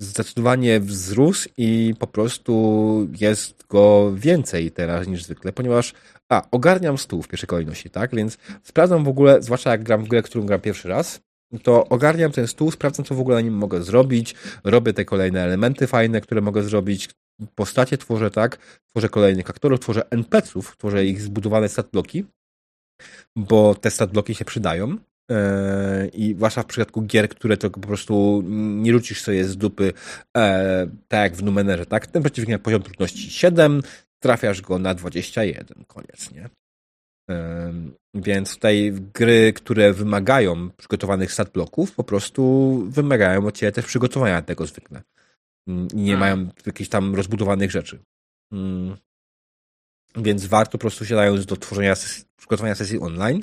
zdecydowanie 0.00 0.80
wzrósł 0.80 1.48
i 1.56 1.94
po 1.98 2.06
prostu 2.06 3.08
jest 3.20 3.66
go 3.66 4.12
więcej 4.14 4.70
teraz 4.70 5.06
niż 5.06 5.24
zwykle, 5.24 5.52
ponieważ 5.52 5.94
a, 6.28 6.42
ogarniam 6.50 6.98
stół 6.98 7.22
w 7.22 7.28
pierwszej 7.28 7.48
kolejności, 7.48 7.90
tak? 7.90 8.14
Więc 8.14 8.38
sprawdzam 8.62 9.04
w 9.04 9.08
ogóle, 9.08 9.42
zwłaszcza 9.42 9.70
jak 9.70 9.82
gram 9.82 10.04
w 10.04 10.08
grę, 10.08 10.22
którą 10.22 10.46
gram 10.46 10.60
pierwszy 10.60 10.88
raz, 10.88 11.20
to 11.62 11.88
ogarniam 11.88 12.32
ten 12.32 12.46
stół, 12.46 12.70
sprawdzam, 12.70 13.04
co 13.06 13.14
w 13.14 13.20
ogóle 13.20 13.36
na 13.36 13.40
nim 13.40 13.54
mogę 13.54 13.82
zrobić, 13.82 14.34
robię 14.64 14.92
te 14.92 15.04
kolejne 15.04 15.42
elementy 15.42 15.86
fajne, 15.86 16.20
które 16.20 16.40
mogę 16.40 16.62
zrobić, 16.62 17.08
postacie 17.54 17.98
tworzę, 17.98 18.30
tak? 18.30 18.80
Tworzę 18.86 19.08
kolejnych 19.08 19.50
aktorów, 19.50 19.80
tworzę 19.80 20.10
NPC-ów, 20.10 20.76
tworzę 20.76 21.06
ich 21.06 21.20
zbudowane 21.20 21.68
statbloki, 21.68 22.24
bo 23.36 23.74
te 23.74 23.90
statbloki 23.90 24.34
się 24.34 24.44
przydają. 24.44 24.96
E, 25.30 26.08
I 26.08 26.34
zwłaszcza 26.34 26.62
w 26.62 26.66
przypadku 26.66 27.02
gier, 27.02 27.28
które 27.28 27.56
to 27.56 27.70
po 27.70 27.80
prostu 27.80 28.42
nie 28.76 28.92
rzucisz 28.92 29.22
sobie 29.22 29.44
z 29.44 29.56
dupy, 29.56 29.92
e, 30.36 30.86
tak 31.08 31.20
jak 31.20 31.36
w 31.36 31.42
Numenerze, 31.42 31.86
tak? 31.86 32.06
Ten 32.06 32.22
przeciwnik 32.22 32.62
poziom 32.62 32.82
trudności 32.82 33.30
7, 33.30 33.82
trafiasz 34.22 34.60
go 34.60 34.78
na 34.78 34.94
21, 34.94 35.84
koniec, 35.84 36.30
nie? 36.30 36.48
E, 37.30 37.72
więc 38.14 38.54
tutaj 38.54 38.92
gry, 39.14 39.52
które 39.52 39.92
wymagają 39.92 40.70
przygotowanych 40.70 41.32
stat 41.32 41.50
bloków, 41.50 41.92
po 41.92 42.04
prostu 42.04 42.82
wymagają 42.88 43.46
od 43.46 43.56
ciebie 43.56 43.72
też 43.72 43.86
przygotowania 43.86 44.42
tego 44.42 44.66
zwykle. 44.66 45.02
I 45.66 45.72
nie 45.96 46.16
hmm. 46.16 46.20
mają 46.20 46.50
jakichś 46.66 46.90
tam 46.90 47.14
rozbudowanych 47.14 47.70
rzeczy. 47.70 47.98
Mm. 48.52 48.96
Więc 50.16 50.46
warto 50.46 50.72
po 50.72 50.78
prostu 50.78 51.04
siadając 51.04 51.46
do 51.46 51.56
tworzenia 51.56 51.94
sesji, 51.94 52.24
przygotowania 52.38 52.74
sesji 52.74 52.98
online, 52.98 53.42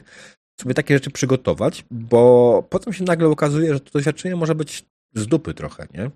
sobie 0.62 0.74
takie 0.74 0.94
rzeczy 0.94 1.12
przygotować, 1.12 1.86
bo 1.92 2.64
potem 2.70 2.94
się 2.94 3.04
nagle 3.04 3.28
okazuje, 3.28 3.74
że 3.74 3.80
to 3.80 3.92
doświadczenie 3.92 4.36
może 4.36 4.56
być 4.56 4.86
z 5.16 5.28
dupy 5.28 5.54
trochę, 5.54 5.88
nie? 5.94 6.12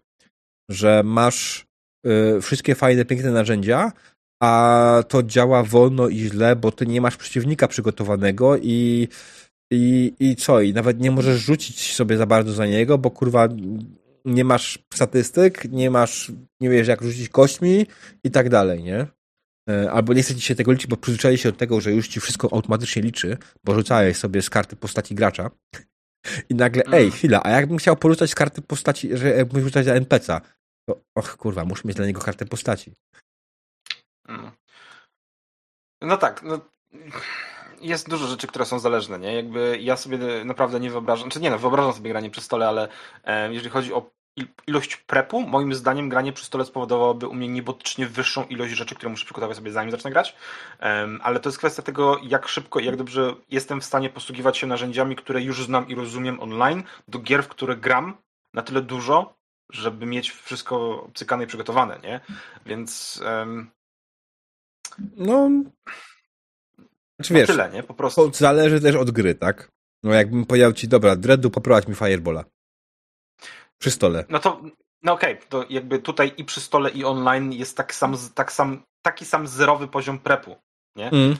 Że 0.69 1.01
masz 1.05 1.65
y, 2.37 2.41
wszystkie 2.41 2.75
fajne, 2.75 3.05
piękne 3.05 3.31
narzędzia, 3.31 3.91
a 4.43 5.03
to 5.07 5.23
działa 5.23 5.63
wolno 5.63 6.07
i 6.07 6.17
źle, 6.17 6.55
bo 6.55 6.71
ty 6.71 6.85
nie 6.85 7.01
masz 7.01 7.17
przeciwnika 7.17 7.67
przygotowanego 7.67 8.57
i, 8.57 9.07
i, 9.71 10.13
i 10.19 10.35
co? 10.35 10.61
I 10.61 10.73
nawet 10.73 10.99
nie 10.99 11.11
możesz 11.11 11.41
rzucić 11.41 11.95
sobie 11.95 12.17
za 12.17 12.25
bardzo 12.25 12.53
za 12.53 12.65
niego, 12.65 12.97
bo 12.97 13.11
kurwa 13.11 13.47
nie 14.27 14.43
masz 14.43 14.79
statystyk, 14.93 15.65
nie 15.71 15.91
masz, 15.91 16.31
nie 16.61 16.69
wiesz 16.69 16.87
jak 16.87 17.01
rzucić 17.01 17.29
kośćmi 17.29 17.85
i 18.23 18.31
tak 18.31 18.49
dalej, 18.49 18.83
nie? 18.83 19.07
E, 19.69 19.91
albo 19.91 20.13
nie 20.13 20.23
chcecie 20.23 20.41
się 20.41 20.55
tego 20.55 20.71
liczyć, 20.71 20.87
bo 20.87 20.97
przyzwyczaili 20.97 21.37
się 21.37 21.51
do 21.51 21.57
tego, 21.57 21.81
że 21.81 21.91
już 21.91 22.07
ci 22.07 22.19
wszystko 22.19 22.53
automatycznie 22.53 23.01
liczy, 23.01 23.37
bo 23.63 23.75
rzucałeś 23.75 24.17
sobie 24.17 24.41
z 24.41 24.49
karty 24.49 24.75
postaci 24.75 25.15
gracza 25.15 25.49
i 26.49 26.55
nagle, 26.55 26.83
mm. 26.83 26.99
ej, 26.99 27.11
chwila, 27.11 27.41
a 27.43 27.49
jakbym 27.49 27.77
chciał 27.77 27.95
porzucać 27.95 28.29
z 28.31 28.35
karty 28.35 28.61
postaci, 28.61 29.17
że 29.17 29.29
jakbym 29.29 29.63
rzucać 29.63 29.85
za 29.85 29.93
NPC'a, 29.93 30.41
to 30.89 31.01
och 31.15 31.37
kurwa, 31.37 31.65
muszę 31.65 31.81
mieć 31.85 31.97
dla 31.97 32.05
niego 32.05 32.21
kartę 32.21 32.45
postaci. 32.45 32.93
Mm. 34.27 34.51
No 36.01 36.17
tak, 36.17 36.43
no, 36.43 36.59
jest 37.81 38.09
dużo 38.09 38.27
rzeczy, 38.27 38.47
które 38.47 38.65
są 38.65 38.79
zależne, 38.79 39.19
nie? 39.19 39.35
Jakby 39.35 39.77
ja 39.81 39.97
sobie 39.97 40.45
naprawdę 40.45 40.79
nie 40.79 40.91
wyobrażam, 40.91 41.29
czy 41.29 41.33
znaczy 41.33 41.43
nie 41.43 41.51
no, 41.51 41.59
wyobrażam 41.59 41.93
sobie 41.93 42.09
granie 42.09 42.29
przy 42.29 42.41
stole, 42.41 42.67
ale 42.67 42.87
e, 43.23 43.53
jeżeli 43.53 43.69
chodzi 43.69 43.93
o 43.93 44.16
ilość 44.67 44.95
prepu, 44.97 45.41
moim 45.41 45.73
zdaniem 45.73 46.09
granie 46.09 46.33
przy 46.33 46.45
stole 46.45 46.65
spowodowałoby 46.65 47.27
u 47.27 47.33
mnie 47.33 47.47
niebotycznie 47.47 48.07
wyższą 48.07 48.43
ilość 48.43 48.73
rzeczy, 48.73 48.95
które 48.95 49.09
muszę 49.09 49.25
przygotować 49.25 49.57
sobie 49.57 49.71
zanim 49.71 49.91
zacznę 49.91 50.11
grać, 50.11 50.35
ale 51.21 51.39
to 51.39 51.49
jest 51.49 51.57
kwestia 51.57 51.81
tego, 51.81 52.19
jak 52.23 52.47
szybko 52.47 52.79
i 52.79 52.85
jak 52.85 52.95
dobrze 52.95 53.35
jestem 53.49 53.81
w 53.81 53.85
stanie 53.85 54.09
posługiwać 54.09 54.57
się 54.57 54.67
narzędziami, 54.67 55.15
które 55.15 55.41
już 55.41 55.65
znam 55.65 55.87
i 55.87 55.95
rozumiem 55.95 56.39
online, 56.39 56.83
do 57.07 57.19
gier, 57.19 57.43
w 57.43 57.47
które 57.47 57.77
gram 57.77 58.17
na 58.53 58.61
tyle 58.61 58.81
dużo, 58.81 59.37
żeby 59.69 60.05
mieć 60.05 60.31
wszystko 60.31 61.03
obcykane 61.03 61.43
i 61.43 61.47
przygotowane, 61.47 61.99
nie? 62.03 62.21
Więc... 62.65 63.21
Um... 63.25 63.71
No... 65.15 65.49
Znaczy, 67.15 67.33
wiesz, 67.33 67.47
tyle, 67.47 67.69
nie? 67.69 67.83
Po 67.83 67.93
prostu. 67.93 68.31
Zależy 68.33 68.81
też 68.81 68.95
od 68.95 69.11
gry, 69.11 69.35
tak? 69.35 69.71
No 70.03 70.13
jakbym 70.13 70.45
powiedział 70.45 70.73
ci, 70.73 70.87
dobra, 70.87 71.15
Dreadu, 71.15 71.49
poprowadź 71.49 71.87
mi 71.87 71.95
Firebola. 71.95 72.45
Przy 73.79 73.91
stole. 73.91 74.25
No 74.29 74.39
to, 74.39 74.61
no 75.03 75.13
okej, 75.13 75.33
okay, 75.33 75.47
to 75.49 75.65
jakby 75.69 75.99
tutaj 75.99 76.31
i 76.37 76.45
przy 76.45 76.61
stole 76.61 76.89
i 76.89 77.03
online 77.03 77.53
jest 77.53 77.77
tak 77.77 77.93
sam, 77.93 78.15
tak 78.35 78.51
sam, 78.51 78.83
taki 79.01 79.25
sam 79.25 79.47
zerowy 79.47 79.87
poziom 79.87 80.19
prepu, 80.19 80.55
nie? 80.95 81.09
Mm. 81.09 81.37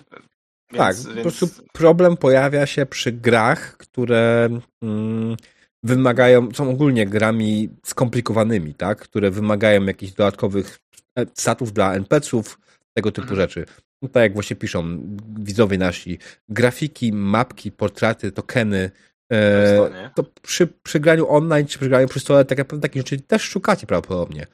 Więc, 0.72 0.78
tak, 0.78 0.96
więc... 0.96 1.08
po 1.16 1.22
prostu 1.22 1.48
problem 1.74 2.18
pojawia 2.18 2.66
się 2.66 2.86
przy 2.86 3.12
grach, 3.12 3.78
które 3.78 4.50
mm, 4.84 5.38
wymagają, 5.84 6.50
są 6.54 6.70
ogólnie 6.70 7.06
grami 7.06 7.70
skomplikowanymi, 7.86 8.74
tak? 8.74 9.00
Które 9.00 9.32
wymagają 9.32 9.86
jakichś 9.86 10.12
dodatkowych 10.12 10.80
e, 11.20 11.26
statów 11.34 11.74
dla 11.74 11.94
NPC-ów, 11.94 12.60
tego 12.94 13.12
typu 13.12 13.28
Mhm. 13.28 13.42
rzeczy. 13.42 13.66
No, 14.02 14.10
tak 14.10 14.24
jak 14.24 14.34
właśnie 14.34 14.56
piszą 14.56 15.00
widzowie 15.40 15.78
nasi, 15.78 16.20
grafiki, 16.50 17.14
mapki, 17.14 17.72
portrety, 17.72 18.32
tokeny. 18.32 18.92
E, 19.34 20.10
to, 20.16 20.24
przy, 20.42 20.68
przy 20.68 21.00
graniu 21.00 21.30
online 21.30 21.68
czy 21.68 21.80
przy 21.80 21.90
graniu 21.90 22.08
przy 22.08 22.20
stole 22.20 22.46
tak 22.46 22.58
naprawdę 22.58 22.88
takich 22.88 23.00
rzeczy 23.00 23.22
też 23.22 23.42
szukacie 23.42 23.88
prawdopodobnie. 23.88 24.48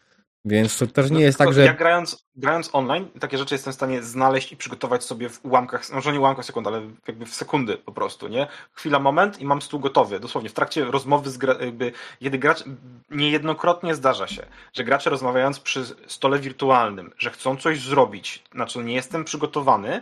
Więc 0.46 0.78
to 0.78 0.88
też 0.88 1.12
nie 1.12 1.18
No, 1.18 1.22
jest 1.22 1.38
tak, 1.38 1.54
że. 1.54 1.66
Ja 1.66 1.74
grając, 1.74 2.26
grając 2.36 2.70
online, 2.74 3.08
takie 3.20 3.38
rzeczy 3.38 3.56
jestem 3.56 3.74
w 3.74 3.76
stanie 3.76 4.04
znaleźć 4.04 4.52
i 4.52 4.58
przygotować 4.58 5.04
sobie 5.04 5.30
w 5.30 5.46
ułamkach, 5.46 5.90
może 5.94 6.14
nie 6.14 6.20
ułamkach 6.20 6.46
sekund, 6.46 6.68
ale 6.68 6.82
jakby 7.08 7.26
w 7.26 7.34
sekundy 7.34 7.78
po 7.78 7.92
prostu, 7.92 8.28
nie? 8.28 8.48
Chwila, 8.74 9.00
moment 9.00 9.42
i 9.42 9.46
mam 9.46 9.62
stół 9.62 9.80
gotowy. 9.80 10.20
Dosłownie 10.20 10.50
w 10.50 10.54
trakcie 10.54 10.86
rozmowy 10.86 11.30
z 11.30 11.38
gra, 11.38 11.56
jakby, 11.60 11.92
kiedy 12.20 12.38
gracz, 12.38 12.64
niejednokrotnie 13.10 13.96
zdarza 13.96 14.28
się, 14.28 14.46
że 14.74 14.84
gracze 14.84 15.10
rozmawiając 15.10 15.60
przy 15.60 15.84
stole 16.08 16.40
wirtualnym, 16.40 17.12
że 17.18 17.30
chcą 17.30 17.58
coś 17.58 17.82
zrobić, 17.82 18.44
na 18.54 18.66
co 18.66 18.82
nie 18.82 18.94
jestem 18.94 19.24
przygotowany, 19.24 20.02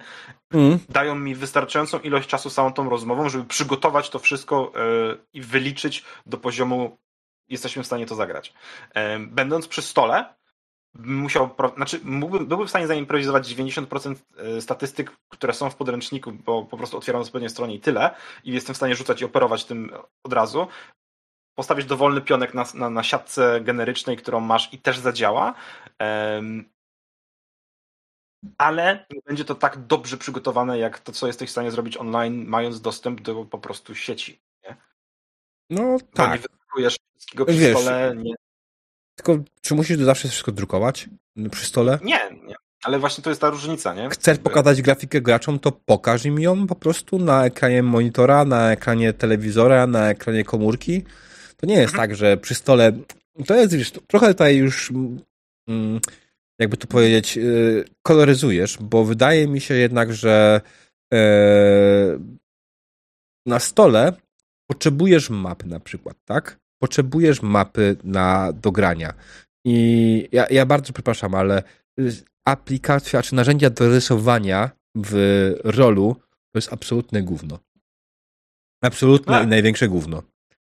Mm, 0.54 0.80
dają 0.90 1.16
mi 1.16 1.36
wystarczającą 1.36 2.00
ilość 2.00 2.30
czasu 2.30 2.50
samą 2.50 2.74
tą 2.74 2.90
rozmową, 2.90 3.30
żeby 3.30 3.46
przygotować 3.46 4.10
to 4.10 4.20
wszystko 4.20 4.72
e, 4.76 5.18
i 5.34 5.42
wyliczyć 5.42 6.04
do 6.26 6.38
poziomu 6.38 6.98
jesteśmy 7.52 7.84
w 7.84 7.86
stanie 7.86 8.06
to 8.06 8.16
zagrać. 8.16 8.54
Będąc 9.20 9.68
przy 9.68 9.82
stole, 9.82 10.26
musiał, 10.96 11.50
znaczy 11.76 12.00
mógłbym, 12.04 12.48
byłbym 12.48 12.68
w 12.68 12.70
stanie 12.70 12.88
zaimprowizować 12.88 13.48
90% 13.48 14.16
e, 14.38 14.62
statystyk, 14.62 15.12
które 15.30 15.54
są 15.54 15.70
w 15.70 15.76
podręczniku, 15.76 16.32
bo 16.32 16.66
po 16.66 16.78
prostu 16.78 16.98
otwieram 16.98 17.24
zupełnie 17.24 17.50
stronie 17.50 17.76
i 17.76 17.80
tyle 17.80 18.16
i 18.44 18.52
jestem 18.52 18.74
w 18.74 18.78
stanie 18.78 18.96
rzucać 18.96 19.22
i 19.22 19.26
operować 19.26 19.66
tym 19.66 19.92
od 20.24 20.34
razu. 20.34 20.68
Postawić 21.56 21.86
dowolny 21.86 22.22
pionek 22.22 22.54
na, 22.54 22.66
na, 22.74 22.90
na 22.90 23.04
siatce 23.04 23.62
generycznej, 23.62 24.18
którą 24.18 24.40
masz 24.40 24.74
i 24.74 24.78
też 24.78 25.00
zadziała. 25.00 25.54
Em, 26.00 26.70
ale 28.58 29.06
nie 29.12 29.22
będzie 29.26 29.46
to 29.46 29.56
tak 29.56 29.86
dobrze 29.86 30.18
przygotowane, 30.18 30.80
jak 30.80 31.00
to, 31.00 31.12
co 31.12 31.28
jesteś 31.28 31.50
w 31.50 31.52
stanie 31.52 31.72
zrobić 31.72 31.98
online, 31.98 32.46
mając 32.48 32.82
dostęp 32.82 33.22
do 33.22 33.46
po 33.46 33.58
prostu 33.58 33.96
sieci. 33.96 34.42
no 35.70 35.98
Bo 36.16 36.28
nie 36.28 36.40
tak. 36.40 36.42
Wszystkiego 37.22 37.46
przy 37.46 37.58
Wiesz, 37.58 37.78
stole. 37.78 38.14
Nie, 38.18 38.34
Tylko 39.16 39.44
czy 39.62 39.76
musisz 39.76 39.98
zawsze 39.98 40.28
wszystko 40.28 40.52
drukować 40.52 41.10
przy 41.52 41.66
stole? 41.66 42.00
nie, 42.04 42.20
nie. 42.48 42.56
Ale 42.84 43.00
właśnie 43.00 43.24
to 43.24 43.30
jest 43.30 43.42
ta 43.42 43.50
różnica, 43.50 43.94
nie? 43.94 44.10
Chcesz 44.10 44.38
pokazać 44.38 44.82
grafikę 44.82 45.22
graczom, 45.22 45.60
to 45.60 45.72
pokaż 45.72 46.26
im 46.26 46.40
ją 46.40 46.68
po 46.68 46.76
prostu 46.76 47.20
na 47.20 47.46
ekranie 47.46 47.84
monitora, 47.84 48.46
na 48.46 48.72
ekranie 48.72 49.14
telewizora, 49.14 49.88
na 49.88 50.10
ekranie 50.10 50.44
komórki. 50.44 51.04
To 51.58 51.66
nie 51.66 51.76
jest 51.76 51.96
tak, 51.96 52.16
że 52.16 52.38
przy 52.38 52.56
stole. 52.56 52.92
To 53.48 53.56
jest 53.56 53.76
wiesz, 53.76 53.92
trochę 54.08 54.28
tutaj 54.28 54.58
już. 54.58 54.92
mm, 55.68 56.00
Jakby 56.60 56.78
to 56.78 56.88
powiedzieć, 56.88 57.36
yy, 57.36 57.86
koloryzujesz, 58.04 58.78
bo 58.82 59.06
wydaje 59.06 59.48
mi 59.48 59.62
się 59.62 59.74
jednak, 59.74 60.14
że 60.14 60.62
e, 61.14 61.20
na 63.46 63.60
stole 63.60 64.14
potrzebujesz 64.68 65.30
mapy 65.30 65.68
na 65.68 65.80
przykład, 65.80 66.18
tak? 66.26 66.60
Potrzebujesz 66.82 67.42
mapy 67.42 67.96
na 68.04 68.54
do 68.54 68.72
grania. 68.72 69.14
I 69.66 70.30
ja, 70.32 70.46
ja 70.50 70.66
bardzo 70.66 70.94
przepraszam, 70.94 71.36
ale 71.36 71.64
y, 72.00 72.12
aplikacja 72.46 73.22
czy 73.22 73.36
narzędzia 73.36 73.70
do 73.70 73.90
rysowania 73.90 74.72
w 74.96 75.16
rolu 75.64 76.16
to 76.52 76.58
jest 76.58 76.74
absolutne 76.74 77.24
gówno. 77.24 77.60
Absolutne 78.84 79.34
Tak. 79.34 79.44
i 79.44 79.48
największe 79.48 79.88
gówno. 79.88 80.24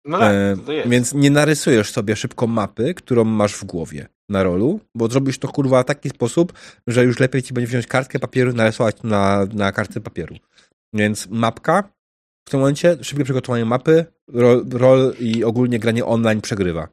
No 0.05 0.19
tak, 0.19 0.33
E. 0.33 0.89
Więc 0.89 1.13
nie 1.13 1.31
narysujesz 1.31 1.91
sobie 1.91 2.15
szybko 2.15 2.47
mapy, 2.47 2.93
którą 2.93 3.23
masz 3.23 3.55
w 3.55 3.63
głowie 3.65 4.07
na 4.29 4.43
rolu, 4.43 4.79
bo 4.95 5.07
zrobisz 5.07 5.37
to 5.39 5.47
kurwa 5.47 5.83
w 5.83 5.85
taki 5.85 6.09
sposób, 6.09 6.53
że 6.87 7.03
już 7.03 7.19
lepiej 7.19 7.43
ci 7.43 7.53
będzie 7.53 7.67
wziąć 7.67 7.87
kartkę 7.87 8.19
papieru 8.19 8.51
i 8.51 8.55
narysować 8.55 9.03
na, 9.03 9.45
na 9.53 9.71
kartce 9.71 10.01
papieru. 10.01 10.35
Więc 10.93 11.27
mapka 11.29 11.83
w 12.47 12.49
tym 12.49 12.59
momencie, 12.59 12.97
szybkie 13.01 13.23
przygotowanie 13.23 13.65
mapy, 13.65 14.05
rol, 14.33 14.65
rol 14.71 15.13
i 15.19 15.43
ogólnie 15.43 15.79
granie 15.79 16.05
online 16.05 16.41
przegrywa. 16.41 16.87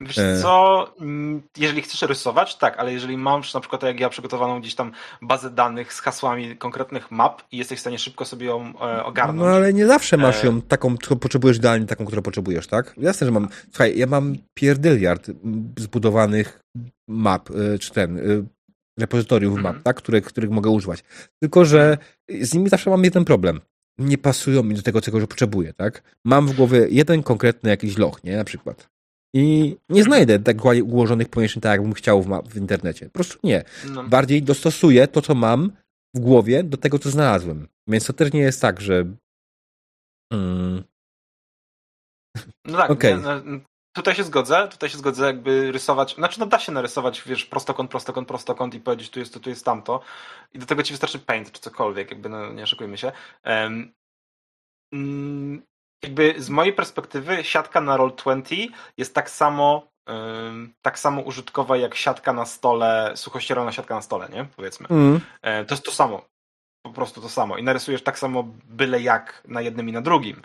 Wiesz 0.00 0.18
e. 0.18 0.38
co, 0.42 0.86
mm, 1.00 1.42
jeżeli 1.58 1.82
chcesz 1.82 2.02
rysować, 2.02 2.56
tak, 2.56 2.78
ale 2.78 2.92
jeżeli 2.92 3.16
masz 3.16 3.54
na 3.54 3.60
przykład 3.60 3.80
tak 3.80 3.88
jak 3.88 4.00
ja 4.00 4.08
przygotowaną 4.08 4.60
gdzieś 4.60 4.74
tam 4.74 4.92
bazę 5.22 5.50
danych 5.50 5.92
z 5.92 6.00
hasłami 6.00 6.56
konkretnych 6.56 7.10
map 7.10 7.42
i 7.52 7.56
jesteś 7.56 7.78
w 7.78 7.80
stanie 7.80 7.98
szybko 7.98 8.24
sobie 8.24 8.46
ją 8.46 8.72
e, 8.80 9.04
ogarnąć. 9.04 9.40
No 9.40 9.46
ale 9.46 9.72
nie 9.72 9.86
zawsze 9.86 10.16
masz 10.16 10.44
E. 10.44 10.46
ją 10.46 10.62
taką, 10.62 10.96
którą 10.96 11.16
potrzebujesz 11.18 11.56
idealnie 11.56 11.86
taką, 11.86 12.04
którą 12.06 12.22
potrzebujesz, 12.22 12.66
tak? 12.66 12.94
Jasne, 12.96 13.26
że 13.26 13.30
mam. 13.30 13.48
Słuchaj, 13.70 13.98
ja 13.98 14.06
mam 14.06 14.36
pierdyliard 14.54 15.30
zbudowanych 15.78 16.60
map, 17.08 17.50
y, 17.50 17.78
czy 17.78 17.92
ten, 17.92 18.20
repozytoriów 18.98 19.56
Mhm. 19.56 19.74
map, 19.74 19.82
tak? 19.82 19.96
Których 19.96 20.50
mogę 20.50 20.70
używać. 20.70 21.04
Tylko, 21.42 21.64
że 21.64 21.98
z 22.40 22.54
nimi 22.54 22.68
zawsze 22.68 22.90
mam 22.90 23.04
jeden 23.04 23.24
problem. 23.24 23.60
Nie 23.98 24.18
pasują 24.18 24.62
mi 24.62 24.74
do 24.74 24.82
tego, 24.82 25.00
czego 25.00 25.26
potrzebuję, 25.26 25.72
tak? 25.72 26.02
Mam 26.24 26.48
w 26.48 26.56
głowie 26.56 26.86
jeden 26.90 27.22
konkretny 27.22 27.70
jakiś 27.70 27.98
loch, 27.98 28.24
nie? 28.24 28.36
Na 28.36 28.44
przykład. 28.44 28.88
I 29.34 29.76
nie 29.88 30.02
znajdę 30.02 30.38
tak 30.38 30.56
ułożonych 30.84 31.28
pomieszczeń, 31.28 31.60
tak 31.60 31.72
jakbym 31.72 31.92
chciał 31.92 32.22
w, 32.22 32.42
w 32.48 32.56
internecie. 32.56 33.06
Po 33.06 33.12
prostu 33.12 33.38
nie 33.44 33.64
No, 33.90 34.04
bardziej 34.04 34.42
dostosuję 34.42 35.08
to, 35.08 35.22
co 35.22 35.34
mam 35.34 35.72
w 36.14 36.20
głowie 36.20 36.64
do 36.64 36.76
tego, 36.76 36.98
co 36.98 37.10
znalazłem. 37.10 37.68
Więc 37.88 38.06
to 38.06 38.12
też 38.12 38.32
nie 38.32 38.40
jest 38.40 38.60
tak, 38.60 38.80
że. 38.80 39.04
Mm, 40.32 40.82
no 42.64 42.78
tak, 42.78 43.02
nie, 43.02 43.16
no, 43.16 43.60
tutaj 43.96 44.14
się 44.14 44.24
zgodzę, 44.24 44.68
tutaj 44.68 44.88
się 44.90 44.98
zgodzę 44.98 45.26
jakby 45.26 45.72
rysować, 45.72 46.14
znaczy 46.14 46.40
no 46.40 46.46
da 46.46 46.58
się 46.58 46.72
narysować, 46.72 47.22
wiesz, 47.26 47.44
prostokąt, 47.44 47.90
prostokąt, 47.90 48.28
prostokąt 48.28 48.74
i 48.74 48.80
powiedzieć 48.80 49.10
tu 49.10 49.18
jest 49.18 49.34
to, 49.34 49.40
tu 49.40 49.50
jest 49.50 49.64
tamto 49.64 50.00
i 50.52 50.58
do 50.58 50.66
tego 50.66 50.82
ci 50.82 50.92
wystarczy 50.92 51.18
paint 51.18 51.52
czy 51.52 51.60
cokolwiek, 51.60 52.10
jakby 52.10 52.28
no 52.28 52.52
nie 52.52 52.62
oszukujmy 52.62 52.98
się. 52.98 53.12
Mm, 54.92 55.62
jakby 56.02 56.34
z 56.38 56.50
mojej 56.50 56.72
perspektywy 56.72 57.44
siatka 57.44 57.80
na 57.80 57.98
Roll20 57.98 58.68
jest 58.96 59.14
tak 59.14 59.30
samo 59.30 59.88
em, 60.06 60.74
tak 60.82 60.98
samo 60.98 61.22
użytkowa 61.22 61.76
jak 61.76 61.94
siatka 61.94 62.32
na 62.32 62.46
stole, 62.46 63.12
suchościerolna 63.14 63.72
siatka 63.72 63.94
na 63.94 64.02
stole, 64.02 64.28
nie? 64.28 64.44
Powiedzmy. 64.56 64.86
mm, 64.90 65.20
E, 65.42 65.64
To 65.64 65.74
jest 65.74 65.84
to 65.84 65.92
samo. 65.92 66.35
Po 66.86 66.92
prostu 66.92 67.20
to 67.20 67.28
samo. 67.28 67.56
I 67.56 67.62
narysujesz 67.62 68.02
tak 68.02 68.18
samo 68.18 68.48
byle 68.70 69.00
jak 69.02 69.42
na 69.48 69.60
jednym 69.60 69.88
i 69.88 69.92
na 69.92 70.00
drugim. 70.00 70.42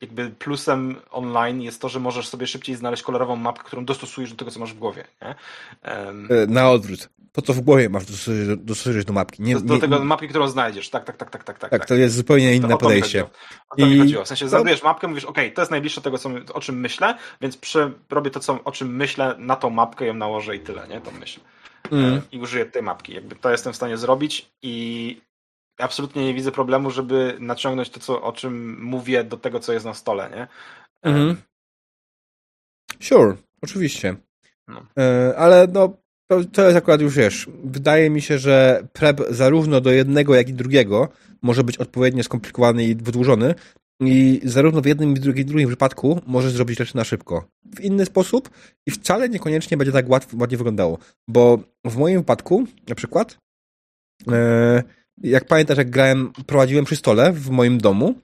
Jakby 0.00 0.30
plusem 0.30 0.96
online 1.10 1.62
jest 1.62 1.80
to, 1.80 1.88
że 1.88 2.00
możesz 2.00 2.28
sobie 2.28 2.46
szybciej 2.46 2.76
znaleźć 2.76 3.02
kolorową 3.02 3.36
mapkę, 3.36 3.64
którą 3.64 3.84
dostosujesz 3.84 4.30
do 4.30 4.36
tego, 4.36 4.50
co 4.50 4.60
masz 4.60 4.72
w 4.72 4.78
głowie. 4.78 5.04
Nie? 5.22 5.34
E, 5.82 6.46
na 6.46 6.70
odwrót. 6.70 7.08
To, 7.32 7.42
co 7.42 7.52
w 7.52 7.60
głowie 7.60 7.88
masz, 7.88 8.04
dostosujesz, 8.58 9.04
do 9.04 9.12
mapki. 9.12 9.42
Nie, 9.42 9.54
Do, 9.54 9.60
do 9.60 9.74
nie, 9.74 9.80
tego 9.80 10.04
mapki, 10.04 10.28
którą 10.28 10.48
znajdziesz. 10.48 10.90
Tak, 10.90 11.04
tak, 11.04 11.16
tak, 11.16 11.30
tak, 11.30 11.44
tak. 11.44 11.58
tak, 11.58 11.70
tak, 11.70 11.86
to 11.86 11.94
jest 11.94 12.14
zupełnie 12.14 12.54
inne 12.54 12.68
to 12.68 12.78
podejście. 12.78 13.20
chodziło. 13.20 13.30
O 13.70 13.76
to 13.76 13.86
mi 13.86 13.96
I- 13.96 13.98
chodziło. 13.98 14.24
W 14.24 14.28
sensie 14.28 14.44
no- 14.44 14.48
znajdujesz 14.48 14.82
mapkę, 14.82 15.08
mówisz, 15.08 15.24
ok, 15.24 15.38
to 15.54 15.62
jest 15.62 15.70
najbliższe 15.70 16.00
tego, 16.00 16.18
co, 16.18 16.30
o 16.54 16.60
czym 16.60 16.80
myślę, 16.80 17.18
więc 17.40 17.56
przy, 17.56 17.92
robię 18.10 18.30
to, 18.30 18.40
co, 18.40 18.64
o 18.64 18.72
czym 18.72 18.96
myślę, 18.96 19.34
na 19.38 19.56
tą 19.56 19.70
mapkę 19.70 20.06
ją 20.06 20.14
nałożę 20.14 20.56
i 20.56 20.60
tyle, 20.60 20.88
nie? 20.88 21.00
Tą 21.00 21.10
myśl. 21.10 21.40
Mm. 21.92 22.14
E, 22.14 22.22
i 22.32 22.38
użyję 22.38 22.66
tej 22.66 22.82
mapki. 22.82 23.14
Jakby 23.14 23.36
to 23.36 23.50
jestem 23.50 23.72
w 23.72 23.76
stanie 23.76 23.96
zrobić 23.96 24.50
i 24.62 25.20
absolutnie 25.78 26.24
nie 26.24 26.34
widzę 26.34 26.52
problemu, 26.52 26.90
żeby 26.90 27.36
naciągnąć 27.40 27.90
to, 27.90 28.00
co, 28.00 28.22
o 28.22 28.32
czym 28.32 28.82
mówię, 28.82 29.24
do 29.24 29.36
tego, 29.36 29.60
co 29.60 29.72
jest 29.72 29.86
na 29.86 29.94
stole, 29.94 30.30
nie? 30.30 30.42
E, 30.42 30.48
Mhm. 31.02 31.36
Sure, 33.00 33.36
oczywiście. 33.62 34.16
No. 34.68 34.86
E, 34.98 35.34
ale 35.36 35.66
no, 35.72 35.96
to, 36.30 36.44
to 36.52 36.62
jest 36.62 36.76
akurat 36.76 37.00
już 37.00 37.14
wiesz. 37.14 37.46
Wydaje 37.64 38.10
mi 38.10 38.22
się, 38.22 38.38
że 38.38 38.82
prep 38.92 39.20
zarówno 39.30 39.80
do 39.80 39.90
jednego, 39.90 40.34
jak 40.34 40.48
i 40.48 40.54
drugiego 40.54 41.08
może 41.42 41.64
być 41.64 41.78
odpowiednio 41.78 42.22
skomplikowany 42.22 42.84
i 42.84 42.94
wydłużony. 42.94 43.54
I 44.00 44.40
zarówno 44.44 44.80
w 44.80 44.86
jednym, 44.86 45.12
i 45.12 45.14
w 45.14 45.18
drugim, 45.18 45.42
i 45.42 45.44
w 45.44 45.48
drugim 45.48 45.68
przypadku 45.68 46.20
możesz 46.26 46.52
zrobić 46.52 46.78
rzeczy 46.78 46.96
na 46.96 47.04
szybko. 47.04 47.48
W 47.76 47.80
inny 47.80 48.04
sposób 48.04 48.50
i 48.86 48.90
wcale 48.90 49.28
niekoniecznie 49.28 49.76
będzie 49.76 49.92
tak 49.92 50.08
łatwo, 50.08 50.36
ładnie 50.40 50.56
wyglądało. 50.56 50.98
Bo 51.28 51.58
w 51.84 51.96
moim 51.96 52.18
wypadku, 52.18 52.66
na 52.88 52.94
przykład, 52.94 53.38
e, 54.28 54.82
jak 55.22 55.44
pamiętasz, 55.44 55.78
jak 55.78 55.90
grałem, 55.90 56.32
prowadziłem 56.46 56.84
przy 56.84 56.96
stole 56.96 57.32
w 57.32 57.50
moim 57.50 57.78
domu, 57.78 58.14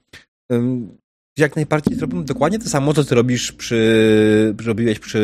ym, 0.53 0.97
jak 1.39 1.57
najbardziej 1.57 1.97
zrobiłem 1.97 2.25
dokładnie 2.25 2.59
to 2.59 2.69
samo, 2.69 2.95
co 2.95 3.05
ty 3.05 3.15
robisz 3.15 3.53
przy, 3.53 4.55
robiłeś 4.67 4.99
przy, 4.99 5.19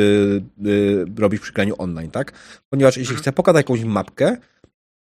y, 0.67 1.05
robisz 1.19 1.41
przy 1.41 1.53
graniu 1.53 1.75
online, 1.79 2.11
tak? 2.11 2.33
Ponieważ 2.71 2.97
jeśli 2.97 3.13
Mhm. 3.13 3.23
chcę 3.23 3.33
pokazać 3.33 3.61
jakąś 3.61 3.85
mapkę, 3.85 4.37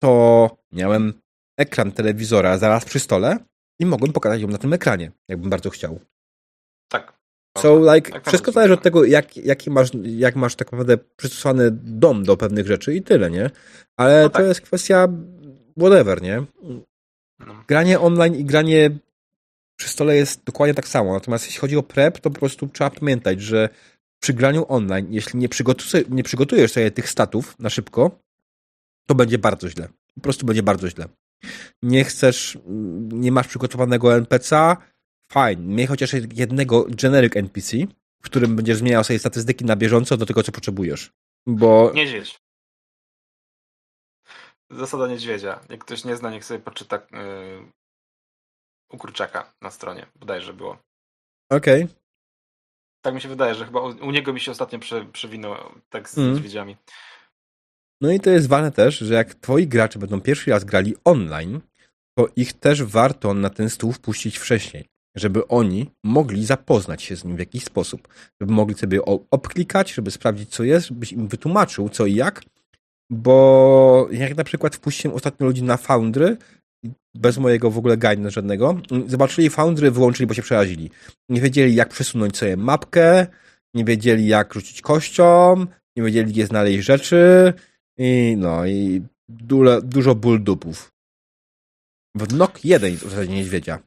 to 0.02 0.50
miałem 0.72 1.12
ekran 1.58 1.92
telewizora 1.92 2.58
zaraz 2.58 2.84
przy 2.84 3.00
stole 3.00 3.38
i 3.81 3.86
mogłem 3.86 4.12
pokazać 4.12 4.40
ją 4.40 4.48
na 4.48 4.59
tym 4.59 4.73
ekranie, 4.73 5.12
jakbym 5.28 5.51
bardzo 5.51 5.70
chciał. 5.70 6.01
Tak. 6.89 7.20
So, 7.59 7.94
like, 7.94 8.12
Tak, 8.12 8.27
wszystko 8.27 8.47
tak. 8.47 8.55
zależy 8.55 8.74
od 8.74 8.82
tego, 8.82 9.05
jak, 9.05 9.36
jaki 9.36 9.70
masz, 9.70 9.90
jak 10.05 10.36
masz 10.36 10.55
tak 10.55 10.73
naprawdę 10.73 10.98
przystosowany 11.16 11.70
dom 11.73 12.24
do 12.24 12.36
pewnych 12.36 12.66
rzeczy 12.66 12.94
i 12.94 13.02
tyle, 13.02 13.31
nie? 13.31 13.51
Ale 13.97 14.23
No 14.23 14.28
to 14.28 14.39
tak. 14.39 14.47
jest 14.47 14.61
kwestia 14.61 15.09
whatever, 15.78 16.23
nie? 16.23 16.44
No. 17.39 17.65
Granie 17.69 18.01
online 18.01 18.35
i 18.35 18.44
granie 18.44 18.90
przy 19.77 19.89
stole 19.89 20.16
jest 20.16 20.44
dokładnie 20.44 20.74
tak 20.74 20.89
samo. 20.89 21.12
Natomiast 21.12 21.47
jeśli 21.47 21.61
chodzi 21.61 21.77
o 21.77 21.82
prep, 21.82 22.20
to 22.20 22.31
po 22.31 22.39
prostu 22.39 22.69
trzeba 22.69 22.90
pamiętać, 22.90 23.40
że 23.40 23.69
przy 24.23 24.32
graniu 24.35 24.65
online, 24.69 25.07
jeśli 25.11 25.39
nie, 25.40 25.48
przygotu- 25.48 26.11
nie 26.11 26.23
przygotujesz 26.23 26.73
sobie 26.73 26.90
tych 26.90 27.11
statów 27.11 27.59
na 27.59 27.70
szybko, 27.70 28.11
to 29.07 29.15
będzie 29.15 29.39
bardzo 29.39 29.69
źle. 29.69 29.89
Po 30.15 30.20
prostu 30.20 30.47
będzie 30.47 30.62
bardzo 30.62 30.89
źle. 30.90 31.09
Nie 31.82 32.04
chcesz, 32.04 32.58
nie 33.08 33.32
masz 33.32 33.48
przygotowanego 33.48 34.14
NPC-a, 34.16 34.76
fajnie. 35.32 35.74
Miej 35.74 35.86
chociaż 35.86 36.12
jednego 36.34 36.86
generic 36.88 37.36
NPC, 37.36 37.76
w 38.22 38.24
którym 38.24 38.56
będziesz 38.56 38.76
zmieniał 38.76 39.04
sobie 39.04 39.18
statystyki 39.18 39.64
na 39.64 39.76
bieżąco 39.76 40.16
do 40.16 40.26
tego, 40.26 40.42
co 40.42 40.52
potrzebujesz. 40.52 41.12
Bo 41.46 41.92
Niedźwiedź. 41.94 42.40
Zasada 44.70 45.08
niedźwiedzia. 45.08 45.60
Jak 45.68 45.84
ktoś 45.84 46.04
nie 46.04 46.16
zna, 46.16 46.30
niech 46.30 46.44
sobie 46.44 46.60
poczyta 46.60 46.96
yy, 46.96 47.72
u 48.92 48.98
kurczaka 48.98 49.52
na 49.60 49.70
stronie. 49.70 50.06
Bodajże 50.16 50.52
było. 50.54 50.78
okej. 51.50 51.88
Tak 53.02 53.14
mi 53.14 53.20
się 53.20 53.28
wydaje, 53.28 53.54
że 53.54 53.64
chyba 53.64 53.80
u, 53.80 53.86
u 53.86 54.10
niego 54.10 54.32
mi 54.32 54.40
się 54.40 54.50
ostatnio 54.52 54.78
prze, 54.78 55.04
przewinął 55.04 55.54
tak 55.90 56.08
z 56.08 56.18
Mhm. 56.18 56.34
niedźwiedziami. 56.34 56.76
No 58.01 58.10
i 58.10 58.20
to 58.20 58.31
jest 58.31 58.48
ważne 58.48 58.72
też, 58.72 58.98
że 58.98 59.14
jak 59.14 59.35
twoi 59.35 59.66
gracze 59.66 59.98
będą 59.98 60.20
pierwszy 60.20 60.51
raz 60.51 60.64
grali 60.64 60.94
online, 61.05 61.60
to 62.18 62.28
ich 62.36 62.52
też 62.52 62.82
warto 62.82 63.35
na 63.35 63.51
ten 63.51 63.70
stół 63.70 63.93
wpuścić 63.93 64.39
wcześniej, 64.39 64.85
żeby 65.16 65.48
oni 65.48 65.90
mogli 66.05 66.47
zapoznać 66.47 67.02
się 67.02 67.16
z 67.16 67.24
nim 67.24 67.36
w 67.36 67.39
jakiś 67.39 67.64
sposób, 67.64 68.09
żeby 68.40 68.52
mogli 68.52 68.74
sobie 68.74 69.01
obklikać, 69.31 69.93
żeby 69.93 70.10
sprawdzić 70.10 70.51
co 70.51 70.64
jest, 70.64 70.86
żebyś 70.86 71.12
im 71.12 71.28
wytłumaczył 71.28 71.89
co 71.89 72.06
i 72.06 72.14
jak, 72.14 72.43
bo 73.10 74.09
jak 74.12 74.36
na 74.36 74.44
przykład 74.44 74.77
wpuściłem 74.77 75.16
ostatnio 75.16 75.47
ludzi 75.47 75.62
na 75.62 75.77
Foundry, 75.77 76.36
bez 77.14 77.39
mojego 77.39 77.70
w 77.70 77.78
ogóle 77.78 77.97
guidance 77.97 78.31
żadnego, 78.31 78.81
zobaczyli 79.06 79.51
Foundry, 79.51 79.90
wyłączyli, 79.90 80.27
bo 80.27 80.35
się 80.35 80.43
przerazili. 80.43 80.90
Nie 81.28 81.40
wiedzieli 81.40 81.74
jak 81.74 81.89
przesunąć 81.89 82.36
sobie 82.36 82.56
mapkę, 82.56 83.27
nie 83.74 83.85
wiedzieli 83.85 84.27
jak 84.27 84.55
rzucić 84.55 84.82
kością, 84.82 85.56
nie 85.97 86.02
wiedzieli 86.02 86.32
gdzie 86.32 86.47
znaleźć 86.47 86.86
rzeczy, 86.86 87.52
i 88.02 88.36
no, 88.36 88.66
i 88.66 89.02
dużo, 89.28 89.81
dużo 89.81 90.14
ból 90.14 90.43
dupów. 90.43 90.93
W 92.14 92.35
NOK 92.35 92.64
1 92.64 92.97
w 92.97 93.01
zasadzie 93.01 93.32
niedźwiedzia. 93.32 93.78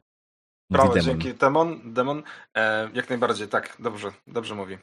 Brawo, 0.70 0.94
demon. 0.94 1.20
dzięki. 1.20 1.38
Demon, 1.38 1.92
demon 1.92 2.22
e, 2.56 2.90
jak 2.94 3.08
najbardziej, 3.08 3.48
tak, 3.48 3.76
dobrze, 3.78 4.12
dobrze 4.26 4.54
mówi. 4.54 4.78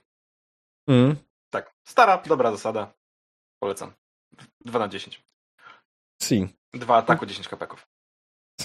Mm. 0.89 1.15
Tak, 1.49 1.73
stara, 1.87 2.23
dobra 2.27 2.51
zasada. 2.51 2.93
Polecam. 3.59 3.93
2 4.65 4.79
na 4.79 4.87
10. 4.87 5.23
Si. 6.21 6.47
Dwa 6.73 6.97
ataku, 6.97 7.25
10 7.25 7.47
kapeków. 7.47 7.87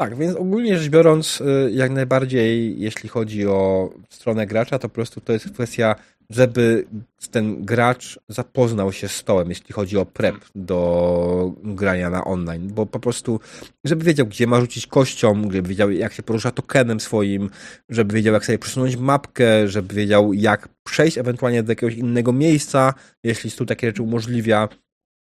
Tak, 0.00 0.16
więc 0.16 0.36
ogólnie 0.36 0.78
rzecz 0.78 0.90
biorąc, 0.90 1.40
y, 1.40 1.70
jak 1.72 1.90
najbardziej, 1.90 2.80
jeśli 2.80 3.08
chodzi 3.08 3.46
o 3.46 3.90
stronę 4.10 4.46
gracza, 4.46 4.78
to 4.78 4.88
po 4.88 4.94
prostu 4.94 5.20
to 5.20 5.32
jest 5.32 5.50
kwestia, 5.50 5.94
żeby 6.30 6.86
ten 7.30 7.64
gracz 7.64 8.18
zapoznał 8.28 8.92
się 8.92 9.08
z 9.08 9.12
stołem, 9.12 9.48
jeśli 9.48 9.72
chodzi 9.72 9.98
o 9.98 10.06
prep 10.06 10.34
do 10.54 11.52
grania 11.62 12.10
na 12.10 12.24
online, 12.24 12.68
bo 12.74 12.86
po 12.86 13.00
prostu, 13.00 13.40
żeby 13.84 14.04
wiedział, 14.04 14.26
gdzie 14.26 14.46
ma 14.46 14.60
rzucić 14.60 14.86
kością, 14.86 15.42
żeby 15.50 15.68
wiedział, 15.68 15.90
jak 15.90 16.12
się 16.12 16.22
porusza 16.22 16.50
tokenem 16.50 17.00
swoim, 17.00 17.50
żeby 17.88 18.14
wiedział, 18.14 18.34
jak 18.34 18.46
sobie 18.46 18.58
przesunąć 18.58 18.96
mapkę, 18.96 19.68
żeby 19.68 19.94
wiedział, 19.94 20.32
jak 20.32 20.68
przejść 20.84 21.18
ewentualnie 21.18 21.62
do 21.62 21.72
jakiegoś 21.72 21.94
innego 21.94 22.32
miejsca, 22.32 22.94
jeśli 23.24 23.50
stół 23.50 23.66
takie 23.66 23.86
rzeczy 23.86 24.02
umożliwia. 24.02 24.68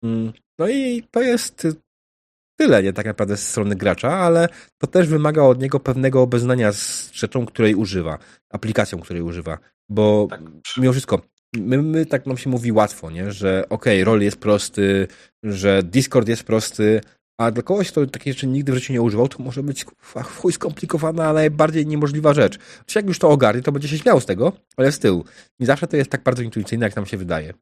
Mm, 0.05 0.33
No 0.59 0.69
i 0.69 1.03
to 1.11 1.23
jest 1.23 1.67
tyle, 2.57 2.83
nie 2.83 2.93
tak 2.93 3.07
naprawdę 3.07 3.37
z 3.37 3.49
strony 3.49 3.77
gracza, 3.77 4.13
ale 4.19 4.49
to 4.79 4.87
też 4.87 5.09
wymaga 5.09 5.43
od 5.43 5.61
niego 5.61 5.81
pewnego 5.81 6.23
obeznania 6.23 6.73
z 6.73 7.11
rzeczą, 7.13 7.47
której 7.47 7.75
używa, 7.75 8.19
aplikacją, 8.51 8.99
której 9.01 9.23
używa, 9.23 9.59
bo 9.93 10.27
Tak. 10.31 10.41
mimo 10.77 10.93
wszystko, 10.93 11.21
my, 11.57 11.83
my 11.83 12.07
tak 12.07 12.27
nam 12.27 12.37
się 12.37 12.51
mówi 12.51 12.73
łatwo, 12.73 13.11
nie? 13.11 13.33
że 13.33 13.65
okej, 13.69 14.03
okay, 14.03 14.05
rol 14.05 14.21
jest 14.21 14.37
prosty, 14.37 15.09
że 15.43 15.83
Discord 15.83 16.29
jest 16.29 16.45
prosty, 16.45 17.01
a 17.39 17.51
dla 17.51 17.63
kogoś, 17.63 17.91
kto 17.91 18.07
takiej 18.07 18.33
rzeczy 18.33 18.47
nigdy 18.47 18.73
w 18.73 18.75
życiu 18.75 18.93
nie 18.93 19.03
używał, 19.03 19.29
to 19.29 19.43
może 19.43 19.63
być 19.63 19.85
w 19.85 20.15
chuj 20.23 20.53
skomplikowana, 20.53 21.29
a 21.29 21.33
najbardziej 21.33 21.87
niemożliwa 21.87 22.35
rzecz. 22.35 22.59
Czy 22.87 22.99
jak 22.99 23.07
już 23.07 23.19
to 23.19 23.31
ogarnie, 23.31 23.63
to 23.63 23.73
będzie 23.73 23.89
się 23.89 23.99
śmiał 23.99 24.21
z 24.21 24.27
tego, 24.27 24.53
ale 24.77 24.93
z 24.93 24.99
tyłu. 24.99 25.25
Nie 25.61 25.67
zawsze 25.67 25.87
to 25.87 25.97
jest 25.97 26.11
tak 26.11 26.23
bardzo 26.23 26.43
intuicyjne, 26.43 26.87
jak 26.87 26.97
nam 26.97 27.07
się 27.07 27.17
wydaje. 27.17 27.55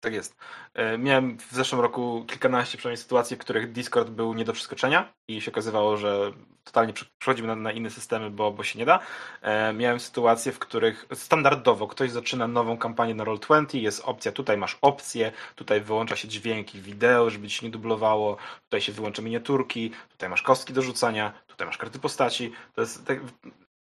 Tak 0.00 0.12
jest. 0.14 0.36
E, 0.74 0.98
Miałem 0.98 1.38
w 1.38 1.52
zeszłym 1.52 1.80
roku 1.80 2.24
kilkanaście 2.28 2.78
przynajmniej 2.78 3.02
sytuacji, 3.02 3.36
w 3.36 3.40
których 3.40 3.72
Discord 3.72 4.10
był 4.10 4.34
nie 4.34 4.44
do 4.44 4.52
przeskoczenia 4.52 5.12
i 5.28 5.40
się 5.40 5.50
okazywało, 5.50 5.96
że 5.96 6.32
totalnie 6.64 6.92
prze- 6.92 7.06
przechodzimy 7.18 7.48
na, 7.48 7.56
na 7.56 7.72
inne 7.72 7.90
systemy, 7.90 8.30
bo, 8.30 8.52
bo 8.52 8.62
się 8.64 8.78
nie 8.78 8.84
da. 8.84 8.98
E, 9.42 9.72
Miałem 9.72 10.00
sytuacje, 10.00 10.52
w 10.52 10.58
których 10.58 11.06
standardowo 11.14 11.86
ktoś 11.86 12.10
zaczyna 12.10 12.48
nową 12.48 12.78
kampanię 12.78 13.14
na 13.14 13.24
Roll20, 13.24 13.78
jest 13.78 14.02
opcja, 14.04 14.32
tutaj 14.32 14.56
masz 14.56 14.78
opcję, 14.82 15.32
tutaj 15.54 15.80
wyłącza 15.80 16.16
się 16.16 16.28
dźwięki, 16.28 16.80
wideo, 16.80 17.30
żeby 17.30 17.48
ci 17.48 17.64
nie 17.64 17.70
dublowało, 17.70 18.36
tutaj 18.64 18.80
się 18.80 18.92
wyłącza 18.92 19.22
miniaturki, 19.22 19.90
tutaj 20.08 20.28
masz 20.28 20.42
kostki 20.42 20.72
do 20.72 20.82
rzucania, 20.82 21.32
tutaj 21.46 21.66
masz 21.66 21.78
karty 21.78 21.98
postaci. 21.98 22.52
To 22.74 22.80
jest 22.80 23.06
tak, 23.06 23.18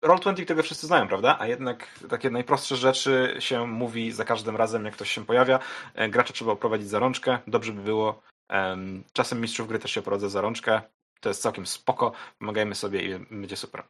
Roll20 0.05 0.45
tego 0.45 0.63
wszyscy 0.63 0.87
znają, 0.87 1.07
prawda? 1.07 1.37
A 1.39 1.47
jednak 1.47 1.87
takie 2.09 2.29
najprostsze 2.29 2.75
rzeczy 2.75 3.35
się 3.39 3.67
mówi 3.67 4.11
za 4.11 4.25
każdym 4.25 4.55
razem, 4.55 4.85
jak 4.85 4.93
ktoś 4.93 5.11
się 5.11 5.25
pojawia. 5.25 5.59
E, 5.95 6.09
Gracza 6.09 6.33
trzeba 6.33 6.51
oprowadzić 6.51 6.87
za 6.89 6.99
rączkę, 6.99 7.37
dobrze 7.47 7.71
by 7.73 7.81
było. 7.81 8.21
Em, 8.49 9.03
Czasem 9.13 9.41
mistrzów 9.41 9.67
gry 9.67 9.79
też 9.79 9.91
się 9.91 10.01
prowadzę 10.01 10.29
za 10.29 10.41
rączkę. 10.41 10.81
To 11.19 11.29
jest 11.29 11.41
całkiem 11.41 11.65
spoko. 11.65 12.11
Pomagajmy 12.39 12.75
sobie 12.75 13.01
i 13.01 13.25
będzie 13.31 13.55
super. 13.57 13.83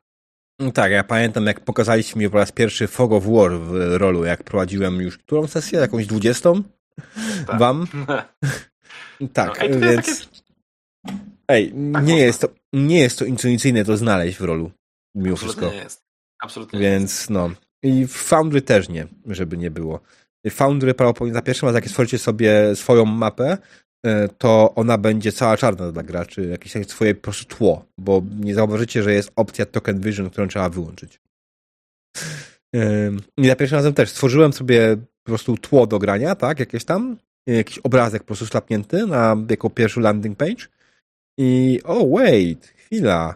Tak, 0.74 0.92
ja 0.92 1.04
pamiętam 1.04 1.46
jak 1.46 1.60
pokazaliście 1.60 2.20
mi 2.20 2.30
po 2.30 2.38
raz 2.38 2.52
pierwszy 2.52 2.88
Fog 2.88 3.12
of 3.12 3.24
War 3.26 3.52
w 3.60 3.96
rolu, 3.98 4.26
jak 4.26 4.44
prowadziłem 4.44 5.02
już 5.02 5.18
którą 5.18 5.48
sesję? 5.48 5.80
Jakąś 5.80 6.08
dwudziestą? 6.08 6.64
Tak. 7.48 7.60
Wam? 7.60 7.88
Tak, 9.34 9.60
No, 9.70 9.80
więc... 9.80 10.30
Ej, 11.48 11.68
Tak 11.68 11.76
nie 11.78 11.92
można. 11.92 12.16
jest, 12.16 12.42
to, 12.42 12.48
nie 12.74 13.00
jest 13.00 13.20
to 13.20 13.26
intuicyjne 13.26 13.86
to 13.86 13.98
znaleźć 13.98 14.38
w 14.38 14.42
rolu, 14.42 14.72
mimo 15.16 15.36
wszystko. 15.36 15.66
nie 15.66 15.76
jest. 15.76 16.01
Absolutnie. 16.42 16.80
Więc 16.80 17.30
no. 17.30 17.50
I 17.84 18.08
w 18.08 18.12
Foundry 18.12 18.62
też 18.62 18.90
nie, 18.90 19.08
żeby 19.26 19.58
nie 19.58 19.72
było. 19.72 20.00
Foundry 20.50 20.94
prawdopodobnie 20.94 21.34
za 21.34 21.42
pierwszym 21.42 21.68
razem, 21.68 21.82
jak 21.82 21.90
stworzycie 21.90 22.18
sobie 22.18 22.76
swoją 22.76 23.06
mapę, 23.06 23.58
e, 24.06 24.28
to 24.28 24.76
ona 24.76 24.98
będzie 24.98 25.32
cała 25.32 25.58
czarna 25.58 25.92
dla 25.92 26.04
graczy, 26.04 26.46
jakieś 26.46 26.74
takie 26.74 26.86
swoje 26.86 27.16
po 27.16 27.22
prostu 27.22 27.56
tło, 27.56 27.86
bo 27.98 28.22
nie 28.40 28.56
zauważycie, 28.56 29.04
że 29.04 29.14
jest 29.14 29.32
opcja 29.36 29.66
Token 29.66 30.02
Vision, 30.02 30.30
którą 30.30 30.48
trzeba 30.48 30.70
wyłączyć. 30.70 31.20
I 33.38 33.48
za 33.48 33.56
pierwszym 33.56 33.76
razem 33.76 33.94
też 33.94 34.10
stworzyłem 34.10 34.54
sobie 34.54 34.98
po 34.98 35.32
prostu 35.32 35.58
tło 35.58 35.88
do 35.88 36.00
grania, 36.00 36.36
tak, 36.36 36.60
jakieś 36.60 36.86
tam, 36.86 37.18
jakiś 37.48 37.78
obrazek 37.78 38.22
po 38.22 38.28
prostu 38.28 38.46
slapnięty 38.46 39.08
na 39.08 39.38
jako 39.50 39.70
pierwszy 39.70 40.00
landing 40.00 40.38
page 40.38 40.68
i 41.40 41.80
oh 41.84 42.06
wait, 42.12 42.66
chwila, 42.66 43.36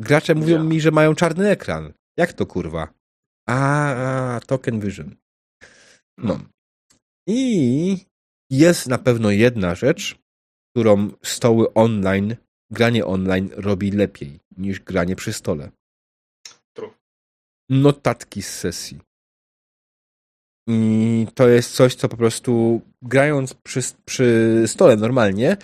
gracze 0.00 0.34
mówią 0.34 0.56
Ja. 0.56 0.62
mi, 0.62 0.80
że 0.80 0.90
mają 0.90 1.14
czarny 1.14 1.48
ekran. 1.48 1.92
Jak 2.16 2.32
to 2.32 2.46
kurwa? 2.46 2.94
A, 3.48 4.40
Token 4.46 4.80
Vision. 4.80 5.16
No. 6.18 6.38
I 7.28 8.06
jest 8.50 8.86
na 8.86 8.98
pewno 8.98 9.30
jedna 9.30 9.74
rzecz, 9.74 10.18
którą 10.72 11.10
stoły 11.24 11.74
online, 11.74 12.36
granie 12.70 13.06
online 13.06 13.50
robi 13.52 13.90
lepiej 13.90 14.40
niż 14.56 14.80
granie 14.80 15.16
przy 15.16 15.32
stole. 15.32 15.70
True. 16.76 16.94
Notatki 17.70 18.42
z 18.42 18.54
sesji. 18.54 19.00
I 20.68 21.26
to 21.34 21.48
jest 21.48 21.74
coś, 21.74 21.94
co 21.94 22.08
po 22.08 22.16
prostu 22.16 22.80
grając 23.02 23.54
przy, 23.54 23.80
przy 24.04 24.62
stole 24.66 24.96
normalnie, 24.96 25.56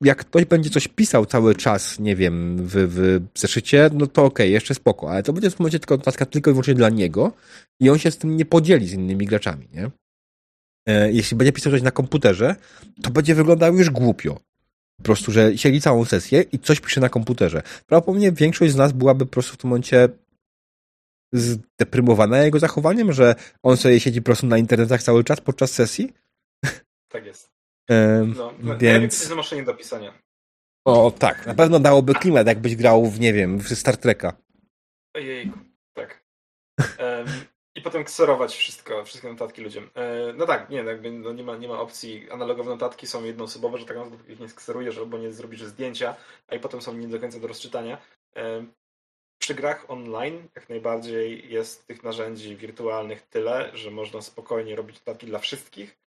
jak 0.00 0.18
ktoś 0.18 0.44
będzie 0.44 0.70
coś 0.70 0.88
pisał 0.88 1.26
cały 1.26 1.54
czas, 1.54 1.98
nie 1.98 2.16
wiem, 2.16 2.66
w, 2.66 2.74
w 2.74 3.20
zeszycie, 3.38 3.90
no 3.92 4.06
to 4.06 4.24
okej, 4.24 4.52
jeszcze 4.52 4.74
spoko, 4.74 5.10
ale 5.10 5.22
to 5.22 5.32
będzie 5.32 5.50
w 5.50 5.54
tym 5.54 5.62
momencie 5.62 5.78
tylko 5.78 5.96
notatka 5.96 6.26
tylko 6.26 6.50
i 6.50 6.52
wyłącznie 6.52 6.74
dla 6.74 6.88
niego 6.88 7.32
i 7.80 7.90
on 7.90 7.98
się 7.98 8.10
z 8.10 8.18
tym 8.18 8.36
nie 8.36 8.44
podzieli 8.44 8.88
z 8.88 8.92
innymi 8.92 9.26
graczami, 9.26 9.68
nie? 9.72 9.90
E, 10.88 11.12
Jeśli 11.12 11.36
będzie 11.36 11.52
pisał 11.52 11.72
coś 11.72 11.82
na 11.82 11.90
komputerze, 11.90 12.56
to 13.02 13.10
będzie 13.10 13.34
wyglądało 13.34 13.78
już 13.78 13.90
głupio. 13.90 14.40
Po 14.96 15.02
prostu, 15.02 15.32
że 15.32 15.58
siedzi 15.58 15.80
całą 15.80 16.04
sesję 16.04 16.42
i 16.42 16.58
coś 16.58 16.80
pisze 16.80 17.00
na 17.00 17.08
komputerze. 17.08 17.62
Prawdopodobnie 17.86 18.32
większość 18.32 18.72
z 18.72 18.76
nas 18.76 18.92
byłaby 18.92 19.26
po 19.26 19.32
prostu 19.32 19.54
w 19.54 19.56
tym 19.56 19.70
momencie 19.70 20.08
zdeprymowana 21.32 22.38
jego 22.38 22.58
zachowaniem, 22.58 23.12
że 23.12 23.34
on 23.62 23.76
sobie 23.76 24.00
siedzi 24.00 24.22
po 24.22 24.24
prostu 24.24 24.46
na 24.46 24.58
internetach 24.58 25.02
cały 25.02 25.24
czas 25.24 25.40
podczas 25.40 25.72
sesji. 25.72 26.12
Tak 27.08 27.26
jest. 27.26 27.52
No, 28.36 28.52
no, 28.58 28.78
więc... 28.78 29.30
Na 29.30 29.36
maszynie 29.36 29.62
do 29.62 29.74
pisania. 29.74 30.22
O 30.84 31.10
tak, 31.10 31.46
na 31.46 31.54
pewno 31.54 31.80
dałoby 31.80 32.14
klimat, 32.14 32.46
jakbyś 32.46 32.76
grał 32.76 33.06
w, 33.06 33.20
nie 33.20 33.32
wiem, 33.32 33.58
w 33.58 33.68
Star 33.68 33.96
Treka. 33.96 34.36
Ojejku, 35.16 35.58
tak. 35.94 36.24
I 37.74 37.82
potem 37.82 38.04
kserować 38.04 38.54
wszystko, 38.56 39.04
wszystkie 39.04 39.28
notatki 39.28 39.62
ludziom. 39.62 39.90
E, 39.94 40.32
no 40.32 40.46
tak, 40.46 40.70
nie, 40.70 40.76
jakby, 40.78 41.12
no 41.12 41.32
nie, 41.32 41.42
ma, 41.42 41.56
nie 41.56 41.68
ma 41.68 41.80
opcji. 41.80 42.30
Analogowe 42.30 42.70
notatki 42.70 43.06
są 43.06 43.24
jednoosobowe, 43.24 43.78
że 43.78 43.86
tak 43.86 43.96
naprawdę 43.96 44.32
ich 44.32 44.40
nie 44.40 44.48
skserujesz 44.48 44.98
albo 44.98 45.18
nie 45.18 45.32
zrobisz 45.32 45.62
zdjęcia, 45.62 46.16
a 46.48 46.54
i 46.54 46.60
potem 46.60 46.82
są 46.82 46.94
nie 46.94 47.08
do 47.08 47.20
końca 47.20 47.40
do 47.40 47.46
rozczytania. 47.46 47.98
E, 48.36 48.66
Przy 49.38 49.54
grach 49.54 49.84
online 49.88 50.48
jak 50.54 50.68
najbardziej 50.68 51.52
jest 51.52 51.86
tych 51.86 52.02
narzędzi 52.02 52.56
wirtualnych 52.56 53.22
tyle, 53.22 53.70
że 53.74 53.90
można 53.90 54.22
spokojnie 54.22 54.76
robić 54.76 54.96
notatki 54.96 55.26
dla 55.26 55.38
wszystkich, 55.38 55.98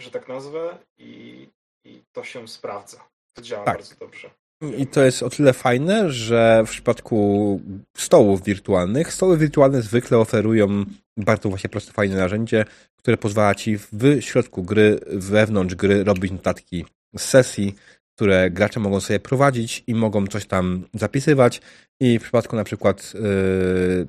że 0.00 0.10
tak 0.10 0.28
nazwę, 0.28 0.78
i, 0.98 1.48
i 1.84 2.02
to 2.12 2.24
się 2.24 2.48
sprawdza. 2.48 2.98
To 3.32 3.42
działa 3.42 3.64
Tak. 3.64 3.76
bardzo 3.76 3.94
dobrze. 4.00 4.30
I 4.78 4.86
to 4.86 5.04
jest 5.04 5.22
o 5.22 5.30
tyle 5.30 5.52
fajne, 5.52 6.10
że 6.10 6.62
w 6.66 6.70
przypadku 6.70 7.60
stołów 7.96 8.44
wirtualnych, 8.44 9.12
stoły 9.12 9.38
wirtualne 9.38 9.82
zwykle 9.82 10.18
oferują 10.18 10.84
bardzo 11.16 11.48
właśnie 11.48 11.70
proste, 11.70 11.92
fajne 11.92 12.16
narzędzie, 12.16 12.64
które 12.96 13.16
pozwala 13.16 13.54
ci 13.54 13.78
w 13.78 14.20
środku 14.20 14.62
gry, 14.62 15.00
wewnątrz 15.06 15.74
gry 15.74 16.04
robić 16.04 16.32
notatki 16.32 16.84
z 17.16 17.22
sesji, 17.22 17.74
które 18.14 18.50
gracze 18.50 18.80
mogą 18.80 19.00
sobie 19.00 19.20
prowadzić 19.20 19.84
i 19.86 19.94
mogą 19.94 20.26
coś 20.26 20.46
tam 20.46 20.84
zapisywać. 20.94 21.60
I 22.00 22.18
w 22.18 22.22
przypadku 22.22 22.56
na 22.56 22.64
przykład 22.64 23.14
yy, 23.14 24.06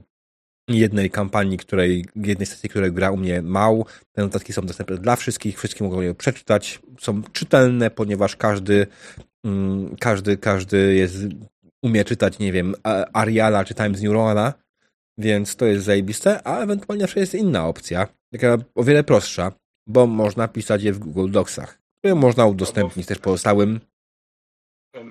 jednej 0.67 1.09
kampanii, 1.09 1.57
której, 1.57 2.05
jednej 2.15 2.45
sesji, 2.45 2.69
której 2.69 2.91
gra 2.91 3.11
u 3.11 3.17
mnie 3.17 3.41
mał, 3.41 3.85
te 4.11 4.21
notatki 4.21 4.53
są 4.53 4.61
dostępne 4.61 4.97
dla 4.97 5.15
wszystkich, 5.15 5.57
wszystkie 5.57 5.83
mogą 5.83 6.01
je 6.01 6.15
przeczytać, 6.15 6.79
są 6.99 7.23
czytelne, 7.23 7.89
ponieważ 7.89 8.35
każdy 8.35 8.87
Mm, 9.47 9.95
każdy, 9.99 10.37
każdy 10.37 10.95
jest, 10.95 11.15
umie 11.83 12.05
czytać, 12.05 12.39
nie 12.39 12.51
wiem, 12.51 12.75
Ariala 13.13 13.65
czy 13.65 13.73
Times 13.73 14.01
New 14.01 14.13
Romana, 14.13 14.53
więc 15.17 15.55
to 15.55 15.65
jest 15.65 15.85
zajebiste, 15.85 16.47
a 16.47 16.59
ewentualnie 16.59 17.03
jeszcze 17.03 17.19
jest 17.19 17.35
inna 17.35 17.67
opcja, 17.67 18.07
taka 18.31 18.57
o 18.75 18.83
wiele 18.83 19.03
prostsza, 19.03 19.51
bo 19.87 20.07
można 20.07 20.47
pisać 20.47 20.83
je 20.83 20.93
w 20.93 20.99
Google 20.99 21.31
Docsach, 21.31 21.79
które 21.99 22.15
można 22.15 22.45
udostępnić 22.45 23.07
też 23.07 23.19
pozostałym. 23.19 23.79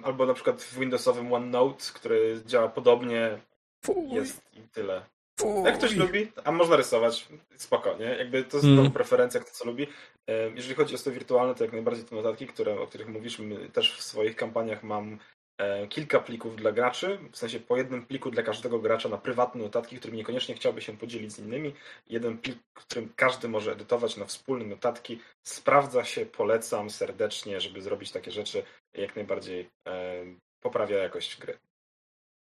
Albo 0.05 0.27
na 0.27 0.35
przykład 0.35 0.63
w 0.63 0.79
Windowsowym 0.79 1.33
OneNote, 1.33 1.85
który 1.95 2.41
działa 2.47 2.69
podobnie, 2.69 3.39
jest 4.09 4.43
i 4.53 4.61
tyle. 4.61 5.03
Fuj. 5.41 5.65
Jak 5.65 5.79
ktoś 5.79 5.95
lubi, 5.97 6.33
a 6.45 6.53
można 6.53 6.77
rysować, 6.77 7.29
spoko, 7.57 7.97
nie? 7.99 8.05
Jakby 8.05 8.45
to 8.45 8.57
jest 8.57 8.69
Mm. 8.69 8.91
preferencja, 8.91 9.41
kto 9.41 9.51
co 9.51 9.65
lubi. 9.65 9.87
Jeżeli 10.55 10.75
chodzi 10.75 10.95
o 10.95 10.99
stoły 10.99 11.15
wirtualne, 11.15 11.55
to 11.55 11.65
jak 11.65 11.73
najbardziej 11.73 12.05
te 12.05 12.17
notatki, 12.17 12.47
które, 12.47 12.81
o 12.81 12.87
których 12.87 13.09
mówisz, 13.09 13.39
też 13.73 13.97
w 13.99 14.03
swoich 14.03 14.37
kampaniach 14.37 14.83
mam 14.83 15.19
kilka 15.89 16.21
plików 16.21 16.57
dla 16.57 16.73
graczy, 16.73 17.19
w 17.33 17.37
sensie 17.37 17.61
po 17.61 17.77
jednym 17.77 18.07
pliku 18.07 18.31
dla 18.31 18.43
każdego 18.43 18.79
gracza 18.79 19.09
na 19.09 19.19
prywatne 19.19 19.63
notatki, 19.63 19.97
którymi 19.97 20.19
niekoniecznie 20.19 20.55
chciałby 20.55 20.83
się 20.83 20.97
podzielić 20.97 21.33
z 21.33 21.39
innymi. 21.39 21.75
Jeden 22.07 22.39
plik, 22.39 22.59
którym 22.75 23.13
każdy 23.17 23.49
może 23.49 23.73
edytować 23.73 24.17
na 24.17 24.25
wspólne 24.25 24.65
notatki. 24.65 25.21
Sprawdza 25.43 26.05
się, 26.05 26.27
polecam 26.27 26.91
serdecznie, 26.91 27.61
żeby 27.61 27.83
zrobić 27.83 28.13
takie 28.13 28.31
rzeczy. 28.31 28.63
Jak 28.95 29.17
najbardziej 29.17 29.69
e, 29.89 30.25
poprawia 30.61 30.99
jakość 30.99 31.39
gry. 31.41 31.59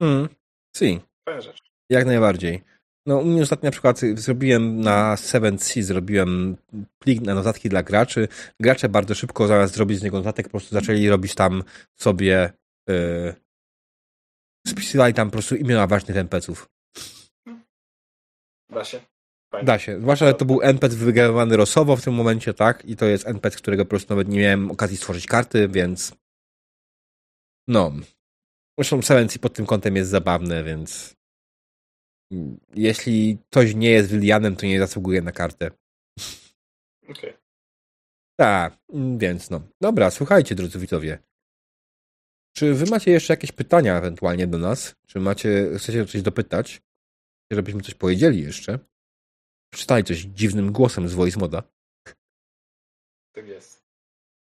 Mm, 0.02 0.30
si. 0.78 1.02
Fajna 1.26 1.42
rzecz. 1.42 1.62
Jak 1.90 2.06
najbardziej. 2.06 2.64
No, 3.06 3.18
u 3.18 3.26
mnie 3.26 3.42
ostatnio 3.42 3.68
na 3.68 3.72
przykład 3.72 4.00
zrobiłem 4.16 4.82
na 4.82 5.16
7C, 5.16 5.82
zrobiłem 5.82 6.58
plik 7.00 7.22
na 7.22 7.36
notatki 7.36 7.70
dla 7.70 7.84
graczy. 7.84 8.28
Gracze 8.60 8.90
bardzo 8.90 9.16
szybko 9.16 9.48
zamiast 9.48 9.74
zrobić 9.74 10.00
z 10.00 10.04
niego 10.04 10.18
notatek, 10.18 10.46
po 10.46 10.50
prostu 10.52 10.76
zaczęli 10.76 11.10
robić 11.10 11.36
tam 11.36 11.64
sobie 12.00 12.54
yy, 12.88 13.36
spisywali 14.68 15.14
tam 15.14 15.28
po 15.28 15.32
prostu 15.32 15.56
imiona 15.56 15.88
ważnych 15.88 16.18
NPC-ów. 16.18 16.70
Da 18.70 18.84
się? 18.84 19.00
Fajnie. 19.52 19.66
Da 19.66 19.80
się. 19.80 20.00
Zwłaszcza, 20.00 20.28
że 20.28 20.34
to 20.34 20.46
był 20.46 20.62
NPC 20.62 20.96
wygenerowany 20.96 21.58
losowo 21.58 21.96
w 21.96 22.04
tym 22.04 22.14
momencie, 22.14 22.54
tak? 22.54 22.86
I 22.86 22.96
to 22.96 23.06
jest 23.06 23.28
NPC, 23.28 23.58
którego 23.58 23.86
po 23.86 23.90
prostu 23.90 24.14
nawet 24.14 24.28
nie 24.28 24.40
miałem 24.40 24.72
okazji 24.72 24.98
stworzyć 24.98 25.28
karty, 25.28 25.68
więc 25.68 26.14
no. 27.68 27.92
Zresztą 28.78 29.00
7C 29.00 29.40
pod 29.40 29.54
tym 29.54 29.66
kątem 29.66 29.96
jest 29.96 30.10
zabawne, 30.10 30.64
więc 30.64 31.16
jeśli 32.74 33.38
ktoś 33.50 33.76
nie 33.76 33.90
jest 33.90 34.12
Willianem, 34.12 34.56
to 34.56 34.66
nie 34.66 34.80
zasługuje 34.80 35.22
na 35.22 35.32
kartę. 35.32 35.72
Okej. 37.10 37.34
Tak, 38.40 38.78
mm, 38.94 39.18
więc 39.18 39.50
no. 39.50 39.62
Dobra, 39.82 40.12
słuchajcie, 40.12 40.56
drodzy 40.56 40.80
widzowie. 40.80 41.20
Czy 42.56 42.74
wy 42.74 42.86
macie 42.86 43.12
jeszcze 43.12 43.34
jakieś 43.34 43.52
pytania 43.52 43.98
ewentualnie 43.98 44.48
do 44.48 44.58
nas? 44.58 44.96
Czy 45.08 45.20
macie, 45.20 45.70
chcecie 45.78 46.06
coś 46.06 46.22
dopytać? 46.22 46.82
Żebyśmy 47.52 47.82
coś 47.82 47.94
powiedzieli 47.94 48.44
jeszcze? 48.44 48.80
Przeczytali 49.74 50.04
coś 50.04 50.18
dziwnym 50.18 50.72
głosem 50.72 51.08
z 51.08 51.14
Voice 51.14 51.40
Moda. 51.40 51.64
Tak 53.36 53.48
jest. 53.48 53.84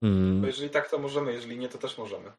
Mm. 0.03 0.41
Bo 0.41 0.47
jeżeli 0.47 0.71
tak, 0.71 0.91
to 0.91 0.99
możemy, 0.99 1.33
jeżeli 1.33 1.59
nie, 1.59 1.69
to 1.69 1.79
też 1.79 1.99
możemy. 1.99 2.33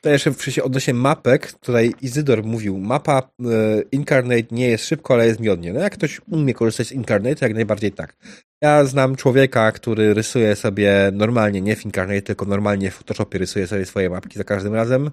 To 0.00 0.10
jeszcze 0.10 0.32
sensie 0.32 0.62
odnośnie 0.62 0.94
mapek, 0.94 1.52
tutaj 1.52 1.92
Izydor 2.00 2.44
mówił, 2.44 2.78
mapa 2.78 3.18
e, 3.18 3.82
Incarnate 3.92 4.46
nie 4.50 4.68
jest 4.68 4.84
szybko, 4.86 5.14
ale 5.14 5.26
jest 5.26 5.40
miodnie. 5.40 5.72
No 5.72 5.80
jak 5.80 5.92
ktoś 5.92 6.20
umie 6.30 6.54
korzystać 6.54 6.86
z 6.86 6.92
Incarnate, 6.92 7.36
to 7.36 7.44
jak 7.44 7.54
najbardziej 7.54 7.92
tak. 7.92 8.16
Ja 8.62 8.84
znam 8.84 9.16
człowieka, 9.16 9.72
który 9.72 10.14
rysuje 10.14 10.56
sobie 10.56 11.10
normalnie, 11.12 11.60
nie 11.60 11.76
w 11.76 11.84
Incarnate, 11.84 12.22
tylko 12.22 12.44
normalnie 12.44 12.90
w 12.90 12.94
Photoshopie 12.94 13.38
rysuje 13.38 13.66
sobie 13.66 13.86
swoje 13.86 14.10
mapki 14.10 14.38
za 14.38 14.44
każdym 14.44 14.74
razem. 14.74 15.10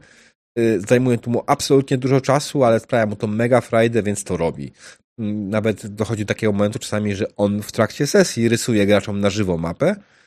Y, 0.60 0.82
Zajmuje 0.88 1.18
mu 1.28 1.44
absolutnie 1.48 1.98
dużo 1.98 2.22
czasu, 2.22 2.64
ale 2.64 2.80
sprawia 2.80 3.06
mu 3.06 3.16
to 3.16 3.28
mega 3.28 3.62
frajdę, 3.62 4.04
więc 4.04 4.24
to 4.24 4.38
robi. 4.38 4.72
Mm, 5.20 5.50
Nawet 5.50 5.88
dochodzi 5.88 6.26
do 6.26 6.34
takiego 6.34 6.54
momentu 6.54 6.80
czasami, 6.80 7.16
że 7.16 7.26
on 7.36 7.62
w 7.62 7.72
trakcie 7.72 8.08
sesji 8.08 8.50
rysuje 8.50 8.86
graczom 8.86 9.20
na 9.20 9.30
żywo 9.30 9.58
mapę, 9.58 9.88
E, 9.90 10.19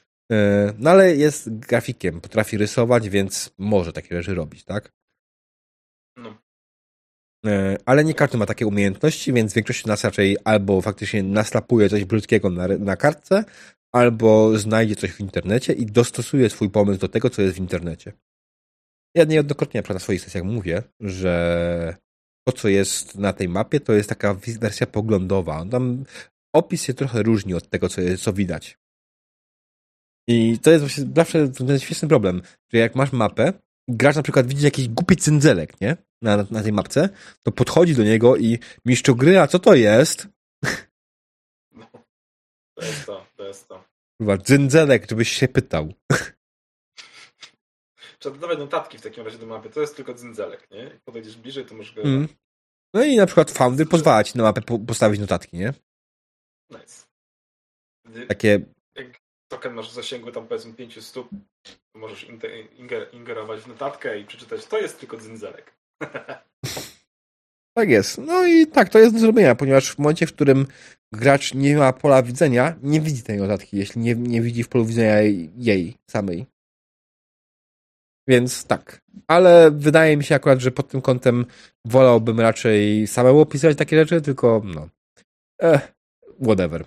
No 0.79 0.91
ale 0.91 1.17
jest 1.17 1.59
grafikiem, 1.59 2.21
potrafi 2.21 2.59
rysować, 2.59 3.09
więc 3.09 3.55
może 3.59 3.93
takie 3.93 4.17
rzeczy 4.17 4.35
robić, 4.35 4.65
tak? 4.65 4.93
No. 6.17 6.39
E, 7.47 7.77
Ale 7.87 8.05
nie 8.05 8.15
każdy 8.15 8.39
ma 8.39 8.47
takie 8.47 8.67
umiejętności, 8.67 9.33
więc 9.33 9.55
większość 9.55 9.87
nas 9.87 10.05
raczej 10.05 10.37
albo 10.45 10.81
faktycznie 10.81 11.23
naslapuje 11.23 11.89
coś 11.89 12.05
brzydkiego 12.05 12.51
na, 12.51 12.69
na 12.69 12.97
kartce, 12.97 13.45
albo 13.95 14.59
znajdzie 14.59 14.97
coś 14.97 15.11
w 15.11 15.21
internecie 15.21 15.73
i 15.73 15.87
dostosuje 15.87 16.51
swój 16.51 16.71
pomysł 16.71 17.01
do 17.01 17.09
tego, 17.09 17.31
co 17.31 17.43
jest 17.43 17.57
w 17.57 17.61
internecie. 17.61 18.13
Ja 19.17 19.25
niejednokrotnie 19.25 19.83
na 19.89 19.99
swoich 19.99 20.21
sesjach 20.21 20.45
mówię, 20.45 20.83
że 21.01 21.97
to, 22.49 22.53
co 22.53 22.69
jest 22.69 23.19
na 23.19 23.33
tej 23.33 23.49
mapie, 23.49 23.81
to 23.81 23.93
jest 23.93 24.09
taka 24.09 24.35
wersja 24.35 24.87
poglądowa. 24.87 25.67
Tam 25.71 26.05
opis 26.55 26.83
się 26.83 26.95
trochę 26.95 27.23
różni 27.23 27.55
od 27.55 27.69
tego, 27.69 27.89
co, 27.89 28.01
jest, 28.01 28.23
co 28.23 28.33
widać. 28.33 28.79
I 30.29 30.59
to 30.59 30.71
jest 30.71 30.85
właśnie 30.85 31.05
zawsze 31.17 31.49
ten 31.49 31.79
świetny 31.79 32.09
problem, 32.09 32.43
że 32.73 32.79
jak 32.79 32.95
masz 32.95 33.13
mapę, 33.13 33.53
gracz 33.89 34.17
na 34.17 34.23
przykład 34.23 34.47
widzi 34.47 34.65
jakiś 34.65 34.89
głupi 34.89 35.17
cyndzelek, 35.17 35.81
nie? 35.81 35.97
Na, 36.23 36.37
na, 36.37 36.47
na 36.51 36.63
tej 36.63 36.73
mapce, 36.73 37.09
to 37.43 37.53
podchodzi 37.53 37.95
do 37.95 38.03
niego 38.03 38.37
i 38.37 38.59
mistrzu 38.85 39.17
gry, 39.17 39.41
a 39.41 39.47
co 39.47 39.59
to 39.59 39.75
jest? 39.75 40.29
no. 41.73 41.87
To 42.75 42.85
jest 42.85 43.07
to, 43.07 43.27
to 43.37 43.45
jest 43.47 43.69
to. 43.69 43.85
Chyba 44.21 44.39
cyndzelek, 44.39 45.11
żebyś 45.11 45.33
się 45.33 45.49
pytał. 45.49 45.93
Trzeba 48.19 48.35
dodawać 48.35 48.59
notatki 48.59 48.99
w 48.99 49.01
takim 49.01 49.25
razie 49.25 49.39
do 49.39 49.47
mapy. 49.47 49.71
To 49.71 49.81
jest 49.81 49.97
tylko 49.97 50.15
dzynzelek, 50.15 50.71
nie? 50.71 50.79
Jak 50.79 51.01
podejdziesz 51.01 51.37
bliżej, 51.37 51.67
to 51.67 51.75
możesz 51.75 51.95
go... 51.95 52.03
Mm. 52.03 52.29
No 52.95 53.05
i 53.05 53.17
na 53.17 53.27
przykład 53.27 53.51
Founder 53.51 53.89
pozwala 53.89 54.25
ci 54.25 54.39
na 54.39 54.45
mapę 54.45 54.63
po, 54.63 54.79
postawić 54.79 55.21
notatki, 55.21 55.57
nie? 55.57 55.75
Nice. 56.71 57.07
Takie, 58.29 58.61
token 59.53 59.75
masz 59.75 59.91
w 59.91 59.95
zasięgu 59.95 60.33
tam 60.33 60.47
powiedzmy 60.47 60.75
5 60.75 61.05
stóp, 61.05 61.29
możesz 61.95 62.27
inger- 62.27 63.15
ingerować 63.15 63.61
w 63.61 63.69
notatkę 63.69 64.19
i 64.19 64.25
przeczytać, 64.25 64.67
to 64.67 64.79
jest 64.79 65.01
tylko 65.01 65.17
dzynzelek. 65.17 65.75
tak 67.79 67.89
jest. 67.89 68.19
No 68.19 68.47
i 68.47 68.67
tak, 68.67 68.89
to 68.89 68.99
jest 68.99 69.15
do 69.15 69.21
zrobienia, 69.21 69.55
ponieważ 69.55 69.91
w 69.91 69.99
momencie, 69.99 70.27
w 70.27 70.33
którym 70.33 70.67
gracz 71.13 71.55
nie 71.55 71.77
ma 71.77 71.93
pola 71.93 72.23
widzenia, 72.23 72.75
nie 72.83 73.01
widzi 73.01 73.23
tej 73.23 73.39
notatki, 73.39 73.77
jeśli 73.77 74.01
nie, 74.01 74.15
nie 74.15 74.41
widzi 74.43 74.63
w 74.65 74.69
polu 74.69 74.85
widzenia 74.85 75.21
jej, 75.21 75.51
jej 75.57 75.97
samej. 76.11 76.47
Więc 78.29 78.65
tak. 78.65 79.01
Ale 79.27 79.71
wydaje 79.71 80.17
mi 80.17 80.25
się 80.25 80.35
akurat, 80.35 80.61
że 80.61 80.71
pod 80.71 80.89
tym 80.89 81.01
kątem 81.03 81.47
wolałbym 81.85 82.41
raczej 82.41 83.07
samemu 83.07 83.41
opisywać 83.41 83.79
takie 83.79 83.97
rzeczy, 83.97 84.21
tylko 84.21 84.63
no. 84.65 84.89
Eh, 85.63 85.93
whatever. 86.43 86.85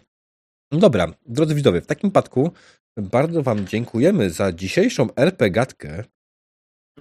Dobra, 0.72 1.14
drodzy 1.26 1.56
widzowie, 1.56 1.82
w 1.82 1.88
takim 1.88 2.10
przypadku 2.10 2.52
bardzo 2.98 3.44
Wam 3.44 3.68
dziękujemy 3.68 4.30
za 4.30 4.52
dzisiejszą 4.52 5.08
RP 5.16 5.50
gadkę. 5.50 6.04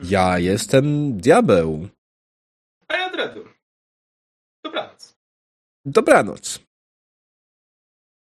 Ja 0.02 0.38
jestem 0.38 1.16
Diabeł. 1.16 1.88
A 2.88 2.96
ja 2.96 3.10
dredu. 3.10 3.44
Dobranoc. 4.64 5.16
Dobranoc. 5.84 6.60